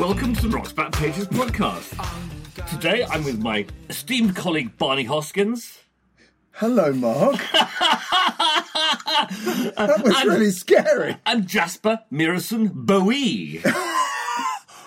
Welcome 0.00 0.34
to 0.36 0.48
the 0.48 0.56
Rock's 0.56 0.72
Back 0.72 0.92
Pages 0.92 1.28
podcast. 1.28 1.94
Today 2.70 3.04
I'm 3.10 3.22
with 3.22 3.38
my 3.42 3.66
esteemed 3.90 4.34
colleague 4.34 4.78
Barney 4.78 5.04
Hoskyns. 5.04 5.76
Hello, 6.52 6.90
Mark. 6.94 7.36
that 9.76 10.00
was 10.02 10.24
really 10.24 10.52
scary. 10.52 11.18
And 11.26 11.46
Jasper 11.46 12.00
Mirison 12.10 12.72
Bowie. 12.72 13.62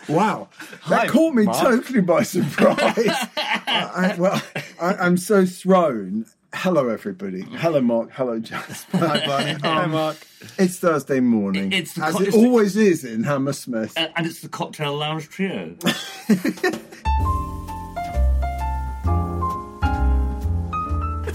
Wow, 0.09 0.49
that 0.89 0.99
Hi, 0.99 1.07
caught 1.07 1.33
me 1.33 1.43
Mark. 1.43 1.63
totally 1.63 2.01
by 2.01 2.23
surprise. 2.23 2.77
I, 3.37 3.91
I, 3.95 4.15
well, 4.19 4.41
I, 4.81 4.95
I'm 4.95 5.15
so 5.15 5.45
thrown. 5.45 6.25
Hello, 6.53 6.87
everybody. 6.89 7.41
Hello, 7.41 7.81
Mark. 7.81 8.11
Hello, 8.11 8.39
Jasper. 8.39 8.97
Hi, 8.99 9.25
Barney. 9.25 9.53
Hi, 9.63 9.85
Mark. 9.87 10.17
It's 10.59 10.77
Thursday 10.77 11.19
morning, 11.19 11.71
It's 11.73 11.93
the 11.93 12.05
as 12.05 12.13
co- 12.15 12.19
it 12.21 12.27
it's 12.27 12.37
the- 12.37 12.45
always 12.45 12.77
is 12.77 13.03
in 13.03 13.23
Hammersmith. 13.23 13.93
and 13.97 14.11
and 14.15 14.25
it's 14.27 14.41
the 14.41 14.49
Cocktail 14.49 14.95
Lounge 14.95 15.27
Trio. 15.29 15.75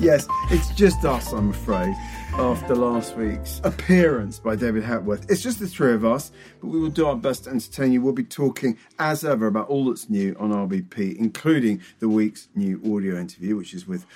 Yes, 0.00 0.28
it's 0.50 0.68
just 0.76 1.04
us, 1.04 1.32
I'm 1.32 1.50
afraid, 1.50 1.92
after 2.34 2.76
last 2.76 3.16
week's 3.16 3.60
appearance 3.64 4.38
by 4.38 4.54
David 4.54 4.84
Hepworth. 4.84 5.28
It's 5.28 5.42
just 5.42 5.58
the 5.58 5.66
three 5.66 5.92
of 5.92 6.04
us, 6.04 6.30
but 6.60 6.68
we 6.68 6.78
will 6.78 6.88
do 6.88 7.06
our 7.06 7.16
best 7.16 7.44
to 7.44 7.50
entertain 7.50 7.90
you. 7.92 8.00
We'll 8.00 8.12
be 8.12 8.22
talking, 8.22 8.78
as 9.00 9.24
ever, 9.24 9.48
about 9.48 9.66
all 9.68 9.86
that's 9.86 10.08
new 10.08 10.36
on 10.38 10.50
RBP, 10.52 11.16
including 11.16 11.80
the 11.98 12.08
week's 12.08 12.48
new 12.54 12.80
audio 12.94 13.18
interview, 13.18 13.56
which 13.56 13.74
is 13.74 13.88
with 13.88 14.06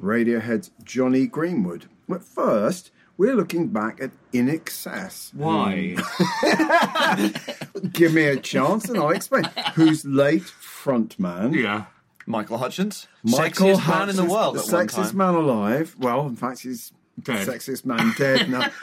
Radiohead's 0.00 0.70
Jonny 0.84 1.26
Greenwood. 1.26 1.86
But 2.08 2.22
first, 2.22 2.90
we're 3.16 3.34
looking 3.34 3.68
back 3.68 4.00
at 4.00 4.10
INXS. 4.32 5.34
Why? 5.34 5.96
Hmm. 5.98 7.88
Give 7.92 8.12
me 8.12 8.24
a 8.24 8.36
chance 8.36 8.88
and 8.88 8.98
I'll 8.98 9.10
explain. 9.10 9.44
Whose 9.74 10.04
late 10.04 10.42
frontman, 10.42 11.54
yeah. 11.54 11.86
Michael 12.26 12.58
Hutchence. 12.58 13.06
Michael 13.22 13.68
sexiest 13.76 13.88
man 13.88 14.08
in 14.10 14.16
the 14.16 14.22
Hutchence, 14.22 14.32
world 14.32 14.54
the 14.56 14.60
at 14.60 14.72
one 14.72 14.86
sexiest 14.86 15.06
time. 15.08 15.16
man 15.16 15.34
alive. 15.34 15.96
Well, 15.98 16.26
in 16.26 16.36
fact, 16.36 16.60
he's 16.60 16.92
Dead. 17.22 17.46
sexiest 17.46 17.84
man 17.84 18.12
dead 18.18 18.50
now. 18.50 18.70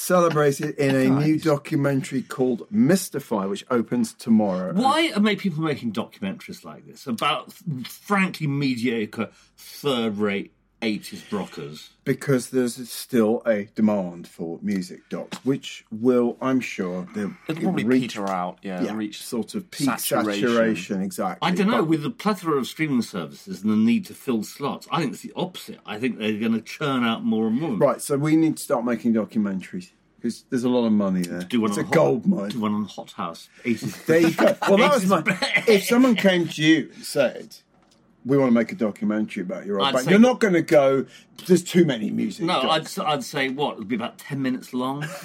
Celebrated 0.00 0.76
in 0.76 0.94
a 0.94 1.08
new 1.08 1.40
documentary 1.40 2.22
called 2.22 2.62
Mystify, 2.70 3.46
which 3.46 3.66
opens 3.68 4.14
tomorrow. 4.14 4.72
Why 4.72 5.10
are 5.10 5.34
people 5.34 5.64
making 5.64 5.92
documentaries 5.92 6.64
like 6.64 6.86
this 6.86 7.08
about 7.08 7.52
frankly 7.84 8.46
mediocre 8.46 9.28
third-rate 9.56 10.52
80s 10.82 11.30
rockers? 11.32 11.90
Because 12.04 12.50
there's 12.50 12.88
still 12.90 13.42
a 13.44 13.64
demand 13.74 14.28
for 14.28 14.58
music 14.62 15.08
docs, 15.10 15.38
which 15.44 15.84
will, 15.90 16.36
I'm 16.40 16.60
sure, 16.60 17.06
they'll 17.14 17.32
It'll 17.48 17.62
probably 17.62 17.84
reach, 17.84 18.02
peter 18.14 18.28
out, 18.28 18.58
yeah, 18.62 18.82
yeah, 18.82 18.94
reach 18.94 19.22
sort 19.22 19.54
of 19.54 19.70
peak 19.70 19.98
saturation. 19.98 20.48
saturation. 20.48 21.02
exactly. 21.02 21.46
I 21.46 21.52
don't 21.52 21.66
know. 21.68 21.78
But- 21.82 21.88
With 21.88 22.02
the 22.02 22.10
plethora 22.10 22.56
of 22.56 22.66
streaming 22.66 23.02
services 23.02 23.62
and 23.62 23.70
the 23.72 23.76
need 23.76 24.06
to 24.06 24.14
fill 24.14 24.42
slots, 24.42 24.86
I 24.90 25.00
think 25.00 25.12
it's 25.14 25.22
the 25.22 25.32
opposite. 25.36 25.80
I 25.84 25.98
think 25.98 26.18
they're 26.18 26.38
going 26.38 26.52
to 26.52 26.60
churn 26.62 27.04
out 27.04 27.24
more 27.24 27.46
and 27.48 27.60
more. 27.60 27.76
Right, 27.76 28.00
so 28.00 28.16
we 28.16 28.36
need 28.36 28.56
to 28.58 28.62
start 28.62 28.84
making 28.84 29.14
documentaries 29.14 29.90
because 30.16 30.44
there's 30.50 30.64
a 30.64 30.68
lot 30.68 30.84
of 30.86 30.92
money 30.92 31.22
there. 31.22 31.40
Do 31.42 31.60
one 31.60 31.70
it's 31.70 31.78
a 31.78 31.84
Hot- 31.84 31.92
gold 31.92 32.26
mine. 32.26 32.48
Do 32.50 32.60
one 32.60 32.74
on 32.74 32.84
Hot 32.84 33.12
House. 33.12 33.48
80s. 33.64 34.06
There 34.06 34.18
you 34.20 34.32
go. 34.32 34.56
Well, 34.68 34.78
that 34.78 34.94
was 34.94 35.06
my. 35.06 35.22
If 35.68 35.84
someone 35.84 36.14
came 36.16 36.48
to 36.48 36.62
you 36.62 36.90
and 36.94 37.04
said, 37.04 37.56
"We 38.26 38.36
want 38.38 38.48
to 38.50 38.54
make 38.54 38.72
a 38.72 38.74
documentary 38.74 39.42
about 39.42 39.66
your 39.66 39.80
I'd 39.80 39.86
old 39.86 39.94
band," 39.94 40.10
you're 40.10 40.18
not 40.18 40.40
going 40.40 40.54
to 40.54 40.62
go. 40.62 41.06
There's 41.46 41.62
too 41.62 41.84
many 41.84 42.10
music. 42.10 42.46
No, 42.46 42.60
I'd, 42.62 42.82
docs." 42.82 42.98
s- 42.98 43.04
I'd 43.06 43.24
say 43.24 43.48
what? 43.48 43.74
It'll 43.74 43.84
be 43.84 43.96
about 43.96 44.18
10 44.18 44.40
minutes 44.42 44.72
long. 44.74 45.06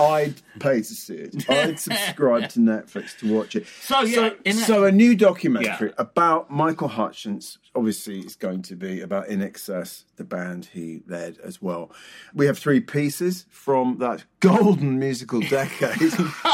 I'd 0.00 0.34
pay 0.58 0.78
to 0.78 0.84
see 0.84 1.14
it. 1.14 1.48
I'd 1.50 1.78
subscribe 1.78 2.48
to 2.50 2.60
Netflix 2.60 3.16
to 3.18 3.32
watch 3.34 3.54
it. 3.56 3.66
So, 3.82 4.00
yeah, 4.02 4.30
in 4.44 4.56
a- 4.56 4.60
so 4.60 4.84
a 4.84 4.92
new 4.92 5.14
documentary 5.14 5.88
Yeah. 5.88 5.94
about 5.98 6.50
Michael 6.50 6.88
Hutchence. 6.88 7.58
Obviously, 7.74 8.18
it's 8.18 8.34
going 8.34 8.62
to 8.62 8.74
be 8.74 9.00
about 9.00 9.28
INXS, 9.28 10.04
the 10.16 10.24
band 10.24 10.66
he 10.72 11.02
led 11.06 11.38
as 11.38 11.62
well. 11.62 11.92
We 12.34 12.46
have 12.46 12.58
three 12.58 12.80
pieces 12.80 13.46
from 13.48 13.98
that 13.98 14.24
golden 14.40 14.98
musical 14.98 15.40
decade. 15.40 16.12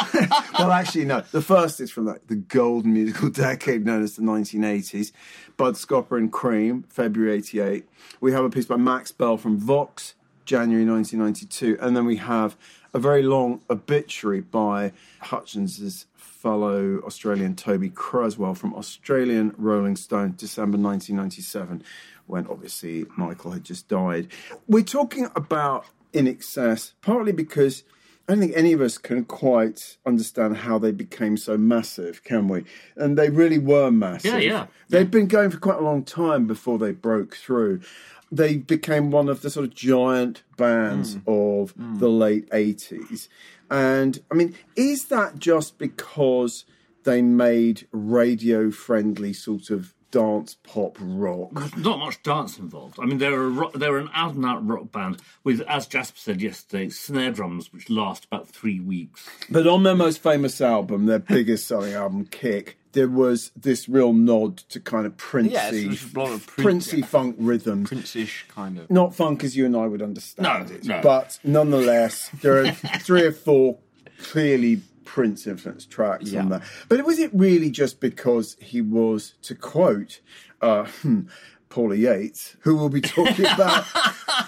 well, 0.59 0.71
actually, 0.73 1.07
no. 1.07 1.23
The 1.33 1.41
first 1.41 1.81
is 1.81 1.91
from 1.91 2.05
that, 2.07 2.29
the 2.29 2.37
golden 2.37 2.93
musical 2.93 3.31
decade 3.31 3.87
known 3.87 4.03
as 4.03 4.17
the 4.17 4.23
1980s. 4.23 5.13
Bud 5.57 5.75
Scoppa 5.75 6.19
and 6.19 6.31
Creem, 6.31 6.85
February 6.93 7.37
88. 7.39 7.87
We 8.21 8.33
have 8.33 8.45
a 8.45 8.51
piece 8.51 8.67
by 8.67 8.77
Max 8.77 9.11
Bell 9.11 9.39
from 9.39 9.57
Vox, 9.59 10.15
January 10.45 10.85
1992. 10.85 11.79
And 11.81 11.97
then 11.97 12.05
we 12.05 12.17
have 12.17 12.57
a 12.97 12.99
very 12.99 13.23
long 13.23 13.61
obituary 13.69 14.41
by 14.41 14.91
Hutchence's 15.21 16.07
fellow 16.17 16.99
Australian 17.01 17.55
Toby 17.55 17.91
Creswell 17.91 18.55
from 18.55 18.75
Australian 18.75 19.55
Rolling 19.59 19.97
Stone, 19.97 20.33
December 20.39 20.79
1997, 20.79 21.85
when 22.27 22.47
obviously 22.47 23.05
Michael 23.15 23.51
had 23.51 23.65
just 23.65 23.87
died. 23.89 24.29
We're 24.67 24.83
talking 24.83 25.29
about 25.37 25.85
INXS, 26.15 26.93
partly 27.03 27.33
because 27.33 27.85
I 28.27 28.33
don't 28.33 28.41
think 28.41 28.57
any 28.57 28.73
of 28.73 28.81
us 28.81 28.97
can 28.97 29.27
quite 29.27 29.99
understand 30.07 30.57
how 30.57 30.79
they 30.79 30.91
became 30.91 31.37
so 31.37 31.59
massive, 31.59 32.25
can 32.25 32.49
we? 32.49 32.65
And 32.97 33.19
they 33.19 33.29
really 33.29 33.59
were 33.59 33.91
massive. 33.91 34.33
Yeah, 34.33 34.39
yeah. 34.39 34.67
They'd 34.89 35.11
been 35.11 35.29
going 35.29 35.51
for 35.51 35.59
quite 35.59 35.79
a 35.79 35.85
long 35.85 36.03
time 36.03 36.47
before 36.47 36.79
they 36.79 36.93
broke 36.93 37.37
through. 37.37 37.83
They 38.31 38.57
became 38.57 39.11
one 39.11 39.29
of 39.29 39.43
the 39.43 39.51
sort 39.51 39.67
of 39.67 39.75
giant 39.75 40.43
bands 40.57 41.15
Hmm. 41.15 41.21
of 41.27 41.75
the 42.01 42.09
late 42.11 42.49
80s. 42.51 43.29
And 43.71 44.21
I 44.31 44.35
mean, 44.35 44.55
is 44.75 45.07
that 45.07 45.39
just 45.39 45.79
because 45.79 46.65
they 47.05 47.23
made 47.23 47.87
radio 47.93 48.71
friendly 48.71 49.33
sort 49.33 49.71
of 49.71 49.95
dance 50.17 50.57
pop 50.63 50.97
rock? 51.01 51.77
Not 51.77 51.99
much 51.99 52.23
dance 52.23 52.59
involved. 52.59 52.99
I 53.01 53.05
mean, 53.05 53.19
they're 53.19 53.43
a 53.43 53.49
rock, 53.49 53.73
they're 53.75 53.99
an 53.99 54.09
out 54.15 54.35
and 54.35 54.45
out 54.47 54.67
rock 54.67 54.91
band 54.93 55.21
with, 55.45 55.61
as 55.63 55.87
Jasper 55.87 56.19
said 56.19 56.41
yesterday, 56.41 56.89
snare 56.89 57.31
drums 57.33 57.73
which 57.73 57.91
last 57.91 58.25
about 58.27 58.49
three 58.49 58.81
weeks. 58.81 59.29
But 59.51 59.67
on 59.67 59.83
their 59.83 59.95
most 59.95 60.23
famous 60.23 60.61
album, 60.61 61.07
their 61.07 61.19
biggest 61.37 61.67
selling 61.67 61.93
album, 61.93 62.25
Kick, 62.27 62.79
there 62.93 63.09
was 63.09 63.51
this 63.55 63.89
real 63.89 64.15
nod 64.15 64.57
to 64.71 64.81
kind 64.81 65.05
of 65.07 65.17
princey, 65.19 65.53
Yeah, 65.53 65.71
it's 65.73 66.01
sort 66.01 66.11
of 66.11 66.17
a 66.17 66.21
lot 66.21 66.33
of 66.33 66.47
prin- 66.47 66.65
princey 66.65 67.03
funk 67.03 67.37
rhythms. 67.39 67.89
Prince-ish 67.89 68.47
kind 68.49 68.79
of. 68.79 68.91
Not 68.91 69.15
funk 69.15 69.45
as 69.45 69.55
you 69.57 69.67
and 69.67 69.77
I 69.77 69.87
would 69.87 70.01
understand 70.01 70.69
No, 70.69 70.75
it, 70.75 70.85
no. 70.85 71.01
but 71.03 71.39
nonetheless, 71.45 72.31
there 72.41 72.65
are 72.65 72.71
three 73.01 73.23
or 73.25 73.33
four 73.33 73.79
clearly 74.19 74.81
Prince 75.07 75.47
influenced 75.47 75.91
tracks 75.91 76.35
on 76.35 76.51
that. 76.51 76.63
But 76.89 77.03
was 77.07 77.19
it 77.19 77.31
really 77.33 77.71
just 77.71 78.01
because 78.01 78.57
he 78.61 78.83
was, 78.83 79.33
to 79.43 79.55
quote 79.55 80.21
uh, 80.61 80.85
hmm, 81.03 81.23
Paula 81.71 81.95
Yates, 81.97 82.57
who 82.61 82.77
we'll 82.77 82.91
be 82.91 83.01
talking 83.01 83.47
about 83.55 83.87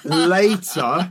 later, 0.04 1.10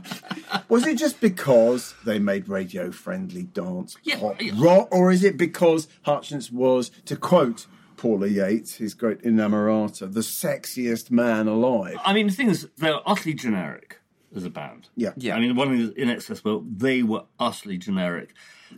was 0.68 0.86
it 0.86 0.98
just 0.98 1.20
because 1.20 1.94
they 2.04 2.18
made 2.18 2.48
radio 2.48 2.90
friendly 2.90 3.42
dance 3.44 3.96
Yeah, 4.04 4.18
pop 4.20 4.40
yeah. 4.40 4.52
rock, 4.56 4.88
or 4.90 5.10
is 5.10 5.24
it 5.24 5.36
because 5.36 5.88
Hutchence 6.02 6.50
was, 6.52 6.90
to 7.06 7.16
quote 7.16 7.66
Paula 7.96 8.28
Yates, 8.28 8.76
his 8.76 8.94
great 8.94 9.22
inamorata, 9.22 10.12
the 10.12 10.20
sexiest 10.20 11.10
man 11.10 11.48
alive? 11.48 11.96
I 12.04 12.12
mean, 12.12 12.28
the 12.28 12.32
thing 12.32 12.48
is, 12.48 12.68
they're 12.76 13.00
utterly 13.06 13.34
generic 13.34 14.00
as 14.34 14.44
a 14.44 14.50
band. 14.50 14.88
Yeah. 14.96 15.12
Yeah. 15.16 15.36
I 15.36 15.40
mean, 15.40 15.56
one 15.56 15.68
thing 15.68 15.80
is 15.80 15.90
INXS, 15.90 16.44
well, 16.44 16.64
they 16.70 17.02
were 17.02 17.24
utterly 17.38 17.78
generic. 17.78 18.34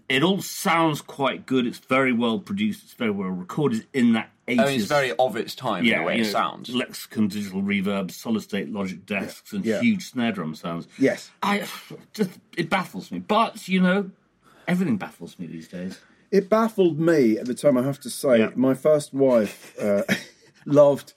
It 0.08 0.22
all 0.22 0.40
sounds 0.40 1.00
quite 1.00 1.46
good. 1.46 1.66
It's 1.66 1.78
very 1.78 2.12
well 2.12 2.38
produced. 2.38 2.84
It's 2.84 2.94
very 2.94 3.10
well 3.10 3.28
recorded 3.28 3.86
in 3.92 4.12
that 4.12 4.30
80s. 4.46 4.60
I 4.60 4.64
mean, 4.66 4.80
it's 4.80 4.88
very 4.88 5.12
of 5.18 5.36
its 5.36 5.54
time 5.54 5.84
in 5.84 5.98
the 5.98 6.04
way 6.04 6.14
it 6.20 6.22
know, 6.22 6.28
sounds. 6.28 6.70
Lexicon 6.74 7.26
digital 7.28 7.62
reverb, 7.62 8.10
solid 8.12 8.42
state 8.42 8.70
logic 8.70 9.04
desks, 9.04 9.52
and 9.52 9.64
Yeah. 9.64 9.80
huge 9.80 10.08
snare 10.10 10.30
drum 10.32 10.54
sounds. 10.54 10.86
Yes. 10.98 11.30
I 11.42 11.66
just 12.12 12.30
it 12.56 12.70
baffles 12.70 13.10
me. 13.10 13.18
But 13.18 13.66
you 13.66 13.80
know, 13.80 14.10
everything 14.68 14.96
baffles 14.96 15.38
me 15.40 15.46
these 15.46 15.66
days. 15.66 15.98
It 16.30 16.48
baffled 16.48 17.00
me 17.00 17.38
at 17.38 17.46
the 17.46 17.54
time, 17.54 17.76
I 17.76 17.82
have 17.82 17.98
to 18.00 18.10
say. 18.10 18.38
Yeah. 18.38 18.50
My 18.54 18.74
first 18.74 19.12
wife 19.12 19.76
uh, 19.80 20.02
loved 20.66 21.14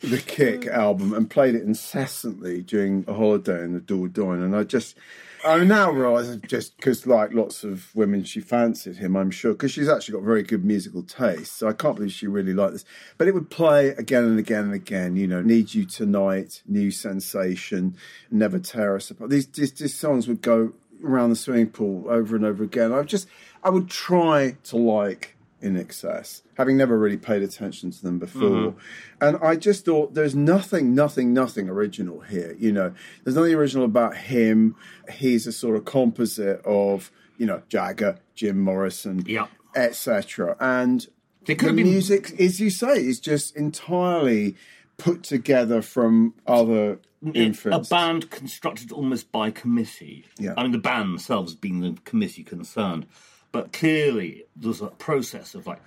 the 0.00 0.18
Kick 0.18 0.62
mm. 0.62 0.72
album 0.72 1.12
and 1.12 1.28
played 1.28 1.54
it 1.54 1.62
incessantly 1.62 2.62
during 2.62 3.04
a 3.08 3.14
holiday 3.14 3.62
in 3.62 3.74
the 3.74 3.80
Dordogne. 3.80 4.44
And 4.44 4.54
I 4.54 4.62
just, 4.64 4.96
I 5.44 5.62
now 5.64 5.90
realise 5.90 6.34
just 6.46 6.76
because, 6.76 7.06
like 7.06 7.32
lots 7.32 7.64
of 7.64 7.94
women, 7.94 8.24
she 8.24 8.40
fancied 8.40 8.96
him, 8.96 9.16
I'm 9.16 9.30
sure, 9.30 9.52
because 9.52 9.72
she's 9.72 9.88
actually 9.88 10.18
got 10.18 10.24
very 10.24 10.42
good 10.42 10.64
musical 10.64 11.02
taste. 11.02 11.56
So 11.56 11.68
I 11.68 11.72
can't 11.72 11.96
believe 11.96 12.12
she 12.12 12.26
really 12.26 12.54
liked 12.54 12.74
this. 12.74 12.84
But 13.16 13.28
it 13.28 13.34
would 13.34 13.50
play 13.50 13.88
again 13.88 14.24
and 14.24 14.38
again 14.38 14.64
and 14.64 14.74
again, 14.74 15.16
you 15.16 15.26
know, 15.26 15.42
Need 15.42 15.74
You 15.74 15.84
Tonight, 15.84 16.62
New 16.66 16.90
Sensation, 16.90 17.96
Never 18.30 18.58
Tear 18.58 18.96
Us 18.96 19.10
Apart. 19.10 19.30
These, 19.30 19.48
these, 19.48 19.72
these 19.72 19.94
songs 19.94 20.28
would 20.28 20.42
go 20.42 20.72
around 21.04 21.30
the 21.30 21.36
swimming 21.36 21.70
pool 21.70 22.04
over 22.08 22.36
and 22.36 22.44
over 22.44 22.64
again. 22.64 22.92
I 22.92 23.02
just, 23.02 23.28
I 23.62 23.70
would 23.70 23.88
try 23.88 24.56
to 24.64 24.76
like 24.76 25.36
INXS, 25.62 26.42
having 26.56 26.76
never 26.76 26.98
really 26.98 27.16
paid 27.16 27.42
attention 27.42 27.90
to 27.90 28.02
them 28.02 28.18
before. 28.18 28.72
Mm-hmm. 28.72 28.78
And 29.20 29.38
I 29.42 29.56
just 29.56 29.84
thought 29.84 30.14
there's 30.14 30.34
nothing, 30.34 30.94
nothing, 30.94 31.32
nothing 31.32 31.68
original 31.68 32.20
here. 32.20 32.54
You 32.58 32.72
know, 32.72 32.94
there's 33.24 33.36
nothing 33.36 33.54
original 33.54 33.84
about 33.84 34.16
him. 34.16 34.76
He's 35.10 35.46
a 35.46 35.52
sort 35.52 35.76
of 35.76 35.84
composite 35.84 36.60
of, 36.64 37.10
you 37.36 37.46
know, 37.46 37.62
Jagger, 37.68 38.18
Jim 38.34 38.60
Morrison, 38.60 39.24
Yep. 39.26 39.48
etc. 39.74 40.56
And 40.60 41.06
the 41.44 41.54
been- 41.54 41.74
music, 41.76 42.40
as 42.40 42.60
you 42.60 42.70
say, 42.70 43.04
is 43.04 43.18
just 43.20 43.56
entirely 43.56 44.56
put 44.96 45.22
together 45.22 45.80
from 45.80 46.34
other 46.46 46.98
mm, 47.24 47.72
a 47.72 47.88
band 47.88 48.30
constructed 48.30 48.92
almost 48.92 49.30
by 49.32 49.50
committee. 49.50 50.26
Yeah. 50.38 50.54
I 50.56 50.62
mean, 50.64 50.72
the 50.72 50.78
band 50.78 51.10
themselves 51.10 51.54
being 51.54 51.80
the 51.80 51.96
committee 52.04 52.42
concerned, 52.42 53.06
but 53.52 53.72
clearly 53.72 54.44
there's 54.56 54.80
a 54.80 54.88
process 54.88 55.54
of 55.54 55.66
like, 55.66 55.80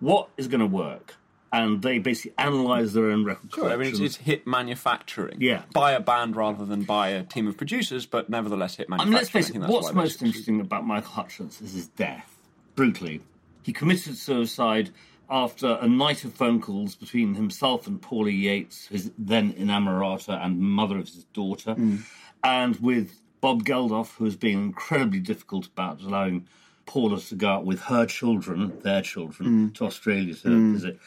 what 0.00 0.28
is 0.36 0.48
going 0.48 0.60
to 0.60 0.66
work, 0.66 1.14
and 1.52 1.80
they 1.82 1.98
basically 1.98 2.34
analyze 2.38 2.92
their 2.92 3.10
own 3.10 3.24
record 3.24 3.52
Sure, 3.54 3.70
I 3.70 3.76
mean, 3.76 3.88
it's, 3.88 4.00
it's 4.00 4.16
hit 4.16 4.46
manufacturing. 4.46 5.38
Yeah. 5.40 5.62
By 5.72 5.92
a 5.92 6.00
band 6.00 6.36
rather 6.36 6.64
than 6.64 6.82
by 6.82 7.08
a 7.10 7.22
team 7.22 7.46
of 7.46 7.56
producers, 7.56 8.04
but 8.04 8.28
nevertheless 8.28 8.76
hit 8.76 8.88
I 8.90 8.96
manufacturing. 8.96 9.10
mean, 9.10 9.18
let's 9.18 9.30
face 9.30 9.50
it. 9.50 9.58
What's 9.60 9.92
most 9.92 10.22
interesting 10.22 10.60
about 10.60 10.86
Michael 10.86 11.12
Hutchence 11.12 11.60
is 11.60 11.72
his 11.72 11.88
death. 11.88 12.32
Brutally, 12.74 13.22
he 13.62 13.72
committed 13.72 14.16
suicide 14.16 14.90
after 15.30 15.78
a 15.80 15.88
night 15.88 16.24
of 16.24 16.34
phone 16.34 16.60
calls 16.60 16.94
between 16.94 17.34
himself 17.34 17.86
and 17.86 18.00
Paula 18.00 18.30
Yates, 18.30 18.86
his 18.88 19.10
then 19.18 19.52
inamorata 19.54 20.44
and 20.44 20.60
mother 20.60 20.98
of 20.98 21.06
his 21.06 21.24
daughter, 21.32 21.74
mm. 21.74 22.02
and 22.44 22.76
with 22.80 23.20
Bob 23.40 23.64
Geldof, 23.64 24.14
who 24.16 24.24
has 24.24 24.36
been 24.36 24.58
incredibly 24.58 25.20
difficult 25.20 25.66
about 25.66 26.00
allowing 26.00 26.46
Paula 26.86 27.20
to 27.20 27.34
go 27.34 27.48
out 27.48 27.64
with 27.64 27.80
her 27.82 28.06
children, 28.06 28.78
their 28.82 29.02
children, 29.02 29.70
mm. 29.70 29.74
to 29.74 29.84
Australia 29.84 30.34
to 30.34 30.72
visit. 30.72 30.96
Mm. 30.96 31.00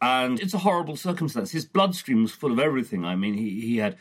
And 0.00 0.40
it's 0.40 0.54
a 0.54 0.58
horrible 0.58 0.96
circumstance. 0.96 1.50
His 1.50 1.64
bloodstream 1.64 2.22
was 2.22 2.32
full 2.32 2.52
of 2.52 2.58
everything. 2.58 3.04
I 3.04 3.16
mean, 3.16 3.34
he, 3.34 3.60
he 3.60 3.76
had 3.78 3.96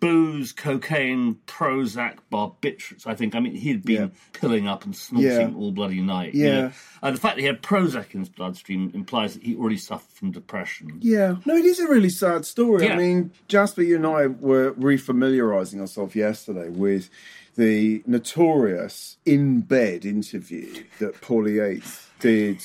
booze, 0.00 0.52
cocaine, 0.52 1.36
Prozac, 1.46 2.18
barbiturates. 2.32 3.06
I 3.06 3.14
think. 3.14 3.34
I 3.34 3.40
mean, 3.40 3.54
he'd 3.54 3.84
been 3.84 4.02
Yeah. 4.02 4.08
pilling 4.32 4.68
up 4.68 4.84
and 4.84 4.94
snorting 4.94 5.30
Yeah. 5.50 5.50
all 5.56 5.72
bloody 5.72 6.00
night. 6.00 6.34
you 6.34 6.44
Yeah. 6.46 6.60
know. 6.60 6.72
And 7.02 7.16
the 7.16 7.20
fact 7.20 7.36
that 7.36 7.40
he 7.42 7.46
had 7.46 7.62
Prozac 7.62 8.12
in 8.14 8.20
his 8.20 8.28
bloodstream 8.28 8.90
implies 8.94 9.34
that 9.34 9.42
he 9.42 9.56
already 9.56 9.76
suffered 9.78 10.12
from 10.14 10.30
depression. 10.30 10.98
Yeah, 11.00 11.36
no, 11.46 11.54
it 11.56 11.64
is 11.64 11.80
a 11.80 11.88
really 11.88 12.10
sad 12.10 12.44
story. 12.44 12.84
Yeah. 12.86 12.94
I 12.94 12.96
mean, 12.96 13.30
Jasper, 13.48 13.82
you 13.82 13.96
and 13.96 14.06
I 14.06 14.26
were 14.26 14.72
refamiliarising 14.74 15.80
ourselves 15.80 16.14
yesterday 16.14 16.68
with 16.68 17.10
the 17.56 18.02
notorious 18.06 19.16
in 19.26 19.60
bed 19.62 20.04
interview 20.04 20.84
that 21.00 21.20
Paula 21.20 21.50
Yates 21.50 22.06
did 22.20 22.60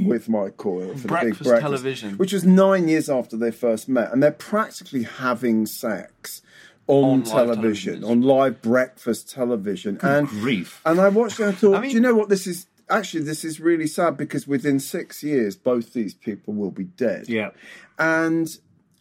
with 0.00 0.28
Mike 0.28 0.56
Coyle 0.56 0.94
for 0.94 0.98
the 1.02 1.08
Breakfast 1.08 1.40
big 1.40 1.48
breakfast 1.48 1.60
television. 1.62 2.18
which 2.18 2.32
was 2.32 2.44
nine 2.44 2.88
years 2.88 3.08
after 3.08 3.36
they 3.36 3.50
first 3.50 3.88
met, 3.88 4.12
and 4.12 4.22
they're 4.22 4.30
practically 4.32 5.04
having 5.04 5.66
sex 5.66 6.42
on, 6.86 7.04
On 7.04 7.22
television, 7.22 8.00
television. 8.00 8.04
on 8.04 8.20
live 8.22 8.60
breakfast 8.60 9.30
television, 9.30 9.98
and 10.02 10.28
grief. 10.28 10.80
and 10.84 11.00
I 11.00 11.08
watched 11.08 11.40
it 11.40 11.44
and 11.44 11.52
I 11.52 11.56
thought, 11.56 11.74
I 11.76 11.80
mean- 11.80 11.90
do 11.90 11.94
you 11.96 12.00
know 12.00 12.14
what 12.14 12.28
this 12.28 12.46
is? 12.46 12.66
Actually, 12.90 13.22
this 13.24 13.44
is 13.46 13.60
really 13.60 13.86
sad 13.86 14.16
because 14.18 14.46
within 14.46 14.78
six 14.78 15.22
years, 15.22 15.56
both 15.56 15.94
these 15.94 16.12
people 16.12 16.52
will 16.52 16.70
be 16.70 16.84
dead 16.84 17.26
Yeah. 17.28 17.50
and 17.98 18.46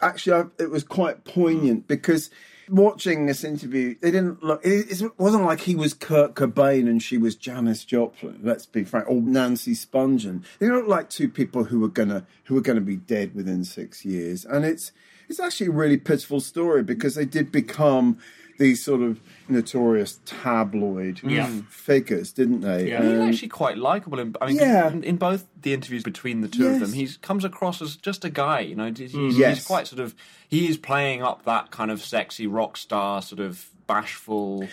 actually 0.01 0.33
I, 0.33 0.63
it 0.63 0.69
was 0.71 0.83
quite 0.85 1.25
poignant 1.25 1.87
because 1.87 2.29
watching 2.73 3.25
this 3.25 3.43
interview 3.43 3.95
they 4.01 4.11
didn't 4.11 4.41
look 4.43 4.65
it, 4.65 5.01
it 5.01 5.19
wasn't 5.19 5.43
like 5.43 5.61
he 5.61 5.75
was 5.75 5.93
kurt 5.93 6.33
cobain 6.33 6.89
and 6.89 7.03
she 7.03 7.17
was 7.17 7.35
janis 7.35 7.85
joplin 7.85 8.39
let's 8.41 8.65
be 8.65 8.83
frank 8.83 9.07
or 9.09 9.21
nancy 9.21 9.73
spungen. 9.73 10.43
They 10.59 10.69
looked 10.69 10.87
like 10.87 11.09
two 11.09 11.29
people 11.29 11.65
who 11.65 11.79
were 11.79 11.87
gonna 11.87 12.25
who 12.45 12.55
were 12.55 12.61
gonna 12.61 12.81
be 12.81 12.95
dead 12.95 13.35
within 13.35 13.63
six 13.63 14.05
years. 14.05 14.45
And 14.45 14.65
it's 14.65 14.91
it's 15.29 15.39
actually 15.39 15.67
a 15.67 15.71
really 15.71 15.97
pitiful 15.97 16.39
story 16.39 16.83
because 16.83 17.15
they 17.15 17.25
did 17.25 17.51
become 17.51 18.17
these 18.59 18.83
sort 18.83 19.01
of 19.01 19.19
notorious 19.49 20.19
tabloid 20.25 21.19
Yeah. 21.23 21.49
figures 21.69 22.31
didn't 22.31 22.61
they 22.61 22.89
Yeah. 22.89 23.01
He's 23.03 23.11
Um, 23.19 23.29
actually 23.29 23.47
quite 23.49 23.77
likable. 23.77 24.19
In, 24.19 24.35
I 24.41 24.47
mean, 24.47 24.55
Yeah. 24.57 24.91
in, 24.91 25.03
in 25.03 25.15
both 25.17 25.45
the 25.61 25.73
interviews 25.73 26.03
between 26.03 26.41
the 26.41 26.47
two 26.47 26.67
of 26.67 26.79
them, 26.79 26.93
he 26.93 27.07
comes 27.21 27.43
across 27.43 27.81
as 27.81 27.95
just 27.95 28.23
a 28.25 28.29
guy. 28.29 28.59
You 28.61 28.75
know, 28.75 28.91
he's, 28.95 29.11
he's 29.11 29.37
Yes. 29.37 29.65
quite 29.65 29.87
sort 29.87 29.99
of 30.01 30.13
he 30.47 30.67
is 30.67 30.77
playing 30.77 31.23
up 31.23 31.45
that 31.45 31.71
kind 31.71 31.89
of 31.91 32.01
sexy 32.03 32.45
rock 32.47 32.77
star, 32.77 33.21
sort 33.21 33.39
of 33.39 33.69
bashful. 33.87 34.67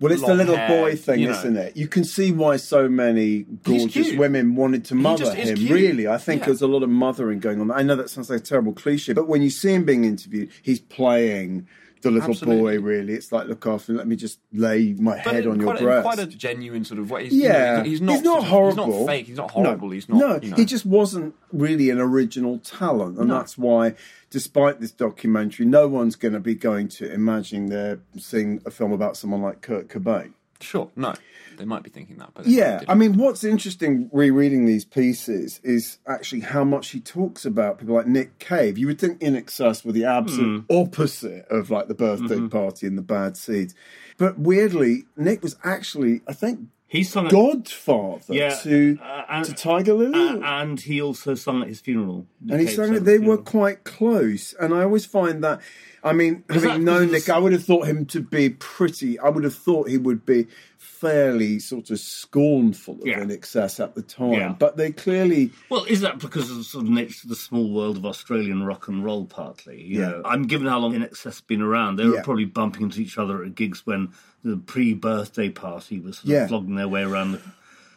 Well, 0.00 0.10
it's 0.10 0.20
the 0.26 0.34
little 0.34 0.56
hair, 0.56 0.68
boy 0.68 0.96
thing, 0.96 1.20
you 1.20 1.28
know. 1.28 1.38
isn't 1.38 1.56
it? 1.56 1.76
You 1.76 1.86
can 1.86 2.02
see 2.02 2.32
why 2.32 2.56
so 2.56 2.88
many 2.88 3.46
gorgeous 3.62 4.12
women 4.14 4.56
wanted 4.56 4.84
to 4.86 4.96
mother 4.96 5.26
just 5.26 5.36
him. 5.36 5.56
cute. 5.56 5.70
Really, 5.70 6.08
I 6.08 6.18
think 6.18 6.40
Yeah. 6.40 6.46
there's 6.46 6.62
a 6.62 6.66
lot 6.66 6.82
of 6.82 6.90
mothering 6.90 7.38
going 7.38 7.60
on. 7.60 7.70
I 7.70 7.82
know 7.82 7.94
that 7.94 8.10
sounds 8.10 8.28
like 8.28 8.40
a 8.40 8.42
terrible 8.42 8.72
cliche, 8.72 9.12
but 9.12 9.28
when 9.28 9.42
you 9.42 9.50
see 9.50 9.72
him 9.74 9.84
being 9.84 10.02
interviewed, 10.04 10.50
he's 10.60 10.80
playing 10.80 11.68
the 12.02 12.10
little 12.10 12.30
Absolutely. 12.30 12.78
boy. 12.78 12.80
Really, 12.82 13.14
it's 13.14 13.32
like, 13.32 13.46
look 13.48 13.66
after, 13.66 13.92
let 13.94 14.06
me 14.06 14.16
just 14.16 14.38
lay 14.52 14.92
my 14.92 15.20
But 15.24 15.34
head 15.34 15.46
on 15.46 15.60
your 15.60 15.74
a- 15.74 15.78
breast. 15.80 16.04
quite 16.04 16.18
a 16.18 16.26
genuine 16.26 16.84
sort 16.84 17.00
of 17.00 17.10
way. 17.10 17.24
He's, 17.24 17.34
you 17.34 17.44
know, 17.44 17.48
yeah, 17.48 17.82
he's, 17.82 17.92
he's 17.92 18.00
not. 18.00 18.12
He's 18.14 18.22
not 18.22 18.32
sort 18.32 18.42
of- 18.44 18.48
horrible. 18.50 18.86
He's 18.86 18.98
not 19.00 19.06
fake. 19.06 19.26
He's 19.26 19.36
not 19.36 19.50
horrible. 19.50 19.88
No, 19.88 19.94
he's 19.94 20.08
not. 20.08 20.18
No, 20.18 20.40
you 20.42 20.50
know. 20.50 20.56
he 20.56 20.64
just 20.64 20.84
wasn't 20.86 21.34
really 21.52 21.90
an 21.90 21.98
original 21.98 22.58
talent, 22.58 23.18
and 23.18 23.28
No. 23.28 23.34
that's 23.38 23.56
why, 23.56 23.94
despite 24.30 24.80
this 24.80 24.90
documentary, 24.92 25.66
no 25.66 25.88
one's 25.88 26.16
going 26.16 26.34
to 26.34 26.40
be 26.40 26.54
going 26.54 26.88
to 26.88 27.12
imagining 27.12 27.68
they're 27.68 28.00
seeing 28.18 28.60
a 28.66 28.70
film 28.70 28.92
about 28.92 29.16
someone 29.16 29.42
like 29.42 29.60
Kurt 29.62 29.88
Cobain. 29.88 30.32
Sure. 30.62 30.90
No, 30.96 31.14
they 31.58 31.64
might 31.64 31.82
be 31.82 31.90
thinking 31.90 32.16
that, 32.18 32.30
but 32.34 32.46
Yeah. 32.46 32.82
I 32.88 32.94
mean, 32.94 33.16
what's 33.18 33.44
interesting 33.44 34.08
rereading 34.12 34.64
these 34.64 34.84
pieces 34.84 35.60
is 35.62 35.98
actually 36.06 36.40
how 36.40 36.64
much 36.64 36.90
he 36.90 37.00
talks 37.00 37.44
about 37.44 37.78
people 37.78 37.94
like 37.94 38.06
Nick 38.06 38.38
Cave. 38.38 38.78
You 38.78 38.86
would 38.86 38.98
think 39.00 39.18
INXS 39.20 39.84
were 39.84 39.92
the 39.92 40.04
absolute 40.04 40.64
Hmm. 40.68 40.74
opposite 40.82 41.46
of 41.50 41.70
like 41.70 41.88
the 41.88 41.94
birthday 41.94 42.36
Mm-hmm. 42.36 42.48
party 42.48 42.86
and 42.86 42.96
the 42.96 43.02
bad 43.02 43.36
seeds. 43.36 43.74
But 44.18 44.38
weirdly, 44.38 45.04
Nick 45.16 45.42
was 45.42 45.56
actually, 45.64 46.22
I 46.28 46.32
think, 46.32 46.60
He 46.92 47.04
sung 47.04 47.24
at, 47.24 47.32
godfather 47.32 48.34
Yeah, 48.34 48.54
to 48.64 48.98
uh, 49.02 49.22
and- 49.30 49.44
to 49.46 49.54
Tiger 49.54 49.94
Lily. 49.94 50.12
uh, 50.42 50.60
and 50.62 50.78
he 50.78 51.00
also 51.00 51.34
sung 51.34 51.62
at 51.62 51.68
his 51.68 51.80
funeral. 51.80 52.26
and 52.50 52.60
he 52.60 52.66
sang 52.66 52.92
it. 52.92 53.04
They 53.06 53.18
were 53.18 53.38
quite 53.38 53.84
close, 53.84 54.52
and 54.60 54.74
I 54.74 54.82
always 54.82 55.06
find 55.06 55.42
that. 55.42 55.60
I 56.04 56.12
mean, 56.12 56.44
Was 56.50 56.62
that 56.62 56.68
having 56.70 56.84
known 56.84 57.10
Nick, 57.12 57.30
I 57.30 57.38
would 57.38 57.52
have 57.52 57.64
thought 57.64 57.86
him 57.86 58.04
to 58.06 58.20
be 58.20 58.50
pretty. 58.50 59.18
I 59.18 59.30
would 59.30 59.44
have 59.44 59.54
thought 59.54 59.88
he 59.88 59.96
would 59.96 60.26
be 60.26 60.48
fairly 61.02 61.58
sort 61.58 61.90
of 61.90 61.98
scornful 61.98 62.94
of 63.00 63.06
Yeah. 63.06 63.20
INXS 63.20 63.80
at 63.82 63.94
the 63.96 64.02
time, 64.02 64.32
Yeah. 64.34 64.54
but 64.56 64.76
they 64.76 64.92
clearly. 64.92 65.50
Well, 65.68 65.84
is 65.84 66.00
that 66.02 66.20
because 66.20 66.48
of 66.48 66.56
the 66.58 66.64
sort 66.64 66.84
of 66.84 66.90
nature 66.90 67.22
of 67.24 67.28
the 67.28 67.34
small 67.36 67.72
world 67.72 67.96
of 67.96 68.06
Australian 68.06 68.62
rock 68.62 68.86
and 68.86 69.04
roll? 69.04 69.24
Partly, 69.26 69.82
you 69.82 70.00
Yeah. 70.00 70.08
know, 70.10 70.22
I'm 70.24 70.44
given 70.46 70.68
how 70.68 70.78
long 70.78 70.94
INXS 70.94 71.24
has 71.24 71.40
been 71.40 71.60
around. 71.60 71.96
They 71.96 72.06
were 72.06 72.14
Yeah. 72.16 72.22
probably 72.22 72.44
bumping 72.44 72.82
into 72.82 73.00
each 73.02 73.18
other 73.18 73.42
at 73.44 73.56
gigs 73.56 73.84
when 73.84 74.10
the 74.44 74.56
pre-birthday 74.56 75.50
party 75.50 75.98
was 76.00 76.16
sort 76.18 76.24
of 76.26 76.30
Yeah. 76.30 76.46
flogging 76.46 76.76
their 76.76 76.88
way 76.88 77.02
around. 77.02 77.32
The, 77.32 77.40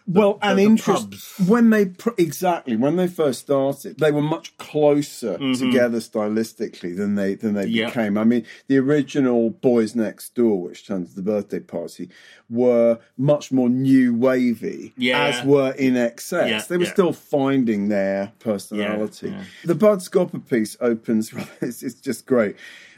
Well, 0.08 0.38
and 0.42 0.60
the 0.60 0.64
interest 0.64 1.10
pubs. 1.10 1.34
when 1.48 1.72
they 1.72 1.86
pr- 1.88 2.12
exactly 2.18 2.76
when 2.76 2.96
they 2.96 3.08
first 3.08 3.40
started, 3.40 3.98
they 3.98 4.12
were 4.12 4.22
much 4.22 4.56
closer 4.58 5.38
together 5.56 5.98
stylistically 6.00 6.96
than 6.96 7.16
they 7.16 7.34
than 7.36 7.54
they 7.56 7.64
Mm-hmm. 7.66 7.76
Yeah. 7.76 7.86
became. 7.88 8.18
I 8.18 8.24
mean, 8.24 8.46
the 8.68 8.78
original 8.78 9.50
Boys 9.50 9.96
Next 9.96 10.36
Door, 10.36 10.62
which 10.62 10.86
turned 10.86 11.10
to 11.10 11.16
the 11.16 11.24
birthday 11.24 11.60
party, 11.60 12.10
were 12.50 13.00
much 13.18 13.52
more 13.52 13.70
new 13.70 14.14
wavy, 14.14 14.94
Yeah. 14.98 15.24
as 15.26 15.44
were 15.44 15.74
INXS. 15.74 16.50
Yeah, 16.50 16.62
they 16.70 16.78
were 16.78 16.86
still 16.86 17.12
finding 17.14 17.90
their 17.90 18.32
personality. 18.40 19.36
The 19.64 19.76
Bud 19.76 20.00
Scoppa 20.00 20.48
piece 20.48 20.78
opens. 20.80 21.34
It's, 21.62 21.82
it's 21.82 22.00
just 22.00 22.26
great. 22.28 22.56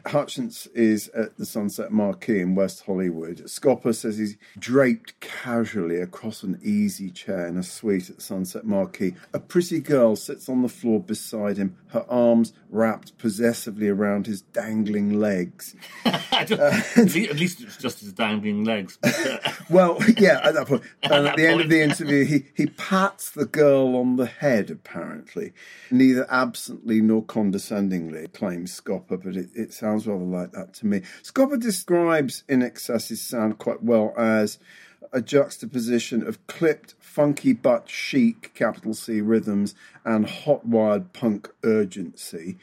Hutchence 0.09 0.67
is 0.67 1.07
at 1.09 1.37
the 1.37 1.45
Sunset 1.45 1.91
Marquis 1.91 2.39
in 2.39 2.55
West 2.55 2.83
Hollywood. 2.85 3.37
Scoppa 3.45 3.93
says 3.93 4.17
he's 4.17 4.37
draped 4.57 5.19
casually 5.19 5.99
across 6.01 6.43
an 6.43 6.59
easy 6.63 7.09
chair 7.09 7.47
in 7.47 7.57
a 7.57 7.63
suite 7.63 8.09
at 8.09 8.17
the 8.17 8.21
Sunset 8.21 8.65
Marquis. 8.65 9.13
A 9.33 9.39
pretty 9.39 9.79
girl 9.79 10.15
sits 10.15 10.47
on 10.49 10.61
the 10.61 10.69
floor 10.69 10.99
beside 10.99 11.57
him, 11.57 11.77
her 11.89 12.05
arms 12.09 12.53
wrapped 12.69 13.17
possessively 13.17 13.87
around 13.87 14.27
his 14.27 14.41
dangling 14.41 15.19
legs. 15.19 15.75
Don't- 16.05 16.51
at 16.51 17.13
least- 17.13 17.61
it's 17.61 17.77
just 17.77 17.99
his 18.01 18.13
dangling 18.13 18.63
legs. 18.63 18.97
Uh, 19.03 19.37
Well, 19.69 19.97
yeah, 20.17 20.39
at 20.43 20.53
that 20.53 20.67
point. 20.67 20.83
And 21.03 21.13
at, 21.13 21.23
that 21.23 21.35
the 21.37 21.47
end 21.47 21.61
of 21.61 21.69
the 21.69 21.81
interview, 21.81 22.23
he, 22.25 22.45
he 22.55 22.67
pats 22.67 23.31
the 23.31 23.45
girl 23.45 23.95
on 23.97 24.15
the 24.15 24.25
head, 24.25 24.69
apparently. 24.69 25.51
Neither 25.91 26.25
absently 26.31 27.01
nor 27.01 27.23
condescendingly, 27.23 28.27
claims 28.29 28.79
Scoppa, 28.79 29.21
but 29.21 29.35
it, 29.35 29.49
it 29.55 29.73
sounds 29.73 29.96
rather 30.05 30.23
like 30.23 30.51
that 30.51 30.73
to 30.75 30.85
me. 30.85 31.01
Scoppa 31.23 31.59
describes 31.59 32.43
INXS's 32.49 33.21
sound 33.21 33.57
quite 33.57 33.81
well 33.81 34.13
as 34.17 34.59
a 35.13 35.21
juxtaposition 35.21 36.27
of 36.27 36.45
clipped, 36.47 36.93
funky 36.99 37.53
but 37.53 37.89
chic, 37.89 38.51
capital 38.53 38.93
C 38.93 39.21
rhythms, 39.21 39.73
and 40.03 40.27
hot 40.27 40.65
wired 40.65 41.13
punk 41.13 41.49
urgency. 41.63 42.57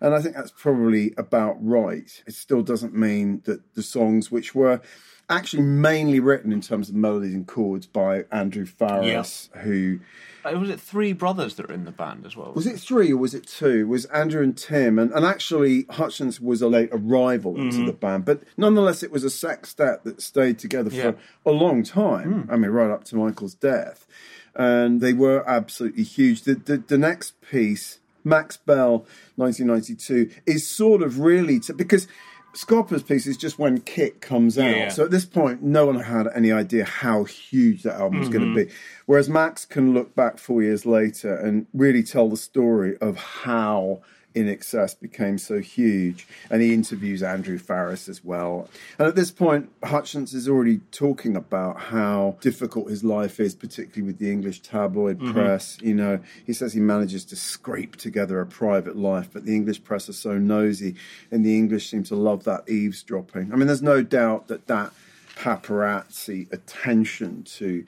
And 0.00 0.14
I 0.14 0.22
think 0.22 0.34
that's 0.34 0.50
probably 0.50 1.12
about 1.18 1.56
right. 1.60 2.22
It 2.26 2.34
still 2.34 2.62
doesn't 2.62 2.94
mean 2.96 3.42
that 3.44 3.74
the 3.74 3.82
songs, 3.82 4.30
which 4.30 4.54
were 4.54 4.80
actually 5.28 5.62
mainly 5.62 6.20
written 6.20 6.52
in 6.52 6.62
terms 6.62 6.88
of 6.88 6.94
melodies 6.94 7.34
and 7.34 7.46
chords 7.46 7.86
by 7.86 8.24
Andrew 8.32 8.64
Farriss, 8.66 9.54
who 9.58 10.00
Uh, 10.00 10.04
Uh, 10.44 10.58
was 10.58 10.70
it 10.70 10.80
three 10.80 11.12
brothers 11.12 11.54
that 11.56 11.68
were 11.68 11.74
in 11.74 11.84
the 11.84 11.90
band 11.90 12.24
as 12.26 12.36
well? 12.36 12.52
was 12.52 12.66
it 12.66 12.78
three 12.78 13.12
or 13.12 13.16
was 13.16 13.34
it 13.34 13.46
two? 13.46 13.86
Was 13.86 14.04
Andrew 14.06 14.42
and 14.42 14.56
Tim, 14.56 14.98
and, 14.98 15.10
and 15.12 15.24
actually 15.24 15.86
Hutchence 15.90 16.40
was 16.40 16.62
a 16.62 16.68
late 16.68 16.90
arrival 16.92 17.56
into 17.56 17.78
mm-hmm. 17.78 17.86
the 17.86 17.92
band, 17.92 18.24
but 18.24 18.42
nonetheless 18.56 19.02
it 19.02 19.10
was 19.10 19.24
a 19.24 19.30
sextet 19.30 20.04
that 20.04 20.22
stayed 20.22 20.58
together 20.58 20.90
Yeah. 20.90 21.12
for 21.12 21.50
a 21.50 21.52
long 21.52 21.82
time. 21.82 22.46
Mm. 22.46 22.52
I 22.52 22.56
mean, 22.56 22.70
right 22.70 22.90
up 22.90 23.04
to 23.04 23.16
Michael's 23.16 23.54
death, 23.54 24.06
and 24.54 25.00
they 25.00 25.12
were 25.12 25.48
absolutely 25.48 26.04
huge. 26.04 26.42
The 26.42 26.54
the, 26.54 26.78
the 26.78 26.98
next 26.98 27.40
piece, 27.40 27.98
Max 28.24 28.56
Bell, 28.56 29.06
1992, 29.36 30.30
is 30.46 30.66
sort 30.66 31.02
of 31.02 31.20
really 31.20 31.60
to, 31.60 31.74
because. 31.74 32.06
Scoppa's 32.52 33.02
piece 33.02 33.26
is 33.26 33.36
just 33.36 33.58
when 33.58 33.80
Kick 33.80 34.20
comes 34.20 34.58
out. 34.58 34.76
Yeah. 34.76 34.88
So 34.88 35.04
at 35.04 35.10
this 35.10 35.24
point, 35.24 35.62
no 35.62 35.86
one 35.86 36.00
had 36.00 36.26
any 36.34 36.50
idea 36.50 36.84
how 36.84 37.24
huge 37.24 37.84
that 37.84 37.94
album 37.94 38.20
was 38.20 38.28
going 38.28 38.40
to 38.40 38.46
mm-hmm. 38.60 38.68
be. 38.68 38.74
Whereas 39.06 39.28
Max 39.28 39.64
can 39.64 39.94
look 39.94 40.14
back 40.14 40.38
four 40.38 40.62
years 40.62 40.84
later 40.84 41.34
and 41.34 41.66
really 41.72 42.02
tell 42.02 42.28
the 42.28 42.36
story 42.36 42.96
of 42.98 43.16
how 43.16 44.00
INXS 44.34 45.00
became 45.00 45.38
so 45.38 45.58
huge. 45.58 46.26
And 46.50 46.62
he 46.62 46.72
interviews 46.72 47.22
Andrew 47.22 47.58
Farriss 47.58 48.08
as 48.08 48.24
well. 48.24 48.68
And 48.98 49.08
at 49.08 49.16
this 49.16 49.30
point, 49.30 49.70
Hutchence 49.82 50.34
is 50.34 50.48
already 50.48 50.78
talking 50.90 51.36
about 51.36 51.80
how 51.80 52.36
difficult 52.40 52.90
his 52.90 53.04
life 53.04 53.40
is, 53.40 53.54
particularly 53.54 54.02
with 54.02 54.18
the 54.18 54.30
English 54.30 54.60
tabloid 54.60 55.18
mm-hmm. 55.18 55.32
press. 55.32 55.78
You 55.80 55.94
know, 55.94 56.20
he 56.44 56.52
says 56.52 56.72
he 56.72 56.80
manages 56.80 57.24
to 57.26 57.36
scrape 57.36 57.96
together 57.96 58.40
a 58.40 58.46
private 58.46 58.96
life, 58.96 59.30
but 59.32 59.44
the 59.44 59.54
English 59.54 59.82
press 59.84 60.08
are 60.08 60.14
so 60.14 60.38
nosy, 60.38 60.94
and 61.30 61.44
the 61.44 61.56
English 61.56 61.90
seem 61.90 62.04
to 62.04 62.16
love 62.16 62.44
that 62.44 62.68
eavesdropping. 62.68 63.52
I 63.52 63.56
mean, 63.56 63.66
there's 63.66 63.82
no 63.82 64.02
doubt 64.02 64.48
that 64.48 64.66
that 64.66 64.92
paparazzi 65.36 66.52
attention 66.52 67.42
to 67.44 67.84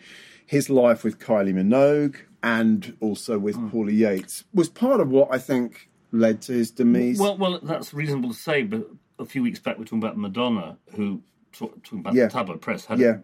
his 0.47 0.71
life 0.71 1.05
with 1.05 1.19
Kylie 1.19 1.55
Minogue 1.55 2.17
and 2.43 2.97
also 3.01 3.39
with 3.39 3.57
mm. 3.57 3.71
Paula 3.71 3.93
Yates 3.93 4.45
was 4.53 4.69
part 4.69 5.01
of 5.01 5.11
what 5.11 5.29
I 5.31 5.39
think 5.39 5.89
led 6.13 6.43
to 6.43 6.53
his 6.53 6.71
demise. 6.71 7.19
Well, 7.19 7.37
well, 7.37 7.59
that's 7.63 7.93
reasonable 7.93 8.31
to 8.31 8.37
say. 8.37 8.63
But 8.63 8.87
a 9.19 9.25
few 9.25 9.43
weeks 9.43 9.59
back, 9.59 9.77
we 9.77 9.81
were 9.81 9.87
talking 9.87 9.99
about 9.99 10.17
Madonna, 10.17 10.77
who 10.95 11.23
talk, 11.53 11.83
talking 11.83 12.01
about 12.01 12.15
Yeah. 12.15 12.27
the 12.27 12.31
tabloid 12.33 12.61
press 12.61 12.85
had 12.87 12.99
Yeah. 12.99 13.19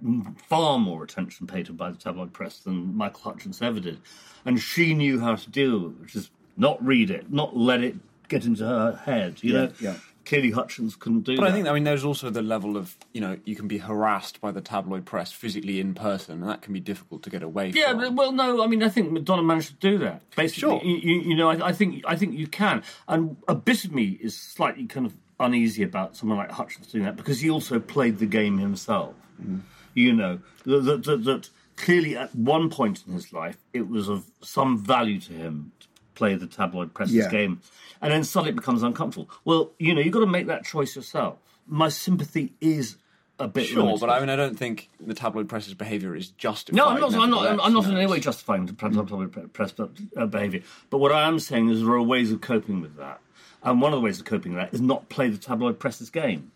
far 0.48 0.78
more 0.78 1.04
attention 1.04 1.46
paid 1.46 1.66
to 1.66 1.72
by 1.72 1.90
the 1.90 1.96
tabloid 1.98 2.32
press 2.32 2.58
than 2.58 2.96
Michael 2.96 3.20
Hutchence 3.22 3.62
ever 3.62 3.80
did, 3.80 3.98
and 4.44 4.60
she 4.60 4.94
knew 4.94 5.20
how 5.20 5.34
to 5.36 5.50
deal 5.50 5.78
with 5.80 5.92
it, 5.92 6.00
which 6.00 6.16
is 6.16 6.30
not 6.56 6.84
read 6.84 7.10
it, 7.10 7.30
not 7.32 7.56
let 7.56 7.82
it 7.82 7.96
get 8.28 8.44
into 8.44 8.64
her 8.64 8.96
head. 9.04 9.42
You 9.42 9.52
Yeah, 9.54 9.58
know, 9.66 9.72
yeah. 9.80 9.94
Clearly 10.28 10.50
Hutchence 10.50 10.94
couldn't 10.94 11.22
do 11.22 11.36
that. 11.36 11.40
But 11.40 11.46
that. 11.46 11.52
I 11.52 11.56
think, 11.56 11.68
I 11.68 11.72
mean, 11.72 11.84
there's 11.84 12.04
also 12.04 12.28
the 12.28 12.42
level 12.42 12.76
of, 12.76 12.94
you 13.14 13.20
know, 13.22 13.38
you 13.46 13.56
can 13.56 13.66
be 13.66 13.78
harassed 13.78 14.40
by 14.42 14.50
the 14.52 14.60
tabloid 14.60 15.06
press 15.06 15.32
physically 15.32 15.80
in 15.80 15.94
person, 15.94 16.42
and 16.42 16.50
that 16.50 16.60
can 16.60 16.74
be 16.74 16.80
difficult 16.80 17.22
to 17.22 17.30
get 17.30 17.42
away 17.42 17.70
Yeah, 17.74 17.92
from. 17.92 17.98
but- 18.00 18.12
well, 18.14 18.32
no, 18.32 18.62
I 18.62 18.66
mean, 18.66 18.82
I 18.82 18.90
think 18.90 19.10
Madonna 19.10 19.42
managed 19.42 19.68
to 19.80 19.90
do 19.90 19.96
that. 19.98 20.20
Basically, 20.36 20.60
Sure. 20.60 20.80
you, 20.84 20.96
you, 20.96 21.20
you 21.30 21.34
know, 21.36 21.48
I, 21.48 21.68
I 21.68 21.72
think 21.72 22.04
I 22.06 22.14
think 22.14 22.34
you 22.38 22.46
can, 22.46 22.82
and 23.08 23.36
a 23.48 23.54
bit 23.54 23.84
of 23.86 23.92
me 23.92 24.18
is 24.20 24.38
slightly 24.38 24.84
kind 24.86 25.06
of 25.06 25.14
uneasy 25.40 25.82
about 25.82 26.14
someone 26.16 26.36
like 26.36 26.50
Hutchence 26.50 26.88
doing 26.88 27.04
that 27.04 27.16
because 27.16 27.40
he 27.40 27.48
also 27.48 27.80
played 27.80 28.18
the 28.18 28.26
game 28.26 28.58
himself. 28.58 29.14
Mm-hmm. 29.40 29.58
You 29.94 30.12
know, 30.12 30.40
that, 30.66 30.80
that, 30.84 31.04
that, 31.04 31.24
that 31.24 31.50
clearly 31.76 32.16
at 32.16 32.34
one 32.34 32.68
point 32.70 33.04
in 33.06 33.12
his 33.12 33.32
life 33.32 33.56
it 33.72 33.88
was 33.88 34.08
of 34.08 34.24
some 34.42 34.76
value 34.76 35.20
to 35.20 35.32
him 35.32 35.70
to 35.77 35.77
play 36.18 36.34
the 36.34 36.46
tabloid 36.46 36.92
press's 36.94 37.14
Yeah. 37.14 37.30
game, 37.30 37.60
and 38.02 38.12
then 38.12 38.24
suddenly 38.24 38.50
it 38.50 38.56
becomes 38.56 38.82
uncomfortable. 38.82 39.30
Well, 39.44 39.70
you 39.78 39.94
know, 39.94 40.00
you've 40.00 40.12
got 40.12 40.20
to 40.20 40.26
make 40.38 40.46
that 40.48 40.64
choice 40.64 40.96
yourself. 40.96 41.38
My 41.66 41.88
sympathy 41.88 42.52
is 42.60 42.96
a 43.38 43.46
bit 43.46 43.66
Sure, 43.66 43.84
limited. 43.84 44.00
but 44.00 44.10
I 44.10 44.18
mean, 44.20 44.30
I 44.30 44.36
don't 44.36 44.58
think 44.58 44.88
the 44.98 45.14
tabloid 45.14 45.48
press's 45.48 45.74
behaviour 45.74 46.16
is 46.16 46.28
justified. 46.30 46.76
No, 46.76 46.88
I'm 46.88 47.00
not. 47.00 47.14
I'm 47.14 47.30
not. 47.30 47.42
nevertheless, 47.42 47.60
I'm 47.66 47.72
not 47.72 47.84
in 47.86 47.96
any 47.96 48.06
way 48.06 48.18
justifying 48.20 48.66
the 48.66 48.72
tabloid 48.72 49.08
public 49.08 49.30
pre- 49.32 49.42
press 49.46 49.72
uh, 49.78 50.26
behaviour. 50.26 50.62
But 50.90 50.98
what 50.98 51.12
I 51.12 51.22
am 51.28 51.38
saying 51.38 51.68
is 51.70 51.80
there 51.82 51.92
are 51.94 52.02
ways 52.02 52.32
of 52.32 52.40
coping 52.40 52.80
with 52.80 52.96
that, 52.96 53.20
and 53.62 53.80
one 53.80 53.92
of 53.92 53.98
the 54.00 54.04
ways 54.04 54.18
of 54.18 54.26
coping 54.26 54.54
with 54.54 54.62
that 54.62 54.74
is 54.74 54.80
not 54.80 55.08
play 55.08 55.28
the 55.30 55.38
tabloid 55.38 55.78
press's 55.78 56.10
game. 56.10 56.50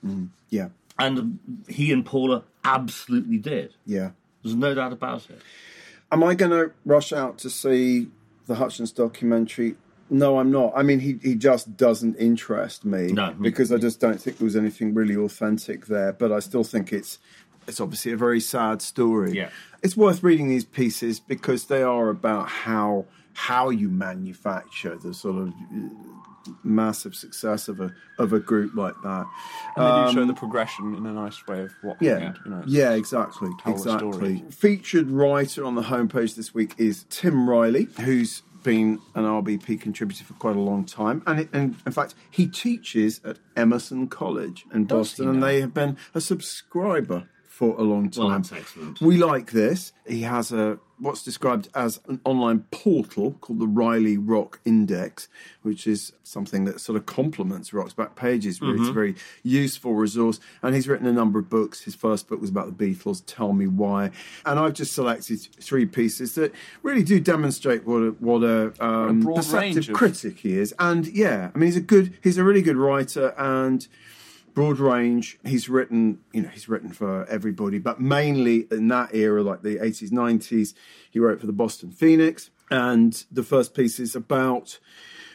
yeah, 0.51 0.69
And 0.99 1.39
he 1.69 1.93
and 1.93 2.05
Paula 2.05 2.43
absolutely 2.65 3.39
did. 3.39 3.75
yeah. 3.87 4.11
There's 4.43 4.57
no 4.57 4.75
doubt 4.75 4.93
about 4.93 5.31
it. 5.31 5.41
Am 6.11 6.25
I 6.25 6.35
going 6.35 6.51
to 6.51 6.73
rush 6.85 7.13
out 7.13 7.39
to 7.39 7.49
see 7.49 8.09
the 8.47 8.57
Hutchence 8.57 8.93
documentary? 8.93 9.77
No, 10.11 10.39
I'm 10.39 10.51
not. 10.51 10.73
I 10.77 10.83
mean, 10.83 11.01
he, 11.01 11.19
he 11.23 11.35
just 11.35 11.77
doesn't 11.77 12.17
interest 12.17 12.85
me 12.85 13.13
No, 13.13 13.35
because 13.41 13.73
I 13.73 13.79
just 13.79 13.99
don't 13.99 14.21
think 14.21 14.39
there 14.39 14.45
was 14.45 14.57
anything 14.57 14.93
really 14.93 15.17
authentic 15.17 15.87
there. 15.87 16.13
But 16.13 16.33
I 16.33 16.41
still 16.41 16.65
think 16.65 16.93
it's 16.93 17.19
it's 17.67 17.81
obviously 17.81 18.13
a 18.13 18.17
very 18.17 18.41
sad 18.41 18.83
story. 18.83 19.33
Yeah. 19.33 19.51
it's 19.83 19.97
worth 19.97 20.23
reading 20.23 20.49
these 20.49 20.65
pieces 20.65 21.21
because 21.21 21.67
they 21.67 21.83
are 21.83 22.09
about 22.11 22.49
how 22.49 23.07
how 23.35 23.71
you 23.71 23.89
manufacture 23.89 24.97
the 24.97 25.15
sort 25.15 25.37
of 25.37 25.53
massive 26.65 27.15
success 27.15 27.69
of 27.69 27.81
a 27.81 27.93
of 28.19 28.33
a 28.33 28.41
group 28.41 28.75
like 28.75 28.95
that. 29.03 29.27
And 29.77 29.87
they 30.07 30.13
do 30.13 30.21
show 30.21 30.27
the 30.27 30.35
progression 30.35 30.95
in 30.95 31.07
a 31.07 31.13
nice 31.13 31.47
way 31.47 31.63
of 31.63 31.73
what 31.83 31.93
Um, 31.93 31.99
Yeah, 32.01 32.19
happened. 32.19 32.39
You 32.45 32.51
know, 32.51 32.63
yeah, 32.67 32.91
exactly, 32.93 33.51
exactly. 33.67 34.45
Featured 34.51 35.11
writer 35.11 35.65
on 35.65 35.75
the 35.75 35.83
homepage 35.83 36.35
this 36.37 36.55
week 36.55 36.75
is 36.79 37.05
Tim 37.11 37.49
Riley, 37.49 37.89
who's 38.01 38.43
been 38.63 39.01
an 39.17 39.25
RBP 39.25 39.81
contributor 39.81 40.23
for 40.23 40.35
quite 40.35 40.55
a 40.55 40.61
long 40.61 40.85
time, 40.85 41.21
and, 41.27 41.41
it, 41.41 41.49
and 41.53 41.75
in 41.85 41.91
fact, 41.91 42.15
he 42.31 42.47
teaches 42.47 43.21
at 43.25 43.39
Emerson 43.57 44.07
College 44.07 44.65
in 44.73 44.85
Boston, 44.85 45.29
and 45.29 45.43
they 45.43 45.61
have 45.61 45.75
been 45.75 45.97
a 46.15 46.21
subscriber 46.21 47.25
for 47.49 47.77
a 47.79 47.83
long 47.83 48.09
time. 48.09 48.25
Well, 48.27 48.35
that's 48.39 48.53
excellent. 48.53 49.01
We 49.01 49.17
like 49.17 49.51
this. 49.51 49.93
He 50.07 50.23
has 50.23 50.53
a 50.53 50.79
what's 51.03 51.25
described 51.25 51.69
as 51.75 52.01
an 52.07 52.21
online 52.25 52.61
portal 52.71 53.33
called 53.41 53.59
the 53.59 53.67
Riley 53.67 54.17
Rock 54.17 54.61
Index, 54.65 55.29
which 55.63 55.87
is 55.87 56.13
something 56.23 56.65
that 56.65 56.81
sort 56.81 56.97
of 56.97 57.07
complements 57.07 57.73
Rock's 57.73 57.93
back 57.93 58.15
pages. 58.15 58.61
Where 58.61 58.77
It's 58.77 58.89
a 58.89 58.93
very 58.93 59.17
useful 59.43 59.95
resource, 59.95 60.39
and 60.63 60.77
he's 60.77 60.87
written 60.87 61.07
a 61.07 61.13
number 61.13 61.41
of 61.41 61.51
books. 61.51 61.83
His 61.83 61.97
first 61.97 62.29
book 62.29 62.41
was 62.41 62.51
about 62.51 62.79
the 62.79 62.85
Beatles. 62.85 63.23
Tell 63.27 63.53
me 63.53 63.67
why. 63.67 64.13
And 64.47 64.61
I've 64.61 64.75
just 64.75 64.93
selected 64.93 65.41
three 65.61 65.87
pieces 65.87 66.37
that 66.37 66.53
really 66.83 67.03
do 67.03 67.19
demonstrate 67.19 67.85
what 67.85 68.03
a, 68.03 68.11
what 68.21 68.45
a, 68.45 68.73
um, 68.85 69.21
broad 69.21 69.37
perceptive 69.37 69.89
of- 69.89 69.95
critic 69.95 70.39
he 70.39 70.57
is. 70.57 70.73
And 70.79 71.09
yeah, 71.09 71.51
I 71.53 71.59
mean, 71.59 71.67
he's 71.67 71.77
a 71.77 71.81
good, 71.81 72.15
he's 72.23 72.39
a 72.39 72.45
really 72.45 72.63
good 72.63 72.77
writer 72.77 73.35
and 73.37 73.87
broad 74.55 74.79
range. 74.79 75.39
He's 75.45 75.69
written, 75.69 76.21
you 76.33 76.43
know, 76.43 76.49
he's 76.49 76.69
written 76.69 76.91
for 76.91 77.27
everybody, 77.27 77.79
but 77.79 78.01
mainly 78.01 78.67
in 78.71 78.89
that 78.89 79.15
era, 79.15 79.43
like 79.43 79.63
the 79.63 79.77
80s, 79.77 80.11
90s, 80.11 80.75
he 81.11 81.19
wrote 81.19 81.41
for 81.41 81.47
the 81.47 81.53
Boston 81.53 81.91
Phoenix. 81.91 82.51
And 82.71 83.25
the 83.31 83.43
first 83.43 83.75
piece 83.75 84.01
is 84.01 84.17
about 84.17 84.79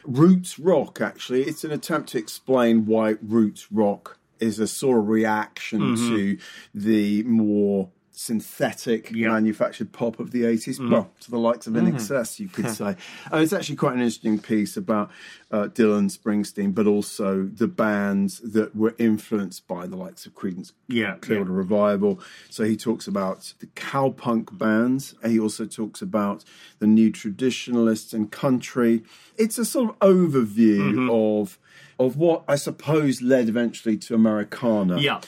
roots 0.04 0.58
rock, 0.58 1.00
actually. 1.00 1.42
It's 1.42 1.64
an 1.64 1.70
attempt 1.70 2.10
to 2.10 2.18
explain 2.18 2.86
why 2.86 3.16
roots 3.22 3.70
rock 3.70 4.18
is 4.40 4.58
a 4.58 4.66
sort 4.66 4.98
of 4.98 5.08
reaction 5.08 5.80
mm-hmm. 5.80 6.08
to 6.08 6.38
the 6.74 7.22
more 7.24 7.90
synthetic 8.18 9.10
Yeah. 9.12 9.28
manufactured 9.28 9.92
pop 9.92 10.18
of 10.20 10.32
the 10.32 10.42
80s 10.42 10.78
well 10.90 11.10
to 11.20 11.30
the 11.30 11.38
likes 11.38 11.66
of 11.66 11.74
INXS 11.74 12.40
you 12.40 12.48
could 12.48 12.68
say 12.80 12.96
and 13.30 13.42
it's 13.42 13.52
actually 13.52 13.76
quite 13.76 13.94
an 13.94 14.00
interesting 14.00 14.38
piece 14.38 14.76
about 14.76 15.10
uh, 15.50 15.68
dylan 15.68 16.06
springsteen 16.10 16.74
but 16.74 16.86
also 16.86 17.44
the 17.44 17.68
bands 17.68 18.40
that 18.40 18.74
were 18.76 18.94
influenced 18.98 19.66
by 19.68 19.86
the 19.86 19.96
likes 19.96 20.26
of 20.26 20.34
Creedence 20.34 20.72
Yeah, 20.88 21.14
clearwater 21.20 21.52
yeah. 21.52 21.56
revival 21.58 22.20
so 22.50 22.64
he 22.64 22.76
talks 22.76 23.06
about 23.06 23.54
the 23.60 23.66
cowpunk 23.68 24.56
bands 24.58 25.14
and 25.22 25.32
he 25.32 25.38
also 25.38 25.64
talks 25.64 26.02
about 26.02 26.44
the 26.80 26.86
new 26.86 27.10
traditionalists 27.12 28.12
and 28.12 28.30
country 28.30 29.02
it's 29.36 29.58
a 29.58 29.64
sort 29.64 29.90
of 29.90 29.98
overview 30.00 30.78
Mm-hmm. 30.78 31.10
of 31.10 31.58
of 31.98 32.16
what 32.16 32.42
i 32.48 32.56
suppose 32.56 33.22
led 33.22 33.48
eventually 33.48 33.96
to 33.96 34.14
americana 34.14 34.98
Yeah. 35.00 35.20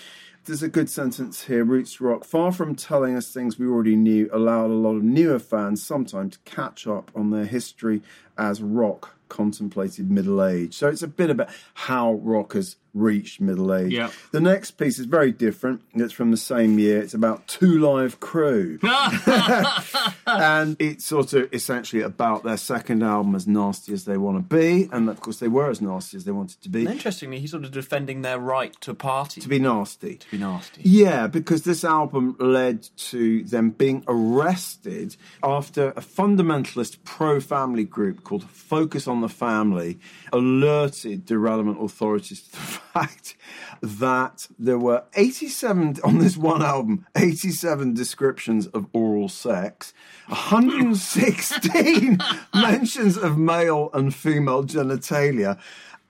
There's 0.45 0.63
a 0.63 0.69
good 0.69 0.89
sentence 0.89 1.45
here. 1.45 1.65
Roots 1.65 2.01
Rock, 2.01 2.25
far 2.25 2.53
from 2.53 2.75
telling 2.75 3.17
us 3.17 3.33
things 3.33 3.59
we 3.59 3.67
already 3.67 3.97
knew, 3.97 4.29
allowed 4.33 4.71
a 4.71 4.75
lot 4.75 4.97
of 4.97 5.03
newer 5.03 5.39
fans 5.39 5.83
sometimes 5.83 6.37
to 6.37 6.51
catch 6.51 6.87
up 6.87 7.11
on 7.15 7.31
their 7.31 7.45
history 7.45 8.03
as 8.39 8.63
rock 8.63 9.17
contemplated 9.29 10.11
middle 10.11 10.45
age. 10.45 10.75
So 10.75 10.89
it's 10.89 11.03
a 11.03 11.09
bit 11.09 11.31
about 11.31 11.51
how 11.75 12.15
rock 12.15 12.55
has 12.55 12.77
reached 12.95 13.41
middle 13.41 13.75
age. 13.75 13.93
Yeah. 13.93 14.11
The 14.33 14.41
next 14.41 14.73
piece 14.73 14.99
is 14.99 15.07
very 15.07 15.33
different. 15.33 15.83
It's 15.95 16.13
from 16.13 16.31
the 16.31 16.37
same 16.37 16.79
year. 16.79 17.01
It's 17.01 17.15
about 17.15 17.47
Two 17.47 17.79
Live 17.79 18.21
Crew. 18.21 18.79
and 20.27 20.77
it's 20.79 21.05
sort 21.05 21.33
of 21.33 21.53
essentially 21.53 22.03
about 22.03 22.43
their 22.43 22.57
second 22.57 23.03
album, 23.03 23.35
As 23.35 23.47
Nasty 23.47 23.93
as 23.93 24.05
They 24.05 24.17
Want 24.17 24.37
to 24.37 24.57
Be. 24.57 24.89
And 24.93 25.09
of 25.09 25.21
course, 25.21 25.39
they 25.39 25.49
were 25.49 25.71
as 25.71 25.81
nasty 25.81 26.17
as 26.17 26.25
they 26.25 26.33
wanted 26.33 26.61
to 26.63 26.69
be. 26.69 26.81
And 26.81 26.91
interestingly, 26.95 27.41
he's 27.41 27.51
sort 27.51 27.65
of 27.65 27.71
defending 27.71 28.23
their 28.23 28.39
right 28.39 28.79
to 28.83 28.95
party. 28.95 29.41
To 29.41 29.49
be 29.49 29.59
nasty. 29.59 30.17
to 30.17 30.31
be 30.31 30.39
nasty. 30.39 30.83
Yeah, 30.85 31.27
because 31.27 31.63
this 31.63 31.85
album 31.85 32.37
led 32.39 32.89
to 32.97 33.45
them 33.45 33.71
being 33.71 34.05
arrested 34.09 35.17
after 35.43 35.89
a 35.91 36.01
fundamentalist 36.01 36.99
pro 37.05 37.41
family 37.41 37.85
group 37.85 38.25
called 38.25 38.45
Focus 38.45 39.07
on 39.07 39.21
the 39.21 39.29
Family 39.29 39.99
alerted 40.33 41.27
the 41.27 41.39
relevant 41.39 41.83
authorities 41.83 42.43
to 42.43 42.53
the 42.53 42.80
fact 42.93 43.37
that 43.81 44.49
there 44.59 44.79
were 44.79 45.05
87 45.15 45.97
on 46.03 46.19
this 46.19 46.37
one 46.37 46.63
album, 46.63 47.07
87 47.17 47.95
descriptions 47.95 48.67
of 48.69 48.87
oral 48.93 49.29
sex, 49.29 49.95
116 50.29 52.19
mentions 52.55 53.17
of 53.17 53.39
male 53.39 53.91
and 53.95 54.15
female 54.15 54.65
genitalia, 54.65 55.59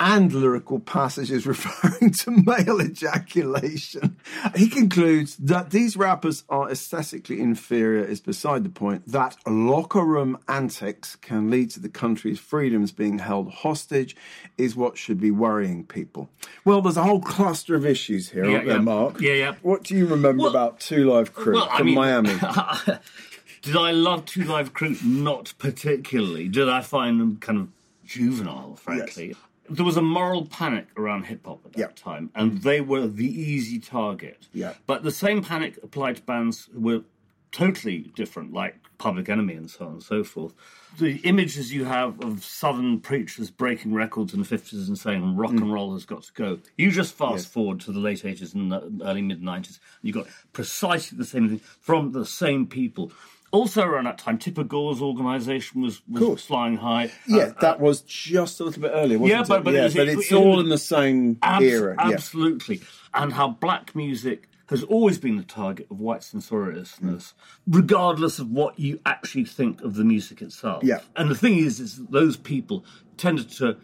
and 0.01 0.33
lyrical 0.33 0.81
passages 0.81 1.47
referring 1.47 2.11
to 2.13 2.31
male 2.31 2.81
ejaculation. 2.81 4.17
He 4.57 4.69
concludes 4.69 5.37
that 5.37 5.71
these 5.71 5.97
rappers 5.97 6.43
are 6.49 6.71
aesthetically 6.71 7.39
inferior 7.41 8.03
is 8.03 8.21
beside 8.21 8.65
the 8.65 8.71
point, 8.71 9.07
that 9.09 9.37
locker 9.47 10.03
room 10.05 10.39
antics 10.49 11.17
can 11.17 11.51
lead 11.51 11.71
to 11.73 11.81
the 11.81 11.91
country's 11.91 12.39
freedoms 12.41 12.93
being 12.93 13.19
held 13.19 13.51
hostage 13.53 14.17
is 14.57 14.75
what 14.75 14.97
should 14.97 15.21
be 15.21 15.31
worrying 15.31 15.85
people. 15.85 16.31
Well, 16.65 16.81
there's 16.81 16.97
a 16.97 17.03
whole 17.05 17.21
cluster 17.21 17.75
of 17.75 17.85
issues 17.85 18.31
here, 18.31 18.47
Yeah, 18.47 18.53
aren't 18.55 18.67
there, 18.67 18.77
yeah. 18.77 18.83
Mark? 18.83 19.21
Yeah, 19.21 19.33
yeah. 19.35 19.55
What 19.61 19.83
do 19.85 19.95
you 19.95 20.07
remember 20.07 20.45
Well- 20.45 20.51
about 20.51 20.81
Two 20.81 21.11
Live 21.13 21.35
Crew 21.35 21.55
Well, 21.57 21.69
I 21.71 21.77
from 21.79 21.87
mean- 21.87 21.95
Miami? 21.97 22.31
Did 23.63 23.77
I 23.77 23.91
love 23.91 24.25
Two 24.25 24.45
Live 24.45 24.73
Crew? 24.73 24.97
Not 25.05 25.53
particularly. 25.59 26.49
Did 26.49 26.71
I 26.71 26.81
find 26.81 27.21
them 27.21 27.37
kind 27.37 27.59
of 27.59 27.69
juvenile, 28.07 28.77
frankly? 28.77 29.37
There 29.71 29.85
was 29.85 29.97
a 29.97 30.03
moral 30.03 30.47
panic 30.47 30.89
around 30.97 31.25
hip 31.25 31.47
hop 31.47 31.65
at 31.65 31.73
that 31.73 31.79
Yeah. 31.79 31.87
time, 31.95 32.31
and 32.35 32.63
they 32.63 32.81
were 32.81 33.07
the 33.07 33.27
easy 33.27 33.79
target. 33.79 34.49
Yeah. 34.53 34.75
But 34.87 35.03
the 35.05 35.13
same 35.13 35.43
panic 35.43 35.79
applied 35.83 36.17
to 36.17 36.23
bands 36.23 36.69
who 36.73 36.81
were 36.81 37.05
totally 37.53 38.11
different, 38.15 38.53
like 38.53 38.77
Public 38.99 39.29
Enemy 39.29 39.55
and 39.55 39.71
so 39.71 39.87
on 39.87 39.93
and 39.95 40.03
so 40.03 40.23
forth. 40.23 40.55
The 40.99 41.17
images 41.19 41.73
you 41.73 41.85
have 41.85 42.23
of 42.23 42.45
Southern 42.45 43.01
preachers 43.01 43.51
breaking 43.51 43.95
records 43.95 44.35
in 44.35 44.41
the 44.41 44.47
50s 44.47 44.89
and 44.89 44.99
saying 44.99 45.37
rock 45.37 45.53
and 45.53 45.63
mm. 45.63 45.73
roll 45.73 45.95
has 45.95 46.05
got 46.05 46.23
to 46.25 46.33
go. 46.33 46.59
You 46.77 46.91
just 46.91 47.15
fast 47.15 47.49
forward 47.49 47.81
to 47.81 47.93
the 47.93 47.99
late 47.99 48.23
80s 48.23 48.55
and 48.55 48.73
the 48.73 49.05
early 49.05 49.23
mid 49.23 49.43
90s, 49.43 49.79
and 49.79 49.79
you 50.03 50.13
got 50.13 50.27
precisely 50.53 51.17
the 51.17 51.25
same 51.25 51.49
thing 51.49 51.61
from 51.81 52.13
the 52.13 52.27
same 52.27 52.67
people. 52.67 53.13
Also, 53.53 53.83
around 53.83 54.05
that 54.05 54.19
time, 54.19 54.39
Tipper 54.39 54.63
Gore's 54.63 55.03
organisation 55.03 55.83
was, 55.83 56.03
was 56.09 56.45
flying 56.45 56.77
high. 56.77 57.11
yeah, 57.27 57.51
that 57.61 57.81
was 57.81 58.01
just 58.03 58.61
a 58.61 58.65
little 58.65 58.81
bit 58.83 58.93
earlier, 58.95 59.19
wasn't 59.19 59.35
Uh, 59.35 59.43
yeah, 59.43 59.49
but- 59.49 59.59
it? 59.61 59.65
but 59.65 59.75
yeah, 59.75 59.87
it 59.87 59.95
but 59.97 60.09
it's 60.09 60.31
it- 60.31 60.35
all 60.37 60.61
in 60.61 60.69
the 60.69 60.79
same 60.79 61.37
Abs- 61.43 61.65
era. 61.65 61.97
Yeah. 61.99 62.13
Absolutely. 62.15 62.81
And 63.13 63.33
how 63.33 63.49
black 63.49 63.97
music 63.97 64.49
has 64.69 64.85
always 64.85 65.19
been 65.19 65.37
the 65.37 65.43
target 65.43 65.89
of 65.91 65.99
white 65.99 66.23
censoriousness, 66.23 67.35
regardless 67.67 68.39
of 68.39 68.51
what 68.53 68.79
you 68.79 69.01
actually 69.05 69.45
think 69.45 69.81
of 69.83 69.95
the 69.97 70.05
music 70.05 70.41
itself. 70.43 70.85
Yeah. 70.85 71.01
And 71.17 71.29
the 71.29 71.35
thing 71.35 71.57
is, 71.59 71.81
is 71.81 71.97
those 72.07 72.37
people 72.37 72.85
tended 73.17 73.51
to 73.53 73.77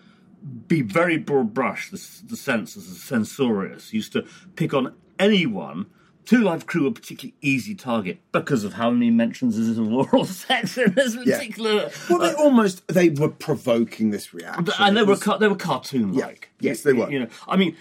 be 0.69 0.83
very 0.83 1.19
broad 1.19 1.53
brush, 1.53 1.91
the, 1.91 2.01
the 2.29 2.37
sense 2.37 2.77
as 2.77 2.85
censorious, 3.03 3.93
used 3.93 4.13
to 4.13 4.25
pick 4.55 4.73
on 4.75 4.95
anyone. 5.19 5.87
Two 6.27 6.43
Live 6.43 6.67
Crew 6.67 6.83
were 6.83 6.89
a 6.89 6.93
particularly 6.93 7.35
easy 7.41 7.75
target 7.75 8.19
because 8.33 8.65
of 8.65 8.75
how 8.75 8.91
many 8.91 9.11
mentions 9.11 9.57
is 9.57 9.79
of 9.79 9.91
oral 9.93 10.25
sex 10.27 10.77
in 10.77 10.93
this 10.93 11.17
Yeah. 11.25 11.37
particular. 11.39 11.91
Well, 12.11 12.19
they 12.19 12.35
almost 12.35 12.87
they 12.89 13.09
were 13.11 13.29
provoking 13.31 14.11
this 14.11 14.35
reaction. 14.35 14.69
and 14.81 14.97
they 14.97 15.03
were 15.05 15.17
ca- 15.17 15.39
they 15.39 15.49
were 15.49 15.57
cartoon 15.57 16.13
like. 16.13 16.51
Yeah. 16.61 16.71
Yes, 16.71 16.83
they 16.83 16.93
were. 16.93 17.11
You 17.11 17.21
know, 17.21 17.29
I 17.49 17.57
mean, 17.57 17.77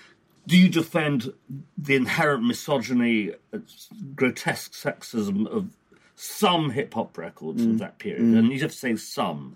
do 0.48 0.58
you 0.58 0.70
defend 0.70 1.34
the 1.78 1.96
inherent 1.96 2.44
misogyny, 2.46 3.34
uh, 3.52 3.58
grotesque 4.16 4.74
sexism 4.74 5.48
of 5.48 5.70
some 6.16 6.70
hip 6.70 6.94
hop 6.94 7.18
records 7.18 7.64
Mm. 7.66 7.72
of 7.72 7.78
that 7.80 7.98
period? 8.00 8.22
And 8.22 8.52
you 8.52 8.60
have 8.62 8.72
to 8.72 8.78
say 8.78 8.96
some. 8.96 9.56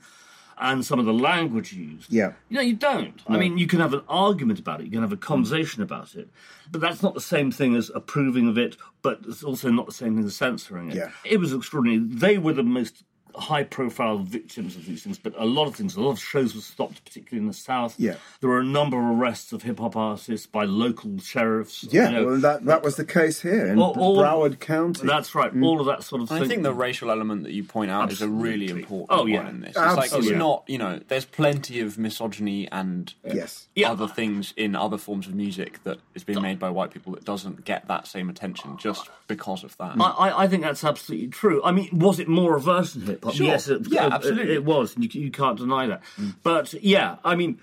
And 0.62 0.86
some 0.86 1.00
of 1.00 1.06
the 1.06 1.13
language 1.13 1.72
used. 1.72 2.12
Yeah. 2.12 2.34
You 2.50 2.58
know, 2.58 2.62
you 2.62 2.75
don't. 2.75 3.22
I 3.30 3.38
mean, 3.38 3.58
you 3.58 3.66
can 3.66 3.80
have 3.80 3.94
an 3.94 4.01
argument 4.10 4.60
about 4.60 4.82
it, 4.82 4.86
you 4.86 4.92
can 4.92 5.01
have 5.01 5.13
a 5.13 5.18
conversation 5.18 5.82
about 5.82 6.16
it, 6.16 6.30
but 6.70 6.82
that's 6.82 7.01
not 7.01 7.13
the 7.13 7.22
same 7.22 7.50
thing 7.50 7.75
as 7.78 7.89
approving 7.96 8.50
of 8.50 8.58
it, 8.58 8.75
but 9.01 9.22
it's 9.25 9.42
also 9.42 9.70
not 9.70 9.86
the 9.86 9.94
same 9.94 10.18
thing 10.18 10.25
as 10.25 10.36
censoring 10.36 10.89
it. 10.89 10.96
Yeah. 10.96 11.12
It 11.24 11.38
was 11.38 11.54
extraordinary. 11.54 12.00
They 12.00 12.38
were 12.38 12.51
the 12.51 12.63
most 12.63 13.04
high 13.39 13.63
profile 13.63 14.19
victims 14.19 14.75
of 14.75 14.86
these 14.86 15.03
things, 15.03 15.17
but 15.17 15.34
a 15.38 15.46
lot 15.46 15.67
of 15.67 15.75
things, 15.75 15.96
a 15.96 16.01
lot 16.01 16.12
of 16.12 16.19
shows 16.19 16.55
were 16.55 16.62
stopped, 16.62 17.03
particularly 17.05 17.41
in 17.43 17.48
the 17.48 17.53
South. 17.53 17.96
Yeah. 17.98 18.15
There 18.41 18.50
were 18.50 18.60
a 18.60 18.63
number 18.63 18.98
of 18.98 19.19
arrests 19.19 19.51
of 19.53 19.63
hip 19.63 19.79
hop 19.79 19.96
artists 19.96 20.46
by 20.48 20.65
local 20.65 21.19
sheriffs. 21.19 21.86
Yeah, 21.89 22.10
you 22.10 22.15
know. 22.15 22.25
well, 22.25 22.38
that 22.41 22.65
that 22.65 22.84
was 22.84 22.96
the 22.96 23.05
case 23.05 23.41
here 23.41 23.68
in 23.68 23.79
All- 23.79 23.98
all- 24.00 24.18
Broward 24.18 24.59
County. 24.59 25.07
That's 25.07 25.33
right, 25.35 25.53
mm. 25.53 25.66
all 25.66 25.79
of 25.79 25.85
that 25.87 26.03
sort 26.03 26.22
of 26.22 26.29
thing. 26.29 26.44
I 26.44 26.48
think 26.48 26.64
the 26.64 26.74
racial 26.74 27.11
element 27.11 27.44
that 27.44 27.51
you 27.53 27.64
point 27.64 27.92
out 27.92 28.11
is 28.11 28.22
a 28.22 28.27
really 28.29 28.70
important 28.70 29.07
Oh, 29.09 29.25
yeah. 29.25 29.44
one 29.44 29.48
in 29.55 29.61
this. 29.61 29.70
It's 29.70 29.77
like 29.77 30.05
it's 30.05 30.14
Absolutely. 30.14 30.37
not, 30.37 30.64
you 30.68 30.77
know, 30.77 31.00
there's 31.07 31.25
plenty 31.25 31.79
of 31.79 31.98
misogyny 31.98 32.68
and 32.72 33.14
yes. 33.25 33.68
Yeah. 33.75 33.92
other 33.92 34.07
things 34.07 34.53
in 34.57 34.75
other 34.75 34.98
forms 34.98 35.27
of 35.27 35.35
music 35.35 35.83
that 35.83 36.00
is 36.16 36.24
being 36.24 36.42
made 36.42 36.59
by 36.59 36.70
white 36.70 36.92
people 36.92 37.14
that 37.14 37.25
doesn't 37.25 37.66
get 37.66 37.87
that 37.87 38.07
same 38.07 38.29
attention 38.29 38.77
just 38.77 39.09
because 39.27 39.64
of 39.64 39.77
that. 39.77 39.96
I, 40.00 40.09
I, 40.29 40.44
I 40.44 40.48
think 40.48 40.64
that's 40.64 40.83
absolutely 40.83 41.27
true. 41.27 41.61
I 41.64 41.72
mean, 41.72 41.90
was 41.94 42.20
it 42.20 42.27
more 42.27 42.55
overt 42.55 42.87
than 42.94 43.05
hip 43.05 43.24
hop? 43.24 43.28
Sure. 43.31 43.46
Yes, 43.48 43.68
it, 43.68 43.87
Yeah, 43.89 44.07
it- 44.07 44.11
uh, 44.11 44.15
absolutely. 44.15 44.53
It, 44.55 44.63
was. 44.65 44.96
and 44.96 45.03
You, 45.13 45.22
you 45.22 45.31
can't 45.31 45.57
deny 45.57 45.87
that. 45.87 46.01
But 46.44 46.74
yeah, 46.74 47.18
I 47.24 47.35
mean, 47.35 47.59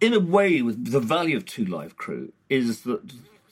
in 0.00 0.12
a 0.14 0.20
way, 0.20 0.62
with 0.62 0.90
the 0.92 1.00
value 1.00 1.36
of 1.36 1.44
Two 1.46 1.64
Live 1.64 1.96
Crew 1.96 2.32
is 2.48 2.82
that, 2.82 3.00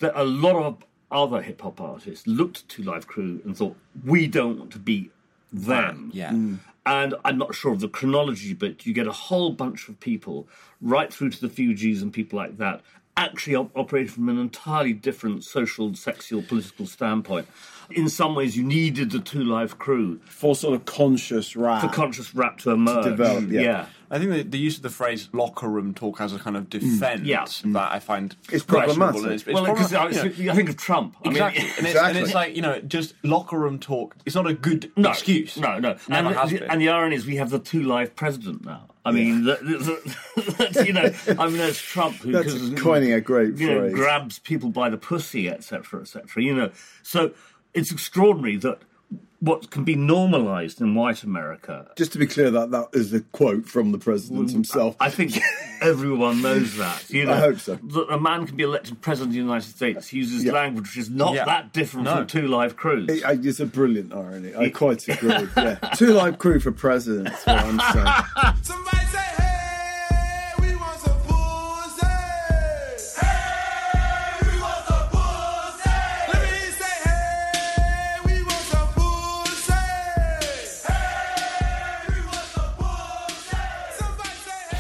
that 0.01 0.13
a 0.21 0.25
lot 0.25 0.57
of 0.57 0.85
other 1.11 1.43
hip 1.43 1.61
hop 1.63 1.81
artists 1.81 2.27
looked 2.27 2.59
at 2.59 2.69
Two 2.69 2.83
Live 2.83 3.07
Crew 3.07 3.41
and 3.45 3.57
thought, 3.57 3.77
we 4.05 4.27
don't 4.27 4.59
want 4.59 4.71
to 4.73 4.79
be 4.79 5.11
them. 5.53 6.11
yeah. 6.15 6.31
Mm. 6.33 6.59
And 6.87 7.15
I'm 7.27 7.37
not 7.37 7.55
sure 7.55 7.73
of 7.73 7.81
the 7.81 7.89
chronology, 7.89 8.55
but 8.55 8.87
you 8.87 8.95
get 8.95 9.07
a 9.07 9.13
whole 9.13 9.51
bunch 9.53 9.89
of 9.89 10.01
people, 10.01 10.49
right 10.81 11.13
through 11.13 11.31
to 11.31 11.41
the 11.47 11.49
Fugees 11.49 12.01
and 12.01 12.11
people 12.13 12.39
like 12.39 12.57
that, 12.57 12.81
actually 13.21 13.55
op- 13.55 13.77
operating 13.77 14.09
from 14.11 14.29
an 14.29 14.39
entirely 14.39 14.93
different 14.93 15.45
social, 15.45 15.95
sexual, 15.95 16.43
political 16.43 16.87
standpoint. 16.87 17.47
In 17.91 18.09
some 18.09 18.37
ways, 18.37 18.57
you 18.57 18.63
needed 18.63 19.11
the 19.11 19.19
Two 19.19 19.43
Live 19.43 19.79
Crew 19.79 20.21
For 20.25 20.55
sort 20.55 20.75
of 20.75 20.85
conscious 20.85 21.57
rap. 21.57 21.83
for 21.83 21.89
conscious 21.89 22.33
rap 22.35 22.59
to 22.59 22.71
emerge. 22.71 23.05
develop, 23.05 23.51
yeah. 23.51 23.87
I 24.13 24.19
think 24.19 24.31
the, 24.31 24.43
the 24.43 24.59
use 24.59 24.77
of 24.77 24.83
the 24.83 24.91
phrase 24.91 25.29
locker 25.33 25.69
room 25.69 25.93
talk 25.95 26.21
as 26.21 26.33
a 26.33 26.39
kind 26.39 26.57
of 26.57 26.65
mm. 26.65 26.71
defense 26.71 27.23
Yeah. 27.23 27.47
that 27.73 27.93
I 27.93 27.99
find 27.99 28.37
It's 28.51 28.65
problematic. 28.65 29.25
It's, 29.25 29.43
it's 29.43 29.53
well, 29.53 29.65
because 29.67 29.91
problem- 29.93 30.15
I, 30.15 30.29
you 30.29 30.45
know, 30.45 30.53
I 30.53 30.55
think 30.57 30.69
of 30.69 30.77
Trump. 30.77 31.17
I 31.25 31.29
mean, 31.29 31.37
Exactly, 31.37 31.63
and, 31.79 31.87
it's, 31.87 31.99
and 31.99 32.19
it's 32.19 32.35
like 32.35 32.55
you 32.55 32.63
know, 32.63 32.81
just 32.81 33.15
locker 33.25 33.59
room 33.59 33.79
talk. 33.81 34.17
It's 34.25 34.37
not 34.37 34.47
a 34.47 34.55
good 34.55 34.93
no, 34.97 35.11
excuse. 35.11 35.57
No, 35.57 35.79
no. 35.79 35.97
Never 36.09 36.29
and, 36.29 36.37
has 36.37 36.51
the, 36.51 36.59
been. 36.61 36.71
and 36.71 36.81
the 36.81 36.89
irony 36.91 37.17
is, 37.17 37.27
we 37.27 37.37
have 37.37 37.51
the 37.51 37.59
two 37.59 37.83
live 37.83 38.15
president 38.15 38.65
now. 38.65 38.87
I 39.05 39.13
mean, 39.13 39.45
the, 39.45 39.57
the, 39.63 40.75
the, 40.75 40.85
you 40.87 40.93
know, 40.93 41.11
I 41.43 41.47
mean, 41.47 41.57
there's 41.57 41.81
Trump 41.81 42.17
who 42.17 42.33
That's 42.33 42.81
coining 42.81 43.13
a 43.13 43.21
great 43.21 43.57
you 43.57 43.69
know, 43.69 43.81
phrase. 43.81 43.95
grabs 43.95 44.39
people 44.39 44.69
by 44.71 44.91
the 44.91 44.99
pussy, 44.99 45.49
etc., 45.49 46.03
etc. 46.03 46.43
You 46.43 46.55
know, 46.55 46.71
so 47.03 47.33
it's 47.73 47.91
extraordinary 47.91 48.57
that 48.59 48.81
what 49.41 49.71
can 49.71 49.85
be 49.85 49.95
normalised 49.97 50.81
in 50.81 50.95
white 50.95 51.23
America. 51.23 51.91
Just 51.97 52.13
to 52.13 52.19
be 52.19 52.27
clear, 52.27 52.51
that 52.51 52.71
that 52.71 52.89
is 52.93 53.13
a 53.13 53.21
quote 53.21 53.67
from 53.67 53.91
the 53.93 53.99
president 53.99 54.49
mm, 54.49 54.53
himself. 54.53 54.97
I 55.01 55.09
think 55.11 55.39
everyone 55.81 56.43
knows 56.43 56.77
that. 56.77 57.09
You 57.11 57.25
know, 57.25 57.33
I 57.33 57.37
hope 57.41 57.59
so. 57.59 57.77
That 57.77 58.07
a 58.11 58.21
man 58.21 58.47
can 58.47 58.57
be 58.57 58.63
elected 58.65 59.01
president 59.01 59.31
of 59.31 59.33
the 59.35 59.39
United 59.41 59.69
States 59.75 60.09
he 60.09 60.19
uses 60.19 60.45
Yeah. 60.45 60.53
language 60.53 60.89
which 60.89 60.99
is 60.99 61.11
not 61.11 61.35
Yeah. 61.35 61.47
that 61.47 61.73
different 61.73 62.05
No. 62.05 62.17
from 62.17 62.27
two 62.27 62.49
live 62.49 62.77
crews. 62.77 63.09
It- 63.09 63.23
it's 63.51 63.61
a 63.61 63.67
brilliant 63.67 64.13
irony. 64.13 64.55
I 64.55 64.69
quite 64.71 65.09
agree. 65.09 65.31
Yeah, 65.57 65.75
two 65.97 66.13
live 66.13 66.39
crew 66.39 66.61
for 66.61 66.71
president. 66.73 67.27
That's 67.29 67.47
what 67.47 67.59
I'm 67.61 67.81
saying. 67.93 68.55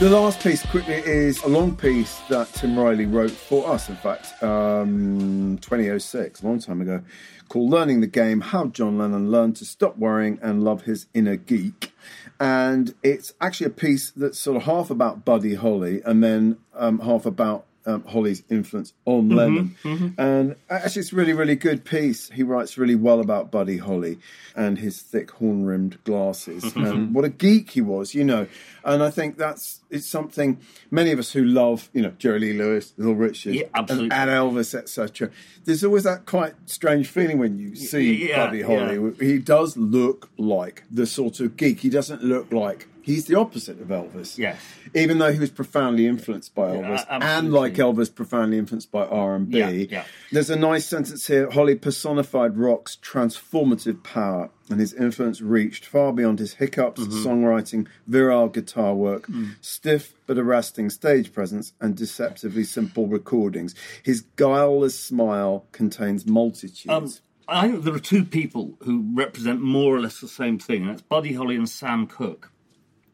The 0.00 0.08
last 0.08 0.42
piece, 0.42 0.64
quickly, 0.64 0.94
is 0.94 1.42
a 1.42 1.48
long 1.48 1.76
piece 1.76 2.20
that 2.30 2.50
Tim 2.54 2.78
Riley 2.78 3.04
wrote 3.04 3.30
for 3.30 3.68
us, 3.68 3.90
in 3.90 3.96
fact, 3.96 4.42
um, 4.42 5.58
2006, 5.60 6.40
a 6.40 6.46
long 6.46 6.58
time 6.58 6.80
ago, 6.80 7.02
called 7.50 7.70
Learning 7.70 8.00
the 8.00 8.06
Game 8.06 8.40
How 8.40 8.68
John 8.68 8.96
Lennon 8.96 9.30
Learned 9.30 9.56
to 9.56 9.66
Stop 9.66 9.98
Worrying 9.98 10.38
and 10.40 10.64
Love 10.64 10.84
His 10.84 11.04
Inner 11.12 11.36
Geek. 11.36 11.92
And 12.40 12.94
it's 13.02 13.34
actually 13.42 13.66
a 13.66 13.70
piece 13.70 14.10
that's 14.10 14.38
sort 14.38 14.56
of 14.56 14.62
half 14.62 14.88
about 14.88 15.26
Buddy 15.26 15.56
Holly 15.56 16.00
and 16.06 16.24
then 16.24 16.56
um, 16.74 17.00
half 17.00 17.26
about 17.26 17.66
um, 17.86 18.04
Holly's 18.04 18.42
influence 18.50 18.92
on 19.04 19.28
mm-hmm, 19.28 19.34
Lennon. 19.34 19.76
Mm-hmm. 19.82 20.20
And 20.20 20.56
actually, 20.68 21.00
it's 21.00 21.12
a 21.12 21.16
really, 21.16 21.32
really 21.32 21.56
good 21.56 21.84
piece. 21.84 22.30
He 22.30 22.42
writes 22.42 22.76
really 22.78 22.94
well 22.94 23.20
about 23.20 23.50
Buddy 23.50 23.78
Holly 23.78 24.18
and 24.54 24.78
his 24.78 25.00
thick 25.00 25.30
horn 25.30 25.64
rimmed 25.64 26.02
glasses 26.04 26.64
mm-hmm, 26.64 26.84
and 26.84 27.14
what 27.14 27.24
a 27.24 27.28
geek 27.28 27.70
he 27.70 27.80
was, 27.80 28.14
you 28.14 28.24
know. 28.24 28.46
And 28.84 29.02
I 29.02 29.10
think 29.10 29.36
that's 29.36 29.80
it's 29.90 30.06
something 30.06 30.58
many 30.90 31.10
of 31.12 31.18
us 31.18 31.32
who 31.32 31.44
love, 31.44 31.88
you 31.92 32.02
know, 32.02 32.12
Jerry 32.18 32.40
Lee 32.40 32.52
Lewis, 32.52 32.92
Little 32.96 33.14
Richard, 33.14 33.54
Yeah, 33.54 33.66
and, 33.74 33.90
and 33.90 34.10
Elvis, 34.10 34.74
etc. 34.74 35.30
There's 35.64 35.84
always 35.84 36.04
that 36.04 36.26
quite 36.26 36.54
strange 36.66 37.08
feeling 37.08 37.38
when 37.38 37.58
you 37.58 37.74
see 37.76 38.28
yeah, 38.28 38.46
Buddy 38.46 38.62
Holly. 38.62 38.96
yeah. 38.96 39.26
He 39.26 39.38
does 39.38 39.76
look 39.76 40.30
like 40.38 40.84
the 40.90 41.06
sort 41.06 41.40
of 41.40 41.56
geek. 41.56 41.80
He 41.80 41.90
doesn't 41.90 42.22
look 42.22 42.52
like 42.52 42.88
He's 43.02 43.26
the 43.26 43.34
opposite 43.36 43.80
of 43.80 43.88
Elvis. 43.88 44.38
Yes. 44.38 44.58
Even 44.94 45.18
though 45.18 45.32
he 45.32 45.38
was 45.38 45.50
profoundly 45.50 46.06
influenced 46.06 46.54
by 46.54 46.68
Elvis, 46.76 47.04
a- 47.06 47.12
and 47.22 47.52
like. 47.52 47.74
Elvis, 47.74 48.14
profoundly 48.14 48.58
influenced 48.58 48.90
by 48.90 49.04
R 49.06 49.34
and 49.36 49.50
B. 49.50 49.88
There's 50.32 50.50
a 50.50 50.56
nice 50.56 50.86
sentence 50.86 51.26
here. 51.26 51.50
Holly 51.50 51.74
personified 51.74 52.56
rock's 52.58 52.96
transformative 53.02 54.02
power, 54.02 54.50
and 54.68 54.80
his 54.80 54.92
influence 54.94 55.40
reached 55.40 55.84
far 55.86 56.12
beyond 56.12 56.38
his 56.38 56.54
hiccups, 56.54 57.00
Mm-hmm. 57.00 57.26
songwriting, 57.26 57.86
virile 58.06 58.48
guitar 58.48 58.94
work, 58.94 59.26
Mm. 59.28 59.54
stiff 59.60 60.14
but 60.26 60.38
arresting 60.38 60.90
stage 60.90 61.32
presence, 61.32 61.72
and 61.80 61.96
deceptively 61.96 62.64
simple 62.64 63.06
recordings. 63.08 63.74
His 64.02 64.22
guileless 64.36 64.98
smile 64.98 65.66
contains 65.72 66.26
multitudes. 66.26 66.86
Um, 66.88 67.08
I 67.48 67.68
think 67.68 67.82
there 67.84 67.94
are 67.94 67.98
two 67.98 68.24
people 68.24 68.76
who 68.84 69.04
represent 69.14 69.60
more 69.60 69.96
or 69.96 70.00
less 70.00 70.20
the 70.20 70.28
same 70.28 70.58
thing, 70.58 70.82
and 70.82 70.90
that's 70.90 71.02
Buddy 71.02 71.32
Holly 71.32 71.56
and 71.56 71.68
Sam 71.68 72.06
Cooke. 72.06 72.52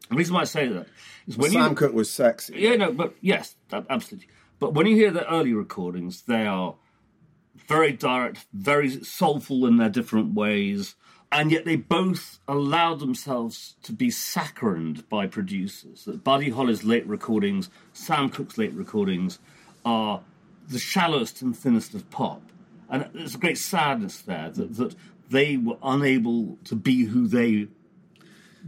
The 0.09 0.15
reason 0.15 0.35
why 0.35 0.41
I 0.41 0.45
say 0.45 0.67
that 0.67 0.87
is 1.27 1.37
when 1.37 1.51
Sam 1.51 1.71
you 1.71 1.75
Cooke 1.75 1.93
was 1.93 2.09
sexy. 2.09 2.55
Yeah, 2.57 2.75
no, 2.75 2.91
but 2.93 3.15
yes, 3.21 3.55
absolutely. 3.71 4.27
But 4.59 4.73
when 4.73 4.87
you 4.87 4.95
hear 4.95 5.11
the 5.11 5.29
early 5.31 5.53
recordings, 5.53 6.23
they 6.23 6.45
are 6.45 6.75
very 7.67 7.91
direct, 7.91 8.45
very 8.53 8.89
soulful 9.03 9.65
in 9.65 9.77
their 9.77 9.89
different 9.89 10.33
ways, 10.33 10.95
and 11.31 11.51
yet 11.51 11.65
they 11.65 11.75
both 11.75 12.39
allow 12.47 12.95
themselves 12.95 13.75
to 13.83 13.91
be 13.91 14.07
saccharined 14.07 15.07
by 15.09 15.27
producers. 15.27 16.05
That 16.05 16.23
Buddy 16.23 16.49
Holly's 16.49 16.83
late 16.83 17.05
recordings, 17.05 17.69
Sam 17.93 18.29
Cooke's 18.29 18.57
late 18.57 18.73
recordings, 18.73 19.39
are 19.83 20.21
the 20.69 20.79
shallowest 20.79 21.41
and 21.41 21.57
thinnest 21.57 21.93
of 21.93 22.09
pop, 22.09 22.41
and 22.89 23.09
there's 23.13 23.35
a 23.35 23.39
great 23.39 23.57
sadness 23.57 24.21
there 24.21 24.49
that, 24.49 24.75
that 24.77 24.95
they 25.29 25.57
were 25.57 25.77
unable 25.83 26.57
to 26.63 26.75
be 26.75 27.03
who 27.05 27.27
they 27.27 27.67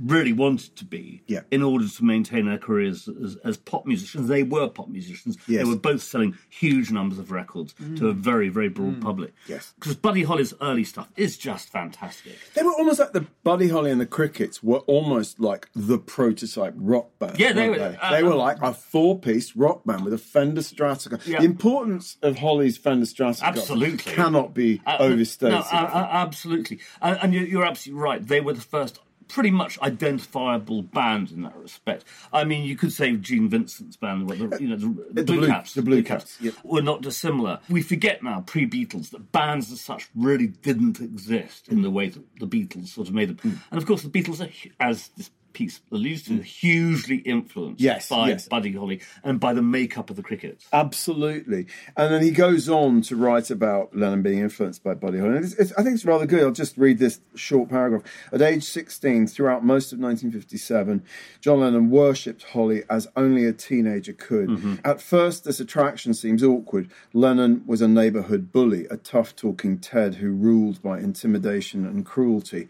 really 0.03 0.33
wanted 0.33 0.75
to 0.77 0.85
be 0.85 1.21
Yeah. 1.27 1.41
in 1.51 1.61
order 1.61 1.87
to 1.87 2.03
maintain 2.03 2.45
their 2.45 2.57
careers 2.57 3.07
as, 3.23 3.35
as 3.43 3.57
pop 3.57 3.85
musicians. 3.85 4.27
They 4.27 4.43
were 4.43 4.67
pop 4.69 4.87
musicians. 4.87 5.37
Yes. 5.47 5.63
They 5.63 5.69
were 5.69 5.75
both 5.75 6.01
selling 6.01 6.37
huge 6.49 6.91
numbers 6.91 7.19
of 7.19 7.31
records 7.31 7.73
to 7.97 8.07
a 8.07 8.13
very, 8.13 8.49
very 8.49 8.69
broad 8.69 9.01
public. 9.01 9.33
Yes. 9.47 9.73
Because 9.75 9.95
Buddy 9.95 10.23
Holly's 10.23 10.53
early 10.61 10.83
stuff 10.83 11.09
is 11.17 11.37
just 11.37 11.69
fantastic. 11.69 12.37
They 12.53 12.63
were 12.63 12.73
almost 12.73 12.99
like 12.99 13.11
the 13.13 13.25
Buddy 13.43 13.67
Holly 13.69 13.91
and 13.91 13.99
the 13.99 14.05
Crickets 14.05 14.63
were 14.63 14.79
almost 14.79 15.39
like 15.39 15.69
the 15.75 15.97
prototype 15.97 16.73
rock 16.77 17.09
band. 17.19 17.39
Yeah, 17.39 17.53
they 17.53 17.69
weren't 17.69 17.79
They, 17.79 17.97
uh, 17.97 18.11
They 18.11 18.23
were 18.23 18.31
um, 18.33 18.37
like 18.37 18.61
a 18.61 18.73
four-piece 18.73 19.55
rock 19.55 19.83
band 19.85 20.03
with 20.05 20.13
a 20.13 20.17
Fender 20.17 20.61
Stratocaster. 20.61 21.25
Yeah. 21.27 21.39
The 21.39 21.45
importance 21.45 22.17
of 22.21 22.37
Holly's 22.39 22.77
Fender 22.77 23.05
Stratocaster 23.05 23.43
Absolutely. 23.43 23.97
cannot 24.13 24.53
be 24.53 24.81
Uh, 24.85 24.97
overstated. 24.99 25.53
No, 25.55 25.59
uh, 25.59 25.89
uh, 25.93 26.07
absolutely. 26.11 26.79
And, 27.01 27.19
and 27.21 27.33
you're, 27.33 27.45
you're 27.45 27.65
absolutely 27.65 28.01
right. 28.01 28.25
They 28.25 28.41
were 28.41 28.53
the 28.53 28.61
first 28.61 28.99
pretty 29.29 29.51
much 29.51 29.79
identifiable 29.81 30.81
band 30.81 31.31
in 31.31 31.43
that 31.43 31.55
respect. 31.55 32.03
I 32.33 32.43
mean, 32.43 32.65
you 32.65 32.75
could 32.75 32.91
say 32.91 33.15
Gene 33.15 33.47
Vincent's 33.47 33.95
band, 33.95 34.27
the, 34.27 34.57
you 34.59 34.67
know, 34.67 34.75
the, 34.75 35.13
the 35.13 35.23
Blue 35.23 35.37
Blue- 35.37 35.47
Caps, 35.47 35.73
the 35.73 35.81
Blue 35.81 36.03
Caps, 36.03 36.37
yep. 36.41 36.55
were 36.63 36.81
not 36.81 37.01
dissimilar. 37.01 37.59
We 37.69 37.81
forget 37.81 38.21
now, 38.21 38.41
pre-Beatles, 38.41 39.11
that 39.11 39.31
bands 39.31 39.71
as 39.71 39.79
such 39.79 40.09
really 40.15 40.47
didn't 40.47 40.99
exist 40.99 41.69
in 41.69 41.83
the 41.83 41.91
way 41.91 42.09
that 42.09 42.23
the 42.39 42.47
Beatles 42.47 42.87
sort 42.87 43.07
of 43.07 43.13
made 43.13 43.29
them. 43.29 43.37
Hmm. 43.37 43.57
And 43.71 43.81
of 43.81 43.87
course, 43.87 44.01
the 44.01 44.09
Beatles 44.09 44.45
are, 44.45 44.51
as 44.79 45.09
this 45.15 45.29
piece 45.53 45.81
alludes 45.91 46.23
to, 46.23 46.31
mm. 46.31 46.43
hugely 46.43 47.17
influenced 47.17 47.81
Yes, 47.81 48.09
by 48.09 48.29
yes. 48.29 48.47
Buddy 48.47 48.73
Holly 48.73 49.01
and 49.23 49.39
by 49.39 49.53
the 49.53 49.61
makeup 49.61 50.09
of 50.09 50.15
the 50.15 50.23
Crickets. 50.23 50.67
Absolutely. 50.71 51.67
And 51.97 52.13
then 52.13 52.21
he 52.21 52.31
goes 52.31 52.69
on 52.69 53.01
to 53.03 53.15
write 53.15 53.49
about 53.49 53.95
Lennon 53.95 54.21
being 54.21 54.39
influenced 54.39 54.83
by 54.83 54.93
Buddy 54.93 55.19
Holly. 55.19 55.37
And 55.37 55.45
it's, 55.45 55.53
it's, 55.55 55.73
I 55.73 55.83
think 55.83 55.95
it's 55.95 56.05
rather 56.05 56.25
good. 56.25 56.43
I'll 56.43 56.51
just 56.51 56.77
read 56.77 56.99
this 56.99 57.19
short 57.35 57.69
paragraph. 57.69 58.03
At 58.31 58.41
age 58.41 58.63
16, 58.63 59.27
throughout 59.27 59.63
most 59.63 59.91
of 59.91 59.99
1957, 59.99 61.03
John 61.41 61.59
Lennon 61.61 61.89
worshipped 61.89 62.43
Holly 62.43 62.83
as 62.89 63.07
only 63.15 63.45
a 63.45 63.53
teenager 63.53 64.13
could. 64.13 64.49
Mm-hmm. 64.49 64.75
At 64.83 65.01
first, 65.01 65.43
this 65.43 65.59
attraction 65.59 66.13
seems 66.13 66.43
awkward. 66.43 66.89
Lennon 67.13 67.63
was 67.65 67.81
a 67.81 67.87
neighborhood 67.87 68.51
bully, 68.51 68.85
a 68.89 68.97
tough 68.97 69.35
talking 69.35 69.79
Ted 69.79 70.15
who 70.15 70.31
ruled 70.31 70.81
by 70.81 70.99
intimidation 70.99 71.85
and 71.85 72.05
cruelty. 72.05 72.67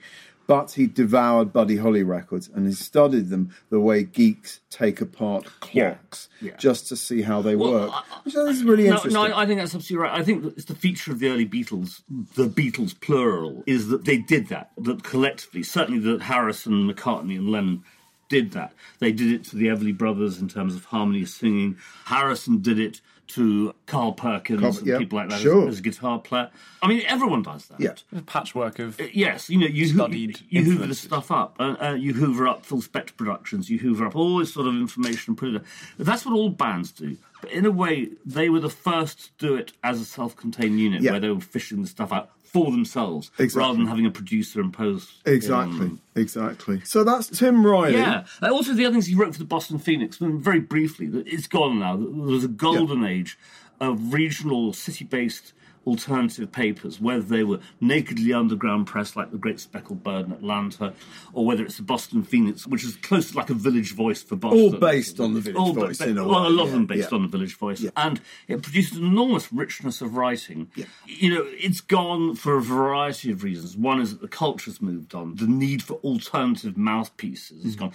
But 0.49 0.71
he 0.71 0.87
devoured 0.87 1.53
Buddy 1.53 1.77
Holly 1.77 2.01
records 2.01 2.49
and 2.51 2.65
he 2.65 2.73
studied 2.73 3.29
them 3.29 3.51
the 3.69 3.79
way 3.79 4.01
geeks 4.03 4.61
take 4.71 4.99
apart 4.99 5.45
clocks 5.59 6.27
Yeah. 6.41 6.57
just 6.57 6.87
to 6.87 6.95
see 6.95 7.21
how 7.21 7.43
they 7.43 7.55
Well, 7.55 7.71
work. 7.71 7.91
I- 7.93 8.03
Which 8.23 8.35
I 8.35 8.39
think 8.45 8.55
is 8.55 8.63
really 8.63 8.85
No, 8.85 8.95
interesting. 8.95 9.13
no, 9.13 9.21
I, 9.25 9.43
I 9.43 9.45
think 9.45 9.59
that's 9.59 9.75
absolutely 9.75 10.03
right. 10.07 10.19
I 10.19 10.23
think 10.23 10.45
it's 10.57 10.65
the 10.65 10.73
feature 10.73 11.11
of 11.11 11.19
the 11.19 11.29
early 11.29 11.45
Beatles, 11.45 12.01
the 12.33 12.47
Beatles 12.49 12.99
plural, 12.99 13.63
is 13.67 13.89
that 13.89 14.05
they 14.05 14.17
did 14.17 14.47
that. 14.47 14.71
That 14.79 15.03
collectively, 15.03 15.61
certainly 15.61 15.99
that 15.99 16.23
Harrison, 16.23 16.91
McCartney, 16.91 17.35
and 17.37 17.51
Lennon 17.51 17.83
did 18.27 18.53
that. 18.53 18.73
They 18.97 19.11
did 19.11 19.31
it 19.31 19.43
to 19.45 19.55
the 19.55 19.67
Everly 19.67 19.95
Brothers 19.95 20.39
in 20.39 20.47
terms 20.47 20.73
of 20.73 20.85
harmony 20.85 21.25
singing. 21.25 21.77
Harrison 22.05 22.57
did 22.63 22.79
it 22.79 23.01
to 23.29 23.73
Carl 23.85 24.13
Perkins 24.13 24.61
Carl- 24.61 24.77
and 24.77 24.87
yeah, 24.87 24.97
people 24.97 25.17
like 25.19 25.29
that 25.29 25.35
as- 25.35 25.41
sure. 25.41 25.67
as, 25.67 25.79
a 25.79 25.81
guitar 25.81 26.19
player. 26.19 26.49
I 26.81 26.87
mean, 26.87 27.03
everyone 27.07 27.41
does 27.43 27.65
that. 27.67 27.79
Yeah. 27.79 27.93
A 28.17 28.21
patchwork 28.21 28.79
of 28.79 28.99
Yes, 29.13 29.49
you 29.49 29.57
know, 29.59 29.67
you, 29.67 29.87
hoo- 29.87 29.93
Studied 29.99 30.39
you 30.49 30.63
hoover 30.63 30.87
the 30.87 30.95
stuff 30.95 31.29
up. 31.31 31.55
Uh, 31.59 31.75
uh, 31.81 31.93
you 31.93 32.13
hoover 32.13 32.47
up 32.47 32.65
full 32.65 32.81
spectrum 32.81 33.15
Productions. 33.17 33.69
You 33.69 33.77
hoover 33.79 34.05
up 34.07 34.15
all 34.15 34.37
this 34.39 34.53
sort 34.53 34.67
of 34.67 34.73
information 34.75 35.31
and 35.31 35.37
put 35.37 35.49
it. 35.49 35.51
there. 35.97 36.05
That's 36.05 36.25
what 36.25 36.33
all 36.33 36.49
bands 36.49 36.91
do. 36.91 37.17
But 37.41 37.51
in 37.51 37.65
a 37.65 37.71
way, 37.71 38.09
they 38.25 38.49
were 38.49 38.59
the 38.59 38.69
first 38.69 39.37
to 39.39 39.47
do 39.47 39.55
it 39.55 39.71
as 39.83 40.01
a 40.01 40.05
self-contained 40.05 40.79
unit, 40.79 41.01
Yeah. 41.01 41.11
where 41.11 41.19
they 41.21 41.29
were 41.29 41.39
fishing 41.39 41.81
the 41.81 41.87
stuff 41.87 42.11
out 42.11 42.31
for 42.51 42.71
themselves, 42.71 43.29
Exactly. 43.37 43.59
rather 43.59 43.77
than 43.77 43.87
having 43.87 44.05
a 44.05 44.11
producer 44.11 44.59
impose. 44.59 45.19
Um, 45.25 45.33
exactly, 45.33 45.85
on- 45.87 45.99
exactly. 46.15 46.81
So 46.83 47.03
that's 47.03 47.27
Tim 47.27 47.65
Riley. 47.65 47.93
yeah. 47.93 48.25
Also, 48.41 48.73
the 48.73 48.85
other 48.85 48.93
things 48.93 49.05
he 49.07 49.15
wrote 49.15 49.33
for 49.33 49.39
the 49.39 49.45
Boston 49.45 49.77
Phoenix, 49.79 50.17
very 50.19 50.59
briefly, 50.59 51.07
it's 51.25 51.47
gone 51.47 51.79
now. 51.79 51.95
There 51.95 52.07
was 52.07 52.43
a 52.43 52.47
golden 52.49 53.03
age 53.05 53.37
of 53.79 54.13
regional, 54.13 54.73
city-based 54.73 55.53
alternative 55.87 56.51
papers, 56.51 56.99
whether 56.99 57.21
they 57.21 57.43
were 57.43 57.59
nakedly 57.81 58.33
underground 58.33 58.85
press 58.87 59.15
like 59.15 59.31
the 59.31 59.37
Great 59.37 59.59
Speckled 59.59 60.03
Bird 60.03 60.25
in 60.27 60.31
Atlanta, 60.31 60.93
or 61.33 61.45
whether 61.45 61.63
it's 61.63 61.77
the 61.77 61.83
Boston 61.83 62.21
Phoenix, 62.23 62.67
which 62.67 62.83
is 62.83 62.95
close 62.97 63.31
to 63.31 63.37
like 63.37 63.49
a 63.49 63.53
village 63.53 63.93
voice 63.95 64.21
for 64.21 64.35
Boston. 64.35 64.59
All 64.59 64.71
based 64.71 65.19
on 65.19 65.33
the 65.33 65.39
Village 65.41 65.57
All 65.57 65.73
Voice, 65.73 65.97
ba- 65.97 66.09
in 66.09 66.17
a 66.17 66.27
well, 66.27 66.47
a 66.47 66.49
lot 66.49 66.65
of 66.67 66.71
them 66.71 66.85
based 66.85 67.11
yeah. 67.11 67.15
on 67.15 67.21
the 67.23 67.27
Village 67.29 67.55
Voice, 67.57 67.81
Yeah. 67.81 67.91
and 67.95 68.19
it 68.47 68.61
produced 68.61 68.95
an 68.95 69.05
enormous 69.05 69.51
richness 69.51 70.01
of 70.01 70.15
writing. 70.15 70.69
Yeah. 70.75 70.85
You 71.07 71.33
know, 71.35 71.45
it's 71.47 71.81
gone 71.81 72.35
for 72.35 72.57
a 72.57 72.61
variety 72.61 73.31
of 73.31 73.43
reasons. 73.43 73.75
One 73.77 73.99
is 74.01 74.11
that 74.11 74.21
the 74.21 74.27
culture's 74.27 74.81
moved 74.81 75.15
on. 75.15 75.35
The 75.35 75.47
need 75.47 75.81
for 75.81 75.95
alternative 75.95 76.77
mouthpieces 76.77 77.63
has 77.63 77.75
Mm. 77.75 77.79
gone. 77.79 77.91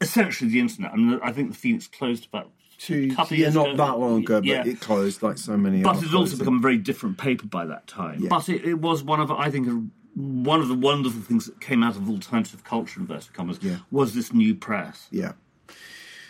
Essentially, 0.00 0.50
the 0.50 0.60
internet. 0.60 0.92
I 0.92 0.96
mean, 0.96 1.20
I 1.22 1.32
think 1.32 1.50
the 1.50 1.56
Phoenix 1.56 1.86
closed 1.86 2.26
about 2.26 2.50
Two, 2.78 3.14
couple 3.14 3.36
yeah, 3.36 3.50
not 3.50 3.68
ago. 3.74 3.76
that 3.76 3.98
long 3.98 4.22
ago, 4.22 4.40
but 4.40 4.44
Yeah. 4.46 4.64
it 4.66 4.80
closed 4.80 5.22
like 5.22 5.38
so 5.38 5.56
many. 5.56 5.84
Others. 5.84 5.84
But 5.84 5.96
are 5.96 6.04
it 6.04 6.10
had 6.10 6.16
also 6.18 6.36
become 6.36 6.56
a 6.56 6.60
very 6.60 6.76
different 6.78 7.18
paper 7.18 7.46
by 7.46 7.66
that 7.66 7.86
time. 7.86 8.20
Yeah. 8.22 8.28
But 8.28 8.48
it, 8.48 8.64
it 8.64 8.80
was 8.80 9.02
one 9.02 9.20
of, 9.20 9.30
I 9.30 9.50
think, 9.50 9.90
one 10.14 10.60
of 10.60 10.68
the 10.68 10.74
wonderful 10.74 11.20
things 11.22 11.46
that 11.46 11.60
came 11.60 11.82
out 11.82 11.96
of 11.96 12.08
alternative 12.08 12.64
culture, 12.64 13.00
inverted 13.00 13.32
commas, 13.32 13.58
Yeah. 13.62 13.78
was 13.90 14.14
this 14.14 14.32
new 14.32 14.54
press. 14.54 15.08
Yeah. 15.10 15.32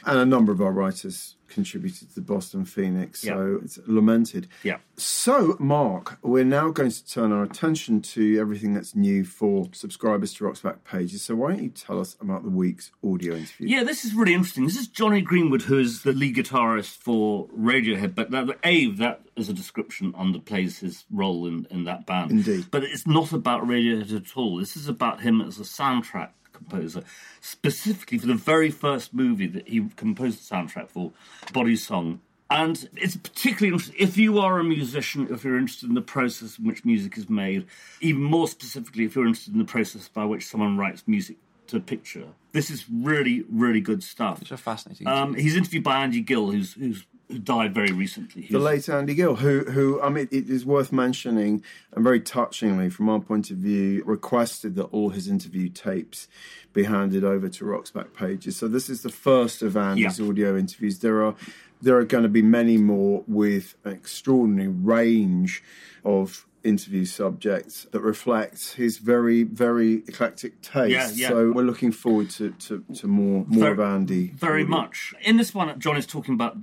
And 0.06 0.18
a 0.18 0.26
number 0.26 0.52
of 0.52 0.60
our 0.60 0.70
writers 0.72 1.36
contributed 1.54 2.08
to 2.08 2.14
the 2.16 2.20
Boston 2.20 2.64
Phoenix, 2.64 3.22
so 3.22 3.60
it's 3.62 3.78
lamented. 3.86 4.48
Yeah. 4.62 4.78
So, 4.96 5.56
Mark, 5.58 6.18
we're 6.22 6.44
now 6.44 6.70
going 6.70 6.90
to 6.90 7.06
turn 7.06 7.32
our 7.32 7.42
attention 7.42 8.02
to 8.02 8.38
everything 8.38 8.74
that's 8.74 8.94
new 8.94 9.24
for 9.24 9.68
subscribers 9.72 10.34
to 10.34 10.44
Rock's 10.44 10.60
Back 10.60 10.84
pages. 10.84 11.22
So, 11.22 11.36
why 11.36 11.52
don't 11.52 11.62
you 11.62 11.70
tell 11.70 12.00
us 12.00 12.16
about 12.20 12.42
the 12.42 12.50
week's 12.50 12.90
audio 13.02 13.34
interview? 13.34 13.68
Yeah, 13.68 13.84
this 13.84 14.04
is 14.04 14.14
really 14.14 14.34
interesting. 14.34 14.64
This 14.64 14.76
is 14.76 14.88
Jonny 14.88 15.22
Greenwood, 15.22 15.62
who 15.62 15.78
is 15.78 16.02
the 16.02 16.12
lead 16.12 16.36
guitarist 16.36 16.98
for 16.98 17.46
Radiohead. 17.48 18.14
But 18.14 18.32
that, 18.32 18.58
A, 18.64 18.90
that 18.92 19.22
is 19.36 19.48
a 19.48 19.54
description 19.54 20.12
underplays 20.12 20.80
his 20.80 21.04
role 21.10 21.46
in, 21.46 21.66
in 21.70 21.84
that 21.84 22.04
band. 22.04 22.32
Indeed. 22.32 22.66
But 22.70 22.84
it's 22.84 23.06
not 23.06 23.32
about 23.32 23.62
Radiohead 23.62 24.14
at 24.14 24.36
all. 24.36 24.58
This 24.58 24.76
is 24.76 24.88
about 24.88 25.20
him 25.20 25.40
as 25.40 25.58
a 25.58 25.62
soundtrack 25.62 26.30
composer, 26.54 27.02
specifically 27.40 28.18
for 28.18 28.26
the 28.26 28.34
very 28.34 28.70
first 28.70 29.12
movie 29.12 29.46
that 29.48 29.68
he 29.68 29.88
composed 29.96 30.38
the 30.38 30.54
soundtrack 30.54 30.88
for, 30.88 31.12
Bodysong. 31.46 32.20
And 32.50 32.88
it's 32.96 33.16
particularly 33.16 33.72
interesting 33.72 33.96
if 33.98 34.16
you 34.16 34.38
are 34.38 34.58
a 34.58 34.64
musician, 34.64 35.28
if 35.30 35.44
you're 35.44 35.58
interested 35.58 35.88
in 35.88 35.94
the 35.94 36.02
process 36.02 36.58
in 36.58 36.66
which 36.66 36.84
music 36.84 37.16
is 37.18 37.28
made, 37.28 37.66
even 38.00 38.22
more 38.22 38.48
specifically, 38.48 39.04
if 39.04 39.16
you're 39.16 39.26
interested 39.26 39.54
in 39.54 39.58
the 39.58 39.64
process 39.64 40.08
by 40.08 40.24
which 40.24 40.46
someone 40.46 40.76
writes 40.76 41.02
music 41.06 41.36
to 41.68 41.80
picture. 41.80 42.26
This 42.52 42.70
is 42.70 42.84
really, 42.90 43.44
really 43.50 43.80
good 43.80 44.02
stuff. 44.02 44.42
It's 44.42 44.50
a 44.50 44.56
fascinating. 44.56 45.06
Um, 45.06 45.34
he's 45.34 45.56
interviewed 45.56 45.82
by 45.82 46.02
Andy 46.02 46.20
Gill, 46.20 46.50
who's 46.50 46.74
who's 46.74 47.04
who 47.30 47.38
died 47.38 47.74
very 47.74 47.90
recently. 47.92 48.42
He 48.42 48.52
The 48.52 48.58
was- 48.58 48.64
late 48.64 48.88
Andy 48.88 49.14
Gill, 49.14 49.36
who, 49.36 49.60
who 49.70 50.00
I 50.02 50.08
mean, 50.10 50.28
it 50.30 50.48
is 50.50 50.64
worth 50.66 50.92
mentioning, 50.92 51.62
and 51.92 52.04
very 52.04 52.20
touchingly, 52.20 52.90
from 52.90 53.08
our 53.08 53.20
point 53.20 53.50
of 53.50 53.56
view, 53.58 54.02
requested 54.04 54.74
that 54.76 54.84
all 54.84 55.10
his 55.10 55.28
interview 55.28 55.68
tapes 55.68 56.28
be 56.72 56.84
handed 56.84 57.24
over 57.24 57.48
to 57.48 57.64
Rock's 57.64 57.90
Back 57.90 58.12
Pages. 58.12 58.56
So 58.56 58.68
this 58.68 58.90
is 58.90 59.02
the 59.02 59.10
first 59.10 59.62
of 59.62 59.76
Andy's 59.76 60.18
Yeah. 60.18 60.26
audio 60.28 60.56
interviews. 60.56 60.98
There 61.00 61.24
are 61.24 61.34
there 61.82 61.98
are 61.98 62.04
going 62.04 62.22
to 62.22 62.30
be 62.30 62.40
many 62.40 62.78
more 62.78 63.24
with 63.26 63.74
an 63.84 63.92
extraordinary 63.92 64.68
range 64.68 65.62
of 66.02 66.46
interview 66.62 67.04
subjects 67.04 67.86
that 67.90 68.00
reflects 68.00 68.72
his 68.74 68.96
very, 68.96 69.42
very 69.42 69.96
eclectic 70.08 70.62
taste. 70.62 70.90
Yeah, 70.90 71.10
yeah. 71.14 71.28
So 71.28 71.52
we're 71.52 71.62
looking 71.64 71.92
forward 71.92 72.30
to, 72.30 72.52
to, 72.52 72.82
to 72.94 73.06
more 73.06 73.44
more 73.48 73.60
Very- 73.60 73.72
of 73.72 73.80
Andy. 73.80 74.28
Very 74.34 74.62
audio. 74.62 74.76
much. 74.76 75.14
In 75.22 75.36
this 75.36 75.52
one, 75.54 75.78
John 75.78 75.98
is 75.98 76.06
talking 76.06 76.32
about 76.32 76.56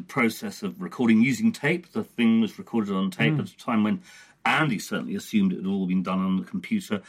the 0.00 0.06
process 0.12 0.62
of 0.62 0.80
recording 0.80 1.20
using 1.22 1.52
tape. 1.52 1.92
The 1.92 2.04
thing 2.04 2.40
was 2.40 2.58
recorded 2.58 2.94
on 2.94 3.10
tape 3.10 3.34
Hmm. 3.34 3.40
at 3.40 3.48
a 3.50 3.56
time 3.56 3.84
when 3.84 4.02
Andy 4.44 4.78
certainly 4.78 5.14
assumed 5.14 5.52
it 5.52 5.56
had 5.56 5.66
all 5.66 5.86
been 5.86 6.02
done 6.02 6.18
on 6.20 6.38
the 6.38 6.44
computer. 6.44 7.02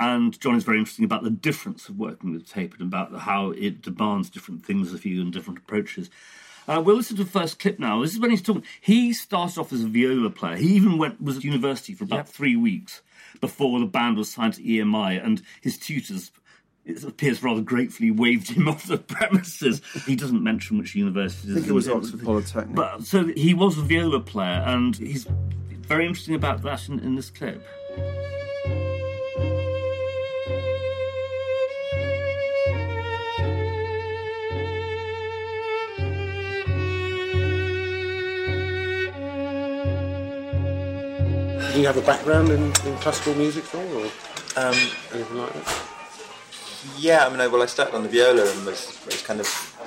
And 0.00 0.38
John 0.40 0.54
is 0.56 0.64
very 0.64 0.78
interesting 0.78 1.04
about 1.04 1.24
the 1.24 1.30
difference 1.30 1.88
of 1.88 1.98
working 1.98 2.32
with 2.32 2.48
tape 2.48 2.74
and 2.74 2.82
about 2.82 3.14
how 3.20 3.50
it 3.50 3.82
demands 3.82 4.30
different 4.30 4.64
things 4.64 4.92
of 4.92 5.04
you 5.04 5.20
and 5.20 5.32
different 5.32 5.58
approaches. 5.58 6.08
Uh, 6.68 6.80
we'll 6.84 6.96
listen 6.96 7.16
to 7.16 7.24
the 7.24 7.30
first 7.30 7.58
clip 7.58 7.78
now. 7.78 8.00
This 8.02 8.12
is 8.12 8.20
when 8.20 8.30
he's 8.30 8.42
talking. 8.42 8.62
He 8.80 9.12
started 9.12 9.58
off 9.58 9.72
as 9.72 9.82
a 9.82 9.88
viola 9.88 10.30
player. 10.30 10.56
He 10.56 10.68
even 10.74 10.98
went 10.98 11.20
was 11.20 11.38
at 11.38 11.44
university 11.44 11.94
for 11.94 12.04
about 12.04 12.28
three 12.28 12.56
weeks 12.56 13.02
before 13.40 13.80
the 13.80 13.86
band 13.86 14.16
was 14.16 14.30
signed 14.30 14.54
to 14.54 14.62
EMI, 14.62 15.22
and 15.24 15.42
his 15.60 15.78
tutors 15.78 16.30
it 16.88 17.04
appears 17.04 17.42
rather 17.42 17.60
gratefully 17.60 18.10
waved 18.10 18.50
him 18.50 18.66
off 18.72 18.86
the 18.86 18.98
premises. 18.98 19.82
He 20.06 20.16
doesn't 20.16 20.42
mention 20.42 20.78
which 20.78 20.94
university. 20.94 21.52
I 21.52 21.54
think 21.56 21.66
it 21.68 21.72
was 21.72 21.88
Oxford 21.88 22.22
Polytechnic. 22.24 22.74
But 22.74 23.04
so 23.04 23.26
he 23.26 23.54
was 23.54 23.76
a 23.78 23.82
viola 23.82 24.20
player, 24.20 24.62
and 24.66 24.96
he's 24.96 25.26
very 25.86 26.06
interesting 26.06 26.34
about 26.34 26.62
that 26.62 26.88
in, 26.88 26.98
in 27.00 27.14
this 27.14 27.30
clip. 27.30 27.62
Do 41.72 41.82
you 41.82 41.86
have 41.86 41.96
a 41.96 42.02
background 42.02 42.48
in, 42.50 42.62
in 42.64 42.96
classical 42.98 43.34
music 43.34 43.64
at 43.66 43.74
all, 43.74 43.96
or 43.98 44.04
Um, 44.56 44.74
anything 45.12 45.36
like 45.36 45.52
that? 45.52 45.87
Yeah, 46.98 47.26
I 47.26 47.30
mean, 47.30 47.40
I, 47.40 47.46
well, 47.46 47.62
I 47.62 47.66
started 47.66 47.94
on 47.94 48.02
the 48.02 48.08
viola 48.08 48.50
and 48.50 48.66
was, 48.66 48.98
was 49.06 49.22
kind 49.22 49.40
of 49.40 49.78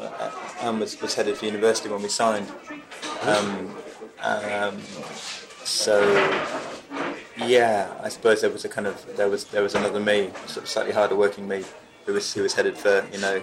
uh, 0.00 0.30
and 0.62 0.80
was, 0.80 1.00
was 1.00 1.14
headed 1.14 1.36
for 1.36 1.46
university 1.46 1.88
when 1.88 2.02
we 2.02 2.08
signed. 2.08 2.48
Um, 3.22 3.76
um, 4.22 4.78
so 5.64 6.00
yeah, 7.36 7.92
I 8.02 8.08
suppose 8.08 8.40
there 8.40 8.50
was 8.50 8.64
a 8.64 8.68
kind 8.68 8.86
of 8.86 9.16
there 9.16 9.28
was 9.28 9.44
there 9.44 9.62
was 9.62 9.74
another 9.74 10.00
me, 10.00 10.30
sort 10.46 10.64
of 10.64 10.68
slightly 10.68 10.92
harder 10.92 11.16
working 11.16 11.48
me, 11.48 11.64
who 12.06 12.14
was 12.14 12.32
who 12.32 12.42
was 12.42 12.54
headed 12.54 12.76
for 12.76 13.06
you 13.12 13.20
know. 13.20 13.42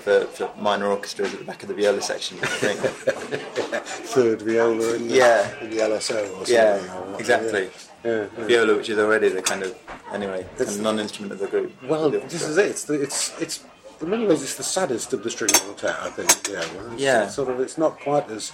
For, 0.00 0.24
for 0.24 0.50
minor 0.58 0.86
orchestras 0.86 1.32
at 1.34 1.40
the 1.40 1.44
back 1.44 1.62
of 1.62 1.68
the 1.68 1.74
viola 1.74 2.00
section, 2.00 2.38
I 2.42 2.46
think. 2.46 2.80
Third 4.14 4.42
viola 4.42 4.94
in 4.94 5.08
the, 5.08 5.14
Yeah. 5.14 5.60
in 5.60 5.70
the 5.70 5.76
LSO 5.76 6.22
or 6.22 6.46
something. 6.46 6.54
yeah, 6.54 7.00
or 7.14 7.20
exactly. 7.20 7.70
Yeah, 8.04 8.10
yeah, 8.10 8.26
yeah. 8.38 8.44
Viola, 8.46 8.76
which 8.76 8.88
is 8.88 8.98
already 8.98 9.28
the 9.28 9.42
kind 9.42 9.62
of 9.62 9.76
anyway, 10.12 10.46
kind 10.56 10.70
of 10.70 10.80
non-instrument 10.80 11.32
of 11.32 11.38
the 11.38 11.46
group. 11.48 11.72
Well, 11.82 12.08
The 12.10 12.20
this 12.20 12.42
is 12.48 12.56
it. 12.56 12.66
It's 12.66 12.84
the, 12.84 12.94
it's 13.02 13.38
it's 13.40 13.64
in 14.00 14.08
many 14.08 14.26
ways 14.26 14.42
it's 14.42 14.54
the 14.56 14.62
saddest 14.62 15.12
of 15.12 15.22
the 15.22 15.30
string 15.30 15.50
quartet. 15.52 15.96
I 16.00 16.08
think. 16.10 16.30
Yeah. 16.48 16.64
well, 16.76 16.92
it's, 16.94 17.02
Yeah. 17.02 17.24
It's 17.24 17.34
sort 17.34 17.50
of 17.50 17.60
it's 17.60 17.76
not 17.76 18.00
quite 18.00 18.30
as 18.30 18.52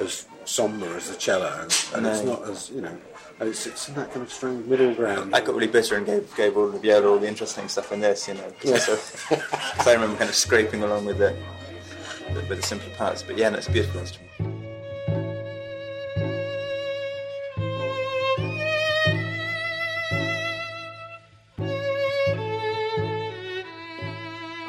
as 0.00 0.26
somber 0.44 0.96
as 0.96 1.08
the 1.10 1.16
cello, 1.16 1.46
and, 1.62 1.70
and 1.94 2.06
it's 2.06 2.22
not 2.24 2.42
as 2.48 2.70
you 2.70 2.80
know. 2.80 2.96
And 3.42 3.50
It's, 3.50 3.66
it's 3.66 3.88
in 3.88 3.96
that 3.96 4.12
kind 4.12 4.22
of 4.22 4.32
strange 4.32 4.66
middle 4.66 4.94
ground. 4.94 5.34
I 5.34 5.40
got 5.40 5.54
really 5.54 5.66
bitter 5.66 5.96
and 5.96 6.06
gave, 6.06 6.34
gave 6.36 6.56
all 6.56 6.68
the 6.68 6.78
viola 6.78 7.08
all 7.08 7.18
the 7.18 7.26
interesting 7.26 7.68
stuff 7.68 7.90
in 7.90 8.00
this, 8.00 8.28
you 8.28 8.34
know. 8.34 8.52
So, 8.62 8.76
so 8.76 9.42
I 9.90 9.92
remember 9.94 10.16
kind 10.16 10.30
of 10.30 10.36
scraping 10.36 10.82
along 10.82 11.06
with 11.06 11.18
the 11.18 11.36
with 12.34 12.48
the 12.48 12.62
simpler 12.62 12.94
parts. 12.94 13.22
But 13.22 13.36
yeah, 13.36 13.48
no, 13.48 13.58
it's 13.58 13.66
a 13.66 13.72
beautiful 13.72 14.00
instrument. 14.00 14.61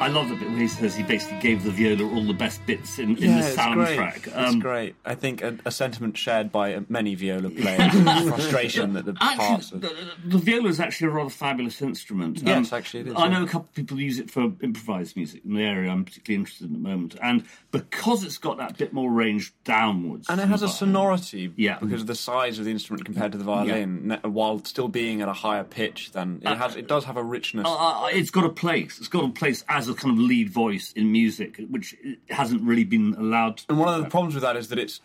I 0.04 0.08
love 0.08 0.28
the 0.28 0.34
bit 0.36 0.50
where 0.50 0.58
he 0.58 0.68
says 0.68 0.94
he 0.94 1.02
basically 1.02 1.38
gave 1.38 1.64
the 1.64 1.70
viola 1.70 2.04
all 2.14 2.22
the 2.24 2.34
best 2.34 2.64
bits 2.66 2.98
in, 2.98 3.16
in 3.16 3.22
yeah, 3.30 3.40
the 3.40 3.46
it's 3.48 3.56
soundtrack. 3.56 4.22
Great. 4.24 4.36
Um, 4.36 4.44
it's 4.44 4.62
great. 4.62 4.94
I 5.06 5.14
think 5.14 5.42
a, 5.42 5.56
a 5.64 5.70
sentiment 5.70 6.18
shared 6.18 6.52
by 6.52 6.74
uh, 6.74 6.82
many 6.90 7.14
viola 7.14 7.48
players. 7.48 7.92
frustration 8.28 8.92
that 8.92 9.06
the 9.06 9.14
parts 9.14 9.72
of 9.72 9.80
the, 9.80 9.96
the 10.26 10.36
viola 10.36 10.68
is 10.68 10.78
actually 10.78 11.06
a 11.06 11.10
rather 11.10 11.30
fabulous 11.30 11.80
instrument. 11.80 12.40
Um, 12.40 12.46
Yes, 12.46 12.72
actually 12.74 13.00
it 13.00 13.06
is, 13.08 13.14
I 13.16 13.24
yeah. 13.28 13.38
know 13.38 13.44
a 13.44 13.46
couple 13.46 13.68
of 13.70 13.74
people 13.74 13.98
use 13.98 14.18
it 14.18 14.30
for 14.30 14.52
improvised 14.62 15.16
music 15.16 15.40
in 15.44 15.54
the 15.54 15.62
area 15.62 15.90
I'm 15.90 16.04
particularly 16.04 16.40
interested 16.40 16.68
in 16.68 16.76
at 16.76 16.82
the 16.82 16.86
moment. 16.88 17.16
And 17.22 17.44
because 17.70 18.24
it's 18.24 18.36
got 18.38 18.58
that 18.58 18.76
bit 18.76 18.92
more 18.92 19.10
range 19.10 19.54
downwards. 19.64 20.28
and 20.28 20.38
it 20.38 20.48
has 20.48 20.62
a 20.62 20.68
sonority 20.68 21.50
Yeah. 21.56 21.78
because 21.80 22.02
of 22.02 22.08
the 22.08 22.14
size 22.14 22.58
of 22.58 22.66
the 22.66 22.70
instrument 22.70 23.06
compared 23.06 23.32
to 23.32 23.38
the 23.38 23.44
violin, 23.44 24.08
ne- 24.08 24.28
while 24.28 24.62
still 24.64 24.88
being 24.88 25.22
at 25.22 25.28
a 25.28 25.32
higher 25.32 25.64
pitch 25.64 26.12
than 26.12 26.42
it 26.44 26.56
has. 26.58 26.76
It 26.76 26.88
does 26.88 27.04
have 27.06 27.16
a 27.16 27.22
richness. 27.24 27.66
Uh, 27.66 28.08
it's 28.12 28.30
got 28.30 28.44
a 28.44 28.50
place. 28.50 28.98
It's 28.98 29.08
got 29.08 29.24
a 29.24 29.28
place 29.28 29.64
as 29.68 29.88
a 29.88 29.93
kind 29.94 30.12
of 30.12 30.18
lead 30.18 30.50
voice 30.50 30.92
in 30.92 31.10
music, 31.10 31.60
which 31.70 31.96
hasn't 32.28 32.62
really 32.62 32.84
been 32.84 33.14
allowed. 33.18 33.62
And 33.68 33.78
one 33.78 33.94
of 33.94 34.02
the 34.02 34.10
problems 34.10 34.34
with 34.34 34.42
that 34.42 34.56
is 34.56 34.68
that 34.68 34.78
it's, 34.78 35.00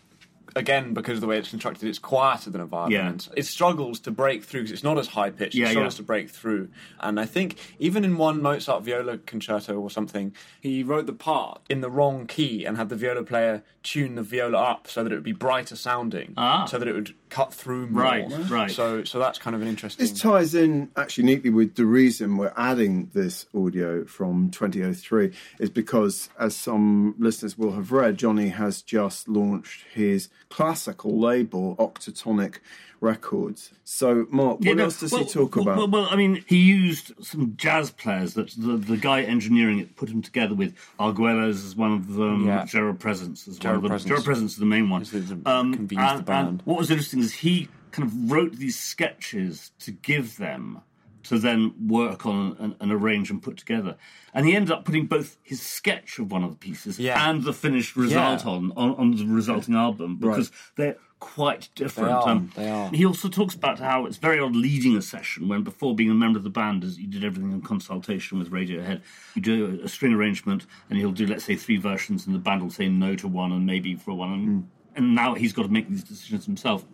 again, 0.56 0.94
because 0.94 1.16
of 1.16 1.20
the 1.20 1.26
way 1.26 1.38
it's 1.38 1.50
constructed, 1.50 1.88
it's 1.88 1.98
quieter 1.98 2.50
than 2.50 2.60
a 2.60 2.66
violin. 2.66 2.92
Yeah. 2.92 3.32
It 3.36 3.46
struggles 3.46 4.00
to 4.00 4.10
break 4.10 4.44
through 4.44 4.62
because 4.62 4.72
it's 4.72 4.84
not 4.84 4.98
as 4.98 5.08
high 5.08 5.30
pitched. 5.30 5.54
Yeah, 5.54 5.66
it 5.66 5.70
struggles 5.70 5.94
yeah. 5.94 5.98
to 5.98 6.02
break 6.04 6.30
through. 6.30 6.68
And 7.00 7.18
I 7.20 7.26
think 7.26 7.56
even 7.78 8.04
in 8.04 8.16
one 8.16 8.42
Mozart 8.42 8.84
viola 8.84 9.18
concerto 9.18 9.78
or 9.78 9.90
something, 9.90 10.34
he 10.60 10.82
wrote 10.82 11.06
the 11.06 11.12
part 11.12 11.60
in 11.68 11.80
the 11.80 11.90
wrong 11.90 12.26
key 12.26 12.64
and 12.64 12.76
had 12.76 12.88
the 12.88 12.96
viola 12.96 13.22
player 13.22 13.62
tune 13.82 14.14
the 14.14 14.22
viola 14.22 14.58
up 14.58 14.86
so 14.88 15.02
that 15.02 15.12
it 15.12 15.14
would 15.14 15.24
be 15.24 15.32
brighter 15.32 15.76
sounding, 15.76 16.34
Ah. 16.36 16.66
so 16.66 16.78
that 16.78 16.86
it 16.86 16.92
would 16.94 17.14
cut 17.30 17.54
through 17.54 17.86
more. 17.86 18.02
Right, 18.02 18.50
right. 18.50 18.70
So, 18.70 19.04
so 19.04 19.18
that's 19.18 19.38
kind 19.38 19.56
of 19.56 19.62
an 19.62 19.68
interesting. 19.68 20.04
This 20.04 20.20
ties 20.20 20.54
in 20.54 20.90
actually 20.96 21.24
neatly 21.24 21.50
with 21.50 21.76
the 21.76 21.86
reason 21.86 22.36
we're 22.36 22.52
adding 22.56 23.10
this 23.14 23.46
audio 23.54 24.04
from 24.04 24.50
2003 24.50 25.32
is 25.58 25.70
because, 25.70 26.28
as 26.38 26.54
some 26.56 27.14
listeners 27.18 27.56
will 27.56 27.72
have 27.72 27.92
read, 27.92 28.18
Johnny 28.18 28.48
has 28.48 28.82
just 28.82 29.28
launched 29.28 29.84
his 29.94 30.28
classical 30.50 31.18
label, 31.18 31.76
Octatonic 31.76 32.56
Records. 33.00 33.70
So, 33.84 34.26
Mark, 34.30 34.58
what 34.58 34.64
Yeah, 34.66 34.74
no, 34.74 34.84
else 34.84 35.00
does 35.00 35.12
well, 35.12 35.24
he 35.24 35.30
talk 35.30 35.56
well, 35.56 35.62
about? 35.62 35.76
Well, 35.78 35.88
well, 35.88 36.08
I 36.10 36.16
mean, 36.16 36.44
he 36.46 36.58
used 36.58 37.12
some 37.24 37.54
jazz 37.56 37.90
players 37.90 38.34
that 38.34 38.50
the, 38.50 38.76
the 38.76 38.96
guy 38.98 39.22
engineering 39.22 39.78
it 39.78 39.96
put 39.96 40.10
him 40.10 40.20
together 40.20 40.54
with. 40.54 40.74
Arguelles 40.98 41.64
is 41.64 41.74
one 41.74 41.92
of 41.92 42.12
them. 42.14 42.46
Yeah. 42.46 42.66
Gerald 42.66 42.98
Presence 43.00 43.48
is 43.48 43.58
Gerald 43.58 43.84
one 43.84 43.92
of 43.92 44.02
them. 44.02 44.08
Presence. 44.08 44.08
Gerald 44.08 44.24
Presence 44.26 44.52
is 44.52 44.58
the 44.58 44.66
main 44.66 44.90
one. 44.90 45.02
Is 45.02 45.12
the- 45.12 45.20
the- 45.20 45.50
Um, 45.50 45.72
convenes 45.72 46.24
the 46.24 46.32
and, 46.32 46.48
and 46.48 46.62
what 46.66 46.78
was 46.78 46.90
interesting 46.90 47.20
is 47.20 47.32
he 47.32 47.68
kind 47.92 48.06
of 48.06 48.30
wrote 48.30 48.56
these 48.56 48.78
sketches 48.78 49.70
to 49.80 49.90
give 49.92 50.36
them 50.36 50.80
to 51.24 51.38
then 51.38 51.74
work 51.88 52.24
on 52.26 52.56
and, 52.58 52.76
and 52.80 52.92
arrange 52.92 53.30
and 53.30 53.42
put 53.42 53.56
together. 53.56 53.96
And 54.32 54.46
he 54.46 54.54
ended 54.54 54.70
up 54.70 54.84
putting 54.84 55.06
both 55.06 55.36
his 55.42 55.60
sketch 55.60 56.18
of 56.18 56.30
one 56.30 56.44
of 56.44 56.50
the 56.50 56.56
pieces 56.56 56.98
Yeah. 56.98 57.28
and 57.30 57.42
the 57.42 57.52
finished 57.52 57.96
result 57.96 58.44
Yeah. 58.44 58.50
on, 58.50 58.72
on 58.76 58.94
on 58.94 59.16
the 59.16 59.24
resulting 59.26 59.74
album 59.74 60.16
because 60.16 60.50
they're 60.76 60.96
quite 61.18 61.68
different. 61.74 62.12
Um, 62.26 62.50
They 62.56 62.62
are, 62.62 62.66
they 62.66 62.70
are. 62.70 62.90
He 62.90 63.04
also 63.04 63.28
talks 63.28 63.54
about 63.54 63.78
how 63.78 64.06
it's 64.06 64.16
very 64.16 64.38
odd 64.40 64.56
leading 64.56 64.96
a 64.96 65.02
session 65.02 65.48
when 65.48 65.62
before 65.62 65.94
being 65.94 66.10
a 66.10 66.14
member 66.14 66.38
of 66.38 66.44
the 66.44 66.50
band, 66.50 66.82
as 66.82 66.98
you 66.98 67.06
did 67.06 67.24
everything 67.24 67.52
in 67.52 67.60
consultation 67.60 68.38
with 68.38 68.50
Radiohead. 68.50 69.02
You 69.34 69.42
do 69.42 69.78
a, 69.82 69.84
a 69.84 69.88
string 69.88 70.14
arrangement, 70.14 70.64
and 70.88 70.98
he'll 70.98 71.12
do 71.12 71.26
let's 71.26 71.44
say 71.44 71.56
three 71.56 71.76
versions, 71.76 72.24
and 72.26 72.34
the 72.34 72.38
band 72.38 72.62
will 72.62 72.70
say 72.70 72.88
no 72.88 73.14
to 73.16 73.28
one 73.28 73.52
and 73.52 73.66
maybe 73.66 73.94
for 73.96 74.14
one, 74.14 74.32
and, 74.32 74.68
and 74.96 75.14
now 75.14 75.34
he's 75.34 75.52
got 75.52 75.62
to 75.64 75.68
make 75.68 75.88
these 75.90 76.02
decisions 76.04 76.46
himself. 76.46 76.86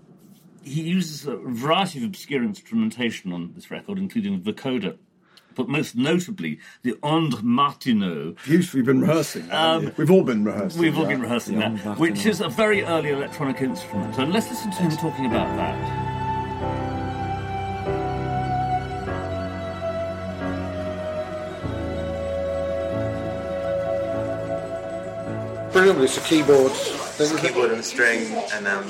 He 0.67 0.83
uses 0.83 1.25
a 1.29 1.37
variety 1.37 2.01
of 2.01 2.05
obscure 2.07 2.43
instrumentation 2.43 3.33
on 3.33 3.53
this 3.55 3.71
record, 3.71 3.99
including 3.99 4.43
the 4.43 4.53
vocoder. 4.53 4.97
But 5.55 5.69
most 5.69 5.95
notably, 5.95 6.59
the 6.83 6.95
Ondes 7.05 7.41
Martenot, 7.43 8.37
You've 8.47 8.75
we've 8.75 8.85
been 8.85 9.01
rehearsing. 9.01 9.47
haven't 9.47 9.97
we've 9.97 10.11
all 10.11 10.25
been 10.25 10.45
rehearsing. 10.45 10.79
Um, 10.81 10.83
We've 10.85 10.97
all 10.99 11.05
that. 11.05 11.09
been 11.11 11.23
rehearsing 11.23 11.59
that, 11.61 11.85
back 11.85 11.99
which 12.01 12.27
is 12.27 12.41
a 12.41 12.49
very 12.49 12.83
early 12.83 13.11
electronic 13.11 13.61
instrument. 13.63 14.17
So 14.17 14.25
let's 14.25 14.51
listen 14.51 14.73
to 14.73 14.77
him 14.79 14.91
talking 14.97 15.27
about 15.27 15.57
that. 15.57 16.07
Presumably 25.73 26.05
it's 26.07 26.17
a 26.17 26.21
keyboard. 26.23 26.73
It's 26.73 27.31
a 27.33 27.39
keyboard 27.39 27.71
and 27.71 27.81
a 27.81 27.83
string 27.83 28.33
and 28.55 28.67
um, 28.67 28.87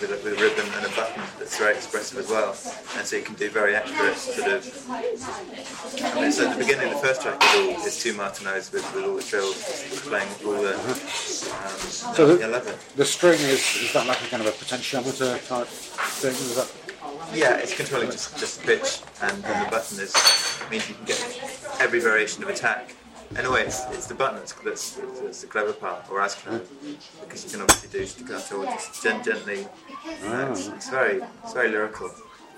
with, 0.00 0.10
a, 0.10 0.16
with 0.24 0.38
a 0.38 0.42
ribbon 0.42 0.66
and 0.76 0.86
a 0.86 0.88
button 0.96 1.22
that's 1.38 1.58
very 1.58 1.74
expressive 1.74 2.18
as 2.18 2.28
well. 2.28 2.50
And 2.96 3.06
so 3.06 3.16
you 3.16 3.22
can 3.22 3.34
do 3.34 3.48
very 3.50 3.74
accurate 3.76 4.16
sort 4.16 4.50
of. 4.52 4.90
I 4.90 6.20
mean, 6.20 6.32
so 6.32 6.48
at 6.48 6.58
the 6.58 6.64
beginning, 6.64 6.90
the 6.90 6.96
first 6.98 7.22
track 7.22 7.42
is, 7.42 7.54
all, 7.78 7.86
is 7.86 8.02
two 8.02 8.14
Martenots 8.14 8.72
with, 8.72 8.84
with 8.94 9.04
all 9.04 9.16
the 9.16 9.22
trills 9.22 9.56
playing 10.02 10.28
all 10.44 10.52
the. 10.62 10.74
Um, 10.74 10.94
So 10.94 12.26
the- 12.26 12.40
yeah, 12.40 12.46
I 12.46 12.50
love 12.50 12.66
it. 12.66 12.78
The 12.96 13.04
string 13.04 13.40
is 13.40 13.62
is 13.82 13.92
that 13.92 14.06
like 14.06 14.22
a 14.22 14.26
kind 14.28 14.42
of 14.42 14.48
a 14.48 14.52
potentiometer 14.52 15.46
type 15.48 15.66
thing? 15.68 16.32
Is 16.32 16.56
that 16.56 16.70
Yeah, 17.34 17.56
it's 17.56 17.74
controlling 17.74 18.10
just, 18.10 18.36
just 18.38 18.62
pitch, 18.62 19.00
and 19.22 19.42
then 19.44 19.64
the 19.64 19.70
button 19.70 19.98
is 20.00 20.12
means 20.70 20.88
you 20.88 20.94
can 20.94 21.04
get 21.04 21.20
every 21.80 22.00
variation 22.00 22.42
of 22.42 22.48
attack 22.48 22.94
in 23.38 23.44
a 23.46 23.50
way, 23.50 23.62
it's, 23.62 23.84
it's 23.90 24.06
the 24.06 24.14
button 24.14 24.36
that's, 24.38 24.52
that's, 24.52 24.90
that's 25.20 25.40
the 25.40 25.46
clever 25.46 25.72
part, 25.72 26.08
or 26.10 26.20
as 26.20 26.34
clever, 26.34 26.64
because 27.20 27.44
you 27.44 27.50
can 27.50 27.60
obviously 27.62 27.88
do 27.98 28.06
staccato 28.06 28.62
or 28.62 28.64
just 28.66 29.02
gen- 29.02 29.22
gently. 29.24 29.66
Uh, 30.24 30.48
it's, 30.50 30.68
it's 30.68 30.88
very, 30.90 31.22
it's 31.42 31.52
very 31.52 31.70
lyrical 31.70 32.08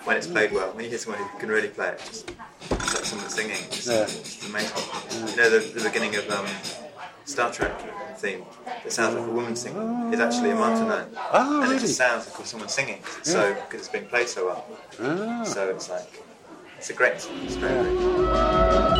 when 0.04 0.16
it's 0.16 0.26
played 0.26 0.52
well. 0.52 0.70
When 0.72 0.84
you 0.84 0.90
hear 0.90 0.98
someone 0.98 1.22
who 1.22 1.38
can 1.38 1.48
really 1.48 1.68
play 1.68 1.88
it, 1.88 1.98
just 2.06 2.30
it's 2.70 2.94
like 2.94 3.04
someone 3.04 3.28
singing. 3.28 3.56
It's, 3.68 3.86
it's 3.88 4.48
amazing. 4.48 4.82
You 5.30 5.36
know, 5.36 5.50
the, 5.50 5.80
the 5.80 5.82
beginning 5.88 6.14
of 6.16 6.30
um, 6.30 6.46
Star 7.24 7.50
Trek 7.52 7.72
theme. 8.18 8.42
It 8.84 8.92
sounds 8.92 9.14
like 9.14 9.26
a 9.26 9.30
woman 9.30 9.56
singing. 9.56 10.12
is 10.12 10.20
actually 10.20 10.50
a 10.50 10.54
Martenot, 10.54 11.08
Oh, 11.32 11.62
and 11.62 11.72
it 11.72 11.80
just 11.80 11.96
sounds 11.96 12.26
like 12.36 12.46
someone 12.46 12.68
singing. 12.68 13.00
'cause 13.02 13.18
It's 13.18 13.32
so 13.32 13.54
because 13.54 13.80
it's 13.80 13.88
being 13.88 14.06
played 14.06 14.28
so 14.28 14.46
well. 14.46 14.66
Ah. 15.00 15.42
So 15.44 15.68
it's 15.70 15.90
like 15.90 16.22
it's 16.78 16.90
a 16.90 16.92
great, 16.94 17.14
it's 17.14 17.56
great. 17.56 17.72
great. 17.72 18.95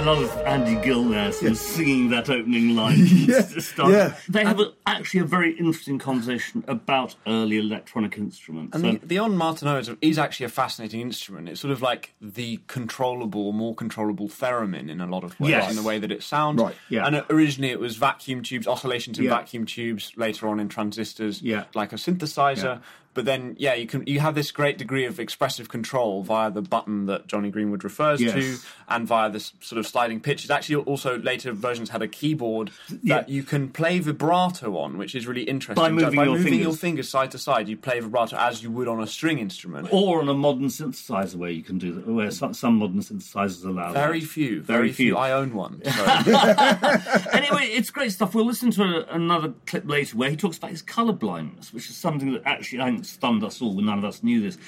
I 0.00 0.02
love 0.02 0.42
Andy 0.46 0.76
Gill 0.82 1.10
there, 1.10 1.30
sort 1.30 1.50
of 1.52 1.58
singing 1.58 2.08
that 2.08 2.30
opening 2.30 2.74
line. 2.74 2.96
Yeah, 3.06 3.42
yeah. 3.86 4.14
They 4.30 4.44
have 4.44 4.58
a, 4.58 4.72
actually 4.86 5.20
a 5.20 5.24
very 5.24 5.52
interesting 5.58 5.98
conversation 5.98 6.64
about 6.66 7.16
early 7.26 7.58
electronic 7.58 8.16
instruments. 8.16 8.74
And 8.74 8.82
So- 8.82 8.92
the, 8.92 9.06
the 9.06 9.16
Ondes 9.16 9.36
Martenot 9.36 9.80
is, 9.80 9.90
is 10.00 10.18
actually 10.18 10.46
a 10.46 10.48
fascinating 10.48 11.02
instrument. 11.02 11.50
It's 11.50 11.60
sort 11.60 11.70
of 11.70 11.82
like 11.82 12.14
the 12.18 12.60
controllable, 12.66 13.52
more 13.52 13.74
controllable 13.74 14.26
theremin 14.28 14.88
in 14.88 15.02
a 15.02 15.06
lot 15.06 15.22
of 15.22 15.38
ways, 15.38 15.50
Yes. 15.50 15.68
in 15.70 15.76
the 15.76 15.82
way 15.82 15.98
that 15.98 16.10
it 16.10 16.22
sounds. 16.22 16.62
Right, 16.62 16.74
yeah. 16.88 17.06
And 17.06 17.16
uh, 17.16 17.24
originally 17.28 17.70
it 17.70 17.78
was 17.78 17.96
vacuum 17.96 18.42
tubes, 18.42 18.66
oscillations 18.66 19.18
in 19.18 19.24
Yeah. 19.26 19.36
vacuum 19.36 19.66
tubes, 19.66 20.12
later 20.16 20.48
on 20.48 20.60
in 20.60 20.70
transistors, 20.70 21.42
Yeah. 21.42 21.64
like 21.74 21.92
a 21.92 21.96
synthesizer. 21.96 22.80
Yeah. 23.10 23.14
But 23.14 23.24
then, 23.24 23.56
yeah, 23.58 23.74
you 23.74 23.86
can 23.86 24.04
you 24.06 24.20
have 24.20 24.34
this 24.36 24.52
great 24.52 24.78
degree 24.78 25.04
of 25.04 25.18
expressive 25.18 25.68
control 25.68 26.22
via 26.22 26.50
the 26.50 26.62
button 26.62 27.06
that 27.06 27.26
Jonny 27.26 27.50
Greenwood 27.50 27.82
refers 27.82 28.20
Yes. 28.20 28.34
to, 28.34 28.56
and 28.88 29.06
via 29.06 29.28
this 29.30 29.52
sort 29.60 29.78
of 29.80 29.86
sliding 29.86 30.20
pitch. 30.20 30.42
It's 30.44 30.50
actually 30.50 30.76
also 30.84 31.18
later 31.18 31.52
versions 31.52 31.90
had 31.90 32.02
a 32.02 32.08
keyboard 32.08 32.70
that 32.88 33.00
Yeah. 33.02 33.24
you 33.26 33.42
can 33.42 33.68
play 33.68 33.98
vibrato 33.98 34.76
on, 34.78 34.96
which 34.96 35.14
is 35.16 35.26
really 35.26 35.42
interesting. 35.42 35.74
By 35.82 35.90
moving 35.90 36.16
By 36.16 36.24
your 36.24 36.36
moving 36.36 36.54
your 36.54 36.62
fingers. 36.72 36.80
fingers 36.80 37.08
side 37.08 37.30
to 37.32 37.38
side, 37.38 37.68
you 37.68 37.76
play 37.76 37.98
vibrato 38.00 38.36
as 38.36 38.62
you 38.62 38.70
would 38.70 38.86
on 38.86 39.00
a 39.02 39.06
string 39.08 39.38
instrument. 39.40 39.88
or 39.90 40.20
on 40.20 40.28
a 40.28 40.34
modern 40.34 40.66
synthesizer 40.66 41.34
where 41.34 41.50
you 41.50 41.62
can 41.64 41.78
do 41.78 41.92
that, 41.92 42.06
where 42.06 42.30
some, 42.30 42.54
some 42.54 42.76
modern 42.76 43.00
synthesizers 43.00 43.64
allow 43.64 43.92
Very 43.92 44.20
that. 44.20 44.26
few, 44.28 44.62
Very 44.62 44.78
very, 44.78 44.92
few. 44.92 45.06
few. 45.14 45.16
I 45.16 45.32
own 45.32 45.52
one. 45.54 45.82
So. 45.84 45.90
anyway, 47.32 47.66
it's 47.72 47.90
great 47.90 48.12
stuff. 48.12 48.34
We'll 48.34 48.46
listen 48.46 48.70
to 48.72 48.82
a, 48.82 49.14
another 49.14 49.52
clip 49.66 49.88
later 49.88 50.16
where 50.16 50.30
he 50.30 50.36
talks 50.36 50.58
about 50.58 50.70
his 50.70 50.82
colour 50.82 51.12
blindness, 51.12 51.72
which 51.72 51.88
is 51.90 51.96
something 51.96 52.32
that 52.32 52.42
actually 52.44 52.80
I 52.80 52.99
stunned 53.06 53.44
us 53.44 53.60
all. 53.60 53.80
None 53.80 53.98
of 53.98 54.04
us 54.04 54.22
knew 54.22 54.40
this. 54.40 54.58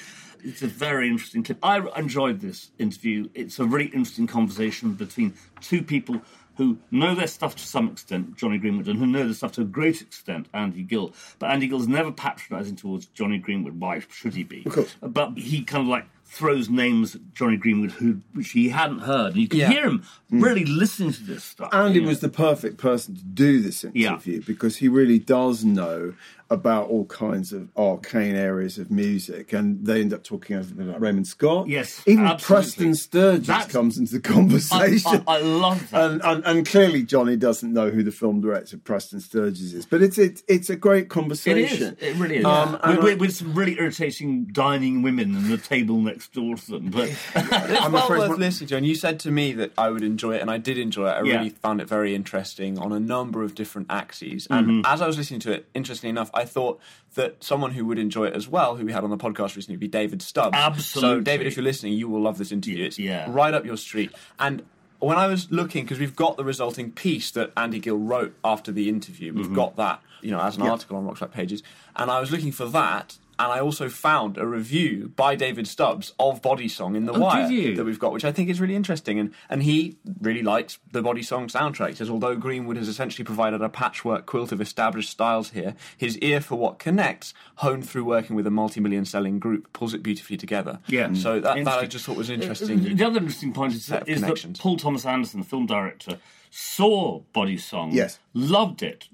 It's 0.43 0.61
a 0.61 0.67
very 0.67 1.07
interesting 1.07 1.43
clip. 1.43 1.57
I 1.63 1.79
enjoyed 1.97 2.41
this 2.41 2.71
interview. 2.77 3.29
It's 3.33 3.59
a 3.59 3.65
really 3.65 3.85
interesting 3.87 4.27
conversation 4.27 4.93
between 4.93 5.33
two 5.61 5.81
people 5.81 6.21
who 6.55 6.77
know 6.91 7.15
their 7.15 7.27
stuff 7.27 7.55
to 7.55 7.63
some 7.65 7.89
extent, 7.89 8.35
Jonny 8.35 8.57
Greenwood, 8.57 8.87
and 8.87 8.99
who 8.99 9.07
know 9.07 9.23
their 9.23 9.33
stuff 9.33 9.53
to 9.53 9.61
a 9.61 9.65
great 9.65 10.01
extent, 10.01 10.47
Andy 10.53 10.83
Gill. 10.83 11.13
But 11.39 11.49
Andy 11.49 11.67
Gill's 11.67 11.87
never 11.87 12.11
patronising 12.11 12.75
towards 12.75 13.07
Jonny 13.07 13.39
Greenwood. 13.39 13.79
Why 13.79 14.01
should 14.11 14.35
he 14.35 14.43
be? 14.43 14.63
Of 14.65 14.73
course. 14.73 14.95
But 15.01 15.37
he 15.37 15.63
kind 15.63 15.81
of 15.81 15.87
like 15.87 16.05
throws 16.25 16.69
names 16.69 17.15
at 17.15 17.33
Jonny 17.33 17.57
Greenwood 17.57 17.91
who 17.91 18.19
which 18.33 18.51
he 18.51 18.69
hadn't 18.69 18.99
heard. 18.99 19.33
And 19.33 19.41
you 19.41 19.47
can 19.47 19.59
Yeah. 19.59 19.69
hear 19.69 19.85
him 19.85 20.03
mm. 20.31 20.41
really 20.43 20.65
listening 20.65 21.13
to 21.13 21.23
this 21.23 21.43
stuff. 21.43 21.69
Andy 21.71 21.95
you 21.95 22.01
know. 22.01 22.07
was 22.07 22.21
the 22.21 22.29
perfect 22.29 22.77
person 22.77 23.15
to 23.15 23.23
do 23.23 23.61
this 23.61 23.85
Yeah. 23.93 24.13
interview 24.13 24.41
because 24.41 24.77
he 24.77 24.87
really 24.87 25.19
does 25.19 25.63
know 25.63 26.13
about 26.53 26.87
all 26.89 27.05
kinds 27.05 27.51
of 27.51 27.69
arcane 27.75 28.35
areas 28.35 28.77
of 28.77 28.89
music, 28.91 29.51
and 29.53 29.85
they 29.85 29.99
end 30.01 30.13
up 30.13 30.23
talking 30.23 30.55
about 30.55 31.01
Raymond 31.01 31.27
Scott. 31.27 31.67
Yes, 31.67 32.01
even 32.05 32.25
absolutely. 32.25 32.45
Preston 32.63 32.95
Sturges 32.95 33.47
That's- 33.47 33.71
comes 33.71 33.97
into 33.97 34.13
the 34.13 34.19
conversation. 34.21 35.23
I, 35.27 35.37
I 35.37 35.41
love 35.41 35.89
that. 35.91 36.11
and, 36.11 36.21
and, 36.23 36.45
and 36.45 36.65
clearly 36.67 37.03
Jonny 37.03 37.35
doesn't 37.35 37.73
know 37.73 37.89
who 37.89 38.03
the 38.03 38.11
film 38.11 38.41
director 38.41 38.77
Preston 38.77 39.19
Sturges 39.19 39.73
is, 39.73 39.85
but 39.85 40.01
it's 40.01 40.17
it's, 40.17 40.43
it's 40.47 40.69
a 40.69 40.75
great 40.75 41.09
conversation. 41.09 41.95
is. 41.99 42.03
It 42.09 42.15
really 42.17 42.37
is. 42.37 42.45
Um, 42.45 42.79
and 42.83 42.97
with, 42.97 42.99
I- 42.99 43.03
with, 43.03 43.19
with 43.19 43.35
some 43.35 43.53
really 43.53 43.77
irritating 43.79 44.45
dining 44.45 45.01
women 45.01 45.35
and 45.35 45.45
the 45.47 45.57
table 45.57 45.97
next 45.99 46.33
door 46.33 46.55
to 46.55 46.71
them. 46.71 46.89
But 46.91 47.09
It's 47.09 47.35
I'm 47.81 47.91
well 47.91 48.03
afraid 48.05 48.19
worth 48.19 48.29
what- 48.29 48.39
listening 48.39 48.67
to. 48.69 48.77
And 48.77 48.85
you 48.85 48.95
said 48.95 49.19
to 49.21 49.31
me 49.31 49.53
that 49.53 49.71
I 49.77 49.89
would 49.89 50.03
enjoy 50.03 50.35
it, 50.35 50.41
and 50.41 50.51
I 50.51 50.57
did 50.57 50.77
enjoy 50.77 51.07
it. 51.09 51.13
I 51.13 51.23
Yeah. 51.23 51.37
really 51.37 51.49
found 51.49 51.81
it 51.81 51.87
very 51.89 52.13
interesting 52.15 52.77
on 52.77 52.91
a 52.93 52.99
number 52.99 53.43
of 53.43 53.55
different 53.55 53.87
axes. 53.89 54.47
And 54.49 54.63
Mm-hmm. 54.67 54.81
as 54.85 55.01
I 55.01 55.07
was 55.07 55.17
listening 55.17 55.39
to 55.41 55.51
it, 55.51 55.67
interestingly 55.73 56.09
enough, 56.11 56.29
I 56.33 56.42
thought 56.45 56.79
that 57.15 57.43
someone 57.43 57.71
who 57.71 57.85
would 57.85 57.99
enjoy 57.99 58.25
it 58.25 58.33
as 58.33 58.47
well, 58.47 58.75
who 58.75 58.85
we 58.85 58.91
had 58.91 59.03
on 59.03 59.09
the 59.09 59.17
podcast 59.17 59.55
recently, 59.55 59.75
would 59.75 59.79
be 59.81 59.87
David 59.87 60.21
Stubbs. 60.21 60.55
Absolutely. 60.57 61.17
So, 61.17 61.21
David, 61.21 61.47
if 61.47 61.55
you're 61.55 61.63
listening, 61.63 61.93
you 61.93 62.07
will 62.09 62.21
love 62.21 62.37
this 62.37 62.51
interview. 62.51 62.85
It's 62.85 62.97
Yeah. 62.97 63.25
right 63.29 63.53
up 63.53 63.65
your 63.65 63.77
street. 63.77 64.11
And 64.39 64.63
when 64.99 65.17
I 65.17 65.27
was 65.27 65.51
looking, 65.51 65.83
because 65.83 65.99
we've 65.99 66.15
got 66.15 66.37
the 66.37 66.43
resulting 66.43 66.91
piece 66.91 67.29
that 67.31 67.51
Andy 67.57 67.79
Gill 67.79 67.97
wrote 67.97 68.33
after 68.43 68.71
the 68.71 68.89
interview, 68.89 69.33
we've 69.33 69.45
Mm-hmm. 69.45 69.55
got 69.55 69.75
that, 69.75 70.01
you 70.21 70.31
know, 70.31 70.39
as 70.39 70.55
an 70.57 70.63
article 70.63 70.97
on 70.97 71.05
Rock's 71.05 71.19
Backpages, 71.19 71.61
and 71.95 72.09
I 72.09 72.19
was 72.19 72.31
looking 72.31 72.51
for 72.51 72.65
that. 72.67 73.17
And 73.39 73.51
I 73.51 73.59
also 73.59 73.89
found 73.89 74.37
a 74.37 74.45
review 74.45 75.11
by 75.15 75.35
David 75.35 75.67
Stubbs 75.67 76.13
of 76.19 76.41
Bodysong 76.41 76.95
in 76.95 77.05
The 77.05 77.13
Oh, 77.13 77.15
did 77.15 77.21
Wire 77.21 77.75
that 77.75 77.83
we've 77.83 77.99
got, 77.99 78.13
which 78.13 78.25
I 78.25 78.31
think 78.31 78.49
is 78.49 78.61
really 78.61 78.75
interesting. 78.75 79.19
And, 79.19 79.33
and 79.49 79.63
he 79.63 79.97
really 80.21 80.43
likes 80.43 80.77
the 80.91 81.01
Bodysong 81.01 81.51
soundtrack. 81.51 81.89
He 81.89 81.95
says, 81.95 82.09
although 82.09 82.35
Greenwood 82.35 82.77
has 82.77 82.87
essentially 82.87 83.25
provided 83.25 83.61
a 83.61 83.69
patchwork 83.69 84.25
quilt 84.25 84.51
of 84.51 84.61
established 84.61 85.09
styles 85.09 85.49
here, 85.51 85.75
his 85.97 86.17
ear 86.19 86.41
for 86.41 86.55
what 86.55 86.77
connects, 86.79 87.33
honed 87.55 87.89
through 87.89 88.05
working 88.05 88.35
with 88.35 88.45
a 88.45 88.51
multi 88.51 88.79
million 88.79 89.05
selling 89.05 89.39
group, 89.39 89.71
pulls 89.73 89.93
it 89.93 90.03
beautifully 90.03 90.37
together. 90.37 90.79
Yeah. 90.87 91.13
So 91.13 91.39
that, 91.39 91.63
that 91.65 91.79
I 91.79 91.85
just 91.85 92.05
thought 92.05 92.17
was 92.17 92.29
uh, 92.29 92.33
uh, 92.33 92.35
interesting. 92.35 92.95
the 92.95 93.05
other 93.05 93.17
interesting 93.17 93.53
point 93.53 93.73
is, 93.73 93.85
Set 93.85 94.05
that, 94.05 94.11
is 94.11 94.21
that. 94.21 94.59
Paul 94.59 94.77
Thomas 94.77 95.05
Anderson, 95.05 95.39
the 95.39 95.45
film 95.45 95.65
director, 95.65 96.19
saw 96.49 97.21
Bodysong, 97.33 97.93
Yes. 97.93 98.19
loved 98.33 98.83
it. 98.83 99.07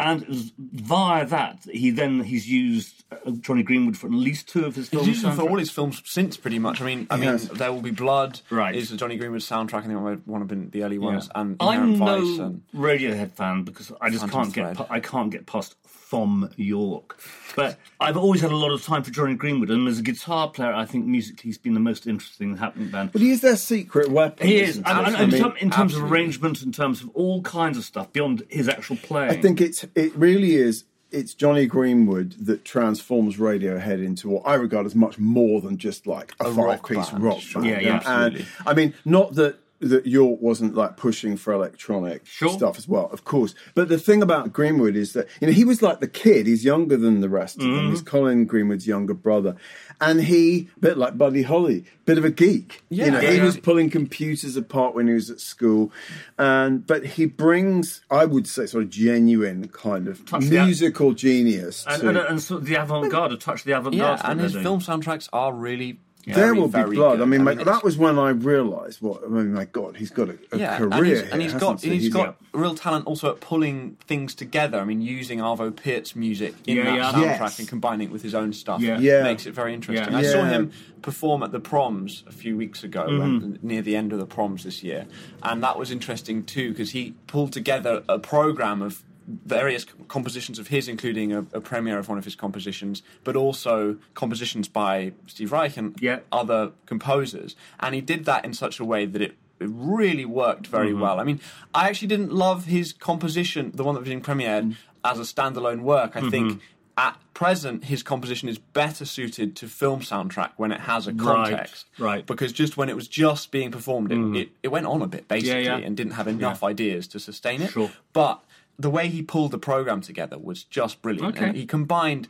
And 0.00 0.24
via 0.58 1.26
that, 1.26 1.64
he 1.64 1.90
then 1.90 2.22
he's 2.22 2.48
used 2.48 3.02
uh, 3.10 3.32
Jonny 3.40 3.64
Greenwood 3.64 3.96
for 3.96 4.06
at 4.06 4.12
least 4.12 4.48
two 4.48 4.64
of 4.64 4.76
his 4.76 4.88
films. 4.88 5.06
He's 5.06 5.16
films. 5.20 5.24
used 5.24 5.38
them 5.40 5.46
for 5.46 5.50
all 5.50 5.58
his 5.58 5.70
films 5.70 6.00
since, 6.04 6.36
pretty 6.36 6.60
much. 6.60 6.80
I 6.80 6.84
mean, 6.84 7.06
I 7.10 7.16
mean, 7.16 7.30
has. 7.30 7.48
There 7.48 7.72
Will 7.72 7.82
Be 7.82 7.90
Blood 7.90 8.40
Right. 8.48 8.76
is 8.76 8.90
the 8.90 8.96
Jonny 8.96 9.16
Greenwood 9.16 9.40
soundtrack. 9.40 9.84
I 9.84 9.86
think 9.88 10.22
one 10.26 10.40
of 10.42 10.46
been 10.46 10.70
the 10.70 10.84
early 10.84 10.98
ones, 10.98 11.28
and 11.34 11.56
I'm 11.58 11.94
Inherent 11.94 11.98
no 12.38 12.44
And, 12.44 12.62
Radiohead 12.74 13.32
fan 13.32 13.64
because 13.64 13.90
I 14.00 14.10
just 14.10 14.20
Phantom 14.20 14.42
can't 14.42 14.54
get 14.54 14.76
Thread. 14.76 14.88
pa- 14.88 14.94
I 14.94 15.00
can't 15.00 15.30
get 15.30 15.46
past 15.46 15.74
Thom 16.10 16.50
Yorke. 16.56 17.18
But 17.56 17.78
I've 18.00 18.16
always 18.16 18.40
had 18.40 18.50
a 18.52 18.56
lot 18.56 18.72
of 18.72 18.82
time 18.84 19.02
for 19.02 19.10
Jonny 19.10 19.34
Greenwood, 19.34 19.70
and 19.70 19.86
as 19.88 19.98
a 19.98 20.02
guitar 20.02 20.48
player, 20.48 20.72
I 20.72 20.84
think 20.84 21.06
musically 21.06 21.48
he's 21.48 21.58
been 21.58 21.74
the 21.74 21.80
most 21.80 22.06
interesting 22.06 22.56
happening 22.56 22.88
band. 22.88 23.12
But 23.12 23.20
he 23.20 23.30
is 23.30 23.40
their 23.40 23.56
secret 23.56 24.10
weapon. 24.10 24.46
He 24.46 24.58
is, 24.60 24.76
and, 24.76 24.86
and- 24.86 25.16
I 25.16 25.26
mean, 25.26 25.44
in 25.60 25.70
terms 25.70 25.94
of 25.94 26.10
arrangement, 26.10 26.62
in 26.62 26.72
terms 26.72 27.02
of 27.02 27.10
all 27.14 27.42
kinds 27.42 27.76
of 27.78 27.84
stuff 27.84 28.12
beyond 28.12 28.42
his 28.48 28.68
actual 28.68 28.96
playing. 28.96 29.30
I 29.30 29.36
think 29.40 29.60
it's 29.60 29.84
it 29.94 30.14
really 30.14 30.54
is. 30.56 30.84
It's 31.10 31.32
Jonny 31.32 31.64
Greenwood 31.64 32.32
that 32.44 32.66
transforms 32.66 33.38
Radiohead 33.38 34.04
into 34.04 34.28
what 34.28 34.42
I 34.44 34.56
regard 34.56 34.84
as 34.84 34.94
much 34.94 35.18
more 35.18 35.62
than 35.62 35.78
just 35.78 36.06
like 36.06 36.34
a, 36.38 36.44
A 36.48 36.50
rock 36.52 36.86
five-piece 36.86 37.10
band, 37.10 37.22
rock 37.24 37.38
band. 37.54 37.64
Yeah, 37.66 37.80
yeah, 37.80 37.88
And, 37.96 38.06
absolutely. 38.36 38.46
I 38.66 38.74
mean, 38.74 38.94
not 39.06 39.34
that 39.36 39.56
that 39.80 40.06
Yorke 40.06 40.40
wasn't 40.40 40.74
like 40.74 40.96
pushing 40.96 41.36
for 41.36 41.52
electronic 41.52 42.26
Sure. 42.26 42.48
stuff 42.50 42.78
as 42.78 42.88
well, 42.88 43.08
of 43.12 43.24
course. 43.24 43.54
But 43.74 43.88
the 43.88 43.98
thing 43.98 44.22
about 44.22 44.52
Greenwood 44.52 44.96
is 44.96 45.12
that 45.12 45.28
you 45.40 45.46
know 45.46 45.52
he 45.52 45.64
was 45.64 45.82
like 45.82 46.00
the 46.00 46.08
kid. 46.08 46.46
He's 46.48 46.64
younger 46.64 46.96
than 46.96 47.20
the 47.20 47.28
rest 47.28 47.58
Mm-hmm. 47.58 47.74
them. 47.76 47.90
He's 47.90 48.02
Colin 48.02 48.44
Greenwood's 48.46 48.86
younger 48.88 49.14
brother, 49.14 49.54
and 50.00 50.20
he, 50.22 50.68
a 50.76 50.80
bit 50.80 50.98
like 50.98 51.16
Buddy 51.16 51.42
Holly, 51.42 51.84
bit 52.06 52.18
of 52.18 52.24
a 52.24 52.30
geek. 52.30 52.82
Yeah, 52.88 53.04
you 53.06 53.10
know, 53.12 53.20
yeah, 53.20 53.30
he 53.30 53.36
yeah. 53.36 53.44
was 53.44 53.56
pulling 53.58 53.88
computers 53.90 54.56
apart 54.56 54.94
when 54.96 55.06
he 55.06 55.14
was 55.14 55.30
at 55.30 55.38
school, 55.40 55.92
and 56.38 56.84
but 56.86 57.04
he 57.04 57.26
brings, 57.26 58.00
I 58.10 58.24
would 58.24 58.46
say, 58.48 58.66
sort 58.66 58.82
of 58.84 58.90
genuine 58.90 59.68
kind 59.68 60.08
of 60.08 60.24
Touch 60.26 60.44
the- 60.46 60.64
musical 60.64 61.12
genius. 61.12 61.84
and, 61.88 62.00
to, 62.02 62.08
and, 62.08 62.18
and 62.18 62.42
sort 62.42 62.62
of 62.62 62.66
the 62.66 62.74
avant-garde, 62.74 63.32
a 63.32 63.36
touch 63.36 63.60
of 63.60 63.66
the 63.66 63.72
avant-garde. 63.78 64.20
yeah, 64.24 64.30
and 64.30 64.40
his 64.40 64.54
they're 64.54 64.62
film 64.62 64.80
soundtracks 64.80 65.28
are 65.32 65.52
really. 65.52 66.00
There 66.26 66.54
will 66.54 66.68
be 66.68 66.82
blood. 66.82 66.94
good. 66.94 67.20
I 67.22 67.24
mean, 67.24 67.44
my, 67.44 67.52
it's- 67.52 67.64
that 67.66 67.82
was 67.82 67.96
when 67.96 68.18
I 68.18 68.30
realised 68.30 69.00
what. 69.00 69.24
I 69.24 69.28
mean, 69.28 69.54
my 69.54 69.64
God, 69.64 69.96
he's 69.96 70.10
got 70.10 70.28
a, 70.28 70.38
a 70.52 70.58
yeah, 70.58 70.76
career 70.76 70.90
and 70.92 71.06
he's, 71.06 71.20
here, 71.20 71.28
and 71.32 71.40
he's 71.42 71.52
hasn't 71.52 71.60
got 71.70 71.80
he? 71.82 71.90
he's 71.90 72.02
He's- 72.02 72.12
got 72.12 72.36
real 72.52 72.74
talent 72.74 73.06
also 73.06 73.30
at 73.30 73.40
pulling 73.40 73.96
things 74.06 74.34
together. 74.34 74.78
I 74.78 74.84
mean, 74.84 75.00
using 75.00 75.38
Arvo 75.38 75.70
Pärt's 75.70 76.14
music 76.14 76.54
in 76.66 76.76
Yeah, 76.76 76.84
that 76.84 76.94
yeah. 76.96 77.12
soundtrack 77.12 77.40
Yes. 77.40 77.58
and 77.60 77.68
combining 77.68 78.08
it 78.08 78.12
with 78.12 78.22
his 78.22 78.34
own 78.34 78.52
stuff 78.52 78.82
Yeah. 78.82 78.98
Yeah. 78.98 79.22
makes 79.22 79.46
it 79.46 79.54
very 79.54 79.72
interesting. 79.72 80.12
Yeah. 80.12 80.18
I 80.18 80.22
saw 80.22 80.44
him 80.44 80.72
perform 81.00 81.42
at 81.44 81.52
the 81.52 81.60
Proms 81.60 82.24
a 82.26 82.32
few 82.32 82.56
weeks 82.58 82.84
ago, 82.84 83.06
Mm-hmm. 83.08 83.22
and 83.44 83.64
near 83.64 83.80
the 83.80 83.96
end 83.96 84.12
of 84.12 84.18
the 84.18 84.26
Proms 84.26 84.64
this 84.64 84.82
year, 84.82 85.06
and 85.42 85.62
that 85.62 85.78
was 85.78 85.90
interesting 85.90 86.44
too 86.44 86.70
because 86.70 86.90
he 86.90 87.14
pulled 87.26 87.52
together 87.52 88.02
a 88.08 88.18
program 88.18 88.82
of 88.82 89.02
various 89.44 89.84
compositions 90.08 90.58
of 90.58 90.68
his, 90.68 90.88
including 90.88 91.32
a, 91.32 91.40
a 91.52 91.60
premiere 91.60 91.98
of 91.98 92.08
one 92.08 92.16
of 92.18 92.24
his 92.24 92.34
compositions, 92.34 93.02
but 93.24 93.36
also 93.36 93.98
compositions 94.14 94.68
by 94.68 95.12
Steve 95.26 95.52
Reich 95.52 95.76
and 95.76 95.94
Yeah. 96.00 96.20
other 96.32 96.72
composers. 96.86 97.54
And 97.80 97.94
he 97.94 98.00
did 98.00 98.24
that 98.24 98.44
in 98.44 98.54
such 98.54 98.80
a 98.80 98.84
way 98.84 99.04
that 99.06 99.20
it, 99.20 99.36
it 99.60 99.68
really 99.70 100.24
worked 100.24 100.66
very 100.66 100.90
Mm-hmm. 100.90 101.00
well. 101.00 101.20
I 101.20 101.24
mean, 101.24 101.40
I 101.74 101.88
actually 101.88 102.08
didn't 102.08 102.32
love 102.32 102.64
his 102.66 102.92
composition, 102.92 103.72
the 103.74 103.84
one 103.84 103.94
that 103.94 104.00
was 104.00 104.08
being 104.08 104.22
premiered, 104.22 104.62
mm-hmm. 104.62 105.04
as 105.04 105.18
a 105.18 105.22
standalone 105.22 105.82
work. 105.82 106.16
I 106.16 106.20
mm-hmm. 106.20 106.30
think. 106.30 106.62
at 106.98 107.16
present 107.32 107.84
his 107.84 108.02
composition 108.02 108.48
is 108.48 108.58
better 108.58 109.04
suited 109.04 109.54
to 109.54 109.68
film 109.68 110.00
soundtrack 110.00 110.50
when 110.56 110.72
it 110.72 110.80
has 110.80 111.06
a 111.06 111.12
context. 111.12 111.86
right. 111.96 112.26
Because 112.26 112.52
just 112.52 112.76
when 112.76 112.88
it 112.88 112.96
was 112.96 113.06
just 113.06 113.52
being 113.52 113.70
performed, 113.70 114.10
it, 114.10 114.16
mm-hmm. 114.16 114.34
it, 114.34 114.48
it 114.64 114.68
went 114.68 114.84
on 114.84 115.00
a 115.02 115.06
bit 115.06 115.28
basically 115.28 115.62
yeah. 115.66 115.76
and 115.76 115.96
didn't 115.96 116.14
have 116.14 116.26
enough 116.26 116.64
ideas 116.64 117.06
to 117.06 117.20
sustain 117.20 117.62
it. 117.62 117.70
Sure. 117.70 117.88
But 118.12 118.42
the 118.78 118.90
way 118.90 119.08
he 119.08 119.22
pulled 119.22 119.50
the 119.50 119.58
program 119.58 120.00
together 120.00 120.38
was 120.38 120.64
just 120.64 121.02
brilliant. 121.02 121.36
Okay. 121.36 121.46
And 121.46 121.56
he 121.56 121.66
combined 121.66 122.28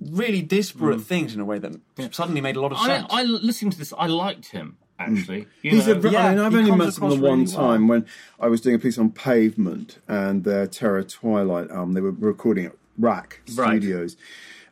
really 0.00 0.42
disparate 0.42 0.98
mm. 0.98 1.04
things 1.04 1.34
in 1.34 1.40
a 1.40 1.44
way 1.44 1.58
that 1.58 1.74
suddenly 2.12 2.40
made 2.40 2.56
a 2.56 2.60
lot 2.60 2.72
of 2.72 2.78
sense. 2.78 3.06
I 3.10 3.22
listened 3.22 3.72
to 3.72 3.78
this. 3.78 3.92
I 3.96 4.06
liked 4.06 4.48
him 4.48 4.76
actually. 4.98 5.42
Mm. 5.42 5.46
You 5.62 5.70
He's 5.70 5.86
know, 5.86 5.94
a, 5.94 6.10
yeah, 6.10 6.26
I 6.26 6.30
mean, 6.30 6.38
I've 6.38 6.54
only 6.54 6.70
met 6.70 6.80
him 6.80 6.80
across 6.80 6.96
the 6.96 7.04
one 7.06 7.20
really 7.20 7.44
well. 7.44 7.46
time 7.46 7.88
when 7.88 8.06
I 8.40 8.48
was 8.48 8.60
doing 8.60 8.76
a 8.76 8.78
piece 8.78 8.98
on 8.98 9.10
Pavement 9.10 9.98
and 10.08 10.44
their 10.44 10.66
Terror 10.66 11.02
Twilight 11.02 11.70
album. 11.70 11.92
They 11.94 12.00
were 12.00 12.10
recording 12.10 12.66
at 12.66 12.72
RAK 12.98 13.42
Right. 13.54 13.80
Studios. 13.80 14.16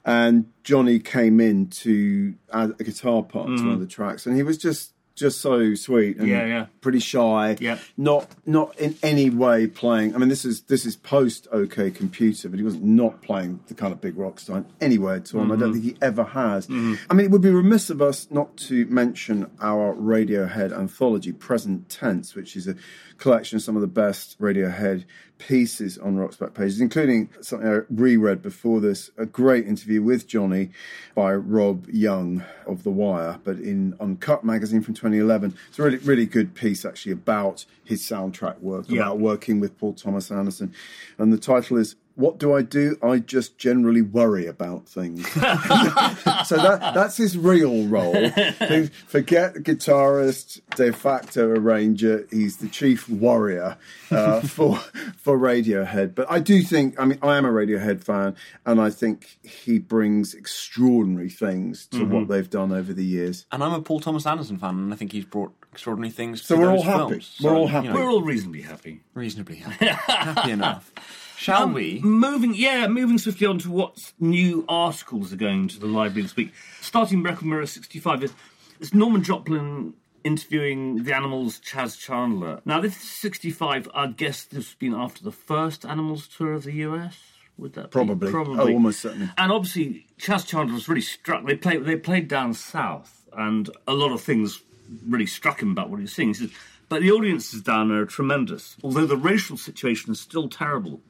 And 0.05 0.51
Jonny 0.65 0.99
came 0.99 1.41
in 1.41 1.69
to 1.69 2.35
add 2.53 2.75
a 2.81 2.85
guitar 2.85 3.23
part 3.23 3.49
to 3.49 3.63
one 3.63 3.69
of 3.73 3.79
mm. 3.79 3.81
the 3.81 3.87
tracks, 3.87 4.25
and 4.25 4.35
he 4.35 4.43
was 4.43 4.57
just 4.57 4.93
just 5.15 5.41
so 5.41 5.75
sweet 5.75 6.17
and 6.17 6.27
Mm-hmm. 6.27 6.31
Yeah, 6.31 6.47
yeah. 6.47 6.67
pretty 6.81 6.99
shy. 7.01 7.57
Yeah. 7.61 7.79
Not 7.97 8.29
not 8.47 8.79
in 8.79 8.97
any 9.03 9.29
way 9.31 9.67
playing. 9.67 10.15
I 10.15 10.19
mean, 10.19 10.29
this 10.29 10.45
is 10.45 10.63
this 10.63 10.87
is 10.87 10.97
post 10.97 11.47
OK 11.53 11.91
Computer, 11.91 12.49
but 12.49 12.59
he 12.59 12.65
was 12.65 12.77
not 12.77 13.21
playing 13.23 13.61
the 13.67 13.75
kind 13.75 13.93
of 13.93 14.01
big 14.01 14.17
rock 14.17 14.41
star 14.41 14.65
anywhere 14.81 15.17
at 15.17 15.35
all. 15.35 15.43
And 15.43 15.53
I 15.53 15.55
Mm-hmm. 15.57 15.61
don't 15.65 15.73
think 15.75 15.85
he 15.85 15.97
ever 16.01 16.25
has. 16.25 16.67
I 16.71 16.73
mean, 16.73 17.27
it 17.27 17.31
would 17.31 17.43
be 17.43 17.51
remiss 17.51 17.91
of 17.91 18.01
us 18.01 18.29
not 18.31 18.57
to 18.69 18.87
mention 18.87 19.51
our 19.61 19.95
Radiohead 19.95 20.73
anthology, 20.73 21.33
Present 21.33 21.89
Tense, 21.89 22.35
which 22.35 22.57
is 22.57 22.67
a 22.69 22.77
collection 23.21 23.57
of 23.57 23.63
some 23.63 23.77
of 23.77 23.83
the 23.83 23.87
best 23.87 24.39
Radiohead 24.41 25.05
pieces 25.39 25.97
on 25.99 26.17
Rock's 26.17 26.37
back 26.37 26.55
pages, 26.55 26.81
including 26.81 27.29
something 27.41 27.69
I 27.69 27.81
reread 27.91 28.43
before 28.43 28.81
this, 28.81 29.11
a 29.17 29.27
great 29.27 29.67
interview 29.67 30.03
with 30.03 30.27
Jonny 30.27 30.71
by 31.15 31.33
Rob 31.35 31.89
Young 31.89 32.43
of 32.67 32.83
The 32.83 32.91
Wire, 32.91 33.39
but 33.45 33.59
in 33.59 33.95
Uncut 34.01 34.43
magazine 34.45 34.83
from 34.83 34.95
2011. 34.95 35.55
It's 35.69 35.79
a 35.79 35.83
really, 35.83 35.99
really 35.99 36.27
good 36.27 36.55
piece 36.55 36.85
actually 36.85 37.13
about 37.13 37.65
his 37.85 38.03
soundtrack 38.03 38.61
work, 38.61 38.87
Yeah. 38.89 39.03
about 39.03 39.19
working 39.21 39.61
with 39.61 39.77
Paul 39.79 39.95
Thomas 39.95 40.31
Anderson. 40.31 40.73
And 41.19 41.33
the 41.33 41.39
title 41.39 41.77
is 41.77 41.97
what 42.17 42.39
do 42.39 42.53
I 42.55 42.63
do? 42.63 42.97
I 43.03 43.19
just 43.19 43.57
generally 43.59 44.03
worry 44.03 44.47
about 44.47 44.87
things. 44.87 45.27
so 45.33 46.57
that 46.57 46.93
that's 46.95 47.17
his 47.17 47.37
real 47.39 47.87
role. 47.87 48.29
Who- 48.29 48.89
Forget 49.07 49.55
guitarist, 49.57 50.61
de 50.77 50.93
facto 50.93 51.49
arranger. 51.51 52.27
He's 52.31 52.59
the 52.59 52.69
chief 52.69 53.09
warrior 53.09 53.77
uh, 54.11 54.41
for 54.43 54.77
for 55.17 55.39
Radiohead. 55.39 56.15
But 56.15 56.31
I 56.31 56.39
do 56.41 56.63
think, 56.63 56.99
I 57.01 57.05
mean, 57.05 57.19
I 57.23 57.37
am 57.37 57.45
a 57.45 57.51
Radiohead 57.51 58.03
fan, 58.03 58.37
and 58.67 58.81
I 58.81 58.91
think 58.91 59.39
he 59.43 59.79
brings 59.79 60.35
extraordinary 60.35 61.31
things 61.31 61.87
to 61.89 62.05
what 62.05 62.29
they've 62.29 62.49
done 62.51 62.73
over 62.73 62.93
the 62.93 63.05
years. 63.05 63.47
and 63.53 63.63
I'm 63.65 63.73
a 63.73 63.81
Paul 63.83 64.01
Thomas 64.01 64.27
Anderson 64.27 64.59
fan, 64.59 64.71
and 64.77 64.93
I 64.93 64.97
think 64.97 65.13
he's 65.13 65.25
brought 65.25 65.53
extraordinary 65.73 66.11
things 66.11 66.43
So 66.43 66.57
to 66.57 66.61
we're 66.63 66.71
all 66.73 66.83
happy. 66.83 67.09
films. 67.11 67.39
We're 67.43 67.55
all 67.55 67.63
you 67.63 67.69
happy. 67.69 67.89
know, 67.89 67.95
we're 67.95 68.11
all 68.11 68.23
reasonably 68.23 68.63
happy. 68.63 69.01
reasonably 69.15 69.57
happy. 69.57 69.87
happy 70.13 70.51
enough. 70.51 70.93
Shall 71.41 71.63
Um, 71.63 71.73
we? 71.73 72.01
Moving, 72.05 72.55
yeah, 72.55 72.87
moving 72.87 73.17
swiftly 73.17 73.47
on 73.47 73.57
to 73.61 73.71
what 73.71 74.13
new 74.21 74.63
articles 74.69 75.33
are 75.33 75.37
going 75.37 75.69
to 75.69 75.81
the 75.81 75.87
library 75.87 76.21
this 76.21 76.37
week. 76.37 76.53
Starting 76.83 77.23
Record 77.23 77.47
Mirror 77.47 77.65
65, 77.65 78.23
it's- 78.23 78.39
it's 78.79 78.93
Norman 78.93 79.23
Jopling 79.23 79.95
interviewing 80.23 81.05
the 81.05 81.17
Animals' 81.17 81.59
Chas 81.59 81.97
Chandler. 81.97 82.61
Now, 82.67 82.79
this 82.83 82.95
is 83.03 83.09
65, 83.09 83.89
I 83.95 84.09
guess 84.09 84.45
this 84.45 84.67
has 84.67 84.75
been 84.75 84.93
after 84.93 85.25
the 85.25 85.33
first 85.33 85.87
Animals 85.87 86.29
tour 86.29 86.53
of 86.53 86.65
the 86.65 86.75
US. 86.75 87.17
Would 87.57 87.73
that 87.73 87.85
be? 87.85 87.89
Probably. 87.91 88.31
Probably. 88.31 88.59
Oh, 88.59 88.75
almost 88.75 89.01
certainly. 89.01 89.31
And 89.39 89.51
obviously, 89.51 90.07
Chas 90.19 90.45
Chandler 90.45 90.75
was 90.75 90.91
really 90.91 91.01
struck. 91.01 91.47
They 91.47 91.57
played, 91.57 91.87
they 91.87 91.97
played 91.97 92.29
down 92.29 92.53
south, 92.53 93.27
and 93.35 93.71
a 93.89 93.95
lot 93.95 94.13
of 94.13 94.21
things 94.21 94.61
really 95.09 95.25
struck 95.27 95.63
him 95.63 95.71
about 95.71 95.89
what 95.89 95.97
he 95.97 96.03
was 96.03 96.13
seeing. 96.13 96.29
He 96.29 96.35
says, 96.35 96.51
but 96.91 97.01
the 97.01 97.11
audiences 97.11 97.63
down 97.63 97.89
there 97.89 98.03
are 98.03 98.07
tremendous, 98.07 98.77
although 98.85 99.07
the 99.07 99.17
racial 99.17 99.57
situation 99.57 100.13
is 100.13 100.21
still 100.21 100.49
terrible. 100.49 101.01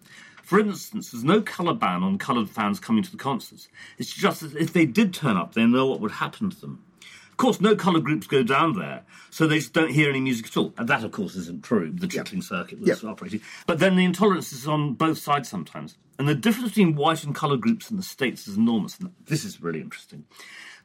For 0.44 0.60
instance, 0.60 1.10
there's 1.10 1.24
no 1.24 1.40
colour 1.42 1.74
ban 1.74 2.02
on 2.02 2.18
coloured 2.18 2.50
fans 2.50 2.78
coming 2.78 3.02
to 3.02 3.10
the 3.10 3.16
concerts. 3.16 3.66
It's 3.98 4.12
just 4.12 4.40
that 4.42 4.54
if 4.56 4.72
they 4.72 4.84
did 4.86 5.12
turn 5.14 5.36
up, 5.36 5.54
they 5.54 5.64
know 5.66 5.86
what 5.86 6.00
would 6.00 6.10
happen 6.12 6.50
to 6.50 6.60
them. 6.60 6.84
Of 7.30 7.36
course, 7.36 7.60
no 7.60 7.74
colour 7.74 8.00
groups 8.00 8.26
go 8.26 8.42
down 8.42 8.78
there, 8.78 9.04
so 9.30 9.46
they 9.46 9.58
just 9.58 9.72
don't 9.72 9.92
hear 9.92 10.10
any 10.10 10.20
music 10.20 10.46
at 10.46 10.56
all. 10.58 10.74
And 10.76 10.86
that, 10.88 11.02
of 11.04 11.12
course, 11.12 11.34
isn't 11.36 11.64
true. 11.64 11.90
The 11.94 12.06
chitlin 12.06 12.42
circuit 12.44 12.80
was 12.80 13.02
Yeah. 13.02 13.08
operating. 13.08 13.40
But 13.66 13.78
then 13.78 13.96
the 13.96 14.04
intolerance 14.04 14.52
is 14.52 14.66
on 14.68 14.92
both 14.94 15.16
sides 15.18 15.48
sometimes. 15.48 15.96
And 16.18 16.28
the 16.28 16.34
difference 16.34 16.70
between 16.70 16.96
white 16.96 17.24
and 17.24 17.34
colour 17.34 17.56
groups 17.56 17.90
in 17.90 17.96
the 17.96 18.02
States 18.02 18.46
is 18.46 18.58
enormous. 18.58 18.98
And 18.98 19.12
this 19.24 19.42
is 19.44 19.62
really 19.62 19.80
interesting. 19.80 20.26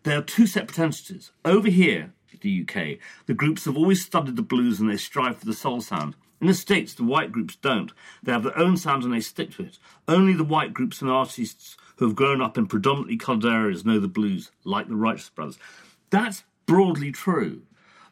There 0.03 0.17
are 0.17 0.21
two 0.21 0.47
separate 0.47 0.79
entities. 0.79 1.31
Over 1.43 1.67
here, 1.69 2.13
the 2.45 2.61
UK, 2.61 2.99
the 3.25 3.33
groups 3.33 3.65
have 3.65 3.75
always 3.75 4.05
studied 4.05 4.35
the 4.35 4.41
blues 4.41 4.79
and 4.79 4.89
they 4.89 4.97
strive 4.97 5.37
for 5.37 5.45
the 5.45 5.53
soul 5.53 5.81
sound. 5.81 6.15
In 6.39 6.47
the 6.47 6.53
States, 6.53 6.93
the 6.93 7.03
white 7.03 7.31
groups 7.31 7.55
don't. 7.55 7.91
They 8.21 8.31
have 8.31 8.43
their 8.43 8.57
own 8.57 8.77
sound 8.77 9.03
and 9.03 9.13
they 9.13 9.19
stick 9.19 9.55
to 9.55 9.63
it. 9.63 9.79
Only 10.07 10.33
the 10.33 10.43
white 10.43 10.73
groups 10.73 11.01
and 11.01 11.09
artists 11.09 11.75
who 11.97 12.05
have 12.05 12.15
grown 12.15 12.41
up 12.41 12.57
in 12.57 12.67
predominantly 12.67 13.17
coloured 13.17 13.45
areas 13.45 13.85
know 13.85 13.99
the 13.99 14.07
blues, 14.07 14.51
like 14.63 14.87
the 14.87 14.95
Righteous 14.95 15.29
Brothers. 15.29 15.57
That's 16.09 16.43
broadly 16.65 17.11
true. 17.11 17.63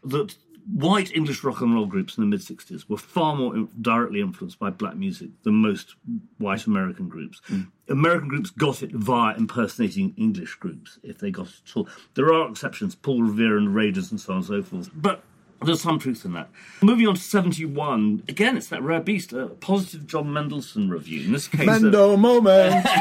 That 0.04 0.36
white 0.72 1.16
English 1.16 1.44
rock 1.44 1.62
and 1.62 1.74
roll 1.74 1.86
groups 1.86 2.18
in 2.18 2.22
the 2.22 2.28
mid 2.28 2.40
60s 2.40 2.88
were 2.90 2.98
far 2.98 3.36
more 3.36 3.68
directly 3.82 4.22
influenced 4.22 4.60
by 4.60 4.70
black 4.70 4.96
music 4.96 5.30
than 5.44 5.56
most 5.56 5.96
white 6.38 6.66
American 6.66 7.10
groups. 7.10 7.42
Hmm. 7.48 7.62
American 7.90 8.30
groups 8.30 8.50
got 8.50 8.82
it 8.82 8.92
via 8.92 9.36
impersonating 9.36 10.14
English 10.18 10.56
groups, 10.56 11.00
if 11.04 11.20
they 11.20 11.32
got 11.32 11.48
it 11.48 11.62
at 11.70 11.78
all. 11.78 11.88
There 12.14 12.34
are 12.34 12.50
exceptions, 12.50 12.96
Paul 12.96 13.24
Revere 13.24 13.58
and 13.58 13.76
Raiders 13.76 14.12
and 14.12 14.20
so 14.20 14.34
on 14.34 14.38
and 14.38 14.46
so 14.46 14.64
forth. 14.64 14.90
But 14.96 15.24
there's 15.62 15.82
some 15.82 16.00
truth 16.00 16.26
in 16.26 16.34
that. 16.34 16.50
Moving 16.82 17.08
on 17.08 17.16
to 17.16 17.22
71, 17.22 18.24
again, 18.28 18.58
it's 18.58 18.68
that 18.68 18.82
rare 18.82 19.02
beast, 19.02 19.34
a 19.34 19.48
positive 19.48 20.08
John 20.08 20.32
Mendelsohn 20.32 20.90
review. 20.90 21.26
In 21.26 21.32
this 21.32 21.48
case, 21.48 21.62
of- 21.62 21.68
Mendo 21.68 22.18
moment. 22.18 22.86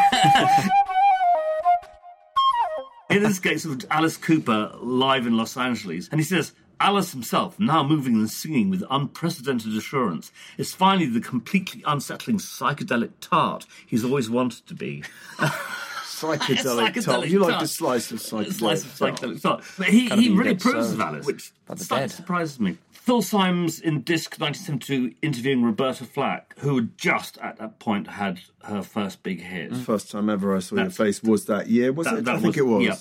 in 3.11 3.23
this 3.23 3.39
case 3.39 3.65
of 3.65 3.85
Alice 3.91 4.17
Cooper 4.17 4.73
live 4.81 5.27
in 5.27 5.37
Los 5.37 5.57
Angeles, 5.57 6.09
and 6.09 6.21
he 6.21 6.25
says, 6.25 6.53
Alice 6.83 7.13
himself, 7.13 7.59
now 7.61 7.83
moving 7.85 8.15
and 8.15 8.29
singing 8.31 8.69
with 8.69 8.83
unprecedented 8.91 9.77
assurance, 9.77 10.33
is 10.59 10.75
finally 10.75 11.07
the 11.07 11.21
completely 11.21 11.83
unsettling 11.87 12.39
psychedelic 12.39 13.11
tart 13.21 13.67
he's 13.87 14.05
always 14.05 14.29
wanted 14.29 14.67
to 14.67 14.75
be. 14.75 15.03
psychedelic, 15.39 16.93
Psychedelic 16.95 17.05
top. 17.05 17.29
You 17.29 17.39
like 17.41 17.61
the 17.61 17.67
slice 17.69 18.11
of 18.13 18.19
psychedelic. 18.19 18.47
A 18.49 18.53
slice 18.53 18.85
of 18.85 18.99
tart. 18.99 19.15
psychedelic 19.21 19.43
tart. 19.43 19.65
But 19.79 19.87
he, 19.89 20.09
Kind 20.09 20.13
of 20.13 20.25
he 20.25 20.31
really 20.31 20.55
proves 20.55 20.65
approves 20.67 20.89
served 20.89 21.01
of 21.01 21.07
Alice, 21.09 21.27
which 21.27 21.53
slightly 21.77 22.09
surprises 22.09 22.61
me. 22.61 22.79
Phil 22.93 23.23
Symes 23.23 23.81
in 23.81 24.03
Disc 24.03 24.39
1972 24.39 25.17
interviewing 25.23 25.65
Roberta 25.65 26.05
Flack, 26.05 26.55
who 26.59 26.77
had 26.77 26.97
just 26.97 27.37
at 27.39 27.59
that 27.59 27.81
point 27.81 28.07
had 28.07 28.39
her 28.65 28.83
first 28.83 29.23
big 29.25 29.41
hit. 29.41 29.75
First 29.77 30.11
time 30.13 30.31
ever 30.31 30.55
I 30.57 30.61
saw 30.61 30.77
your 30.77 30.91
face 30.91 31.21
was 31.23 31.47
that 31.47 31.67
year, 31.69 31.93
was 31.93 32.07
That- 32.07 32.19
it? 32.19 32.25
that 32.27 32.37
I 32.37 32.39
think 32.41 32.57
it 32.57 32.63
was. 32.63 32.85
Yeah. 32.85 32.95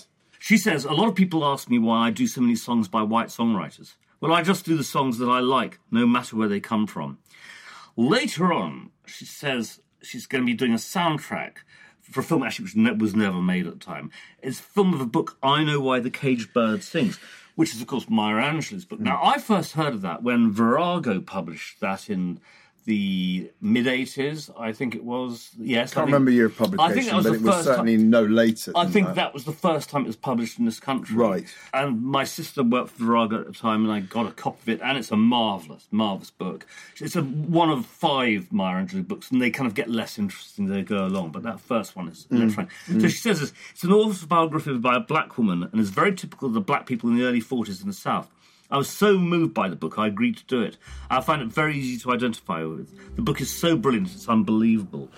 She 0.43 0.57
says, 0.57 0.85
A 0.85 0.91
lot 0.91 1.07
of 1.07 1.13
people 1.13 1.45
ask 1.45 1.69
me 1.69 1.77
why 1.77 2.07
I 2.07 2.09
do 2.09 2.25
so 2.25 2.41
many 2.41 2.55
songs 2.55 2.87
by 2.87 3.03
white 3.03 3.27
songwriters. 3.27 3.93
Well, 4.19 4.33
I 4.33 4.41
just 4.41 4.65
do 4.65 4.75
the 4.75 4.83
songs 4.83 5.19
that 5.19 5.29
I 5.29 5.39
like, 5.39 5.77
no 5.91 6.07
matter 6.07 6.35
where 6.35 6.47
they 6.47 6.59
come 6.59 6.87
from. 6.87 7.19
Later 7.95 8.51
on, 8.51 8.89
she 9.05 9.23
says 9.23 9.81
she's 10.01 10.25
going 10.25 10.41
to 10.41 10.45
be 10.47 10.55
doing 10.55 10.73
a 10.73 10.77
soundtrack 10.77 11.57
for 12.01 12.21
a 12.21 12.23
film 12.23 12.41
actually 12.41 12.65
which 12.65 12.99
was 12.99 13.15
never 13.15 13.39
made 13.39 13.67
at 13.67 13.73
the 13.73 13.85
time. 13.85 14.09
It's 14.41 14.59
a 14.59 14.63
film 14.63 14.95
of 14.95 14.99
a 14.99 15.05
book, 15.05 15.37
I 15.43 15.63
Know 15.63 15.79
Why 15.79 15.99
the 15.99 16.09
Caged 16.09 16.51
Bird 16.53 16.81
Sings, 16.81 17.19
which 17.53 17.75
is, 17.75 17.79
of 17.79 17.85
course, 17.85 18.09
Maya 18.09 18.41
Angelou's 18.41 18.85
book. 18.85 18.99
Now, 18.99 19.21
I 19.23 19.37
first 19.37 19.73
heard 19.73 19.93
of 19.93 20.01
that 20.01 20.23
when 20.23 20.51
Virago 20.51 21.21
published 21.21 21.79
that 21.81 22.09
in 22.09 22.39
the 22.85 23.51
mid 23.61 23.85
80s, 23.85 24.49
I 24.59 24.71
think 24.71 24.95
it 24.95 25.03
was. 25.03 25.51
Yes. 25.59 25.91
I 25.91 25.93
Can't 25.93 25.93
think- 25.93 26.05
remember 26.13 26.31
your 26.31 26.49
I 26.49 26.53
publication, 26.53 26.93
think 26.95 27.05
that 27.07 27.15
was 27.15 27.25
but 27.25 27.33
it 27.35 27.41
was 27.41 27.55
first 27.55 27.67
time- 27.67 27.75
certainly 27.75 27.97
no 27.97 28.23
later. 28.23 28.71
I 28.75 28.85
think 28.87 29.07
that. 29.07 29.15
that 29.15 29.33
was 29.33 29.43
the 29.45 29.51
first 29.51 29.89
time 29.89 30.01
it 30.03 30.07
was 30.07 30.15
published 30.15 30.57
in 30.57 30.65
this 30.65 30.79
country. 30.79 31.15
Right. 31.15 31.45
And 31.73 32.01
my 32.01 32.23
sister 32.23 32.63
worked 32.63 32.89
for 32.91 33.03
Virago 33.05 33.39
at 33.41 33.45
the 33.47 33.53
time, 33.53 33.83
and 33.83 33.93
I 33.93 33.99
got 33.99 34.25
a 34.27 34.31
copy 34.31 34.59
of 34.63 34.69
it, 34.79 34.81
and 34.83 34.97
it's 34.97 35.11
a 35.11 35.15
marvelous, 35.15 35.87
marvelous 35.91 36.31
book. 36.31 36.65
It's 36.99 37.15
a, 37.15 37.21
one 37.21 37.69
of 37.69 37.85
five 37.85 38.51
Maya 38.51 38.83
Angelou 38.83 39.07
books, 39.07 39.29
and 39.31 39.41
they 39.41 39.51
kind 39.51 39.67
of 39.67 39.75
get 39.75 39.89
less 39.89 40.17
interesting 40.17 40.65
as 40.65 40.71
they 40.71 40.81
go 40.81 41.05
along. 41.05 41.31
But 41.31 41.43
that 41.43 41.59
first 41.61 41.95
one 41.95 42.07
is 42.07 42.25
Mm. 42.31 42.35
electrifying. 42.37 42.69
So 43.01 43.07
she 43.09 43.17
says 43.17 43.39
this: 43.41 43.53
it's 43.71 43.83
an 43.83 43.91
autobiography 43.93 44.77
by 44.77 44.95
a 44.95 44.99
black 44.99 45.37
woman, 45.37 45.69
and 45.71 45.79
is 45.79 45.89
very 45.91 46.13
typical 46.15 46.47
of 46.47 46.53
the 46.55 46.61
black 46.61 46.85
people 46.87 47.09
in 47.09 47.17
the 47.17 47.23
early 47.25 47.41
forties 47.41 47.81
in 47.81 47.87
the 47.87 47.93
South. 47.93 48.29
I 48.71 48.77
was 48.77 48.89
so 48.89 49.17
moved 49.17 49.53
by 49.53 49.67
the 49.67 49.75
book, 49.75 49.99
I 49.99 50.07
agreed 50.07 50.37
to 50.37 50.45
do 50.45 50.61
it. 50.61 50.77
I 51.09 51.19
find 51.21 51.41
it 51.41 51.49
very 51.49 51.77
easy 51.77 52.01
to 52.03 52.13
identify 52.13 52.63
with. 52.63 52.89
The 53.15 53.21
book 53.21 53.41
is 53.41 53.51
so 53.51 53.75
brilliant, 53.75 54.13
it's 54.13 54.29
unbelievable. 54.29 55.09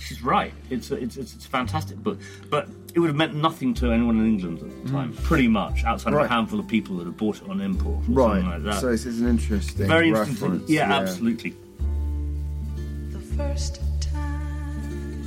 She's 0.00 0.22
right. 0.22 0.52
It's 0.68 0.90
a, 0.90 0.96
it's, 0.96 1.16
it's, 1.16 1.34
a 1.34 1.48
fantastic 1.48 1.96
book. 1.98 2.18
But 2.50 2.68
it 2.92 2.98
would 2.98 3.06
have 3.06 3.16
meant 3.16 3.34
nothing 3.34 3.72
to 3.74 3.92
anyone 3.92 4.18
in 4.18 4.26
England 4.26 4.58
at 4.58 4.84
the 4.84 4.90
time, 4.90 5.12
mm. 5.12 5.22
pretty 5.22 5.46
much, 5.46 5.84
outside 5.84 6.12
right. 6.12 6.24
of 6.24 6.30
a 6.30 6.34
handful 6.34 6.58
of 6.58 6.66
people 6.66 6.96
that 6.96 7.06
had 7.06 7.16
bought 7.16 7.40
it 7.40 7.48
on 7.48 7.60
import 7.60 8.08
or 8.08 8.12
right. 8.12 8.42
something 8.42 8.50
like 8.50 8.62
that. 8.64 8.80
So 8.80 8.88
it's, 8.88 9.04
it's 9.04 9.18
an 9.20 9.28
interesting 9.28 9.86
Very 9.86 10.08
interesting 10.08 10.50
reference. 10.50 10.70
Yeah, 10.70 10.88
yeah, 10.88 10.98
absolutely. 10.98 11.54
The 13.10 13.20
first 13.20 13.80
time 14.00 15.22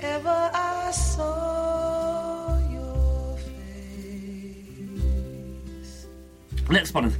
ever 0.00 0.50
I 0.52 0.90
saw 0.90 1.83
Next 6.70 6.94
one 6.94 7.04
is 7.04 7.18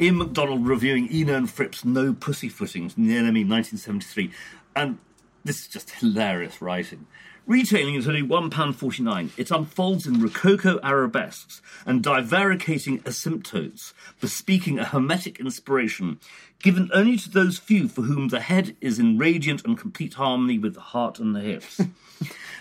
Ian 0.00 0.16
MacDonald 0.16 0.66
reviewing 0.66 1.08
Eno 1.10 1.36
and 1.36 1.50
Fripp's 1.50 1.84
No 1.84 2.14
Pussyfooting 2.14 2.88
from 2.88 3.06
The 3.06 3.14
NME 3.14 3.46
1973. 3.46 4.30
And 4.74 4.98
this 5.44 5.60
is 5.60 5.68
just 5.68 5.90
hilarious 5.90 6.62
writing. 6.62 7.06
Retailing 7.46 7.96
is 7.96 8.08
only 8.08 8.22
£1.49. 8.22 9.30
It 9.36 9.50
unfolds 9.50 10.06
in 10.06 10.20
rococo 10.20 10.78
arabesques 10.82 11.60
and 11.84 12.02
divaricating 12.02 13.02
asymptotes, 13.02 13.92
bespeaking 14.20 14.78
a 14.78 14.84
hermetic 14.84 15.40
inspiration 15.40 16.18
given 16.62 16.90
only 16.94 17.16
to 17.16 17.30
those 17.30 17.58
few 17.58 17.88
for 17.88 18.02
whom 18.02 18.28
the 18.28 18.40
head 18.40 18.76
is 18.80 18.98
in 18.98 19.18
radiant 19.18 19.64
and 19.64 19.78
complete 19.78 20.14
harmony 20.14 20.58
with 20.58 20.74
the 20.74 20.80
heart 20.80 21.18
and 21.18 21.34
the 21.34 21.40
hips. 21.40 21.80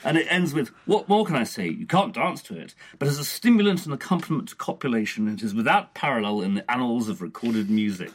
and 0.03 0.17
it 0.17 0.27
ends 0.29 0.53
with, 0.53 0.69
What 0.85 1.09
more 1.09 1.25
can 1.25 1.35
I 1.35 1.43
say? 1.43 1.67
You 1.67 1.85
can't 1.85 2.13
dance 2.13 2.41
to 2.43 2.57
it, 2.57 2.75
but 2.97 3.07
as 3.07 3.19
a 3.19 3.25
stimulant 3.25 3.85
and 3.85 3.93
accompaniment 3.93 4.49
to 4.49 4.55
copulation, 4.55 5.27
it 5.27 5.43
is 5.43 5.53
without 5.53 5.93
parallel 5.93 6.41
in 6.41 6.55
the 6.55 6.71
annals 6.71 7.09
of 7.09 7.21
recorded 7.21 7.69
music. 7.69 8.11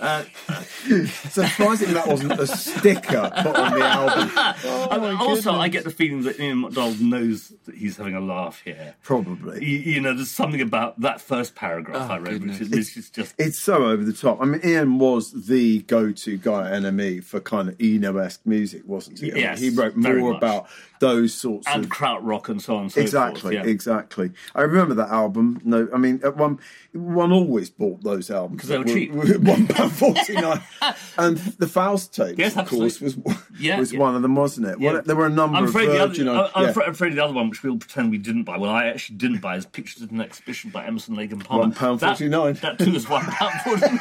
Uh, 0.00 0.22
Surprising 1.30 1.92
that 1.94 2.06
wasn't 2.06 2.32
a 2.38 2.46
sticker 2.46 3.30
put 3.42 3.56
on 3.56 3.78
the 3.78 3.84
album. 3.84 4.30
Oh, 4.64 4.88
and 4.90 5.18
also, 5.18 5.52
I 5.54 5.68
get 5.68 5.84
the 5.84 5.90
feeling 5.90 6.22
that 6.22 6.38
Ian 6.40 6.60
MacDonald 6.60 7.00
knows 7.00 7.52
that 7.66 7.74
he's 7.74 7.96
having 7.96 8.14
a 8.14 8.20
laugh 8.20 8.60
here. 8.64 8.94
Probably. 9.02 9.64
You, 9.64 9.78
you 9.78 10.00
know, 10.00 10.14
there's 10.14 10.30
something 10.30 10.60
about 10.60 11.00
that 11.00 11.20
first 11.20 11.54
paragraph 11.54 12.08
Oh, 12.10 12.14
I 12.14 12.18
wrote, 12.18 12.40
which 12.42 12.52
is, 12.52 12.58
goodness. 12.68 12.88
which 12.88 12.96
is 12.96 13.10
just. 13.10 13.34
It's 13.38 13.58
so 13.58 13.86
over 13.86 14.04
the 14.04 14.12
top. 14.12 14.40
I 14.40 14.44
mean, 14.44 14.60
Ian 14.64 14.98
was 14.98 15.46
the 15.46 15.80
go-to 15.82 16.36
guy 16.38 16.70
at 16.70 16.82
NME 16.82 17.24
for 17.24 17.40
kind 17.40 17.68
of 17.68 17.76
Eno-esque 17.80 18.46
music, 18.46 18.82
wasn't 18.86 19.18
he? 19.20 19.30
I 19.30 19.34
mean, 19.34 19.42
Yes, 19.42 19.60
he 19.60 19.70
wrote 19.70 19.94
very 19.94 20.20
more 20.20 20.32
much. 20.32 20.38
about 20.42 20.66
those 21.00 21.34
sorts 21.34 21.66
And 21.68 21.84
of 21.84 21.90
krautrock 21.90 22.48
and 22.48 22.60
so 22.62 22.76
on 22.76 22.82
and 22.82 22.92
so 22.92 23.00
exactly, 23.00 23.40
forth. 23.40 23.54
yeah. 23.54 23.62
exactly. 23.64 24.30
I 24.54 24.62
remember 24.62 24.94
that 24.94 25.10
album. 25.10 25.60
No, 25.64 25.88
I 25.94 25.98
mean, 25.98 26.20
at 26.24 26.36
one 26.36 26.58
one 26.92 27.32
always 27.32 27.70
bought 27.70 28.02
those 28.02 28.30
albums 28.30 28.56
because 28.56 28.68
they 28.70 28.78
were 28.78 28.84
cheap. 28.84 29.12
One 29.12 29.66
pound 29.68 29.92
forty 29.92 30.32
nine, 30.34 30.60
and 31.18 31.36
the 31.36 31.66
Faust 31.66 32.14
tapes, 32.14 32.38
Yes, 32.38 32.56
of 32.56 32.66
course, 32.68 33.00
was 33.00 33.16
Yeah, 33.58 33.78
was 33.78 33.92
yeah. 33.92 33.98
one 34.00 34.16
of 34.16 34.22
them, 34.22 34.34
wasn't 34.34 34.66
it? 34.66 34.80
Yeah. 34.80 34.92
Well, 34.94 35.02
there 35.02 35.16
were 35.16 35.26
a 35.26 35.30
number 35.30 35.56
I'm 35.58 35.64
of 35.64 35.70
afraid, 35.70 35.88
the 35.90 36.02
other, 36.02 36.50
I'm 36.54 36.64
yeah. 36.64 36.70
afraid, 36.70 36.88
afraid 36.88 37.12
the 37.14 37.24
other 37.24 37.34
one, 37.34 37.50
which 37.50 37.62
we'll 37.62 37.76
pretend 37.78 38.10
we 38.10 38.18
didn't 38.18 38.44
buy, 38.44 38.56
well, 38.56 38.70
I 38.70 38.86
actually 38.86 39.16
didn't 39.16 39.40
buy, 39.40 39.56
is 39.56 39.66
Pictures 39.66 40.02
of 40.02 40.10
an 40.10 40.20
Exhibition 40.20 40.70
by 40.70 40.86
Emerson, 40.86 41.14
Lake 41.14 41.30
and 41.32 41.44
Palmer. 41.44 41.62
One 41.62 41.72
pound 41.72 42.00
That- 42.00 42.18
49. 42.18 42.54
That, 42.54 42.78
too 42.78 42.94
is 42.94 43.08
one 43.08 43.24
pound 43.24 43.60
forty 43.60 43.94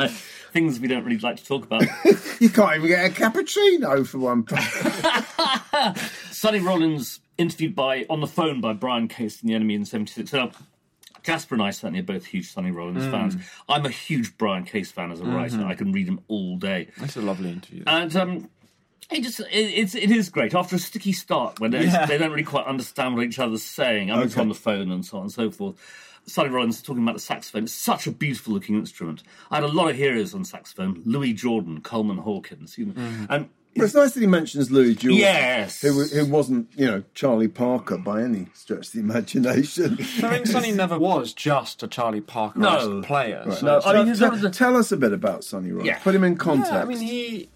nine. 0.00 0.10
Things 0.58 0.80
we 0.80 0.88
don't 0.88 1.04
really 1.04 1.18
like 1.18 1.36
to 1.36 1.44
talk 1.44 1.62
about. 1.64 1.84
You 2.40 2.48
can't 2.50 2.76
even 2.76 2.88
get 2.88 3.04
a 3.06 3.12
cappuccino 3.14 4.04
for 4.04 4.18
one 4.18 4.42
pound. 4.42 5.96
Sonny 6.32 6.58
Rollins 6.58 7.20
interviewed 7.36 7.76
by 7.76 8.06
on 8.10 8.20
the 8.20 8.26
phone 8.26 8.60
by 8.60 8.72
Brian 8.72 9.06
Case 9.06 9.40
in 9.40 9.48
The 9.48 9.54
NME 9.54 9.74
in 9.76 9.84
'76. 9.84 10.32
Now, 10.32 10.50
Jasper 11.22 11.54
and 11.54 11.62
I 11.62 11.70
certainly 11.70 12.00
are 12.00 12.04
both 12.04 12.24
huge 12.26 12.50
Sonny 12.50 12.72
Rollins 12.72 13.04
Mm. 13.04 13.10
fans. 13.12 13.36
I'm 13.68 13.86
a 13.86 13.90
huge 13.90 14.36
Brian 14.36 14.64
Case 14.64 14.90
fan 14.90 15.12
as 15.12 15.20
a 15.20 15.24
writer. 15.24 15.58
Mm-hmm. 15.58 15.68
I 15.68 15.74
can 15.74 15.92
read 15.92 16.08
him 16.08 16.20
all 16.26 16.56
day. 16.56 16.88
That's 16.98 17.16
a 17.16 17.20
lovely 17.22 17.50
interview. 17.50 17.84
And 17.86 18.14
um, 18.16 18.50
it 19.12 19.22
just 19.22 19.38
it, 19.40 19.46
it's 19.52 19.94
it 19.94 20.10
is 20.10 20.28
great 20.28 20.54
after 20.54 20.74
a 20.74 20.78
sticky 20.80 21.12
start 21.12 21.60
when 21.60 21.72
it's- 21.74 21.92
Yeah. 21.92 22.06
they 22.06 22.18
don't 22.18 22.30
really 22.30 22.42
quite 22.42 22.66
understand 22.66 23.14
what 23.14 23.24
each 23.24 23.38
other's 23.38 23.62
saying. 23.64 24.10
I'm 24.10 24.20
Okay. 24.20 24.40
on 24.40 24.48
the 24.48 24.54
phone 24.54 24.90
and 24.90 25.04
so 25.04 25.18
on 25.18 25.22
and 25.24 25.32
so 25.32 25.50
forth. 25.52 25.76
Sonny 26.28 26.50
Rollins 26.50 26.82
talking 26.82 27.02
about 27.02 27.14
the 27.14 27.20
saxophone. 27.20 27.64
It's 27.64 27.72
such 27.72 28.06
a 28.06 28.10
beautiful 28.12 28.52
looking 28.54 28.76
instrument. 28.76 29.22
I 29.50 29.56
had 29.56 29.64
a 29.64 29.68
lot 29.68 29.90
of 29.90 29.96
heroes 29.96 30.34
on 30.34 30.44
saxophone: 30.44 31.02
Louis 31.04 31.32
Jordan, 31.32 31.80
Coleman 31.80 32.18
Hawkins, 32.18 32.76
you 32.78 32.86
know, 32.86 32.92
Mm-hmm. 32.92 33.24
and. 33.30 33.48
But 33.76 33.84
it's 33.84 33.94
nice 33.94 34.14
that 34.14 34.20
he 34.20 34.26
mentions 34.26 34.72
Louis 34.72 34.96
Jordan. 34.96 35.18
Yes. 35.20 35.82
Who, 35.82 36.02
who 36.02 36.26
wasn't, 36.26 36.68
you 36.74 36.86
know, 36.86 37.04
Charlie 37.14 37.46
Parker 37.46 37.96
by 37.96 38.22
any 38.22 38.48
stretch 38.52 38.88
of 38.88 38.92
the 38.94 38.98
imagination. 39.00 39.98
I 40.22 40.30
mean, 40.32 40.46
Sonny 40.46 40.72
never 40.72 40.98
was 40.98 41.32
just 41.32 41.82
a 41.84 41.86
Charlie 41.86 42.22
Parker 42.22 42.58
No. 42.58 43.02
player. 43.02 43.44
So 43.52 43.66
No, 43.66 43.80
I 43.84 43.92
mean, 44.02 44.06
tell, 44.06 44.30
sort 44.30 44.40
the- 44.40 44.50
tell 44.50 44.76
us 44.76 44.90
a 44.90 44.96
bit 44.96 45.12
about 45.12 45.44
Sonny 45.44 45.70
Rollins. 45.70 45.86
Yeah. 45.86 45.98
Put 46.00 46.12
him 46.14 46.24
in 46.24 46.34
context. 46.36 46.72
Yeah, 46.72 46.80
I 46.82 46.84
mean, 46.86 46.98
he 46.98 47.50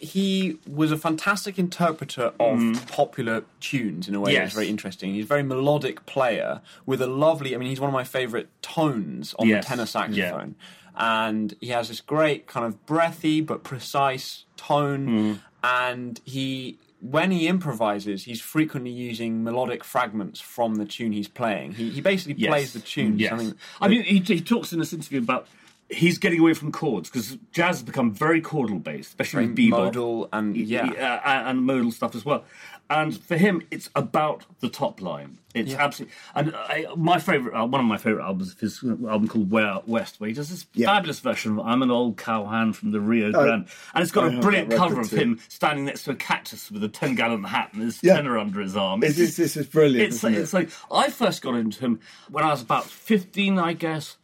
he 0.00 0.58
was 0.66 0.90
a 0.92 0.96
fantastic 0.96 1.58
interpreter 1.58 2.32
of 2.40 2.58
mm. 2.58 2.90
popular 2.90 3.44
tunes 3.60 4.08
in 4.08 4.14
a 4.14 4.20
way 4.20 4.32
Yes. 4.32 4.40
that's 4.46 4.54
very 4.54 4.68
interesting. 4.68 5.14
He's 5.14 5.24
a 5.24 5.28
very 5.28 5.42
melodic 5.42 6.06
player 6.06 6.60
with 6.86 7.00
a 7.02 7.06
lovely. 7.06 7.54
I 7.54 7.58
mean, 7.58 7.68
he's 7.68 7.80
one 7.80 7.88
of 7.88 7.94
my 7.94 8.04
favourite 8.04 8.48
tones 8.62 9.34
on 9.38 9.48
Yes, 9.48 9.64
the 9.64 9.68
tenor 9.68 9.86
saxophone, 9.86 10.54
yeah. 10.58 11.26
and 11.30 11.54
he 11.60 11.68
has 11.68 11.88
this 11.88 12.00
great 12.00 12.46
kind 12.46 12.66
of 12.66 12.84
breathy 12.86 13.40
but 13.40 13.62
precise 13.62 14.44
tone, 14.56 15.06
mm. 15.08 15.38
and 15.62 16.20
he. 16.24 16.78
When 17.02 17.30
he 17.30 17.48
improvises, 17.48 18.24
he's 18.24 18.42
frequently 18.42 18.90
using 18.90 19.42
melodic 19.42 19.84
fragments 19.84 20.38
from 20.38 20.74
the 20.74 20.84
tune 20.84 21.12
he's 21.12 21.28
playing. 21.28 21.72
He, 21.72 21.88
he 21.88 22.02
basically 22.02 22.34
Yes. 22.36 22.50
plays 22.50 22.72
the 22.74 22.80
tune. 22.80 23.18
Yes. 23.18 23.32
I 23.32 23.36
mean, 23.36 23.54
I 23.80 23.88
mean, 23.88 24.02
he, 24.02 24.18
he 24.18 24.40
talks 24.42 24.70
in 24.74 24.80
this 24.80 24.92
interview 24.92 25.18
about 25.20 25.46
he's 25.90 26.18
getting 26.18 26.40
away 26.40 26.54
from 26.54 26.70
chords 26.72 27.10
because 27.10 27.36
jazz 27.52 27.76
has 27.78 27.82
become 27.82 28.12
very 28.12 28.40
chordal 28.40 28.82
based, 28.82 29.08
especially 29.10 29.46
with 29.46 29.56
bebop. 29.56 29.70
modal 29.70 30.28
and 30.32 30.56
yeah. 30.56 30.86
uh, 31.24 31.48
and 31.50 31.64
modal 31.64 31.90
stuff 31.92 32.14
as 32.14 32.24
well. 32.24 32.44
And 32.88 33.16
for 33.16 33.36
him, 33.36 33.62
it's 33.70 33.88
about 33.94 34.44
the 34.58 34.68
top 34.68 35.00
line. 35.00 35.38
It's 35.54 35.70
Yeah. 35.72 35.84
absolutely. 35.84 36.14
And 36.34 36.54
I, 36.56 36.86
my 36.96 37.20
favorite, 37.20 37.54
uh, 37.56 37.64
one 37.64 37.80
of 37.80 37.86
my 37.86 37.96
favorite 37.98 38.24
albums, 38.24 38.48
is 38.48 38.58
his 38.80 38.82
album 38.84 39.28
called 39.28 39.54
Out 39.54 39.86
West, 39.88 40.18
where 40.20 40.26
he 40.28 40.34
does 40.34 40.48
this 40.50 40.66
Yeah. 40.74 40.86
fabulous 40.86 41.20
version 41.20 41.52
of 41.52 41.60
"I'm 41.66 41.82
an 41.82 41.90
Old 41.92 42.16
Cowhand 42.16 42.76
from 42.76 42.90
the 42.90 43.00
Rio 43.00 43.30
Grande," 43.30 43.66
and 43.94 44.02
it's 44.02 44.10
got 44.10 44.32
I 44.32 44.36
a 44.36 44.40
brilliant 44.40 44.72
cover 44.72 45.00
of 45.00 45.10
him 45.10 45.38
standing 45.48 45.84
next 45.84 46.04
to 46.04 46.12
a 46.12 46.14
cactus 46.16 46.70
with 46.70 46.82
a 46.82 46.88
ten 46.88 47.14
gallon 47.14 47.44
hat 47.44 47.70
and 47.72 47.82
his 47.82 48.00
Yeah. 48.02 48.16
tenor 48.16 48.38
under 48.38 48.60
his 48.60 48.76
arm. 48.76 49.02
It's, 49.04 49.18
it's, 49.18 49.36
this 49.36 49.56
is 49.56 49.66
brilliant. 49.66 50.12
It's, 50.14 50.24
it? 50.24 50.34
it's 50.34 50.52
like 50.52 50.70
I 50.90 51.10
first 51.10 51.42
got 51.42 51.54
into 51.54 51.78
him 51.80 52.00
when 52.28 52.42
I 52.44 52.48
was 52.48 52.62
about 52.62 52.86
fifteen, 52.86 53.56
I 53.58 53.72
guess, 53.72 54.16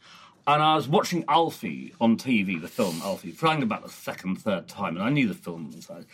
and 0.47 0.63
I 0.63 0.75
was 0.75 0.87
watching 0.87 1.25
Alfie 1.27 1.93
on 1.99 2.15
TV, 2.17 2.59
the 2.59 2.69
film 2.69 3.01
Alfie, 3.03 3.31
for 3.31 3.47
about 3.47 3.83
the 3.83 3.89
second, 3.89 4.37
third 4.37 4.67
time, 4.67 4.95
and 4.95 5.03
I 5.03 5.09
knew 5.09 5.27
the 5.27 5.33
film 5.33 5.71
was 5.75 5.89
like, 5.89 6.05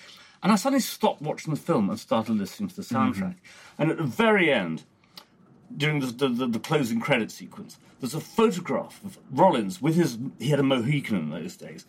and 0.41 0.51
I 0.51 0.55
suddenly 0.55 0.81
stopped 0.81 1.21
watching 1.21 1.53
the 1.53 1.59
film 1.59 1.89
and 1.89 1.99
started 1.99 2.33
listening 2.33 2.69
to 2.69 2.75
the 2.75 2.81
mm-hmm. 2.81 3.23
soundtrack. 3.23 3.35
And 3.77 3.91
at 3.91 3.97
the 3.97 4.03
very 4.03 4.51
end, 4.51 4.83
during 5.75 5.99
the, 5.99 6.07
the, 6.07 6.27
the, 6.27 6.47
the 6.47 6.59
closing 6.59 6.99
credit 6.99 7.31
sequence, 7.31 7.77
there's 8.01 8.15
a 8.15 8.19
photograph 8.19 8.99
of 9.05 9.17
Rollins 9.31 9.81
with 9.81 9.95
his 9.95 10.17
he 10.39 10.49
had 10.49 10.59
a 10.59 10.63
Mohican 10.63 11.15
in 11.15 11.29
those 11.29 11.55
days. 11.55 11.85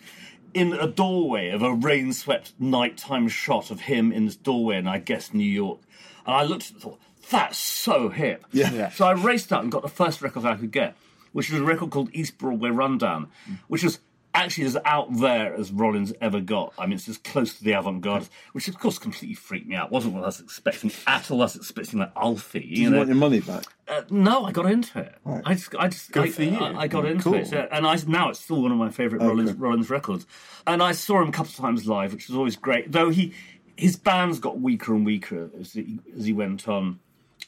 In 0.52 0.72
a 0.72 0.86
doorway 0.86 1.48
of 1.48 1.62
a 1.62 1.74
rain-swept 1.74 2.52
nighttime 2.60 3.26
shot 3.26 3.72
of 3.72 3.80
him 3.80 4.12
in 4.12 4.26
this 4.26 4.36
doorway 4.36 4.76
in, 4.76 4.86
I 4.86 4.98
guess, 4.98 5.34
New 5.34 5.42
York. 5.42 5.80
And 6.24 6.36
I 6.36 6.44
looked 6.44 6.66
at 6.66 6.68
it 6.68 6.72
and 6.74 6.82
thought, 6.82 7.00
that's 7.30 7.58
so 7.58 8.10
hip. 8.10 8.46
Yeah. 8.52 8.70
Yeah. 8.72 8.90
So 8.90 9.06
I 9.06 9.12
raced 9.12 9.52
out 9.52 9.62
and 9.62 9.72
got 9.72 9.82
the 9.82 9.88
first 9.88 10.22
record 10.22 10.44
I 10.44 10.54
could 10.54 10.70
get, 10.70 10.96
which 11.34 11.50
was 11.50 11.60
a 11.60 11.64
record 11.64 11.90
called 11.90 12.08
East 12.14 12.38
Broadway 12.38 12.70
Rundown, 12.70 13.28
which 13.68 13.84
was 13.84 13.98
actually 14.36 14.64
as 14.66 14.76
out 14.84 15.06
there 15.18 15.54
as 15.54 15.70
Rollins 15.70 16.12
ever 16.20 16.40
got. 16.40 16.72
I 16.76 16.86
mean, 16.86 16.94
it's 16.94 17.08
as 17.08 17.18
close 17.18 17.56
to 17.58 17.62
the 17.62 17.70
avant-garde, 17.72 18.28
which 18.50 18.66
of 18.66 18.76
course 18.80 18.98
completely 18.98 19.34
freaked 19.36 19.68
me 19.68 19.76
out. 19.76 19.92
wasn't 19.92 20.14
what 20.14 20.24
I 20.24 20.26
was 20.26 20.40
expecting 20.40 20.90
at 21.06 21.30
all. 21.30 21.40
I 21.40 21.44
was 21.44 21.54
expecting 21.54 22.00
like 22.00 22.10
Alfie. 22.16 22.58
Did 22.60 22.68
You 22.68 22.82
you 22.84 22.90
know? 22.90 22.96
want 22.96 23.08
your 23.10 23.16
money 23.16 23.38
back? 23.40 23.62
Uh, 23.86 24.02
no, 24.10 24.44
I 24.44 24.50
got 24.50 24.66
into 24.66 24.98
it. 24.98 25.14
I 25.44 25.54
just, 25.54 25.74
I 25.76 25.86
just, 25.88 26.10
Good 26.10 26.24
I, 26.24 26.30
for 26.30 26.42
you. 26.42 26.56
I, 26.58 26.80
I 26.80 26.88
got 26.88 27.04
Yeah, 27.04 27.10
into 27.12 27.22
cool. 27.24 27.34
it, 27.34 27.46
So- 27.46 27.68
and 27.70 27.86
I 27.86 27.96
now 28.08 28.30
it's 28.30 28.40
still 28.40 28.60
one 28.62 28.72
of 28.72 28.78
my 28.78 28.90
favourite 28.90 29.24
Rollins, 29.24 29.52
Rollins 29.52 29.88
records. 29.90 30.26
And 30.66 30.82
I 30.82 30.90
saw 30.92 31.22
him 31.22 31.28
a 31.28 31.32
couple 31.32 31.50
of 31.50 31.56
times 31.56 31.86
live, 31.86 32.12
which 32.12 32.26
was 32.28 32.36
always 32.36 32.56
great. 32.56 32.90
Though 32.90 33.10
he, 33.10 33.34
his 33.76 33.94
bands 33.96 34.40
got 34.40 34.58
weaker 34.60 34.94
and 34.96 35.04
weaker 35.06 35.50
as 35.60 35.74
he, 35.74 35.98
as 36.16 36.24
he 36.26 36.32
went 36.32 36.66
on. 36.68 36.98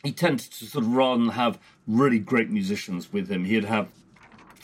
He 0.03 0.12
tended 0.12 0.51
to 0.53 0.64
sort 0.66 0.84
of 0.84 0.92
rather 0.92 1.22
than 1.22 1.32
have 1.32 1.59
really 1.86 2.18
great 2.18 2.51
musicians 2.51 3.12
with 3.12 3.30
him, 3.30 3.44
he'd 3.44 3.64
have 3.64 3.88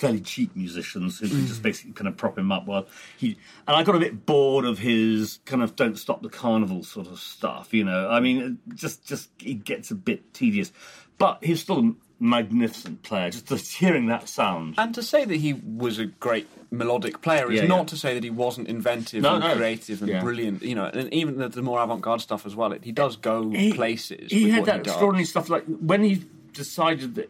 fairly 0.02 0.20
cheap 0.20 0.54
musicians 0.56 1.20
who 1.20 1.28
just 1.28 1.60
mm. 1.60 1.62
basically 1.62 1.92
kind 1.92 2.08
of 2.08 2.16
prop 2.16 2.36
him 2.36 2.50
up 2.50 2.66
while 2.66 2.88
he 3.16 3.38
and 3.68 3.76
I 3.76 3.84
got 3.84 3.94
a 3.94 4.00
bit 4.00 4.26
bored 4.26 4.64
of 4.64 4.80
his 4.80 5.38
kind 5.44 5.62
of 5.62 5.76
don't 5.76 5.96
stop 5.96 6.22
the 6.22 6.28
carnival 6.28 6.82
sort 6.82 7.06
of 7.06 7.20
stuff 7.20 7.72
you 7.72 7.84
know? 7.84 8.10
I 8.10 8.18
mean 8.18 8.58
it 8.66 8.74
just 8.74 9.06
just 9.06 9.30
it 9.40 9.62
gets 9.62 9.92
a 9.92 9.94
bit 9.94 10.34
tedious 10.34 10.72
but 11.18 11.38
he's 11.40 11.60
still 11.60 11.94
magnificent 12.22 13.02
player 13.02 13.30
just, 13.30 13.46
just 13.48 13.72
hearing 13.74 14.06
that 14.06 14.28
sound 14.28 14.76
And 14.78 14.94
to 14.94 15.02
say 15.02 15.24
that 15.24 15.34
he 15.36 15.54
was 15.54 15.98
a 15.98 16.06
great 16.06 16.46
melodic 16.70 17.20
player 17.20 17.50
is 17.50 17.60
Yeah, 17.60 17.66
not 17.66 17.78
yeah. 17.78 17.84
to 17.86 17.96
say 17.96 18.14
that 18.14 18.22
he 18.22 18.30
wasn't 18.30 18.68
inventive 18.68 19.22
No, 19.22 19.34
and 19.34 19.44
no. 19.44 19.56
creative 19.56 20.00
and 20.02 20.08
Yeah. 20.10 20.20
brilliant. 20.22 20.62
You 20.62 20.76
know, 20.76 20.84
and 20.84 21.12
even 21.12 21.36
the, 21.38 21.48
the 21.48 21.62
more 21.62 21.82
avant-garde 21.82 22.20
stuff 22.20 22.46
as 22.46 22.54
well. 22.54 22.70
It, 22.72 22.84
he 22.84 22.92
does 22.92 23.16
go 23.16 23.50
he, 23.50 23.72
places. 23.72 24.30
He 24.30 24.50
had 24.50 24.66
that 24.66 24.76
he 24.86 24.90
extraordinary 24.90 25.24
stuff. 25.24 25.50
Like 25.50 25.64
when 25.64 26.04
he 26.04 26.22
decided 26.52 27.16
that, 27.16 27.28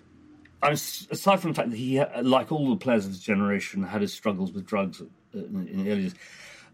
I 0.62 0.68
was, 0.70 1.08
aside 1.10 1.40
from 1.40 1.52
the 1.52 1.56
fact 1.56 1.70
that 1.70 1.76
he, 1.76 1.98
uh, 1.98 2.22
like 2.22 2.52
all 2.52 2.68
the 2.68 2.76
players 2.76 3.06
of 3.06 3.12
his 3.12 3.20
generation, 3.20 3.82
had 3.82 4.02
his 4.02 4.12
struggles 4.12 4.52
with 4.52 4.66
drugs 4.66 5.00
in, 5.32 5.66
in 5.72 5.84
the 5.84 5.90
early 5.90 6.00
years, 6.02 6.14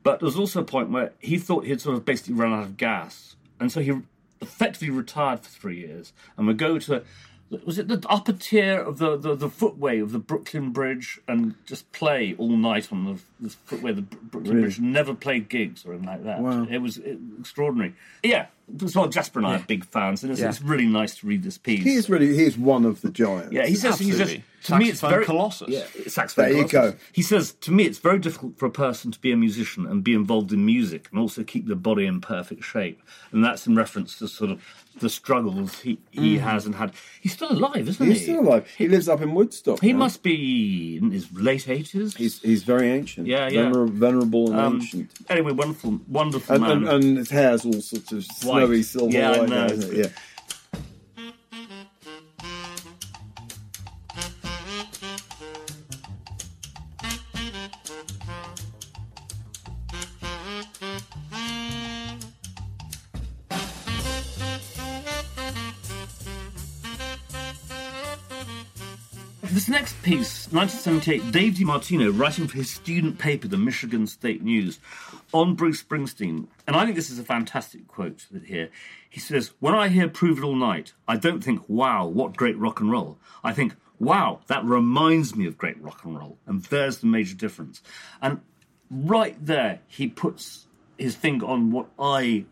but 0.02 0.18
there 0.18 0.26
was 0.26 0.36
also 0.36 0.60
a 0.60 0.64
point 0.64 0.90
where 0.90 1.12
he 1.20 1.38
thought 1.38 1.64
he'd 1.64 1.80
sort 1.80 1.96
of 1.96 2.04
basically 2.04 2.34
run 2.34 2.52
out 2.52 2.64
of 2.64 2.76
gas, 2.76 3.36
and 3.60 3.70
so 3.72 3.80
he 3.80 3.92
effectively 4.42 4.90
retired 4.90 5.40
for 5.40 5.48
three 5.48 5.78
years 5.78 6.12
and 6.36 6.46
would 6.48 6.58
go 6.58 6.78
to. 6.80 7.02
Was 7.64 7.78
it 7.78 7.88
the 7.88 8.05
upper 8.11 8.34
tier 8.34 8.78
of 8.78 8.99
the, 8.99 9.16
the, 9.16 9.34
the 9.34 9.49
footway 9.49 10.01
of 10.01 10.12
the 10.12 10.18
Brooklyn 10.18 10.70
Bridge 10.70 11.18
and 11.26 11.55
just 11.66 11.90
play 11.92 12.34
all 12.36 12.57
night 12.57 12.92
on 12.92 13.05
the, 13.05 13.20
the 13.40 13.51
footway 13.64 13.90
of 13.90 13.96
the 13.96 14.03
Br- 14.03 14.16
Brooklyn 14.22 14.61
Bridge? 14.61 14.78
Never 14.78 15.14
played 15.14 15.49
gigs 15.49 15.86
or 15.86 15.92
anything 15.92 16.09
like 16.09 16.24
that. 16.24 16.40
Wow. 16.40 16.66
It 16.70 16.78
was 16.78 16.99
extraordinary. 16.99 17.94
Yeah, 18.22 18.46
well, 18.94 19.08
Jasper 19.08 19.38
and 19.40 19.46
I 19.48 19.56
are 19.56 19.64
big 19.66 19.84
fans, 19.84 20.22
and 20.22 20.32
it's, 20.32 20.40
Yeah. 20.40 20.48
it's 20.48 20.60
really 20.62 20.86
nice 20.86 21.16
to 21.18 21.26
read 21.26 21.42
this 21.42 21.58
piece. 21.58 21.82
He 21.84 21.94
is 21.94 22.08
really 22.10 22.34
he 22.36 22.44
is 22.44 22.56
one 22.58 22.84
of 22.84 23.00
the 23.00 23.10
giants. 23.10 23.52
yeah, 23.52 23.66
he 23.66 23.74
says, 23.74 23.98
he 23.98 24.10
says 24.12 24.20
Absolutely. 24.20 24.44
to 24.64 24.76
me 24.78 24.88
it's 24.90 25.00
very 25.00 25.24
colossus. 25.24 25.68
Yeah, 25.68 25.84
saxophone 26.06 26.44
There 26.52 26.58
you 26.62 26.68
colossus. 26.68 26.92
go. 26.94 26.98
He 27.12 27.22
says 27.22 27.52
to 27.52 27.72
me 27.72 27.84
it's 27.84 27.98
very 27.98 28.18
difficult 28.18 28.58
for 28.58 28.66
a 28.66 28.70
person 28.70 29.10
to 29.12 29.18
be 29.20 29.32
a 29.32 29.36
musician 29.36 29.86
and 29.86 30.04
be 30.04 30.14
involved 30.14 30.52
in 30.52 30.64
music 30.66 31.08
and 31.10 31.18
also 31.20 31.42
keep 31.44 31.66
the 31.66 31.76
body 31.76 32.06
in 32.06 32.20
perfect 32.20 32.64
shape, 32.64 33.00
and 33.32 33.42
that's 33.44 33.66
in 33.66 33.74
reference 33.76 34.18
to 34.18 34.28
sort 34.28 34.50
of 34.50 34.60
the 35.00 35.08
struggles 35.08 35.78
he, 35.78 35.96
he 36.10 36.38
has 36.38 36.66
and 36.66 36.74
had. 36.74 36.92
He's 37.20 37.32
still 37.32 37.52
alive, 37.52 37.88
isn't 37.88 38.04
he? 38.04 38.12
He's 38.14 38.22
still 38.24 38.40
alive. 38.40 38.66
He 38.76 38.88
lives 38.88 39.08
up 39.08 39.20
in 39.22 39.32
Woodstock. 39.32 39.80
He 39.80 39.92
now. 39.92 40.00
must 40.00 40.24
be 40.24 40.96
in 40.96 41.12
his 41.12 41.30
late 41.32 41.68
eighties. 41.68 42.16
He's 42.16 42.40
he's 42.42 42.64
very 42.64 42.90
ancient. 42.90 43.28
Yeah, 43.28 43.48
yeah. 43.48 43.70
Vener- 43.70 43.88
venerable 43.88 44.50
and 44.50 44.58
um, 44.60 44.74
ancient. 44.80 45.10
anyway, 45.30 45.52
wonderful, 45.52 46.00
wonderful 46.08 46.52
And, 46.56 46.64
man. 46.64 46.72
and, 46.94 47.04
and 47.04 47.16
his 47.18 47.30
hair's 47.30 47.64
all 47.64 47.80
sorts 47.80 48.10
of 48.10 48.26
White. 48.44 48.57
Snowy 48.66 48.82
silver 48.82 49.12
Yeah, 49.16 49.30
I 49.30 49.38
white. 49.40 49.48
know. 49.48 49.66
now, 49.66 49.72
isn't 49.72 49.92
it? 49.92 49.96
Yeah. 49.96 50.09
This 69.42 69.68
next 69.68 70.00
piece, 70.02 70.46
1978, 70.52 71.32
Dave 71.32 71.54
DiMartino 71.54 72.16
writing 72.18 72.46
for 72.46 72.56
his 72.59 72.70
student 72.70 73.18
paper, 73.18 73.48
the 73.48 73.56
Michigan 73.56 74.06
State 74.06 74.42
News, 74.42 74.78
on 75.32 75.54
Bruce 75.54 75.82
Springsteen. 75.82 76.46
And 76.66 76.76
I 76.76 76.84
think 76.84 76.96
this 76.96 77.10
is 77.10 77.18
a 77.18 77.24
fantastic 77.24 77.86
quote 77.86 78.26
that 78.30 78.44
here. 78.44 78.70
He 79.08 79.20
says, 79.20 79.52
When 79.60 79.74
I 79.74 79.88
hear 79.88 80.08
Prove 80.08 80.38
It 80.38 80.44
All 80.44 80.56
Night, 80.56 80.92
I 81.06 81.16
don't 81.16 81.42
think, 81.42 81.62
wow, 81.68 82.06
what 82.06 82.36
great 82.36 82.58
rock 82.58 82.80
and 82.80 82.90
roll. 82.90 83.18
I 83.44 83.52
think, 83.52 83.74
wow, 83.98 84.40
that 84.46 84.64
reminds 84.64 85.36
me 85.36 85.46
of 85.46 85.58
great 85.58 85.80
rock 85.82 86.04
and 86.04 86.16
roll. 86.16 86.38
And 86.46 86.62
there's 86.64 86.98
the 86.98 87.06
major 87.06 87.34
difference. 87.34 87.82
And 88.22 88.40
right 88.90 89.36
there, 89.44 89.80
he 89.86 90.08
puts 90.08 90.66
his 90.96 91.14
finger 91.14 91.46
on 91.46 91.70
what 91.70 91.86
I 91.98 92.46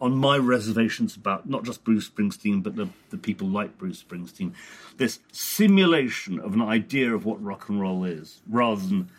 on 0.00 0.16
my 0.16 0.36
reservations 0.36 1.14
about 1.14 1.48
not 1.48 1.62
just 1.62 1.84
Bruce 1.84 2.08
Springsteen, 2.08 2.60
but 2.60 2.74
the, 2.74 2.88
the 3.10 3.16
people 3.16 3.48
like 3.48 3.78
Bruce 3.78 4.02
Springsteen, 4.02 4.52
this 4.96 5.20
simulation 5.30 6.40
of 6.40 6.54
an 6.54 6.62
idea 6.62 7.14
of 7.14 7.24
what 7.24 7.40
rock 7.42 7.68
and 7.68 7.80
roll 7.80 8.04
is, 8.04 8.42
rather 8.48 8.84
than 8.84 9.10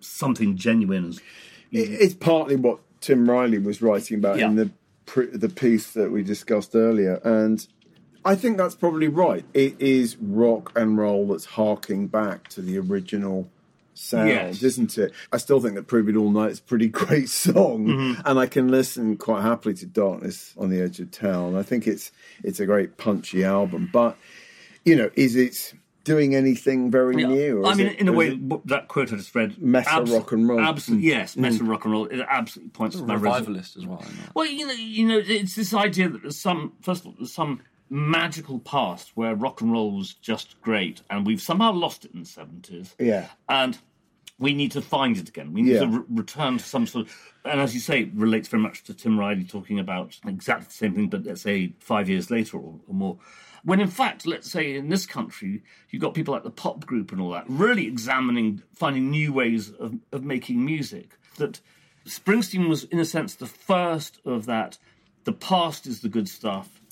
something 0.00 0.56
genuine. 0.56 1.14
It- 1.74 1.90
It's 2.00 2.14
partly 2.14 2.56
what 2.56 2.78
Tim 3.00 3.28
Riley 3.28 3.58
was 3.58 3.82
writing 3.82 4.18
about 4.18 4.38
in 4.40 4.56
the 4.56 4.70
the 5.34 5.50
piece 5.50 5.90
that 5.92 6.10
we 6.10 6.22
discussed 6.22 6.74
earlier, 6.74 7.20
and 7.24 7.66
I 8.24 8.34
think 8.36 8.56
that's 8.56 8.74
probably 8.74 9.08
right. 9.08 9.44
It 9.52 9.78
is 9.78 10.16
rock 10.16 10.72
and 10.74 10.96
roll 10.96 11.26
that's 11.28 11.44
harking 11.44 12.06
back 12.06 12.48
to 12.48 12.62
the 12.62 12.78
original 12.78 13.50
sound, 13.92 14.30
Yes. 14.30 14.62
isn't 14.62 14.96
it? 14.96 15.12
I 15.30 15.36
still 15.36 15.60
think 15.60 15.74
that 15.74 15.86
"Prove 15.86 16.08
It 16.08 16.16
All 16.16 16.30
Night" 16.30 16.52
is 16.52 16.58
a 16.60 16.62
pretty 16.62 16.88
great 17.02 17.28
song, 17.28 17.86
Mm-hmm. 17.86 18.20
and 18.24 18.38
I 18.38 18.46
can 18.46 18.68
listen 18.68 19.16
quite 19.18 19.42
happily 19.42 19.74
to 19.74 19.86
"Darkness 19.86 20.54
on 20.56 20.70
the 20.70 20.80
Edge 20.80 21.00
of 21.00 21.10
Town." 21.10 21.54
I 21.54 21.62
think 21.62 21.86
it's 21.86 22.10
it's 22.42 22.58
a 22.60 22.66
great 22.66 22.96
punchy 22.96 23.44
album, 23.44 23.90
but 23.92 24.16
you 24.86 24.96
know, 24.96 25.10
is 25.16 25.36
it 25.36 25.74
doing 26.04 26.34
anything 26.34 26.90
very 26.90 27.16
new? 27.16 27.62
or 27.62 27.66
I 27.66 27.74
mean, 27.74 27.88
it- 27.88 27.98
in 27.98 28.08
a 28.08 28.12
way, 28.12 28.38
that 28.66 28.88
quote 28.88 29.12
I 29.12 29.16
just 29.16 29.34
read, 29.34 29.60
Meta 29.60 30.04
rock 30.06 30.32
and 30.32 30.48
roll. 30.48 30.60
Absolutely, 30.60 31.06
hmm. 31.08 31.10
yes, 31.18 31.36
meta 31.36 31.56
hmm. 31.58 31.68
rock 31.68 31.84
and 31.84 31.92
roll. 31.92 32.06
It 32.06 32.24
absolutely 32.28 32.70
points 32.70 32.96
to 32.96 33.02
my 33.04 33.14
res- 33.14 33.22
Revivalist 33.22 33.76
as 33.76 33.86
well. 33.86 34.04
Well, 34.34 34.46
you 34.46 34.66
know, 34.66 34.74
you 34.74 35.06
know, 35.06 35.20
it's 35.24 35.56
this 35.56 35.74
idea 35.74 36.08
that 36.08 36.22
there's 36.22 36.38
some 36.38 36.74
first 36.82 37.00
of 37.02 37.08
all, 37.08 37.14
there's 37.18 37.32
some 37.32 37.60
magical 37.90 38.58
past 38.60 39.12
where 39.14 39.34
rock 39.34 39.60
and 39.60 39.72
roll 39.72 39.92
was 39.96 40.14
just 40.14 40.60
great, 40.62 41.02
and 41.10 41.26
we've 41.26 41.42
somehow 41.42 41.72
lost 41.72 42.04
it 42.04 42.12
in 42.12 42.20
the 42.20 42.26
seventies. 42.26 42.94
Yeah. 42.98 43.26
and 43.48 43.78
we 44.36 44.52
need 44.52 44.72
to 44.72 44.80
find 44.82 45.16
it 45.16 45.28
again. 45.28 45.52
We 45.52 45.62
need 45.62 45.74
Yeah. 45.74 45.80
to 45.80 45.86
re- 45.86 46.04
return 46.08 46.58
to 46.58 46.64
some 46.64 46.88
sort 46.88 47.06
of, 47.06 47.32
and 47.44 47.60
as 47.60 47.72
you 47.72 47.78
say, 47.78 48.00
it 48.00 48.10
relates 48.14 48.48
very 48.48 48.62
much 48.62 48.82
to 48.84 48.94
Tim 48.94 49.16
Riley 49.18 49.44
talking 49.44 49.78
about 49.78 50.18
exactly 50.26 50.66
the 50.66 50.72
same 50.72 50.92
thing, 50.94 51.08
but 51.08 51.22
let's 51.24 51.42
say 51.42 51.74
five 51.78 52.08
years 52.08 52.32
later 52.32 52.56
or, 52.58 52.80
or 52.88 52.94
more. 52.94 53.18
When 53.64 53.80
in 53.80 53.88
fact, 53.88 54.26
let's 54.26 54.50
say 54.50 54.74
in 54.74 54.88
this 54.90 55.06
country, 55.06 55.62
you've 55.90 56.02
got 56.02 56.14
people 56.14 56.34
like 56.34 56.42
the 56.44 56.50
pop 56.50 56.84
group 56.84 57.12
and 57.12 57.20
all 57.20 57.30
that 57.30 57.44
really 57.48 57.86
examining, 57.86 58.62
finding 58.74 59.10
new 59.10 59.32
ways 59.32 59.70
of, 59.70 59.94
of 60.12 60.22
making 60.22 60.64
music. 60.64 61.18
That 61.38 61.60
Springsteen 62.06 62.68
was, 62.68 62.84
in 62.84 62.98
a 62.98 63.04
sense, 63.04 63.34
the 63.34 63.46
first 63.46 64.20
of 64.24 64.46
that. 64.46 64.78
The 65.24 65.32
past 65.32 65.86
is 65.86 66.00
the 66.02 66.10
good 66.10 66.28
stuff. 66.28 66.82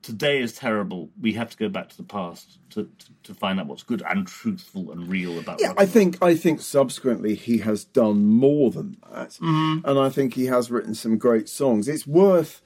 Today 0.00 0.38
is 0.40 0.54
terrible. 0.54 1.10
We 1.20 1.34
have 1.34 1.50
to 1.50 1.56
go 1.56 1.68
back 1.68 1.90
to 1.90 1.96
the 1.96 2.04
past 2.04 2.58
to, 2.70 2.84
to, 2.84 3.06
to 3.24 3.34
find 3.34 3.58
out 3.60 3.66
what's 3.66 3.82
good 3.82 4.02
and 4.08 4.26
truthful 4.26 4.92
and 4.92 5.08
real 5.08 5.38
about. 5.38 5.60
Yeah, 5.60 5.74
I 5.76 5.84
think 5.84 6.22
I 6.22 6.36
think 6.36 6.60
subsequently 6.62 7.34
he 7.34 7.58
has 7.58 7.84
done 7.84 8.24
more 8.24 8.70
than 8.70 8.96
that, 9.12 9.30
Mm-hmm. 9.32 9.86
and 9.86 9.98
I 9.98 10.08
think 10.08 10.34
he 10.34 10.46
has 10.46 10.70
written 10.70 10.94
some 10.94 11.18
great 11.18 11.48
songs. 11.48 11.88
It's 11.88 12.06
worth 12.06 12.62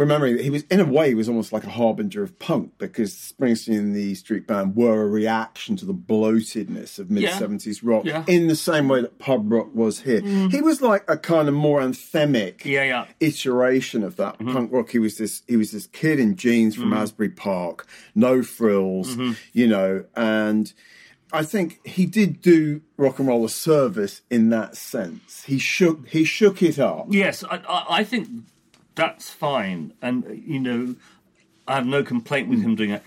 remembering 0.00 0.38
that 0.38 0.42
he 0.42 0.48
was, 0.48 0.62
in 0.70 0.80
a 0.80 0.84
way, 0.84 1.08
he 1.08 1.14
was 1.14 1.28
almost 1.28 1.52
like 1.52 1.64
a 1.64 1.68
harbinger 1.68 2.22
of 2.22 2.38
punk 2.38 2.72
because 2.78 3.12
Springsteen 3.14 3.78
and 3.78 3.94
the 3.94 4.14
Street 4.14 4.46
Band 4.46 4.74
were 4.74 5.02
a 5.02 5.06
reaction 5.06 5.76
to 5.76 5.84
the 5.84 5.92
bloatedness 5.92 6.98
of 6.98 7.10
mid 7.10 7.30
seventies 7.34 7.82
rock, 7.82 8.06
Yeah. 8.06 8.24
in 8.26 8.48
the 8.48 8.56
same 8.56 8.88
way 8.88 9.02
that 9.02 9.18
pub 9.18 9.52
rock 9.52 9.74
was 9.74 10.00
here. 10.00 10.22
Mm. 10.22 10.50
He 10.52 10.62
was 10.62 10.80
like 10.80 11.04
a 11.06 11.18
kind 11.18 11.48
of 11.48 11.54
more 11.54 11.80
anthemic, 11.80 12.64
Yeah, 12.64 12.84
yeah. 12.84 13.06
iteration 13.20 14.02
of 14.02 14.16
that 14.16 14.38
mm-hmm. 14.38 14.52
punk 14.52 14.72
rock. 14.72 14.90
He 14.90 14.98
was 14.98 15.18
this 15.18 15.42
he 15.46 15.58
was 15.58 15.70
this 15.72 15.86
kid 15.86 16.18
in 16.18 16.34
jeans 16.34 16.74
from 16.74 16.84
mm-hmm. 16.84 16.94
Asbury 16.94 17.28
Park, 17.28 17.86
no 18.14 18.42
frills, 18.42 19.16
mm-hmm. 19.16 19.32
you 19.52 19.68
know, 19.68 20.06
and 20.16 20.72
I 21.30 21.44
think 21.44 21.86
he 21.86 22.06
did 22.06 22.40
do 22.40 22.80
rock 22.96 23.18
and 23.18 23.28
roll 23.28 23.44
a 23.44 23.50
service 23.50 24.22
in 24.30 24.48
that 24.48 24.76
sense. 24.76 25.44
He 25.44 25.58
shook 25.58 26.08
he 26.08 26.24
shook 26.24 26.62
it 26.62 26.78
up. 26.78 27.06
Yes, 27.10 27.44
I, 27.44 27.56
I, 27.68 27.84
I 27.98 28.04
think 28.04 28.28
that's 28.94 29.30
fine, 29.30 29.92
and 30.02 30.42
you 30.46 30.58
know, 30.60 30.96
I 31.66 31.76
have 31.76 31.86
no 31.86 32.02
complaint 32.02 32.48
with 32.48 32.62
him 32.62 32.74
doing 32.74 32.90
it. 32.90 33.02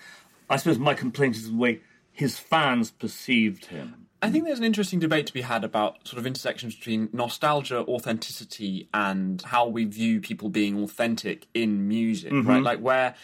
I 0.49 0.57
suppose 0.57 0.79
my 0.79 0.93
complaint 0.93 1.36
is 1.36 1.49
the 1.51 1.55
way 1.57 1.81
his 2.11 2.38
fans 2.39 2.91
perceived 2.91 3.65
him. 3.65 3.95
I 4.21 4.29
think 4.31 4.45
there's 4.45 4.59
an 4.59 4.63
interesting 4.63 4.99
debate 4.99 5.27
to 5.27 5.34
be 5.34 5.41
had 5.41 5.65
about 5.65 6.07
sort 6.07 6.17
of 6.17 6.25
intersections 6.25 6.75
between 6.75 7.09
nostalgia, 7.11 7.79
authenticity, 7.79 8.88
and 8.93 9.41
how 9.41 9.67
we 9.67 9.84
view 9.84 10.21
people 10.21 10.47
being 10.49 10.81
authentic 10.81 11.47
in 11.53 11.88
music, 11.89 12.31
Mm-hmm. 12.31 12.47
right? 12.47 12.63
Like 12.63 12.79
where 12.79 13.15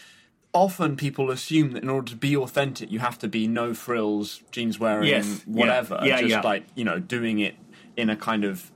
often 0.52 0.96
people 0.96 1.30
assume 1.30 1.72
that 1.72 1.82
in 1.82 1.88
order 1.88 2.10
to 2.10 2.16
be 2.16 2.36
authentic, 2.36 2.90
you 2.90 2.98
have 2.98 3.18
to 3.20 3.28
be 3.28 3.46
no 3.46 3.72
frills, 3.72 4.42
jeans 4.50 4.78
wearing, 4.78 5.08
Yes, 5.08 5.26
yeah, 5.46 5.54
whatever, 5.60 6.00
yeah, 6.02 6.18
just 6.20 6.30
yeah. 6.30 6.40
like 6.42 6.64
you 6.74 6.84
know 6.84 6.98
doing 6.98 7.38
it 7.38 7.54
in 7.96 8.10
a 8.10 8.16
kind 8.16 8.44
of 8.44 8.70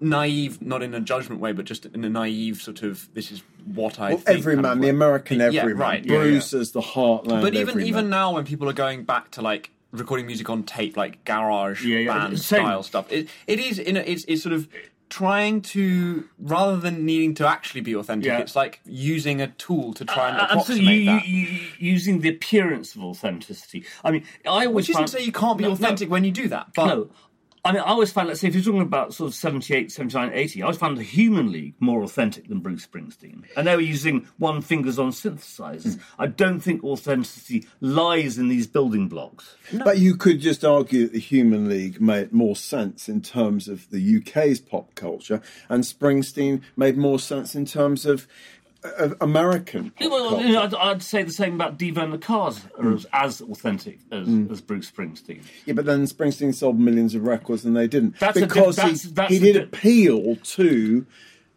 naive, 0.00 0.60
not 0.62 0.82
in 0.82 0.94
a 0.94 1.00
judgment 1.00 1.40
way, 1.40 1.52
but 1.52 1.64
just 1.64 1.86
in 1.86 2.04
a 2.04 2.08
naive 2.08 2.60
sort 2.62 2.82
of 2.82 3.08
this 3.14 3.30
is 3.32 3.42
what 3.64 3.98
I 4.00 4.10
Well, 4.10 4.16
think. 4.18 4.26
kind 4.26 4.38
everyman, 4.38 4.64
of 4.72 4.78
the 4.78 4.82
way. 4.84 4.88
American 4.90 5.38
Yeah, 5.40 5.46
everyman. 5.46 5.76
right, 5.76 6.04
yeah, 6.04 6.16
Bruce 6.16 6.54
as 6.54 6.72
the 6.72 6.80
heartland. 6.80 7.42
but 7.42 7.54
even 7.54 7.68
everyman. 7.70 7.86
even 7.88 8.10
now 8.10 8.34
when 8.34 8.44
people 8.44 8.68
are 8.68 8.72
going 8.74 9.04
back 9.04 9.30
to 9.32 9.42
like 9.42 9.70
recording 9.92 10.26
music 10.26 10.48
on 10.50 10.62
tape 10.64 10.96
like 10.96 11.24
garage 11.24 11.84
Yeah, 11.84 11.98
yeah, 12.00 12.18
band 12.18 12.38
same. 12.40 12.60
style 12.64 12.82
stuff 12.82 13.10
it, 13.10 13.28
it 13.46 13.58
is 13.58 13.78
in 13.78 13.96
a, 13.96 14.00
it's, 14.00 14.24
it's 14.28 14.42
sort 14.42 14.52
of 14.54 14.68
trying 15.08 15.62
to 15.62 16.28
rather 16.38 16.76
than 16.76 17.06
needing 17.06 17.32
to 17.34 17.46
actually 17.48 17.80
be 17.80 17.96
authentic 17.96 18.26
Yeah. 18.26 18.40
it's 18.40 18.54
like 18.54 18.80
using 18.84 19.40
a 19.40 19.46
tool 19.46 19.94
to 19.94 20.04
try 20.04 20.28
and 20.28 20.38
Uh, 20.38 20.44
approximate 20.50 20.80
absolutely, 20.80 20.98
you, 20.98 21.04
that 21.06 21.26
you, 21.26 21.38
you, 21.46 21.60
using 21.78 22.20
the 22.20 22.28
appearance 22.28 22.94
of 22.94 23.02
authenticity. 23.02 23.84
I 24.04 24.10
mean, 24.10 24.24
I 24.44 24.66
always 24.66 24.74
which 24.74 24.90
isn't 24.90 25.06
to 25.06 25.12
say 25.12 25.24
you 25.24 25.32
can't 25.32 25.56
be 25.56 25.62
No, 25.64 25.68
no. 25.70 25.74
authentic 25.74 26.10
when 26.10 26.24
you 26.24 26.30
do 26.30 26.48
that 26.48 26.68
but 26.74 26.86
No. 26.86 27.10
I 27.64 27.72
mean, 27.72 27.80
I 27.80 27.86
always 27.86 28.12
found, 28.12 28.28
let's 28.28 28.40
say, 28.40 28.48
if 28.48 28.54
you're 28.54 28.64
talking 28.64 28.80
about 28.80 29.14
sort 29.14 29.28
of 29.28 29.34
78, 29.34 29.90
79, 29.90 30.30
80, 30.32 30.62
I 30.62 30.64
always 30.64 30.78
found 30.78 30.96
the 30.96 31.02
Human 31.02 31.50
League 31.52 31.74
more 31.80 32.02
authentic 32.02 32.48
than 32.48 32.60
Bruce 32.60 32.86
Springsteen. 32.86 33.44
And 33.56 33.66
they 33.66 33.74
were 33.74 33.82
using 33.82 34.28
one 34.38 34.62
fingers 34.62 34.98
on 34.98 35.10
synthesizers. 35.10 35.96
Hmm. 35.96 36.22
I 36.22 36.26
don't 36.26 36.60
think 36.60 36.84
authenticity 36.84 37.66
lies 37.80 38.38
in 38.38 38.48
these 38.48 38.66
building 38.66 39.08
blocks. 39.08 39.56
But 39.72 39.98
you 39.98 40.16
could 40.16 40.40
just 40.40 40.64
argue 40.64 41.04
that 41.04 41.12
the 41.12 41.20
Human 41.20 41.68
League 41.68 42.00
made 42.00 42.32
more 42.32 42.56
sense 42.56 43.08
in 43.08 43.20
terms 43.20 43.68
of 43.68 43.90
the 43.90 44.18
UK's 44.18 44.60
pop 44.60 44.94
culture, 44.94 45.42
and 45.68 45.84
Springsteen 45.84 46.62
made 46.76 46.96
more 46.96 47.18
sense 47.18 47.54
in 47.54 47.66
terms 47.66 48.06
of, 48.06 48.26
of 48.84 49.16
American 49.20 49.90
pop 49.90 50.10
Well, 50.10 50.40
you 50.40 50.52
know, 50.52 50.62
I'd, 50.62 50.74
I'd 50.74 51.02
say 51.02 51.22
the 51.24 51.32
same 51.32 51.54
about 51.54 51.78
Devo 51.78 51.98
and 51.98 52.12
the 52.12 52.18
Cars 52.18 52.60
are 52.78 52.84
mm. 52.84 52.94
as, 52.94 53.06
as 53.12 53.40
authentic 53.40 53.98
as, 54.12 54.28
mm. 54.28 54.50
as 54.50 54.60
Bruce 54.60 54.90
Springsteen. 54.90 55.42
Yeah, 55.66 55.74
but 55.74 55.84
then 55.84 56.04
Springsteen 56.06 56.54
sold 56.54 56.78
millions 56.78 57.14
of 57.14 57.24
records 57.24 57.64
and 57.64 57.76
they 57.76 57.88
didn't. 57.88 58.18
That's 58.20 58.36
a 58.36 58.40
diff- 58.40 58.48
because 58.50 58.76
that's- 58.76 59.30
he, 59.30 59.38
he 59.38 59.44
did 59.44 59.54
di- 59.54 59.62
appeal 59.64 60.36
to 60.36 61.06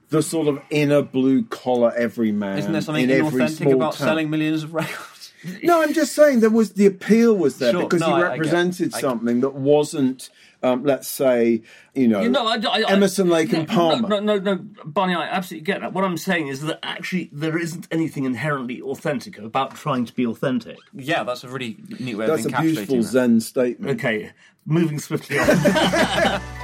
the 0.09 0.21
sort 0.23 0.47
of 0.47 0.61
inner 0.71 1.01
blue 1.03 1.43
collar 1.45 1.93
everyman. 1.95 2.57
isn't 2.57 2.71
there 2.71 2.81
something 2.81 3.09
in 3.09 3.25
inauthentic 3.25 3.71
about 3.71 3.93
town. 3.93 4.07
selling 4.07 4.29
millions 4.29 4.63
of 4.63 4.73
records 4.73 5.31
No, 5.63 5.81
I'm 5.81 5.93
just 5.93 6.13
saying 6.13 6.39
there 6.41 6.49
was 6.49 6.73
the 6.73 6.85
appeal 6.85 7.33
was 7.35 7.59
there 7.59 7.71
Sure. 7.71 7.83
because 7.83 8.01
No, 8.01 8.07
he 8.07 8.13
I- 8.13 8.15
I 8.15 8.21
get- 8.21 8.29
represented 8.31 8.93
I- 8.95 8.99
something 8.99 9.41
that 9.41 9.53
wasn't, 9.53 10.29
um, 10.63 10.83
let's 10.83 11.07
say, 11.07 11.61
you 11.93 12.07
know, 12.07 12.21
You 12.21 12.29
know, 12.29 12.45
I, 12.47 12.55
I, 12.55 12.81
I- 12.87 12.91
Emerson, 12.91 13.29
Lake, 13.29 13.51
and 13.53 13.67
Palmer. 13.67 14.07
No, 14.07 14.19
no, 14.19 14.37
no, 14.37 14.55
Barney, 14.85 15.15
I 15.15 15.25
absolutely 15.27 15.65
get 15.65 15.81
that. 15.81 15.93
What 15.93 16.03
I'm 16.03 16.17
saying 16.17 16.47
is 16.49 16.61
that 16.61 16.79
actually 16.83 17.29
there 17.33 17.57
isn't 17.57 17.87
anything 17.91 18.25
inherently 18.25 18.81
authentic 18.81 19.37
about 19.39 19.75
trying 19.75 20.05
to 20.05 20.13
be 20.13 20.25
authentic. 20.25 20.77
Yeah, 20.93 21.23
that's 21.23 21.43
a 21.43 21.49
really 21.49 21.77
neat 21.99 22.15
way 22.15 22.27
That's 22.27 22.45
of 22.45 22.53
a 22.53 22.55
encapsulating 22.55 22.61
beautiful 22.61 22.95
that. 22.97 23.03
Zen 23.03 23.39
statement. 23.41 23.99
Okay, 23.99 24.31
moving 24.65 24.99
swiftly 24.99 25.39
on. 25.39 25.47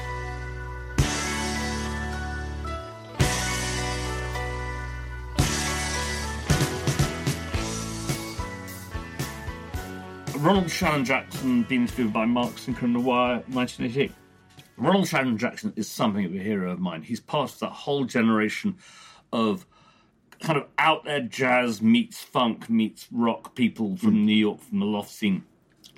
Ronald 10.47 10.71
Shannon 10.71 11.03
Jackson 11.03 11.63
being 11.63 11.81
interviewed 11.81 12.13
by 12.13 12.23
Mark 12.23 12.57
Sinker 12.57 12.85
in 12.85 12.93
The 12.93 13.01
Wire, 13.01 13.43
1988. 13.47 14.13
Ronald 14.77 15.05
Shannon 15.05 15.37
Jackson 15.37 15.73
is 15.75 15.89
something 15.89 16.23
of 16.23 16.33
a 16.33 16.37
hero 16.37 16.71
of 16.71 16.79
mine. 16.79 17.01
He's 17.01 17.19
part 17.19 17.51
of 17.51 17.59
that 17.59 17.73
whole 17.73 18.05
generation 18.05 18.77
of 19.33 19.65
kind 20.39 20.57
of 20.57 20.67
out 20.77 21.03
there 21.03 21.19
jazz 21.19 21.81
meets 21.81 22.21
funk 22.21 22.69
meets 22.69 23.09
rock 23.11 23.55
people 23.55 23.97
from 23.97 24.11
hmm. 24.11 24.25
New 24.25 24.37
York, 24.37 24.61
from 24.61 24.79
the 24.79 24.85
loft 24.85 25.09
scene. 25.09 25.43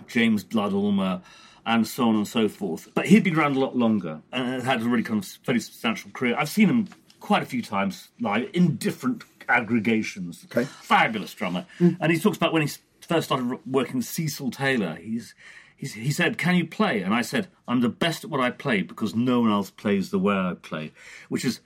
James 0.08 0.44
Blood 0.44 0.74
Ulmer, 0.74 1.22
and 1.68 1.86
so 1.86 2.10
on 2.10 2.16
and 2.16 2.28
so 2.28 2.50
forth. 2.50 2.88
But 2.96 3.06
he'd 3.06 3.24
been 3.24 3.38
around 3.38 3.56
a 3.56 3.60
lot 3.60 3.78
longer 3.78 4.20
and 4.32 4.64
had 4.64 4.82
a 4.82 4.86
really 4.86 5.04
kind 5.04 5.24
of 5.24 5.30
fairly 5.30 5.60
substantial 5.60 6.10
career. 6.10 6.36
I've 6.36 6.50
seen 6.50 6.70
him 6.70 6.88
quite 7.20 7.44
a 7.44 7.46
few 7.46 7.62
times 7.62 8.10
live 8.20 8.50
in 8.54 8.78
different 8.78 9.26
aggregations. 9.48 10.44
Okay. 10.46 10.64
Fabulous 10.64 11.36
drummer. 11.36 11.68
Hmm. 11.78 11.92
And 12.02 12.12
he 12.12 12.18
talks 12.18 12.38
about 12.38 12.52
when 12.52 12.64
he 12.64 12.68
first 13.10 13.26
started 13.26 13.60
working 13.66 13.98
with 13.98 14.06
Cecil 14.06 14.52
Taylor. 14.52 14.96
He's, 14.96 15.34
he's, 15.76 15.94
he 15.94 16.12
said, 16.12 16.38
Can 16.38 16.56
you 16.56 16.66
play? 16.66 17.02
And 17.02 17.14
I 17.14 17.24
said, 17.24 17.48
I'm 17.68 17.82
the 17.82 17.90
best 17.90 18.24
at 18.24 18.30
what 18.30 18.40
I 18.40 18.52
play 18.52 18.84
because 18.84 19.16
no 19.16 19.42
one 19.42 19.52
else 19.52 19.72
plays 19.72 20.12
the 20.12 20.20
way 20.20 20.36
I 20.36 20.54
play, 20.54 20.94
which 21.28 21.44
is 21.44 21.60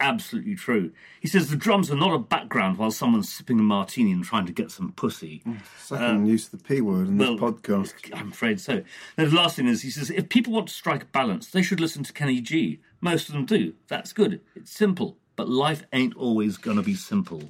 absolutely 0.00 0.54
true. 0.54 0.92
He 1.20 1.28
says 1.28 1.50
the 1.50 1.56
drums 1.56 1.90
are 1.90 1.96
not 1.96 2.14
a 2.14 2.18
background 2.18 2.78
while 2.78 2.90
someone's 2.90 3.32
sipping 3.32 3.58
a 3.58 3.62
martini 3.62 4.12
and 4.12 4.24
trying 4.24 4.46
to 4.46 4.52
get 4.52 4.70
some 4.70 4.92
pussy. 4.92 5.42
Mm, 5.46 5.60
uh, 5.60 5.62
second 5.78 6.26
use 6.26 6.52
of 6.52 6.62
the 6.62 6.68
P 6.68 6.80
word 6.80 7.08
in 7.08 7.18
this 7.18 7.28
podcast. 7.28 7.94
I'm 8.14 8.30
afraid 8.30 8.60
so. 8.60 8.82
Then 9.16 9.30
the 9.30 9.36
last 9.36 9.56
thing 9.56 9.66
is, 9.66 9.82
he 9.82 9.90
says, 9.90 10.10
if 10.10 10.28
people 10.28 10.52
want 10.52 10.68
to 10.68 10.74
strike 10.74 11.02
a 11.02 11.06
balance, 11.06 11.50
they 11.50 11.62
should 11.62 11.80
listen 11.80 12.04
to 12.04 12.12
Kenny 12.12 12.40
G. 12.40 12.80
Most 13.00 13.28
of 13.28 13.34
them 13.34 13.46
do. 13.46 13.74
That's 13.88 14.12
good. 14.12 14.40
It's 14.54 14.70
simple. 14.70 15.16
But 15.36 15.48
life 15.48 15.82
ain't 15.92 16.16
always 16.16 16.56
going 16.56 16.76
to 16.76 16.82
be 16.82 16.94
simple. 16.94 17.42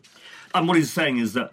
And 0.55 0.67
what 0.67 0.77
he's 0.77 0.93
saying 0.93 1.19
is 1.19 1.35
that 1.35 1.53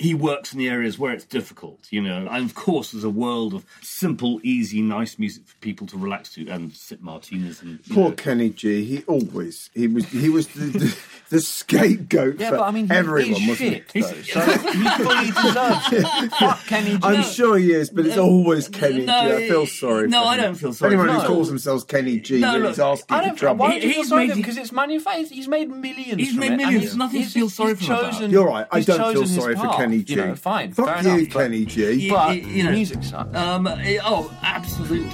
he 0.00 0.14
works 0.14 0.52
in 0.52 0.58
the 0.58 0.68
areas 0.68 0.98
where 0.98 1.12
it's 1.12 1.24
difficult, 1.24 1.78
you 1.90 2.00
know. 2.00 2.26
And 2.30 2.44
of 2.44 2.54
course, 2.54 2.92
there's 2.92 3.04
a 3.04 3.10
world 3.10 3.54
of 3.54 3.64
simple, 3.82 4.40
easy, 4.42 4.80
nice 4.82 5.18
music 5.18 5.46
for 5.46 5.56
people 5.58 5.86
to 5.88 5.96
relax 5.98 6.32
to 6.34 6.48
and 6.48 6.72
sip 6.74 7.00
martinis 7.00 7.62
and. 7.62 7.78
Poor 7.92 8.08
know. 8.10 8.14
Kenny 8.16 8.50
G. 8.50 8.84
He 8.84 9.04
always 9.04 9.70
he 9.74 9.86
was 9.86 10.06
he 10.06 10.28
was 10.28 10.48
the, 10.48 10.64
the, 10.78 10.98
the 11.30 11.40
scapegoat 11.40 12.38
Yeah, 12.40 12.50
for 12.50 12.56
but 12.58 12.62
I 12.64 12.70
mean, 12.70 12.90
everyone, 12.90 13.32
is 13.42 13.48
wasn't 13.48 13.56
shit, 13.58 13.90
he? 13.92 14.00
though, 14.00 14.08
so 14.22 14.44
he 14.50 14.88
fully 14.88 15.26
deserves 15.42 15.92
it. 15.92 16.32
Fuck 16.32 16.66
Kenny 16.66 16.92
G. 16.92 16.98
I'm 17.02 17.22
sure 17.22 17.58
he 17.58 17.72
is, 17.72 17.90
but 17.90 18.06
it's 18.06 18.16
always 18.16 18.68
Kenny 18.68 19.04
no, 19.04 19.38
G. 19.38 19.44
I 19.44 19.48
feel 19.48 19.66
sorry. 19.66 20.08
no, 20.08 20.22
for 20.22 20.28
I 20.28 20.36
don't 20.36 20.54
feel 20.54 20.72
sorry 20.72 20.94
Anyone 20.94 21.14
for 21.14 21.20
who 21.22 21.26
calls 21.26 21.48
themselves 21.48 21.84
Kenny 21.84 22.20
G 22.20 22.40
No, 22.40 22.48
really 22.52 22.62
look, 22.62 22.72
is 22.72 22.80
asking 22.80 23.16
I 23.16 23.20
for 23.20 23.26
don't. 23.28 23.36
trouble. 23.36 23.60
Why 23.60 23.70
don't 23.72 23.82
you 23.82 23.88
He- 23.88 23.92
feel 23.94 24.02
he's 24.02 24.08
sorry 24.08 24.22
made 24.22 24.26
for 24.28 24.32
him? 24.32 24.36
the- 24.38 24.42
Because 24.42 24.56
it's 24.58 24.72
manufactured. 24.72 25.28
He's 25.28 25.48
made 25.48 25.68
millions. 25.70 26.14
He's 26.20 26.30
from 26.30 26.40
made 26.40 26.52
it, 26.52 26.56
millions. 26.56 26.82
he's- 26.84 26.96
Nothing 26.96 27.12
to 27.12 27.18
he's- 27.20 27.32
feel 27.32 27.44
he's 27.46 27.54
sorry 27.54 27.74
for 27.74 27.84
him 27.84 27.90
about. 27.92 28.30
You're 28.30 28.46
right. 28.46 28.66
I 28.70 28.80
don't 28.80 29.12
feel 29.12 29.26
sorry 29.26 29.54
for 29.56 29.62
path, 29.66 29.76
Kenny 29.90 30.02
G. 30.04 30.12
You 30.14 30.26
know, 30.26 30.34
fine. 30.36 30.72
Fuck 30.72 30.86
fair 30.86 31.02
you, 31.02 31.18
enough, 31.20 31.32
but- 31.34 31.42
Kenny 31.42 31.64
G. 31.64 32.08
Y- 32.10 32.14
But 32.14 32.28
y- 32.28 32.34
you 32.34 32.62
know, 32.64 32.70
music 32.72 33.02
sucks. 33.02 33.36
Um, 33.36 33.66
eh, 33.66 33.98
oh, 34.04 34.32
absolutely. 34.42 35.10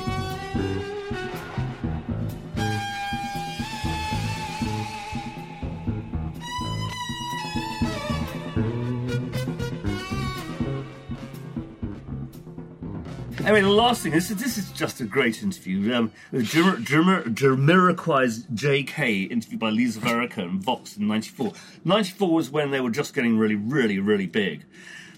Anyway, 13.47 13.61
the 13.61 13.71
last 13.71 14.03
thing 14.03 14.11
this 14.11 14.29
is 14.29 14.39
this 14.39 14.59
is 14.59 14.73
just 14.73 15.01
a 15.01 15.05
great 15.05 15.41
interview. 15.41 15.95
Um, 15.95 16.11
Jam- 16.33 16.85
Jam- 16.85 17.33
Jamiroquai's 17.33 18.45
J.K. 18.53 19.23
interviewed 19.23 19.61
by 19.61 19.71
Lisa 19.71 20.01
Verrico 20.01 20.39
and 20.39 20.61
Vox 20.61 20.97
in 20.97 21.07
'94. 21.07 21.53
'94 21.85 22.35
was 22.35 22.51
when 22.51 22.73
they 22.73 22.81
were 22.81 22.91
just 22.91 23.15
getting 23.15 23.39
really, 23.39 23.55
really, 23.55 24.01
really 24.01 24.27
big, 24.27 24.65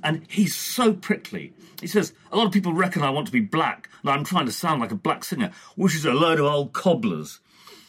and 0.05 0.27
he's 0.29 0.55
so 0.55 0.93
prickly. 0.93 1.55
He 1.81 1.87
says 1.87 2.13
a 2.31 2.37
lot 2.37 2.47
of 2.47 2.53
people 2.53 2.75
reckon 2.75 3.03
I 3.03 3.09
want 3.09 3.27
to 3.29 3.33
be 3.33 3.41
black, 3.41 3.89
and 4.03 4.11
I'm 4.11 4.25
trying 4.25 4.45
to 4.45 4.53
sound 4.53 4.83
like 4.83 4.93
a 4.93 4.97
black 4.97 5.25
singer, 5.25 5.51
which 5.75 5.95
is 5.95 6.05
a 6.05 6.13
load 6.13 6.39
of 6.39 6.45
old 6.45 6.75
cobblers. 6.75 7.41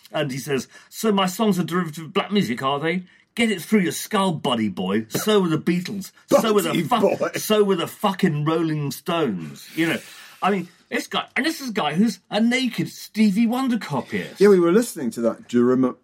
And 0.09 0.31
he 0.31 0.37
says, 0.37 0.69
"So 0.87 1.11
my 1.11 1.25
songs 1.25 1.59
are 1.59 1.65
derivative 1.65 2.05
of 2.05 2.13
black 2.13 2.31
music, 2.31 2.63
are 2.63 2.79
they?" 2.79 3.03
Get 3.35 3.51
it 3.51 3.61
through 3.61 3.81
your 3.81 3.91
skull, 3.91 4.31
buddy 4.31 4.69
boy. 4.69 5.05
So 5.09 5.41
were 5.41 5.49
the 5.49 5.57
Beatles. 5.57 6.11
so 6.29 6.53
were 6.53 6.61
the 6.61 6.81
boy. 6.83 7.31
so 7.37 7.61
were 7.63 7.75
the 7.75 7.87
fucking 7.87 8.45
Rolling 8.45 8.91
Stones. 8.91 9.69
You 9.75 9.87
know, 9.87 9.99
I 10.41 10.51
mean, 10.51 10.67
this 10.89 11.07
guy, 11.07 11.27
and 11.35 11.45
this 11.45 11.61
is 11.61 11.69
a 11.69 11.73
guy 11.73 11.93
who's 11.93 12.19
a 12.29 12.39
naked 12.39 12.89
Stevie 12.89 13.47
Wonder 13.47 13.77
copyist. 13.77 14.39
Yeah, 14.39 14.49
we 14.49 14.59
were 14.59 14.71
listening 14.71 15.11
to 15.11 15.21
that 15.21 15.47
Jerima. 15.47 15.95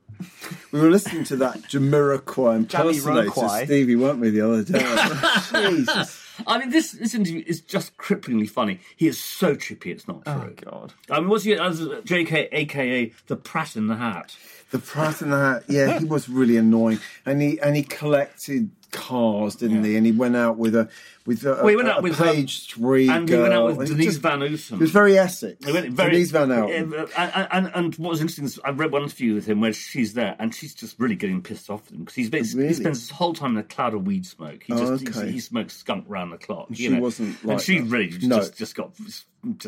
We 0.72 0.80
were 0.80 0.90
listening 0.90 1.24
to 1.26 1.36
that 1.38 1.64
Jamiroquai 1.64 2.56
impersonator 2.56 3.30
Jamiroquai. 3.30 3.66
Stevie, 3.66 3.96
weren't 3.96 4.20
we, 4.20 4.30
the 4.30 4.42
other 4.42 4.64
day? 4.64 4.80
Jesus. 5.70 6.22
I 6.48 6.58
mean, 6.58 6.70
this 6.70 6.92
this 6.92 7.14
interview 7.14 7.44
is 7.46 7.62
just 7.62 7.98
cripplingly 7.98 8.50
funny. 8.50 8.80
He 8.96 9.08
is 9.08 9.20
so 9.20 9.56
trippy, 9.56 9.88
it's 9.88 10.08
not 10.08 10.26
true. 10.26 10.34
Oh 10.34 10.72
God. 10.72 10.94
I 11.10 11.20
mean, 11.20 11.30
what's 11.30 11.44
he 11.46 11.54
as 11.54 11.82
J.K. 12.04 12.50
aka 12.52 13.12
the 13.28 13.36
Pratt 13.36 13.76
in 13.76 13.88
the 13.88 13.96
Hat? 13.96 14.36
The 14.72 14.80
Pratt 14.80 15.22
in 15.22 15.30
the 15.30 15.38
Hat, 15.38 15.64
yeah, 15.68 16.00
he 16.00 16.06
was 16.06 16.28
really 16.28 16.58
annoying, 16.58 17.00
and 17.26 17.42
he 17.42 17.60
and 17.62 17.76
he 17.76 17.84
collected 17.84 18.70
cars, 18.96 19.56
didn't 19.56 19.84
he? 19.84 19.96
And 19.96 20.06
he 20.06 20.12
went 20.12 20.36
out 20.36 20.58
with 20.58 20.76
a 20.76 20.90
with 21.26 21.44
a, 21.46 21.68
he 21.68 21.76
went 21.76 21.88
out 21.88 22.02
with 22.02 22.18
page 22.18 22.68
three 22.72 23.10
and 23.10 23.28
girl. 23.28 23.38
he 23.38 23.42
went 23.44 23.54
out 23.54 23.78
with 23.78 23.88
Denise 23.90 24.06
just- 24.06 24.22
Van 24.22 24.40
Outen. 24.42 24.78
He 24.78 24.82
was 24.82 24.92
very 24.92 25.18
Essex. 25.18 25.64
He 25.66 25.72
went 25.72 25.90
very, 25.92 26.12
Denise 26.12 26.32
Van 26.32 26.50
Outen. 26.52 26.94
Uh, 26.94 27.08
and, 27.18 27.48
and, 27.52 27.72
and 27.76 27.96
what 27.98 28.12
was 28.12 28.22
interesting 28.22 28.46
is 28.46 28.60
I 28.64 28.70
read 28.72 28.92
one 28.92 29.04
interview 29.04 29.34
with 29.36 29.46
him 29.46 29.60
where 29.62 29.74
she's 29.74 30.14
there 30.14 30.36
and 30.40 30.54
she's 30.56 30.74
just 30.74 31.00
really 31.00 31.16
getting 31.16 31.42
pissed 31.42 31.70
off 31.70 31.84
with 31.86 31.94
him 31.94 32.00
because 32.00 32.16
he's 32.16 32.30
basically, 32.30 32.64
Really? 32.64 32.76
he 32.76 32.82
spends 32.82 33.02
his 33.02 33.10
whole 33.10 33.34
time 33.34 33.52
in 33.52 33.58
a 33.58 33.64
cloud 33.64 33.94
of 33.94 34.06
weed 34.08 34.26
smoke. 34.26 34.64
He 34.64 34.74
Oh, 34.74 34.96
just 34.98 35.08
okay. 35.18 35.28
he, 35.28 35.34
he 35.34 35.40
smokes 35.40 35.76
skunk 35.76 36.06
round 36.08 36.32
the 36.32 36.38
clock. 36.38 36.68
She 36.74 36.88
know. 36.90 37.00
wasn't 37.02 37.42
and 37.44 37.60
she 37.62 37.80
that. 37.80 37.90
really 37.90 38.08
just, 38.10 38.24
No. 38.28 38.38
just 38.38 38.56
just 38.58 38.76
got 38.76 38.92
just. 38.96 39.26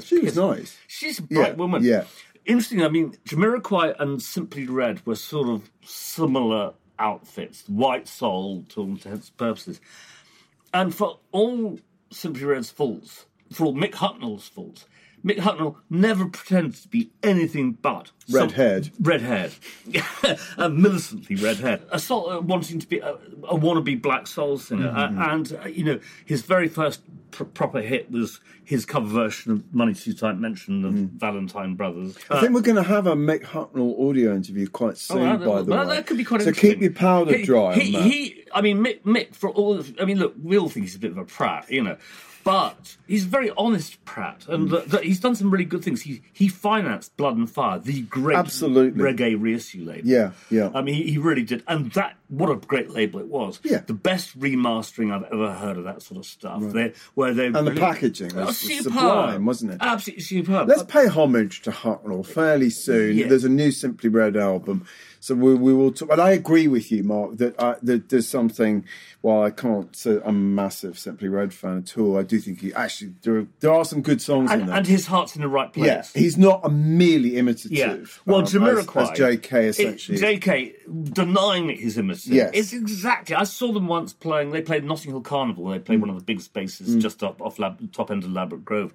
She 0.08 0.20
was 0.20 0.36
nice. 0.36 0.76
She's 0.88 1.20
a 1.20 1.24
bright 1.24 1.50
Yeah, 1.50 1.54
woman. 1.54 1.84
yeah. 1.84 2.06
Interesting. 2.46 2.82
I 2.82 2.88
mean, 2.90 3.12
Jamiroquai 3.28 3.96
and 4.00 4.22
Simply 4.22 4.66
Red 4.68 5.06
were 5.06 5.16
sort 5.16 5.50
of 5.50 5.70
similar 5.84 6.74
outfits, 7.00 7.64
white 7.68 8.08
soul 8.08 8.66
to 8.70 8.82
all 8.82 8.88
intents 8.88 9.30
and 9.30 9.38
purposes. 9.38 9.82
And 10.74 10.94
for 10.94 11.20
all 11.32 11.80
Simply 12.12 12.46
Red's 12.46 12.70
faults, 12.70 13.26
for 13.52 13.66
all 13.66 13.74
Mick 13.74 13.94
Hucknall's 13.96 14.48
faults, 14.48 14.86
Mick 15.28 15.38
Hucknall 15.40 15.76
never 15.90 16.26
pretends 16.28 16.82
to 16.84 16.88
be 16.88 17.12
anything 17.22 17.74
but 17.82 18.12
Red-haired. 18.30 18.92
red-haired, 19.00 19.54
a 20.58 20.70
militantly 20.70 21.36
red-haired, 21.36 21.82
a 21.92 22.00
soul, 22.00 22.30
uh, 22.30 22.40
wanting 22.42 22.80
to 22.80 22.88
be 22.88 23.00
a, 23.00 23.12
a 23.48 23.58
wannabe 23.58 24.02
black 24.02 24.28
soul 24.28 24.58
singer, 24.58 24.88
Mm-hmm. 24.92 25.20
uh, 25.22 25.34
and 25.34 25.60
uh, 25.64 25.68
you 25.68 25.84
know 25.84 26.00
his 26.26 26.42
very 26.44 26.68
first 26.68 27.02
pr- 27.32 27.44
proper 27.46 27.82
hit 27.82 28.12
was 28.12 28.40
his 28.64 28.86
cover 28.86 29.08
version 29.08 29.52
of 29.54 29.74
"Money 29.74 29.94
Too 29.94 30.14
Tight" 30.14 30.38
mention 30.38 30.84
of 30.86 30.94
Mm. 30.94 31.10
Valentine 31.12 31.76
Brothers. 31.76 32.18
I 32.30 32.40
think 32.42 32.54
we're 32.54 32.62
going 32.62 32.76
to 32.76 32.84
have 32.84 33.08
a 33.08 33.16
Mick 33.16 33.44
Hucknall 33.46 34.10
audio 34.10 34.36
interview 34.36 34.68
quite 34.68 34.98
soon, 34.98 35.20
Oh, 35.20 35.38
by 35.38 35.62
the 35.62 35.72
well, 35.72 35.88
way. 35.88 35.96
that 35.96 36.08
could 36.08 36.18
be 36.18 36.24
quite 36.26 36.42
so 36.42 36.52
keep 36.52 36.82
your 36.82 36.92
powder 36.92 37.38
He- 37.38 37.44
dry 37.46 37.76
He, 37.76 37.92
he, 38.02 38.44
I 38.54 38.62
mean, 38.62 38.78
Mick, 38.80 39.02
Mick, 39.04 39.36
for 39.36 39.50
all 39.50 39.78
of, 39.78 39.94
I 40.02 40.06
mean, 40.06 40.20
look, 40.20 40.36
we 40.42 40.58
all 40.58 40.70
think 40.70 40.86
he's 40.86 40.96
a 40.96 41.00
bit 41.00 41.12
of 41.12 41.18
a 41.18 41.26
prat, 41.26 41.70
you 41.72 41.82
know, 41.84 41.98
but 42.48 42.96
he's 43.08 43.26
a 43.26 43.28
very 43.28 43.52
honest 43.58 44.04
prat, 44.06 44.46
and 44.48 44.70
mm. 44.70 44.86
that 44.86 45.04
he's 45.04 45.20
done 45.20 45.36
some 45.36 45.52
really 45.52 45.66
good 45.66 45.84
things. 45.84 46.04
He 46.04 46.22
he 46.32 46.48
financed 46.48 47.16
Blood 47.18 47.36
and 47.36 47.50
Fire, 47.50 47.78
the 47.78 48.04
great 48.04 48.38
Absolutely. 48.38 49.04
reggae 49.04 49.36
reissue 49.38 49.84
label. 49.84 50.08
Yeah, 50.08 50.32
yeah. 50.50 50.72
I 50.74 50.82
mean, 50.82 50.96
he, 50.96 51.12
he 51.12 51.18
really 51.18 51.44
did, 51.44 51.64
and 51.68 51.92
that 51.92 52.17
what 52.30 52.50
a 52.50 52.56
great 52.56 52.90
label 52.90 53.20
it 53.20 53.28
was. 53.28 53.60
Yeah. 53.64 53.82
the 53.86 53.94
best 53.94 54.38
remastering 54.40 55.14
I've 55.14 55.32
ever 55.32 55.54
heard 55.54 55.78
of 55.78 55.86
that 55.86 56.02
sort 56.02 56.20
of 56.20 56.26
stuff. 56.26 56.62
They, 56.74 56.94
where 57.14 57.34
they 57.34 57.48
And 57.48 57.56
the 57.68 57.72
packaging 57.72 58.36
was- 58.36 58.48
was 58.64 58.84
sublime, 58.84 59.46
wasn't 59.46 59.74
it? 59.74 59.78
Absolutely 59.82 60.24
superb. 60.24 60.68
Let's 60.68 60.84
pay 60.84 61.08
homage 61.08 61.62
to 61.64 61.72
Hucknall 61.72 62.26
fairly 62.26 62.70
soon. 62.70 63.16
Yeah. 63.18 63.28
There's 63.28 63.44
a 63.46 63.50
new 63.50 63.72
Simply 63.72 64.10
Red 64.10 64.36
album. 64.36 64.86
So 65.20 65.34
we, 65.36 65.56
we 65.56 65.74
will 65.74 65.92
talk. 65.92 66.10
But 66.10 66.20
I 66.20 66.32
agree 66.32 66.68
with 66.68 66.92
you, 66.92 67.04
Mark, 67.04 67.38
that, 67.38 67.60
uh, 67.60 67.76
that 67.82 68.10
there's 68.10 68.28
something, 68.28 68.86
while 69.22 69.42
I 69.42 69.50
can't 69.50 69.94
say 69.96 70.20
I'm 70.24 70.28
a 70.28 70.32
massive 70.32 70.98
Simply 71.00 71.28
Red 71.28 71.54
fan 71.54 71.80
at 71.80 71.98
all, 71.98 72.18
I 72.18 72.24
do 72.24 72.40
think 72.40 72.62
he 72.62 72.72
actually, 72.74 73.14
there 73.24 73.38
are, 73.38 73.48
there 73.60 73.74
are 73.74 73.84
some 73.84 74.02
good 74.04 74.22
songs 74.22 74.52
in 74.52 74.60
and, 74.62 74.70
there. 74.70 74.78
and 74.78 74.86
his 74.88 75.08
heart's 75.08 75.36
in 75.36 75.42
the 75.42 75.48
right 75.48 75.74
place. 75.74 75.88
yeah, 75.88 76.04
he's 76.22 76.38
not 76.38 76.62
a 76.64 76.70
merely 76.70 77.36
imitative. 77.38 77.72
Yeah. 77.72 77.98
Well, 78.26 78.38
um, 78.38 78.44
as- 78.44 78.54
Jamiroquai. 78.54 79.12
as, 79.12 79.20
JK 79.20 79.64
essentially. 79.68 80.18
It, 80.20 80.42
JK 80.42 81.14
denying 81.14 81.68
that 81.68 81.78
he's 81.78 81.98
imitative 81.98 82.17
Harrison. 82.26 82.34
Yes. 82.34 82.52
It's 82.54 82.74
exactly. 82.74 83.36
I 83.36 83.44
saw 83.44 83.72
them 83.72 83.88
once 83.88 84.14
playing. 84.14 84.52
They 84.52 84.62
played 84.62 84.84
Notting 84.84 85.12
Hill 85.12 85.22
Carnival. 85.22 85.68
They 85.68 85.80
played 85.80 86.02
one 86.02 86.10
of 86.10 86.16
the 86.18 86.24
big 86.24 86.42
spaces 86.42 86.96
just 87.02 87.24
up 87.24 87.42
off 87.42 87.60
Lab, 87.60 87.92
top 87.94 88.12
end 88.12 88.24
of 88.24 88.32
Ladbroke 88.32 88.66
Grove, 88.66 88.94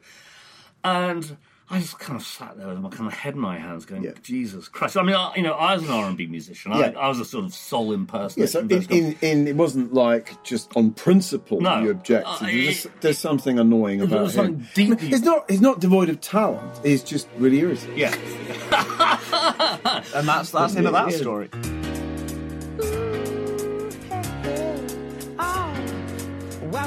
and 0.84 1.36
I 1.70 1.78
just 1.78 1.98
kind 1.98 2.20
of 2.20 2.26
sat 2.26 2.58
there 2.58 2.68
with 2.68 2.80
my 2.80 2.90
kind 2.90 3.06
of 3.06 3.14
head 3.14 3.32
in 3.34 3.40
my 3.40 3.56
hands, 3.58 3.86
going, 3.86 4.02
Yeah. 4.02 4.10
"Jesus 4.22 4.68
Christ!" 4.68 4.96
I 4.98 5.02
mean, 5.02 5.14
I, 5.14 5.34
you 5.36 5.42
know, 5.42 5.54
I 5.54 5.74
was 5.74 5.84
an 5.84 5.90
R 5.90 6.04
and 6.06 6.18
B 6.18 6.26
musician. 6.26 6.72
Yeah. 6.72 6.92
I, 6.96 7.04
I 7.04 7.08
was 7.08 7.18
a 7.18 7.24
sort 7.24 7.46
of 7.46 7.54
soul 7.54 7.86
Yeah, 7.88 7.94
impersonator. 7.94 8.46
so 8.50 8.60
in, 8.60 8.82
in, 8.90 9.16
in, 9.22 9.48
it 9.48 9.56
wasn't 9.56 9.94
like 9.94 10.42
just 10.44 10.76
on 10.76 10.90
principle 10.92 11.60
No. 11.62 11.80
you 11.80 11.90
objected. 11.90 12.44
Uh, 12.44 12.48
You 12.48 12.68
just- 12.72 12.88
there's 13.00 13.18
something 13.18 13.58
annoying 13.58 13.98
There 14.00 14.08
about 14.08 14.22
was 14.22 14.36
him. 14.36 14.44
something 14.44 14.68
deeply- 14.74 15.08
He's 15.08 15.22
not. 15.22 15.50
He's 15.50 15.62
not 15.62 15.80
devoid 15.80 16.10
of 16.10 16.20
talent. 16.20 16.78
He's 16.84 17.02
just 17.02 17.26
really 17.38 17.60
irritating. 17.60 17.96
yeah, 17.96 18.10
And 20.14 20.28
that's 20.28 20.50
that's 20.50 20.72
the 20.74 20.78
end 20.78 20.88
of 20.88 20.92
that 20.92 21.10
Yeah. 21.10 21.16
story. 21.16 21.48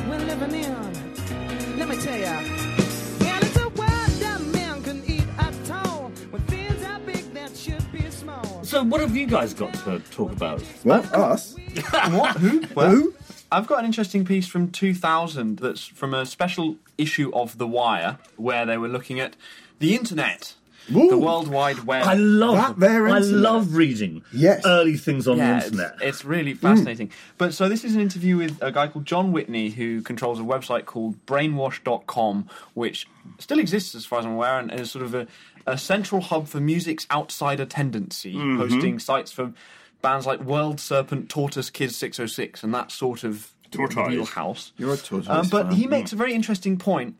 We're 0.08 0.20
living 0.20 0.54
in. 0.64 1.78
Let 1.78 1.90
me 1.90 1.98
tell 1.98 2.20
ya. 2.20 2.38
And 2.38 3.44
it's 3.44 3.58
a 3.58 3.70
world 3.70 3.80
that 4.24 4.42
man 4.54 4.84
can 4.84 5.04
eat 5.06 5.26
at 5.38 5.72
all. 5.72 6.10
When 6.32 6.42
things 6.44 6.84
are 6.84 7.00
big 7.00 7.34
that 7.34 7.56
should 7.56 7.92
be 7.92 8.10
small. 8.10 8.64
So, 8.64 8.84
what 8.84 9.02
have 9.02 9.16
you 9.16 9.28
guys 9.28 9.54
got 9.54 9.74
to 9.86 10.00
talk 10.12 10.32
about? 10.32 10.64
Well, 10.84 11.04
us. 11.14 11.56
what? 12.10 12.38
Who? 12.38 12.64
Well, 12.76 12.92
Who? 12.92 13.14
I've 13.52 13.68
got 13.68 13.80
an 13.80 13.86
interesting 13.86 14.26
piece 14.26 14.48
from 14.48 14.72
2000 14.72 15.60
that's 15.60 15.86
from 15.86 16.14
a 16.14 16.26
special 16.26 16.78
issue 16.98 17.32
of 17.34 17.58
The 17.58 17.68
Wire 17.68 18.18
where 18.38 18.66
they 18.66 18.78
were 18.78 18.88
looking 18.88 19.20
at 19.20 19.36
the 19.80 19.96
internet, 19.96 20.56
the 20.90 21.18
World 21.18 21.48
Wide 21.48 21.80
Web. 21.86 22.06
I 22.06 22.14
love 22.14 22.56
That 22.56 22.80
there 22.80 23.08
I 23.08 23.18
internet. 23.18 23.40
love 23.40 23.76
reading 23.76 24.22
Yes. 24.32 24.64
early 24.66 24.98
things 24.98 25.28
on 25.28 25.38
yeah, 25.38 25.60
the 25.60 25.66
internet. 25.66 25.96
it's 26.02 26.24
really 26.26 26.54
fascinating. 26.54 27.12
But 27.38 27.54
so 27.54 27.68
this 27.70 27.84
is 27.84 27.96
an 27.96 28.02
interview 28.02 28.38
with 28.38 28.62
a 28.62 28.72
guy 28.72 28.88
called 28.88 29.06
John 29.06 29.32
Whitney 29.32 29.70
who 29.70 30.02
controls 30.02 30.40
a 30.40 30.44
website 30.44 30.86
called 30.86 31.24
brainwashed.com, 31.26 32.50
which 32.74 33.08
still 33.40 33.60
exists 33.60 33.96
as 33.96 34.06
far 34.06 34.20
as 34.20 34.26
I'm 34.26 34.34
aware 34.34 34.60
and 34.60 34.72
is 34.72 34.92
sort 34.92 35.04
of 35.06 35.14
a, 35.16 35.28
a 35.66 35.78
central 35.78 36.22
hub 36.22 36.48
for 36.48 36.60
music's 36.60 37.08
outsider 37.12 37.66
tendency, 37.66 38.34
hosting 38.34 39.00
sites 39.00 39.32
for 39.32 39.54
bands 40.02 40.26
like 40.28 40.40
World 40.42 40.80
Serpent, 40.80 41.30
Tortoise, 41.30 41.70
Kids 41.70 41.96
606 41.96 42.64
and 42.64 42.74
that 42.74 42.92
sort 42.92 43.24
of 43.24 43.52
Tortoise. 43.72 44.08
wheelhouse. 44.08 44.72
You're 44.78 44.94
a 44.94 44.98
tortoise 44.98 45.28
Um, 45.30 45.48
but 45.50 45.74
he 45.74 45.88
makes 45.88 46.14
a 46.14 46.16
very 46.16 46.34
interesting 46.34 46.78
point. 46.78 47.16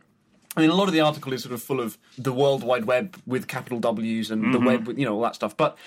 I 0.56 0.62
mean, 0.62 0.70
a 0.70 0.76
lot 0.76 0.88
of 0.88 0.94
the 0.94 1.02
article 1.02 1.34
is 1.34 1.44
sort 1.44 1.54
of 1.54 1.62
full 1.62 1.82
of 1.82 1.98
the 2.18 2.32
World 2.32 2.64
Wide 2.64 2.86
Web 2.86 3.22
with 3.26 3.48
capital 3.48 3.80
W's 3.80 4.32
and 4.32 4.54
the 4.54 4.58
mm-hmm. 4.58 4.68
web 4.68 4.88
with, 4.88 4.98
you 4.98 5.06
know, 5.06 5.16
all 5.16 5.22
that 5.22 5.36
stuff. 5.36 5.58
But 5.58 5.78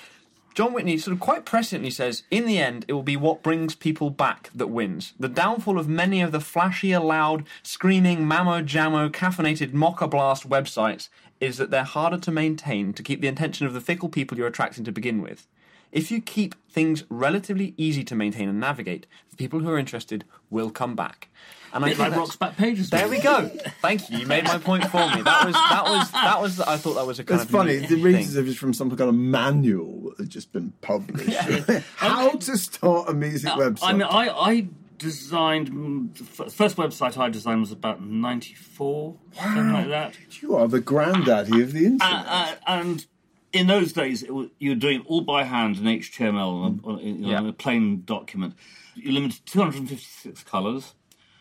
John 0.54 0.72
Whitney 0.72 0.98
sort 0.98 1.14
of 1.14 1.20
quite 1.20 1.46
presciently 1.46 1.92
says, 1.92 2.24
in 2.30 2.44
the 2.44 2.58
end, 2.58 2.84
it 2.88 2.92
will 2.92 3.02
be 3.02 3.16
what 3.16 3.42
brings 3.42 3.74
people 3.74 4.10
back 4.10 4.50
that 4.54 4.66
wins. 4.66 5.14
The 5.18 5.28
downfall 5.28 5.78
of 5.78 5.88
many 5.88 6.20
of 6.20 6.32
the 6.32 6.40
flashier, 6.40 7.02
loud, 7.02 7.44
screaming, 7.62 8.26
mammo 8.26 8.64
jammo, 8.66 9.08
caffeinated 9.08 9.72
mocha 9.72 10.08
blast 10.08 10.48
websites 10.48 11.08
is 11.40 11.58
that 11.58 11.70
they're 11.70 11.84
harder 11.84 12.18
to 12.18 12.30
maintain 12.30 12.92
to 12.92 13.02
keep 13.02 13.20
the 13.20 13.28
attention 13.28 13.66
of 13.66 13.72
the 13.72 13.80
fickle 13.80 14.08
people 14.08 14.36
you're 14.36 14.48
attracting 14.48 14.84
to 14.84 14.92
begin 14.92 15.22
with. 15.22 15.46
If 15.92 16.10
you 16.10 16.20
keep 16.20 16.54
things 16.70 17.04
relatively 17.08 17.74
easy 17.76 18.04
to 18.04 18.14
maintain 18.14 18.48
and 18.48 18.60
navigate, 18.60 19.06
the 19.30 19.36
people 19.36 19.60
who 19.60 19.70
are 19.70 19.78
interested 19.78 20.24
will 20.50 20.70
come 20.70 20.94
back. 20.94 21.28
And 21.72 21.84
Bit 21.84 21.96
think 21.96 22.10
like 22.10 22.18
Rock's 22.18 22.36
back 22.36 22.56
pages. 22.56 22.88
there 22.90 23.08
we 23.08 23.20
go. 23.20 23.48
Thank 23.82 24.08
you. 24.10 24.18
You 24.18 24.26
made 24.26 24.44
my 24.44 24.56
point 24.58 24.84
for 24.86 24.98
me. 25.14 25.20
That 25.22 25.44
was 25.46 25.54
that 25.54 25.84
was 25.84 26.10
that 26.12 26.40
was. 26.40 26.60
I 26.60 26.76
thought 26.78 26.94
that 26.94 27.06
was 27.06 27.18
a 27.18 27.24
kind 27.24 27.40
It's 27.40 27.44
of 27.50 27.52
funny. 27.54 27.74
unique 27.74 27.88
The 27.90 27.94
thing. 27.96 28.04
reasons 28.04 28.36
of 28.36 28.48
it's 28.48 28.56
from 28.56 28.72
some 28.72 28.88
kind 28.90 29.08
of 29.10 29.14
manual 29.14 30.10
that 30.16 30.18
had 30.24 30.30
just 30.30 30.50
been 30.52 30.72
published. 30.80 31.36
How 31.96 32.30
to 32.30 32.56
start 32.56 33.10
a 33.10 33.12
music 33.14 33.50
website? 33.52 33.78
I 33.82 33.92
mean, 33.92 34.02
I, 34.02 34.28
I 34.30 34.68
designed 34.96 35.70
mm, 35.70 36.14
the 36.16 36.50
first 36.50 36.76
website 36.76 37.18
I 37.18 37.28
designed 37.28 37.60
was 37.60 37.70
about 37.72 38.02
'94, 38.02 39.16
something 39.34 39.72
like 39.72 39.88
that. 39.88 40.14
you 40.40 40.54
are 40.56 40.68
the 40.68 40.80
granddaddy 40.80 41.60
of 41.62 41.72
the 41.72 41.84
internet. 41.86 42.02
Uh, 42.02 42.24
uh, 42.26 42.54
and 42.66 43.06
in 43.52 43.66
those 43.66 43.92
days, 43.92 44.22
it 44.22 44.32
was, 44.34 44.48
you 44.58 44.70
were 44.70 44.76
doing 44.76 45.02
all 45.06 45.20
by 45.22 45.44
hand 45.44 45.76
in 45.78 45.84
HTML 45.84 46.36
on 46.64 46.80
a, 46.84 46.86
on, 46.88 46.98
you 47.00 47.14
know, 47.14 47.28
Yeah. 47.30 47.38
on 47.38 47.46
a 47.46 47.52
plain 47.52 48.02
document. 48.04 48.54
You're 48.94 49.12
limited 49.14 49.44
to 49.46 49.52
256 49.52 50.42
colours, 50.44 50.94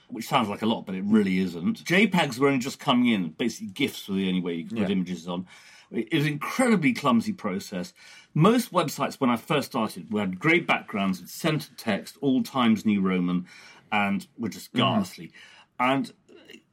which 0.07 0.27
sounds 0.27 0.47
like 0.47 0.61
a 0.61 0.65
lot, 0.65 0.85
but 0.85 0.95
it 0.95 1.03
really 1.05 1.39
isn't. 1.39 1.83
JPEGs 1.83 2.39
were 2.39 2.47
only 2.47 2.59
just 2.59 2.79
coming 2.79 3.07
in. 3.07 3.29
Basically, 3.31 3.67
GIFs 3.67 4.07
were 4.07 4.15
the 4.15 4.27
only 4.29 4.41
way 4.41 4.53
you 4.55 4.63
could 4.65 4.77
put 4.77 4.87
Yeah. 4.89 4.93
images 4.95 5.27
on. 5.27 5.47
It 5.91 6.13
was 6.13 6.25
an 6.25 6.33
incredibly 6.33 6.91
clumsy 6.93 7.31
process. 7.33 7.93
Most 8.33 8.71
websites, 8.73 9.15
when 9.21 9.29
I 9.29 9.37
first 9.37 9.69
started, 9.71 10.07
had 10.13 10.37
grey 10.39 10.59
backgrounds 10.59 11.21
with 11.21 11.29
centered 11.29 11.77
text, 11.77 12.17
all 12.21 12.43
Times 12.43 12.85
New 12.85 13.01
Roman, 13.01 13.47
and 13.91 14.27
were 14.37 14.49
just 14.49 14.71
Mm-hmm. 14.73 14.79
ghastly. 14.99 15.31
And 15.79 16.11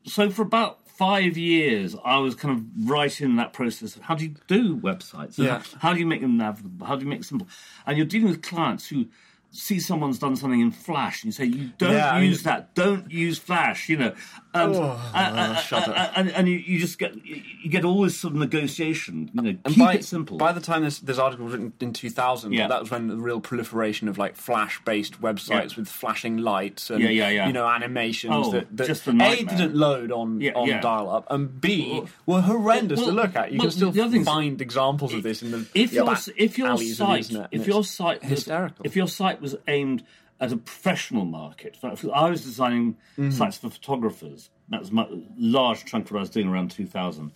so 0.04 0.30
for 0.30 0.42
about 0.42 0.83
five 0.96 1.36
years, 1.36 1.96
I 2.04 2.18
was 2.18 2.34
kind 2.34 2.56
of 2.56 2.88
right 2.88 3.20
in 3.20 3.36
that 3.36 3.52
process 3.52 3.96
of 3.96 4.02
how 4.02 4.14
do 4.14 4.24
you 4.24 4.34
do 4.46 4.76
websites? 4.76 5.36
Yeah. 5.36 5.62
How 5.80 5.92
do 5.92 5.98
you 5.98 6.06
make 6.06 6.20
them 6.20 6.36
navigable? 6.36 6.86
How 6.86 6.96
do 6.96 7.04
you 7.04 7.10
make 7.10 7.20
it 7.20 7.24
simple? 7.24 7.48
And 7.86 7.96
you're 7.96 8.06
dealing 8.06 8.28
with 8.28 8.42
clients 8.42 8.88
who 8.88 9.06
see 9.54 9.78
someone's 9.80 10.18
done 10.18 10.36
something 10.36 10.60
in 10.60 10.70
Flash, 10.70 11.22
and 11.22 11.28
you 11.28 11.32
say, 11.32 11.44
"You 11.44 11.70
don't 11.78 11.92
Yeah, 11.92 12.10
I 12.12 12.20
mean- 12.20 12.30
use 12.30 12.42
that. 12.42 12.74
Don't 12.74 13.10
use 13.10 13.38
Flash." 13.38 13.88
You 13.88 13.96
know, 13.96 14.14
and 14.52 14.74
Oh, 14.74 15.10
and, 15.14 15.38
and- 15.38 15.58
shudder. 15.58 15.92
and, 16.16 16.30
and 16.30 16.48
you, 16.48 16.56
you 16.56 16.78
just 16.78 16.98
get 16.98 17.14
you 17.24 17.70
get 17.70 17.84
all 17.84 18.02
this 18.02 18.18
sort 18.18 18.34
of 18.34 18.40
negotiation. 18.40 19.30
You 19.34 19.42
know, 19.42 19.48
And 19.64 19.74
keep 19.74 19.78
by, 19.78 19.94
it 19.94 20.04
simple. 20.04 20.36
By 20.38 20.52
the 20.52 20.60
time 20.60 20.82
this, 20.84 20.98
this 20.98 21.18
article 21.18 21.44
was 21.46 21.54
written 21.54 21.72
in 21.80 21.92
2000, 21.92 22.52
Yeah. 22.52 22.68
that 22.68 22.80
was 22.80 22.90
when 22.90 23.08
the 23.08 23.16
real 23.16 23.40
proliferation 23.40 24.08
of 24.08 24.18
like 24.18 24.36
flash-based 24.36 25.20
websites 25.20 25.70
Yeah. 25.70 25.76
with 25.78 25.88
flashing 25.88 26.38
lights 26.38 26.90
and 26.90 27.02
you 27.02 27.52
know 27.52 27.66
animations 27.66 28.32
Oh, 28.34 28.50
that, 28.52 28.76
that 28.76 28.86
just 28.86 29.06
a 29.06 29.12
didn't 29.12 29.74
load 29.74 30.10
on 30.12 30.42
on 30.54 30.68
dial-up 30.80 31.26
and 31.30 31.60
b 31.60 32.02
were 32.26 32.40
horrendous 32.40 32.98
Well, 33.00 33.08
to 33.08 33.12
look 33.12 33.36
at. 33.36 33.52
You 33.52 33.58
well, 33.58 33.68
can 33.68 33.76
still 33.76 33.92
thing 33.92 34.20
is- 34.20 34.26
find 34.26 34.60
examples 34.60 35.14
of 35.14 35.22
this 35.22 35.42
in 35.42 35.50
the 35.50 35.66
if 35.74 35.92
your 35.92 36.06
back 36.06 36.22
if 36.36 36.58
your 36.58 36.68
alleys 36.68 37.00
of 37.00 37.06
the 37.06 37.12
site 37.14 37.30
internet, 37.30 37.48
if 37.52 37.66
your 37.66 37.84
site 37.84 38.20
was, 38.22 38.30
hysterical. 38.30 38.84
if 38.86 38.96
your 38.96 39.08
site 39.08 39.40
was 39.44 39.56
aimed 39.68 40.02
at 40.40 40.52
a 40.52 40.56
professional 40.56 41.24
market, 41.24 41.78
I 41.82 42.28
was 42.28 42.42
designing 42.42 42.96
Mm-hmm. 43.16 43.30
sites 43.30 43.58
for 43.58 43.70
photographers. 43.70 44.50
That 44.70 44.80
was 44.80 44.90
my 44.90 45.06
large 45.38 45.84
chunk 45.84 46.06
of 46.06 46.12
what 46.12 46.18
I 46.18 46.22
was 46.22 46.30
doing 46.30 46.48
around 46.48 46.72
2000, 46.72 47.30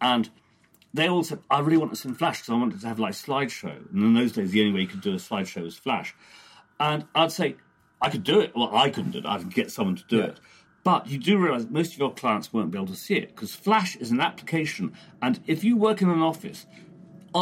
and 0.00 0.28
they 0.92 1.08
all 1.08 1.22
said, 1.22 1.38
"I 1.50 1.60
really 1.60 1.76
want 1.76 1.90
this 1.92 2.04
in 2.04 2.14
Flash 2.14 2.40
because 2.40 2.52
I 2.54 2.56
wanted 2.58 2.80
to 2.80 2.88
have 2.88 2.98
like 2.98 3.12
slideshow." 3.12 3.76
And 3.92 4.02
in 4.02 4.14
those 4.14 4.32
days, 4.32 4.50
the 4.50 4.60
only 4.62 4.72
way 4.74 4.80
you 4.80 4.88
could 4.88 5.02
do 5.02 5.12
a 5.12 5.16
slideshow 5.16 5.62
was 5.62 5.76
Flash. 5.78 6.14
And 6.80 7.04
I'd 7.14 7.30
say, 7.32 7.56
I 8.02 8.10
could 8.10 8.24
do 8.24 8.40
it. 8.40 8.52
Well, 8.56 8.74
I 8.74 8.90
couldn't 8.90 9.12
do 9.12 9.18
it. 9.18 9.26
I'd 9.26 9.52
get 9.54 9.70
someone 9.70 9.96
to 9.96 10.04
do 10.08 10.20
it. 10.20 10.40
But 10.84 11.08
you 11.08 11.18
do 11.18 11.38
realize 11.38 11.66
most 11.68 11.92
of 11.94 11.98
your 11.98 12.12
clients 12.12 12.52
won't 12.52 12.70
be 12.70 12.78
able 12.78 12.86
to 12.88 12.96
see 12.96 13.16
it 13.16 13.28
because 13.34 13.54
Flash 13.54 13.96
is 13.96 14.10
an 14.10 14.20
application. 14.20 14.92
And 15.22 15.40
if 15.46 15.64
you 15.64 15.76
work 15.76 16.02
in 16.02 16.10
an 16.10 16.20
office, 16.22 16.66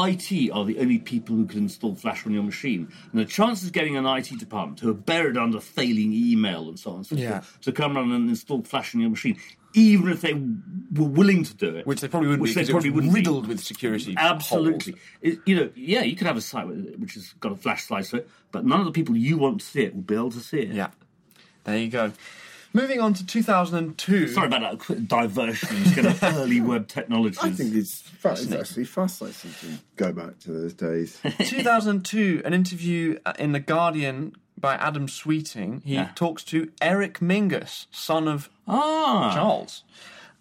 IT 0.08 0.50
are 0.52 0.64
the 0.64 0.78
only 0.78 0.98
people 0.98 1.36
who 1.36 1.46
can 1.46 1.58
install 1.60 1.94
Flash 1.94 2.26
on 2.26 2.32
your 2.32 2.42
machine. 2.42 2.88
And 3.12 3.20
the 3.20 3.24
chances 3.24 3.66
of 3.68 3.72
getting 3.72 3.96
an 3.96 4.06
IT 4.06 4.38
department 4.38 4.80
who 4.80 4.90
are 4.90 4.94
buried 4.94 5.36
under 5.36 5.60
failing 5.60 6.12
email 6.12 6.68
and 6.68 6.78
so 6.78 6.90
on 6.90 6.96
and 6.98 7.06
so 7.06 7.14
Yeah. 7.16 7.40
forth 7.40 7.60
to 7.62 7.72
come 7.72 7.96
around 7.96 8.12
and 8.12 8.28
install 8.28 8.62
Flash 8.62 8.94
on 8.94 9.00
your 9.00 9.10
machine, 9.10 9.36
even 9.74 10.08
if 10.08 10.20
they 10.20 10.34
were 10.34 11.08
willing 11.08 11.44
to 11.44 11.54
do 11.54 11.76
it, 11.76 11.86
which 11.86 12.00
they 12.00 12.08
probably 12.08 12.28
wouldn't 12.28 12.42
which 12.42 12.54
be 12.54 12.62
they 12.64 12.70
probably 12.70 12.90
was 12.90 12.94
wouldn't 12.96 13.14
be. 13.14 13.20
riddled 13.20 13.46
with 13.46 13.60
security. 13.60 14.14
Absolutely. 14.16 14.94
It- 15.22 15.40
you 15.46 15.56
know, 15.56 15.70
yeah, 15.74 16.02
you 16.02 16.16
could 16.16 16.26
have 16.26 16.36
a 16.36 16.40
site 16.40 16.66
which 16.98 17.14
has 17.14 17.32
got 17.40 17.52
a 17.52 17.56
flash 17.56 17.84
slice 17.84 18.10
to 18.10 18.18
it, 18.18 18.28
but 18.52 18.64
none 18.64 18.80
of 18.80 18.86
the 18.86 18.92
people 18.92 19.16
you 19.16 19.36
want 19.38 19.60
to 19.60 19.66
see 19.66 19.82
it 19.82 19.94
will 19.94 20.02
be 20.02 20.14
able 20.14 20.30
to 20.30 20.40
see 20.40 20.58
it. 20.60 20.68
Yeah, 20.74 20.90
there 21.64 21.78
you 21.78 21.88
go. 21.88 22.12
Moving 22.74 23.00
on 23.00 23.14
to 23.14 23.24
2002. 23.24 24.28
Sorry 24.28 24.46
about 24.48 24.60
that 24.62 24.78
quick 24.80 25.06
diversion 25.06 25.76
into 25.76 25.94
kind 25.94 26.06
of 26.08 26.22
early 26.36 26.60
web 26.60 26.88
technologies. 26.88 27.38
I 27.40 27.50
think 27.50 27.72
it's, 27.74 28.00
fa- 28.00 28.32
it's 28.32 28.50
actually 28.50 28.84
fascinating 28.84 29.52
to 29.60 29.78
go 29.96 30.12
back 30.12 30.40
to 30.40 30.50
those 30.52 30.74
days. 30.74 31.20
2002, 31.38 32.42
an 32.44 32.52
interview 32.52 33.18
uh, 33.24 33.32
in 33.38 33.52
The 33.52 33.60
Guardian 33.60 34.34
by 34.58 34.74
Adam 34.74 35.06
Sweeting. 35.08 35.82
He 35.84 35.94
Yeah. 35.94 36.10
talks 36.16 36.42
to 36.44 36.70
Eric 36.82 37.20
Mingus, 37.20 37.86
son 37.92 38.26
of 38.26 38.50
ah, 38.66 39.32
Charles. 39.34 39.84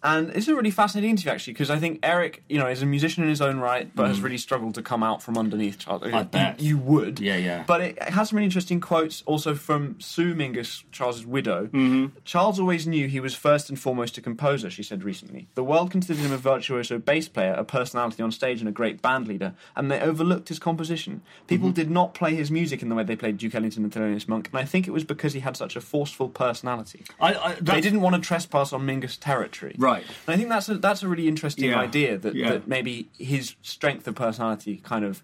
And 0.04 0.30
it's 0.32 0.48
a 0.48 0.56
really 0.56 0.72
fascinating 0.72 1.12
interview, 1.12 1.32
actually, 1.32 1.54
because 1.54 1.70
I 1.70 1.80
think 1.80 2.00
Eric, 2.04 2.44
you 2.50 2.60
know, 2.60 2.68
is 2.68 2.82
a 2.82 2.86
musician 2.86 3.24
in 3.24 3.30
his 3.30 3.42
own 3.42 3.58
right, 3.60 3.90
but 3.96 4.08
has 4.08 4.20
really 4.22 4.38
struggled 4.38 4.76
to 4.76 4.82
come 4.82 5.02
out 5.02 5.24
from 5.24 5.38
underneath 5.38 5.80
Charles. 5.80 6.02
Mm. 6.04 6.14
I 6.14 6.24
bet. 6.24 6.60
You, 6.60 6.70
you 6.70 6.78
would. 6.80 7.20
Yeah, 7.20 7.38
yeah. 7.38 7.64
But 7.66 7.82
it 7.82 8.04
has 8.04 8.30
some 8.30 8.38
really 8.38 8.46
interesting 8.46 8.82
quotes 8.82 9.24
also 9.26 9.56
from 9.56 10.00
Sue 10.00 10.36
Mingus, 10.36 10.84
Charles's 10.92 11.26
widow. 11.26 11.68
Mm-hmm. 11.68 12.18
Charles 12.26 12.60
always 12.60 12.86
knew 12.86 13.08
he 13.08 13.20
was 13.20 13.34
first 13.34 13.70
and 13.70 13.80
foremost 13.80 14.18
a 14.18 14.22
composer, 14.22 14.70
she 14.70 14.84
said 14.84 15.04
recently. 15.04 15.48
The 15.56 15.64
world 15.64 15.90
considered 15.92 16.22
him 16.22 16.32
a 16.32 16.38
virtuoso 16.38 16.98
bass 16.98 17.28
player, 17.30 17.54
a 17.54 17.64
personality 17.64 18.22
on 18.22 18.32
stage, 18.32 18.60
and 18.60 18.68
a 18.68 18.74
great 18.74 19.02
band 19.02 19.28
leader, 19.28 19.54
and 19.76 19.90
they 19.90 20.00
overlooked 20.00 20.50
his 20.50 20.60
composition. 20.60 21.22
People 21.48 21.70
Mm-hmm. 21.70 21.76
did 21.76 21.90
not 21.92 22.14
play 22.14 22.36
his 22.36 22.52
music 22.52 22.82
in 22.82 22.90
the 22.90 22.96
way 22.96 23.04
they 23.04 23.16
played 23.16 23.38
Duke 23.38 23.56
Ellington 23.56 23.84
and 23.84 23.94
Thelonious 23.94 24.28
Monk, 24.28 24.50
and 24.52 24.60
I 24.60 24.66
think 24.66 24.86
it 24.88 24.92
was 24.92 25.04
because 25.06 25.32
he 25.34 25.40
had 25.40 25.56
such 25.56 25.76
a 25.78 25.82
forceful 25.82 26.28
personality. 26.28 27.06
I, 27.22 27.34
I, 27.36 27.54
They 27.62 27.80
didn't 27.80 28.02
want 28.02 28.16
to 28.16 28.22
trespass 28.22 28.74
on 28.74 28.82
Mingus 28.86 29.18
territory. 29.18 29.76
Right. 29.78 29.93
And 29.96 30.34
I 30.34 30.38
think 30.38 30.50
that's 30.50 30.70
a, 30.70 30.78
that's 30.78 31.04
a 31.04 31.08
really 31.08 31.28
interesting 31.28 31.66
Yeah. 31.70 31.80
idea 31.80 32.18
that, 32.18 32.36
Yeah. 32.36 32.50
that 32.54 32.68
maybe 32.68 33.10
his 33.18 33.56
strength 33.62 34.08
of 34.08 34.16
personality 34.16 34.78
kind 34.84 35.06
of 35.06 35.22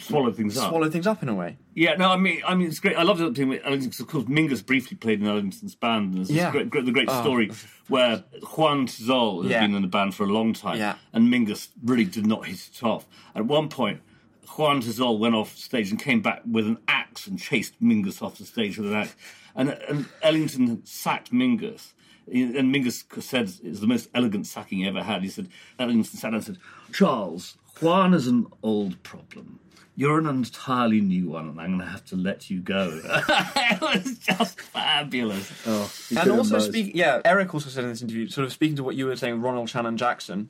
swallowed 0.00 0.36
things 0.36 0.56
up. 0.58 0.68
swallowed 0.70 0.92
things 0.92 1.06
up 1.06 1.22
in 1.22 1.28
a 1.28 1.34
way. 1.34 1.56
Yeah, 1.74 1.94
no, 1.94 2.10
I 2.10 2.16
mean, 2.16 2.42
I 2.46 2.54
mean, 2.54 2.68
it's 2.68 2.78
great. 2.80 2.96
I 2.96 3.02
love 3.02 3.20
it 3.20 3.32
because, 3.34 4.00
of 4.00 4.06
course, 4.08 4.24
Mingus 4.24 4.64
briefly 4.64 4.96
played 4.96 5.20
in 5.20 5.26
Ellington's 5.26 5.74
band. 5.74 6.06
And 6.06 6.14
there's 6.16 6.28
this 6.28 6.36
Yeah. 6.36 6.50
great, 6.50 6.68
great, 6.70 6.84
the 6.84 6.92
great 6.92 7.08
oh. 7.10 7.22
story 7.22 7.50
where 7.88 8.24
Juan 8.56 8.86
Tizol 8.86 9.42
has 9.42 9.50
Yeah. 9.52 9.60
been 9.60 9.74
in 9.74 9.82
the 9.82 9.88
band 9.88 10.14
for 10.14 10.24
a 10.24 10.32
long 10.32 10.52
time, 10.52 10.78
Yeah. 10.78 10.96
and 11.12 11.32
Mingus 11.32 11.68
really 11.82 12.04
did 12.04 12.26
not 12.26 12.46
hit 12.46 12.68
it 12.72 12.82
off. 12.82 13.06
At 13.34 13.46
one 13.46 13.68
point, 13.68 14.00
Juan 14.56 14.80
Tizol 14.82 15.18
went 15.18 15.34
off 15.34 15.56
stage 15.56 15.90
and 15.90 15.98
came 16.00 16.20
back 16.20 16.42
with 16.48 16.66
an 16.66 16.78
axe 16.86 17.26
and 17.26 17.38
chased 17.38 17.80
Mingus 17.82 18.22
off 18.22 18.38
the 18.38 18.44
stage 18.44 18.78
with 18.78 18.88
an 18.92 18.98
axe. 18.98 19.14
And, 19.56 19.70
and 19.88 20.06
Ellington 20.22 20.82
sacked 20.84 21.32
Mingus. 21.32 21.92
And 22.26 22.74
Mingus 22.74 23.04
said 23.22 23.52
it's 23.62 23.80
the 23.80 23.86
most 23.86 24.08
elegant 24.14 24.46
sacking 24.46 24.78
he 24.78 24.88
ever 24.88 25.02
had. 25.02 25.22
He 25.22 25.28
said, 25.28 25.48
Ellington 25.78 26.04
sat 26.04 26.28
down 26.28 26.34
and 26.34 26.44
said, 26.44 26.58
Charles, 26.92 27.56
Juan 27.80 28.14
is 28.14 28.26
an 28.26 28.46
old 28.62 29.02
problem. 29.02 29.60
You're 29.96 30.18
an 30.18 30.26
entirely 30.26 31.00
new 31.00 31.30
one, 31.30 31.48
and 31.48 31.60
I'm 31.60 31.68
going 31.68 31.78
to 31.80 31.86
have 31.86 32.04
to 32.06 32.16
let 32.16 32.50
you 32.50 32.60
go. 32.60 33.00
it 33.04 33.80
was 33.80 34.18
just 34.18 34.60
fabulous. 34.60 35.52
Oh, 35.66 35.92
And 36.18 36.30
also 36.32 36.58
speak, 36.58 36.92
yeah, 36.96 37.20
Eric 37.24 37.54
also 37.54 37.70
said 37.70 37.84
in 37.84 37.90
this 37.90 38.02
interview, 38.02 38.28
sort 38.28 38.44
of 38.44 38.52
speaking 38.52 38.74
to 38.76 38.82
what 38.82 38.96
you 38.96 39.06
were 39.06 39.14
saying, 39.14 39.40
Ronald 39.40 39.70
Shannon 39.70 39.96
Jackson. 39.96 40.48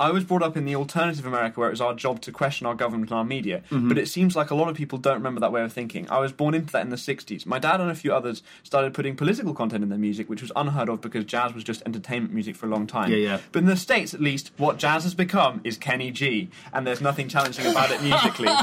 I 0.00 0.10
was 0.10 0.24
brought 0.24 0.42
up 0.42 0.56
in 0.56 0.64
the 0.64 0.76
alternative 0.76 1.26
America 1.26 1.58
where 1.58 1.68
it 1.68 1.72
was 1.72 1.80
our 1.80 1.94
job 1.94 2.20
to 2.22 2.32
question 2.32 2.66
our 2.66 2.74
government 2.74 3.10
and 3.10 3.18
our 3.18 3.24
media, 3.24 3.62
Mm-hmm. 3.70 3.88
but 3.88 3.98
it 3.98 4.08
seems 4.08 4.36
like 4.36 4.50
a 4.50 4.54
lot 4.54 4.68
of 4.68 4.76
people 4.76 4.98
don't 4.98 5.14
remember 5.14 5.40
that 5.40 5.50
way 5.52 5.62
of 5.62 5.72
thinking. 5.72 6.08
I 6.10 6.18
was 6.20 6.32
born 6.32 6.54
into 6.54 6.72
that 6.72 6.82
in 6.82 6.90
the 6.90 6.96
60s. 6.96 7.44
My 7.46 7.58
dad 7.58 7.80
and 7.80 7.90
a 7.90 7.94
few 7.94 8.14
others 8.14 8.42
started 8.62 8.94
putting 8.94 9.16
political 9.16 9.54
content 9.54 9.82
in 9.82 9.88
their 9.88 9.98
music, 9.98 10.28
which 10.28 10.40
was 10.42 10.52
unheard 10.56 10.88
of 10.88 11.00
because 11.00 11.24
jazz 11.24 11.52
was 11.54 11.64
just 11.64 11.82
entertainment 11.86 12.32
music 12.32 12.54
for 12.56 12.66
a 12.66 12.68
long 12.68 12.86
time. 12.86 13.10
Yeah, 13.10 13.16
yeah. 13.16 13.40
But 13.52 13.60
in 13.60 13.66
the 13.66 13.76
States, 13.76 14.14
at 14.14 14.20
least, 14.20 14.52
what 14.56 14.78
jazz 14.78 15.02
has 15.04 15.14
become 15.14 15.60
is 15.64 15.76
Kenny 15.76 16.10
G, 16.10 16.48
and 16.72 16.86
there's 16.86 17.00
nothing 17.00 17.28
challenging 17.28 17.66
about 17.66 17.90
it 17.90 18.02
musically. 18.02 18.48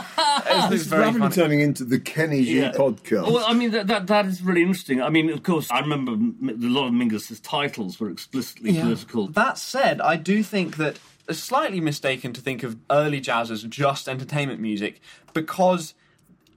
It's, 0.48 0.64
This 0.70 0.74
it's 0.74 0.82
is 0.84 0.88
very 0.88 1.02
rapidly 1.06 1.22
funny. 1.22 1.36
turning 1.36 1.60
into 1.62 1.84
the 1.84 2.00
Kenny 2.00 2.46
G 2.46 2.60
Yeah. 2.60 2.72
podcast. 2.74 3.32
Well, 3.32 3.44
I 3.48 3.54
mean, 3.54 3.72
that, 3.72 3.88
that 3.88 4.08
that 4.08 4.26
is 4.28 4.42
really 4.44 4.62
interesting. 4.62 5.02
I 5.02 5.10
mean, 5.10 5.30
of 5.32 5.42
course, 5.44 5.70
I 5.72 5.80
remember 5.80 6.12
a 6.14 6.56
lot 6.70 6.88
of 6.88 6.94
Mingus's 6.94 7.40
titles 7.40 8.00
were 8.00 8.10
explicitly 8.12 8.74
political. 8.80 9.28
That 9.28 9.58
said, 9.58 10.02
I 10.02 10.16
do 10.18 10.44
think 10.44 10.78
that 10.78 11.00
it's 11.25 11.25
slightly 11.32 11.80
mistaken 11.80 12.34
to 12.34 12.42
think 12.42 12.64
of 12.64 12.78
early 12.90 13.20
jazz 13.20 13.52
as 13.52 13.64
just 13.64 14.08
entertainment 14.08 14.60
music 14.60 15.02
because 15.34 15.94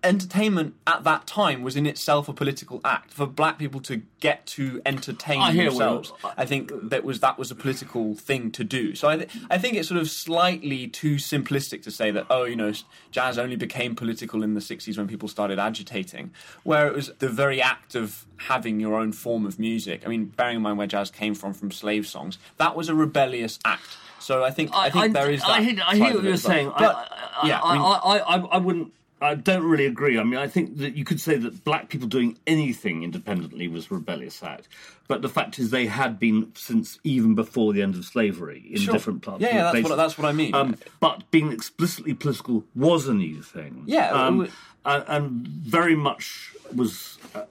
entertainment 0.03 0.75
at 0.87 1.05
that 1.05 1.27
time 1.27 1.63
was 1.63 1.77
in 1.77 1.87
itself 1.87 2.29
a 2.29 2.33
political 2.33 2.81
act 2.85 3.13
for 3.13 3.27
black 3.27 3.59
people 3.59 3.81
to 3.81 4.03
get 4.21 4.47
to 4.47 4.81
entertain 4.87 5.41
I 5.41 5.53
themselves. 5.53 6.13
I 6.37 6.45
think 6.45 6.71
that 6.91 7.05
was 7.05 7.21
that 7.21 7.39
was 7.39 7.51
a 7.51 7.55
political 7.55 8.15
thing 8.15 8.51
to 8.53 8.65
do. 8.65 8.95
So 8.95 9.09
I, 9.09 9.17
th- 9.17 9.31
I 9.51 9.59
think 9.59 9.77
it's 9.77 9.89
sort 9.89 10.01
of 10.01 10.09
slightly 10.09 10.89
too 10.89 11.17
simplistic 11.17 11.83
to 11.83 11.91
say 11.91 12.11
that 12.11 12.27
oh, 12.31 12.45
you 12.45 12.57
know, 12.57 12.73
jazz 13.11 13.39
only 13.39 13.57
became 13.57 13.95
political 13.95 14.43
in 14.43 14.55
the 14.55 14.61
'60s 14.61 14.97
when 14.97 15.09
people 15.09 15.29
started 15.29 15.59
agitating, 15.59 16.31
where 16.63 16.87
it 16.87 16.95
was 16.95 17.11
the 17.19 17.29
very 17.29 17.61
act 17.61 17.95
of 17.95 18.25
having 18.37 18.81
your 18.81 18.95
own 18.95 19.13
form 19.13 19.47
of 19.47 19.59
music. 19.59 20.03
I 20.05 20.09
mean, 20.09 20.27
bearing 20.27 20.57
in 20.57 20.63
mind 20.63 20.79
where 20.79 20.87
jazz 20.87 21.11
came 21.11 21.35
from 21.35 21.55
from 21.55 21.71
slave 21.71 22.07
songs, 22.07 22.39
that 22.59 22.77
was 22.77 22.89
a 22.89 22.95
rebellious 22.95 23.59
act. 23.65 23.97
So 24.21 24.45
I 24.45 24.51
think 24.51 24.71
I, 24.75 24.91
think 24.91 25.15
there 25.15 25.31
is. 25.31 25.41
That 25.41 25.51
I 25.51 25.63
hear, 25.63 25.79
I 25.85 25.97
hear 25.97 26.15
what 26.15 26.25
you're 26.25 26.37
saying. 26.37 26.73
But, 26.77 26.95
I, 26.97 27.41
I, 27.43 27.47
yeah, 27.47 27.61
I, 27.61 27.71
I 27.71 27.73
mean- 27.75 27.83
I, 27.83 28.19
I, 28.19 28.37
I 28.39 28.59
wouldn't. 28.59 28.93
I 29.21 29.35
don't 29.35 29.65
really 29.65 29.87
agree. 29.87 30.17
I 30.17 30.23
mean, 30.23 30.39
I 30.39 30.47
think 30.47 30.79
that 30.79 30.97
you 30.97 31.05
could 31.05 31.21
say 31.21 31.37
that 31.37 31.65
black 31.65 31.89
people 31.89 32.07
doing 32.07 32.39
anything 32.47 33.03
independently 33.03 33.67
was 33.67 33.91
a 33.91 33.95
rebellious 33.95 34.45
act, 34.45 34.69
but 35.09 35.23
the 35.23 35.29
fact 35.29 35.59
is 35.59 35.71
they 35.71 35.87
had 35.87 36.21
been 36.21 36.53
since 36.55 37.01
even 37.03 37.35
before 37.35 37.73
the 37.73 37.83
end 37.83 37.97
of 37.97 38.05
slavery 38.05 38.65
in 38.71 38.81
Sure. 38.81 38.93
different 38.93 39.23
parts. 39.23 39.43
Yeah, 39.43 39.49
of 39.49 39.55
yeah, 39.55 39.59
the 39.59 39.63
that's 39.65 39.73
places. 39.73 39.91
what- 39.91 39.97
that's 39.97 40.19
what 40.19 40.29
I 40.29 40.33
mean. 40.33 40.55
Um, 40.55 40.77
but 41.01 41.29
being 41.33 41.51
explicitly 41.51 42.15
political 42.15 42.63
was 42.77 43.09
a 43.09 43.15
new 43.15 43.43
thing. 43.43 43.83
Yeah, 43.87 44.11
um, 44.13 44.43
it 44.43 44.51
and, 44.85 45.05
and 45.09 45.49
very 45.49 45.97
much 45.97 46.55
was 46.73 47.19
a, 47.35 47.43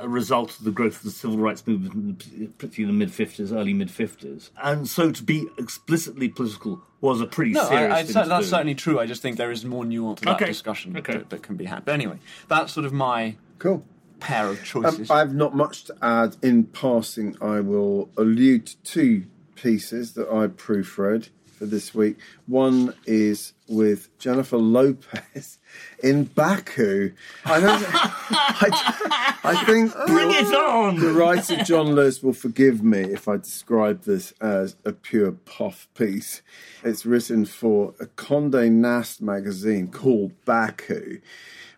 a 0.00 0.08
result 0.08 0.58
of 0.58 0.64
the 0.64 0.70
growth 0.70 0.96
of 0.98 1.02
the 1.04 1.10
civil 1.10 1.38
rights 1.38 1.66
movement, 1.66 2.18
particularly 2.58 2.92
in 2.92 2.98
the 2.98 3.04
mid 3.06 3.10
'50s, 3.14 3.52
early 3.52 3.72
mid 3.74 3.88
'50s. 3.88 4.50
And 4.62 4.88
so 4.88 5.10
to 5.10 5.22
be 5.22 5.46
explicitly 5.58 6.28
political 6.28 6.82
was 7.00 7.20
a 7.20 7.26
pretty 7.26 7.52
No, 7.52 7.64
serious 7.68 7.92
I, 7.92 7.98
I, 7.98 8.02
thing 8.04 8.12
cer- 8.12 8.22
to 8.24 8.28
that's 8.28 8.46
do. 8.46 8.50
certainly 8.50 8.74
true. 8.74 8.98
I 8.98 9.06
just 9.06 9.22
think 9.22 9.36
there 9.36 9.50
is 9.50 9.64
more 9.64 9.84
nuance 9.84 10.20
to 10.20 10.26
that 10.26 10.36
Okay. 10.36 10.46
discussion 10.46 10.96
Okay. 10.96 11.14
that, 11.18 11.30
that 11.30 11.42
can 11.42 11.56
be 11.56 11.66
had. 11.66 11.84
But 11.84 11.92
anyway, 11.94 12.18
that's 12.48 12.72
sort 12.72 12.86
of 12.86 12.92
my 12.92 13.36
cool. 13.58 13.84
pair 14.20 14.48
of 14.48 14.58
Um, 14.58 14.64
choices. 14.64 15.10
I 15.10 15.18
have 15.18 15.34
not 15.34 15.54
much 15.54 15.84
to 15.84 15.96
add. 16.02 16.36
In 16.42 16.64
passing, 16.64 17.36
I 17.40 17.60
will 17.60 18.10
allude 18.16 18.66
to 18.66 18.76
two 18.82 19.24
pieces 19.56 20.12
that 20.14 20.28
I 20.28 20.46
proofread 20.48 21.28
for 21.56 21.66
this 21.66 21.94
week. 21.94 22.16
One 22.46 22.94
is 23.06 23.52
with 23.68 24.16
Jennifer 24.18 24.58
Lopez 24.58 25.58
in 26.02 26.24
Baku. 26.24 27.12
I 27.44 27.60
know. 27.60 27.78
I, 27.88 29.34
I 29.42 29.64
think 29.64 29.92
Bring 30.06 30.30
it 30.30 30.54
on! 30.54 31.00
the 31.00 31.12
writer 31.12 31.56
John 31.64 31.94
Lewis 31.94 32.22
will 32.22 32.32
forgive 32.32 32.82
me 32.82 33.00
if 33.00 33.28
I 33.28 33.36
describe 33.36 34.02
this 34.02 34.32
as 34.40 34.76
a 34.84 34.92
pure 34.92 35.32
puff 35.32 35.88
piece. 35.94 36.42
It's 36.84 37.06
written 37.06 37.44
for 37.44 37.94
a 38.00 38.06
Condé 38.06 38.70
Nast 38.70 39.20
magazine 39.20 39.88
called 39.88 40.32
Baku, 40.44 41.20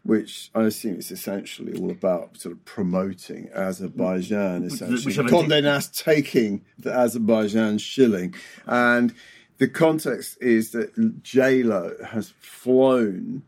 which 0.03 0.51
I 0.55 0.63
assume 0.63 0.99
is 0.99 1.11
essentially 1.11 1.79
all 1.79 1.91
about 1.91 2.39
sort 2.39 2.55
of 2.55 2.65
promoting 2.65 3.49
Azerbaijan. 3.55 4.65
Essentially, 4.65 5.15
Condé 5.15 5.63
Nast 5.63 5.99
taking 5.99 6.65
the 6.79 6.93
Azerbaijan 6.93 7.79
shilling, 7.79 8.35
and 8.67 9.15
the 9.59 9.69
context 9.69 10.39
is 10.41 10.71
that 10.73 11.23
J 11.23 11.63
Lo 11.63 11.95
has 12.05 12.31
flown 12.41 13.43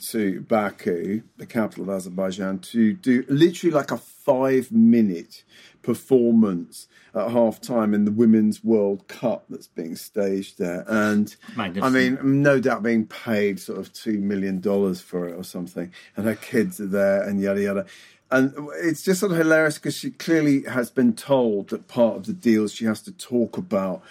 to 0.00 0.40
Baku, 0.42 1.22
the 1.36 1.46
capital 1.46 1.84
of 1.84 1.90
Azerbaijan, 1.90 2.60
to 2.60 2.94
do 2.94 3.24
literally 3.28 3.72
like 3.72 3.90
a 3.90 3.96
five 3.96 4.72
minute 4.72 5.44
performance 5.82 6.88
at 7.14 7.30
half 7.30 7.60
time 7.60 7.92
in 7.92 8.04
the 8.04 8.10
Women's 8.10 8.64
World 8.64 9.06
Cup 9.08 9.44
that's 9.48 9.66
being 9.66 9.96
staged 9.96 10.58
there. 10.58 10.84
And 10.88 11.34
I 11.82 11.90
mean, 11.90 12.18
no 12.42 12.60
doubt 12.60 12.82
being 12.82 13.06
paid 13.06 13.60
sort 13.60 13.78
of 13.78 13.92
$2 13.92 14.20
million 14.20 14.62
for 14.94 15.28
it 15.28 15.34
or 15.34 15.44
something. 15.44 15.92
And 16.16 16.24
her 16.26 16.36
kids 16.36 16.80
are 16.80 16.86
there 16.86 17.22
and 17.22 17.40
yada 17.40 17.62
yada. 17.62 17.86
And 18.32 18.54
it's 18.76 19.02
just 19.02 19.20
sort 19.20 19.32
of 19.32 19.38
hilarious 19.38 19.78
because 19.78 19.94
she 19.94 20.10
clearly 20.10 20.64
has 20.64 20.90
been 20.90 21.14
told 21.14 21.68
that 21.68 21.86
part 21.86 22.16
of 22.16 22.26
the 22.26 22.32
deal 22.32 22.66
she 22.66 22.86
has 22.86 23.02
to 23.02 23.12
talk 23.12 23.58
about, 23.58 24.02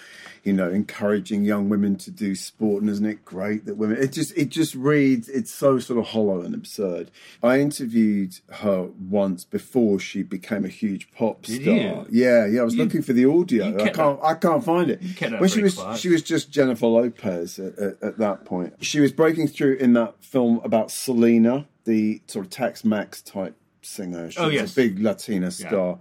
you 0.44 0.52
know, 0.52 0.70
encouraging 0.70 1.44
young 1.44 1.68
women 1.68 1.96
to 1.96 2.10
do 2.12 2.36
sport. 2.36 2.82
And 2.82 2.90
isn't 2.90 3.04
it 3.04 3.24
great 3.24 3.66
that 3.66 3.76
women? 3.76 3.96
It 4.00 4.12
just 4.12 4.36
it 4.36 4.48
just 4.48 4.76
reads. 4.76 5.28
It's 5.28 5.52
so 5.52 5.80
sort 5.80 5.98
of 5.98 6.06
hollow 6.06 6.40
and 6.40 6.54
absurd. 6.54 7.10
I 7.42 7.58
interviewed 7.58 8.38
her 8.50 8.90
once 9.10 9.44
before 9.44 9.98
she 9.98 10.22
became 10.22 10.64
a 10.64 10.68
huge 10.68 11.10
pop 11.12 11.44
star. 11.44 11.58
you? 11.58 12.06
Yeah, 12.10 12.46
yeah. 12.46 12.60
I 12.60 12.64
was 12.64 12.76
looking 12.76 13.02
for 13.02 13.12
the 13.12 13.26
audio. 13.26 13.68
you 13.68 13.80
I 13.80 13.88
can't. 13.88 14.20
I 14.22 14.34
can't 14.34 14.62
find 14.62 14.88
it. 14.88 15.02
when 15.40 15.48
she 15.48 15.62
was 15.62 15.74
quiet. 15.74 15.98
she 15.98 16.10
was 16.10 16.22
just 16.22 16.50
Jennifer 16.52 16.86
Lopez 16.86 17.58
at, 17.58 17.76
at, 17.78 18.02
at 18.02 18.18
that 18.18 18.44
point. 18.44 18.74
She 18.84 19.00
was 19.00 19.10
breaking 19.10 19.48
through 19.48 19.74
in 19.76 19.94
that 19.94 20.22
film 20.22 20.60
about 20.62 20.92
Selena, 20.92 21.66
the 21.84 22.22
sort 22.28 22.46
of 22.46 22.50
Tex-Mex 22.50 23.22
type 23.22 23.56
singer. 23.82 24.30
She 24.30 24.38
Oh, 24.38 24.46
was 24.46 24.54
yes. 24.54 24.72
a 24.72 24.76
big 24.76 24.98
Latina 25.00 25.50
star. 25.50 25.98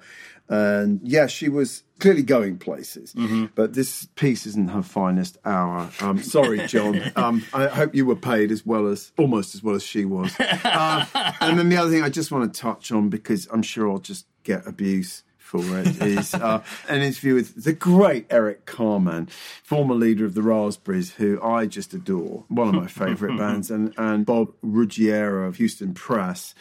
And 0.50 1.00
yeah, 1.02 1.28
she 1.28 1.48
was 1.48 1.84
clearly 2.00 2.24
going 2.24 2.58
places. 2.58 3.14
Mm-hmm. 3.14 3.46
But 3.56 3.74
this 3.74 4.08
piece 4.16 4.46
isn't 4.46 4.70
her 4.72 4.82
finest 4.82 5.38
hour. 5.46 5.90
Um, 6.02 6.18
sorry, 6.22 6.68
John. 6.68 7.02
um, 7.16 7.46
I 7.54 7.68
hope 7.68 7.96
you 7.96 8.06
were 8.06 8.18
paid 8.18 8.52
as 8.52 8.66
well 8.66 8.88
as, 8.88 9.14
almost 9.18 9.56
as 9.56 9.64
well 9.64 9.76
as 9.76 9.84
she 9.84 10.04
was. 10.04 10.38
Uh, 10.40 11.06
and 11.40 11.58
then 11.58 11.70
the 11.70 11.78
other 11.78 11.90
thing 11.90 12.04
I 12.04 12.10
just 12.10 12.32
want 12.32 12.54
to 12.54 12.60
touch 12.60 12.92
on, 12.92 13.10
because 13.10 13.48
I'm 13.54 13.62
sure 13.64 13.90
I'll 13.90 14.00
just 14.00 14.26
get 14.44 14.68
abuse 14.68 15.24
for 15.52 15.80
it 15.80 16.02
is 16.02 16.34
uh, 16.34 16.64
an 16.88 17.02
interview 17.02 17.36
with 17.36 17.62
the 17.62 17.74
great 17.74 18.26
Eric 18.30 18.66
Carmen, 18.66 19.28
former 19.62 19.96
leader 19.96 20.24
of 20.24 20.34
the 20.34 20.42
Raspberries, 20.42 21.16
who 21.16 21.42
I 21.42 21.66
just 21.66 21.94
adore, 21.94 22.46
one 22.48 22.70
of 22.70 22.76
my 22.76 22.88
favourite 22.88 23.38
bands, 23.38 23.70
and, 23.70 23.94
and 23.98 24.26
Bob 24.26 24.54
Ruggiero 24.62 25.46
of 25.50 25.58
Houston 25.58 25.94
Press, 25.94 26.56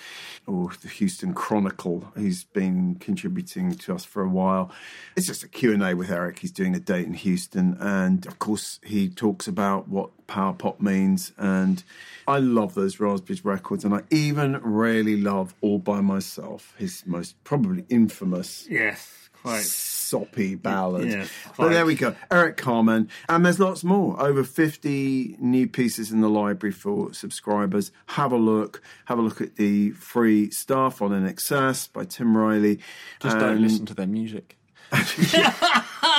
or 0.45 0.73
the 0.83 0.89
Houston 0.89 1.35
Chronicle, 1.35 2.11
who's 2.17 2.43
been 2.43 2.97
contributing 2.97 3.77
to 3.77 3.95
us 3.95 4.05
for 4.05 4.25
a 4.25 4.29
while. 4.29 4.73
It's 5.15 5.29
just 5.29 5.45
a 5.45 5.49
Q&A 5.49 5.95
with 5.95 6.11
Eric. 6.11 6.41
He's 6.41 6.51
doing 6.51 6.75
a 6.75 6.81
date 6.81 7.07
in 7.07 7.15
Houston, 7.15 7.77
and 7.79 8.27
of 8.27 8.41
course 8.41 8.81
he 8.83 9.09
talks 9.09 9.47
about 9.47 9.87
what 9.87 10.11
power 10.31 10.53
pop 10.55 10.81
means, 10.81 11.33
and 11.37 11.83
I 12.27 12.39
love 12.39 12.75
those 12.75 13.01
Raspberries 13.01 13.45
records, 13.45 13.85
and 13.85 13.93
I 13.95 14.03
even 14.11 14.61
really 14.63 15.21
love 15.21 15.55
All 15.61 15.79
By 15.79 16.01
Myself, 16.01 16.75
his 16.79 17.03
most 17.05 17.43
probably 17.45 17.85
infamous 17.89 18.67
Yes, 18.71 19.29
quite. 19.43 19.63
soppy 19.65 20.55
ballad. 20.55 21.09
Yeah, 21.11 21.27
but 21.57 21.71
there 21.71 21.85
we 21.85 21.95
go. 21.97 22.15
Eric 22.31 22.57
Carmen. 22.57 23.09
And 23.29 23.45
there's 23.45 23.59
lots 23.59 23.83
more. 23.83 24.21
Over 24.23 24.45
50 24.45 25.37
new 25.41 25.67
pieces 25.67 26.13
in 26.13 26.21
the 26.21 26.29
library 26.31 26.73
for 26.73 27.13
subscribers. 27.13 27.91
Have 28.07 28.31
a 28.33 28.37
look. 28.37 28.83
Have 29.07 29.19
a 29.19 29.23
look 29.23 29.41
at 29.41 29.57
the 29.57 29.91
free 29.91 30.51
stuff 30.51 31.03
on 31.03 31.11
INXS 31.11 31.93
by 31.93 32.05
Tim 32.05 32.37
Riley. 32.37 32.79
Just 33.21 33.39
don't 33.39 33.61
listen 33.61 33.87
to 33.87 33.95
their 33.95 34.07
music. 34.07 34.57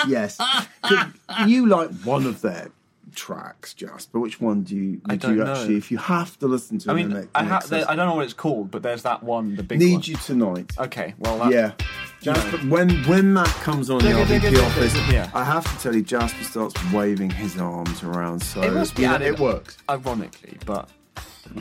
Yes. 0.07 0.39
You 1.45 1.67
like 1.67 1.91
one 2.03 2.25
of 2.25 2.41
their 2.41 2.71
tracks, 3.15 3.73
Jasper. 3.73 4.19
Which 4.19 4.39
one 4.41 4.63
do 4.63 4.75
you? 4.75 5.01
Would 5.07 5.23
you 5.23 5.35
know. 5.35 5.51
actually, 5.51 5.77
if 5.77 5.91
you 5.91 5.97
have 5.97 6.37
to 6.39 6.47
listen 6.47 6.77
to 6.79 6.91
I 6.91 6.93
mean, 6.93 7.11
an- 7.11 7.29
I, 7.35 7.43
ha- 7.43 7.61
I 7.71 7.95
don't 7.95 8.07
know 8.07 8.15
what 8.15 8.25
it's 8.25 8.33
called, 8.33 8.71
but 8.71 8.83
there's 8.83 9.03
that 9.03 9.23
one, 9.23 9.55
the 9.55 9.63
big 9.63 9.79
Need 9.79 9.93
one. 9.93 10.01
you 10.03 10.15
tonight. 10.15 10.71
Okay, 10.77 11.13
well, 11.19 11.37
that, 11.39 11.51
yeah. 11.51 11.71
Jasper, 12.21 12.57
when 12.67 12.89
when 13.05 13.33
that 13.35 13.47
comes 13.47 13.89
on 13.89 13.99
the 13.99 14.05
Digga, 14.05 14.25
RBP 14.25 14.39
digga, 14.51 14.65
office, 14.65 14.95
yeah. 15.11 15.31
I 15.33 15.43
have 15.43 15.63
to 15.75 15.83
tell 15.83 15.95
you, 15.95 16.01
Jasper 16.03 16.43
starts 16.43 16.91
waving 16.93 17.29
his 17.31 17.57
arms 17.59 18.03
around. 18.03 18.41
So 18.41 18.61
It 18.61 18.73
must 18.73 18.95
be 18.95 19.01
you 19.03 19.07
know, 19.07 19.15
added- 19.15 19.27
it 19.35 19.39
works. 19.39 19.77
ironically, 19.89 20.57
but 20.65 20.89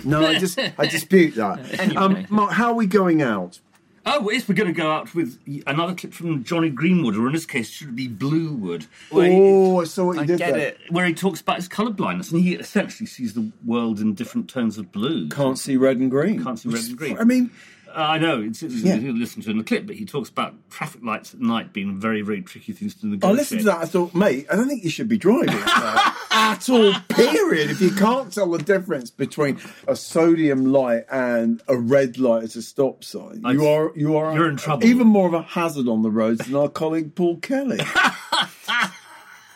No, 0.04 0.24
I 0.26 0.38
just 0.38 0.58
I 0.58 0.86
dispute 0.86 1.34
that. 1.36 1.58
Anyway. 1.80 1.96
Um, 1.96 2.26
Mark, 2.30 2.52
how 2.52 2.68
are 2.68 2.74
we 2.74 2.86
going 2.86 3.22
out? 3.22 3.58
Oh, 4.06 4.30
yes, 4.30 4.48
we're 4.48 4.54
going 4.54 4.72
to 4.72 4.78
go 4.80 4.90
out 4.90 5.14
with 5.14 5.38
another 5.66 5.94
clip 5.94 6.14
from 6.14 6.42
Jonny 6.42 6.70
Greenwood, 6.70 7.16
or 7.16 7.26
in 7.26 7.34
this 7.34 7.44
case, 7.44 7.68
should 7.68 7.88
it 7.88 7.96
be 7.96 8.08
Bluewood, 8.08 8.86
where, 9.10 9.30
he, 9.30 9.36
Oh, 9.38 9.80
I 9.80 9.84
saw 9.84 10.06
what 10.06 10.16
you 10.16 10.22
I 10.22 10.26
did 10.26 10.38
get 10.38 10.54
there. 10.54 10.68
it. 10.68 10.78
where 10.90 11.04
he 11.04 11.12
talks 11.12 11.40
about 11.42 11.56
his 11.56 11.68
colour 11.68 11.90
blindness, 11.90 12.32
and 12.32 12.40
he 12.42 12.54
essentially 12.54 13.06
sees 13.06 13.34
the 13.34 13.50
world 13.64 14.00
in 14.00 14.14
different 14.14 14.48
tones 14.48 14.78
of 14.78 14.90
blue. 14.90 15.28
Can't 15.28 15.58
see 15.58 15.76
red 15.76 15.98
and 15.98 16.10
green. 16.10 16.42
Can't 16.42 16.58
see 16.58 16.70
red 16.70 16.82
and 16.84 16.96
green. 16.96 17.18
I 17.18 17.24
mean, 17.24 17.50
Uh, 17.94 18.00
I 18.00 18.18
know, 18.18 18.40
it's, 18.40 18.62
it's 18.62 18.74
Yeah. 18.76 18.94
you 18.96 19.12
listen 19.18 19.42
to 19.42 19.50
in 19.50 19.58
the 19.58 19.64
clip, 19.64 19.86
but 19.86 19.96
he 19.96 20.04
talks 20.04 20.28
about 20.28 20.54
traffic 20.70 21.02
lights 21.02 21.34
at 21.34 21.40
night 21.40 21.72
being 21.72 21.98
very, 22.00 22.22
very 22.22 22.40
tricky 22.42 22.72
things 22.72 22.94
to 22.96 23.06
negotiate. 23.06 23.34
I 23.34 23.36
listened 23.38 23.60
to 23.60 23.66
that. 23.66 23.78
I 23.78 23.84
thought, 23.84 24.14
mate, 24.14 24.46
I 24.50 24.56
don't 24.56 24.68
think 24.68 24.84
you 24.84 24.90
should 24.90 25.08
be 25.08 25.18
driving 25.18 25.48
at 26.30 26.68
all. 26.68 26.94
Period. 27.08 27.70
If 27.70 27.80
you 27.80 27.90
can't 27.90 28.32
tell 28.32 28.50
the 28.50 28.58
difference 28.58 29.10
between 29.10 29.58
a 29.88 29.96
sodium 29.96 30.66
light 30.72 31.04
and 31.10 31.62
a 31.68 31.76
red 31.76 32.18
light 32.18 32.44
as 32.44 32.56
a 32.56 32.62
stop 32.62 33.02
sign, 33.04 33.42
you 33.44 33.66
are 33.66 33.92
you 33.96 34.16
are 34.16 34.34
you're 34.34 34.48
in 34.48 34.56
trouble. 34.56 34.84
Even 34.86 35.06
more 35.06 35.26
of 35.26 35.34
a 35.34 35.42
hazard 35.42 35.88
on 35.88 36.02
the 36.02 36.10
roads 36.10 36.46
than 36.46 36.54
our 36.54 36.68
colleague 36.68 37.14
Paul 37.14 37.38
Kelly. 37.38 37.80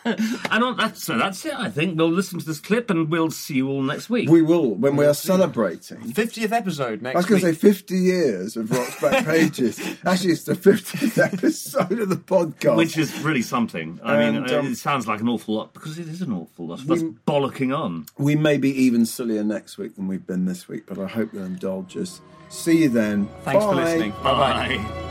And 0.51 0.63
on 0.63 0.77
that, 0.77 0.97
so 0.97 1.17
that's 1.17 1.43
it, 1.45 1.53
I 1.53 1.69
think. 1.69 1.97
We'll 1.97 2.11
listen 2.11 2.39
to 2.39 2.45
this 2.45 2.59
clip 2.59 2.89
and 2.89 3.09
we'll 3.09 3.31
see 3.31 3.55
you 3.55 3.69
all 3.69 3.81
next 3.81 4.09
week. 4.09 4.29
we 4.29 4.41
will 4.41 4.75
when 4.75 4.95
we 4.95 5.05
are 5.05 5.13
celebrating. 5.13 5.97
50th 5.97 6.51
episode 6.51 7.01
next 7.01 7.15
I 7.15 7.17
was 7.19 7.25
going 7.25 7.41
to 7.41 7.47
say 7.47 7.53
50 7.53 7.97
years 7.97 8.55
of 8.55 8.69
Rock's 8.71 9.01
Back 9.01 9.25
Pages. 9.35 9.79
Actually, 10.05 10.31
it's 10.33 10.43
the 10.43 10.53
50th 10.53 11.33
episode 11.33 11.99
of 11.99 12.09
the 12.09 12.15
podcast. 12.15 12.77
Which 12.77 12.97
is 12.97 13.17
really 13.21 13.41
something. 13.41 13.99
I 14.03 14.17
mean, 14.17 14.35
And, 14.37 14.51
um, 14.51 14.71
it 14.71 14.75
sounds 14.77 15.07
like 15.07 15.21
an 15.21 15.27
awful 15.29 15.55
lot 15.55 15.73
because 15.73 15.97
it 15.99 16.07
is 16.07 16.21
an 16.21 16.31
awful 16.31 16.67
lot. 16.67 16.79
That's 16.85 17.01
bollocking 17.01 17.75
on. 17.77 18.05
we 18.17 18.35
may 18.35 18.57
be 18.57 18.69
even 18.83 19.05
sillier 19.05 19.43
next 19.43 19.77
week 19.77 19.95
than 19.95 20.07
we've 20.07 20.25
been 20.25 20.45
this 20.45 20.67
week, 20.67 20.83
but 20.87 20.99
I 20.99 21.07
hope 21.07 21.33
you'll 21.33 21.45
indulge 21.45 21.97
us. 21.97 22.21
See 22.49 22.83
you 22.83 22.89
then. 22.89 23.27
Thanks 23.43 23.63
for 23.65 23.73
Bye. 23.73 23.83
listening. 23.83 24.11
Bye 24.11 24.77
bye. 24.77 25.04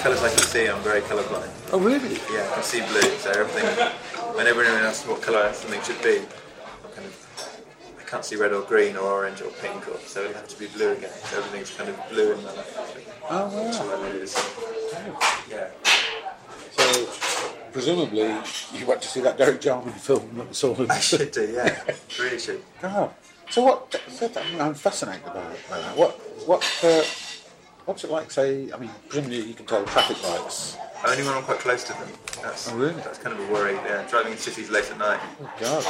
Colours 0.00 0.22
I 0.22 0.30
can 0.30 0.38
see, 0.38 0.66
I'm 0.66 0.82
very 0.82 1.02
colourblind. 1.02 1.50
Oh, 1.72 1.78
really? 1.78 2.14
Yeah, 2.32 2.48
I 2.50 2.54
can 2.54 2.62
see 2.62 2.80
blue, 2.80 3.02
so 3.18 3.30
everything. 3.32 3.66
Whenever 4.34 4.64
anyone 4.64 4.82
asks 4.82 5.06
what 5.06 5.20
colour 5.20 5.52
something 5.52 5.80
should 5.82 6.02
be, 6.02 6.18
I'm 6.18 6.90
kind 6.94 7.06
of, 7.06 7.60
I 7.98 8.02
can't 8.04 8.24
see 8.24 8.36
red 8.36 8.52
or 8.54 8.62
green 8.62 8.96
or 8.96 9.02
orange 9.02 9.42
or 9.42 9.50
pink, 9.60 9.86
or 9.88 9.98
so 9.98 10.22
it'll 10.22 10.34
have 10.34 10.48
to 10.48 10.58
be 10.58 10.68
blue 10.68 10.92
again. 10.92 11.10
So 11.10 11.38
everything's 11.38 11.70
kind 11.74 11.90
of 11.90 11.96
blue 12.08 12.32
in 12.32 12.42
my 12.42 12.52
life. 12.52 13.20
Oh, 13.28 13.46
wow. 13.48 14.12
Lose. 14.12 14.34
Yeah. 15.50 15.68
So, 16.72 17.06
presumably, 17.72 18.34
you 18.72 18.86
went 18.86 19.02
to 19.02 19.08
see 19.08 19.20
that 19.20 19.36
Derek 19.36 19.60
Jarman 19.60 19.92
film 19.92 20.34
that 20.38 20.48
was 20.48 20.64
all 20.64 20.80
in 20.80 20.90
I 20.90 20.98
should 20.98 21.30
do, 21.30 21.46
yeah. 21.46 21.78
really 22.18 22.38
should. 22.38 22.62
God. 22.80 23.10
So 23.50 23.64
what? 23.64 24.00
So 24.08 24.30
I'm 24.58 24.74
fascinated 24.74 25.26
by, 25.26 25.44
by 25.68 25.78
that. 25.78 25.96
What? 25.96 26.12
What? 26.46 26.62
Uh, 26.82 27.02
what's 27.86 28.04
it 28.04 28.10
like? 28.10 28.30
Say, 28.30 28.70
I 28.72 28.76
mean, 28.78 28.90
presumably 29.08 29.40
you 29.42 29.54
can 29.54 29.66
tell 29.66 29.84
traffic 29.84 30.22
lights. 30.22 30.76
Only 31.06 31.22
when 31.24 31.34
I'm 31.34 31.42
quite 31.42 31.58
close 31.60 31.82
to 31.84 31.92
them. 31.94 32.08
That's, 32.42 32.70
Oh, 32.70 32.76
really? 32.76 32.92
That's 32.94 33.18
kind 33.18 33.38
of 33.38 33.48
a 33.48 33.52
worry. 33.52 33.74
Yeah, 33.74 34.06
driving 34.08 34.32
in 34.32 34.38
cities 34.38 34.68
late 34.70 34.90
at 34.90 34.98
night. 34.98 35.20
Oh 35.42 35.50
God. 35.58 35.84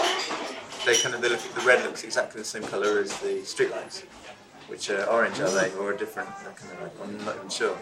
They 0.86 0.96
kind 0.96 1.14
of 1.14 1.20
they 1.20 1.28
look, 1.28 1.40
the 1.40 1.60
red 1.62 1.84
looks 1.84 2.04
exactly 2.04 2.40
the 2.40 2.44
same 2.46 2.62
colour 2.62 3.00
as 3.00 3.18
the 3.20 3.40
streetlights, 3.42 4.04
which 4.68 4.88
are 4.88 5.04
orange, 5.06 5.38
are 5.40 5.50
they, 5.50 5.72
or 5.74 5.92
a 5.92 5.96
different? 5.98 6.30
Kind 6.36 6.72
of 6.72 6.82
like, 6.82 6.92
I'm 7.02 7.24
not 7.24 7.36
even 7.36 7.48
sure. 7.50 7.76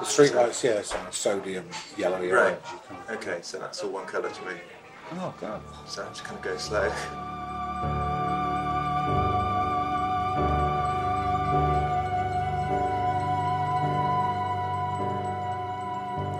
The 0.00 0.04
street 0.04 0.34
lights, 0.34 0.64
yeah, 0.64 0.82
so 0.82 0.96
sodium, 1.10 1.66
yellowy 1.96 2.30
Right. 2.30 2.58
orange. 2.90 3.22
Okay, 3.22 3.38
so 3.42 3.58
that's 3.58 3.82
all 3.84 3.90
one 3.90 4.06
colour 4.06 4.30
to 4.30 4.42
me. 4.46 4.54
Oh 5.12 5.32
God. 5.40 5.60
So 5.86 6.04
I 6.04 6.08
just 6.08 6.24
kind 6.24 6.36
of 6.38 6.42
go 6.42 6.56
slow. 6.56 6.90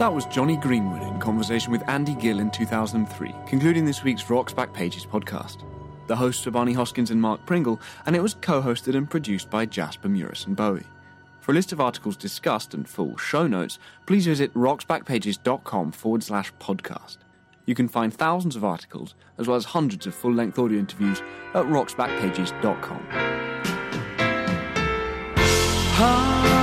That 0.03 0.13
was 0.13 0.27
Jonny 0.27 0.57
Greenwood 0.57 1.03
in 1.03 1.21
conversation 1.21 1.71
with 1.71 1.89
Andy 1.89 2.17
Gill 2.17 2.41
in 2.41 2.51
2003, 2.51 3.33
concluding 3.47 3.85
this 3.85 4.03
week's 4.03 4.29
Rock's 4.29 4.53
Backpages 4.53 5.07
podcast. 5.07 5.59
The 6.09 6.17
hosts 6.17 6.45
are 6.45 6.51
Barney 6.51 6.75
Hoskyns 6.75 7.13
and 7.13 7.21
Mark 7.21 7.47
Pringle, 7.47 7.81
and 8.05 8.17
it 8.17 8.21
was 8.21 8.35
co 8.35 8.61
hosted 8.61 8.97
and 8.97 9.09
produced 9.09 9.49
by 9.49 9.65
Jasper 9.65 10.09
Murison 10.09 10.49
and 10.49 10.57
Bowie. 10.57 10.87
For 11.41 11.53
a 11.53 11.55
list 11.55 11.71
of 11.71 11.81
articles 11.81 12.17
discussed 12.17 12.75
and 12.75 12.89
full 12.89 13.17
show 13.17 13.47
notes, 13.47 13.79
please 14.07 14.27
visit 14.27 14.53
rocksbackpages.com 14.55 15.93
forward 15.93 16.25
slash 16.25 16.53
podcast. 16.55 17.19
You 17.67 17.77
can 17.77 17.87
find 17.87 18.13
thousands 18.13 18.57
of 18.57 18.65
articles, 18.65 19.15
as 19.39 19.47
well 19.47 19.57
as 19.57 19.67
hundreds 19.67 20.09
of 20.09 20.17
full 20.17 20.35
length 20.35 20.59
audio 20.59 20.81
interviews, 20.81 21.23
at 21.55 21.65
rocksbackpages.com. 21.67 23.07
Ah, 25.95 26.62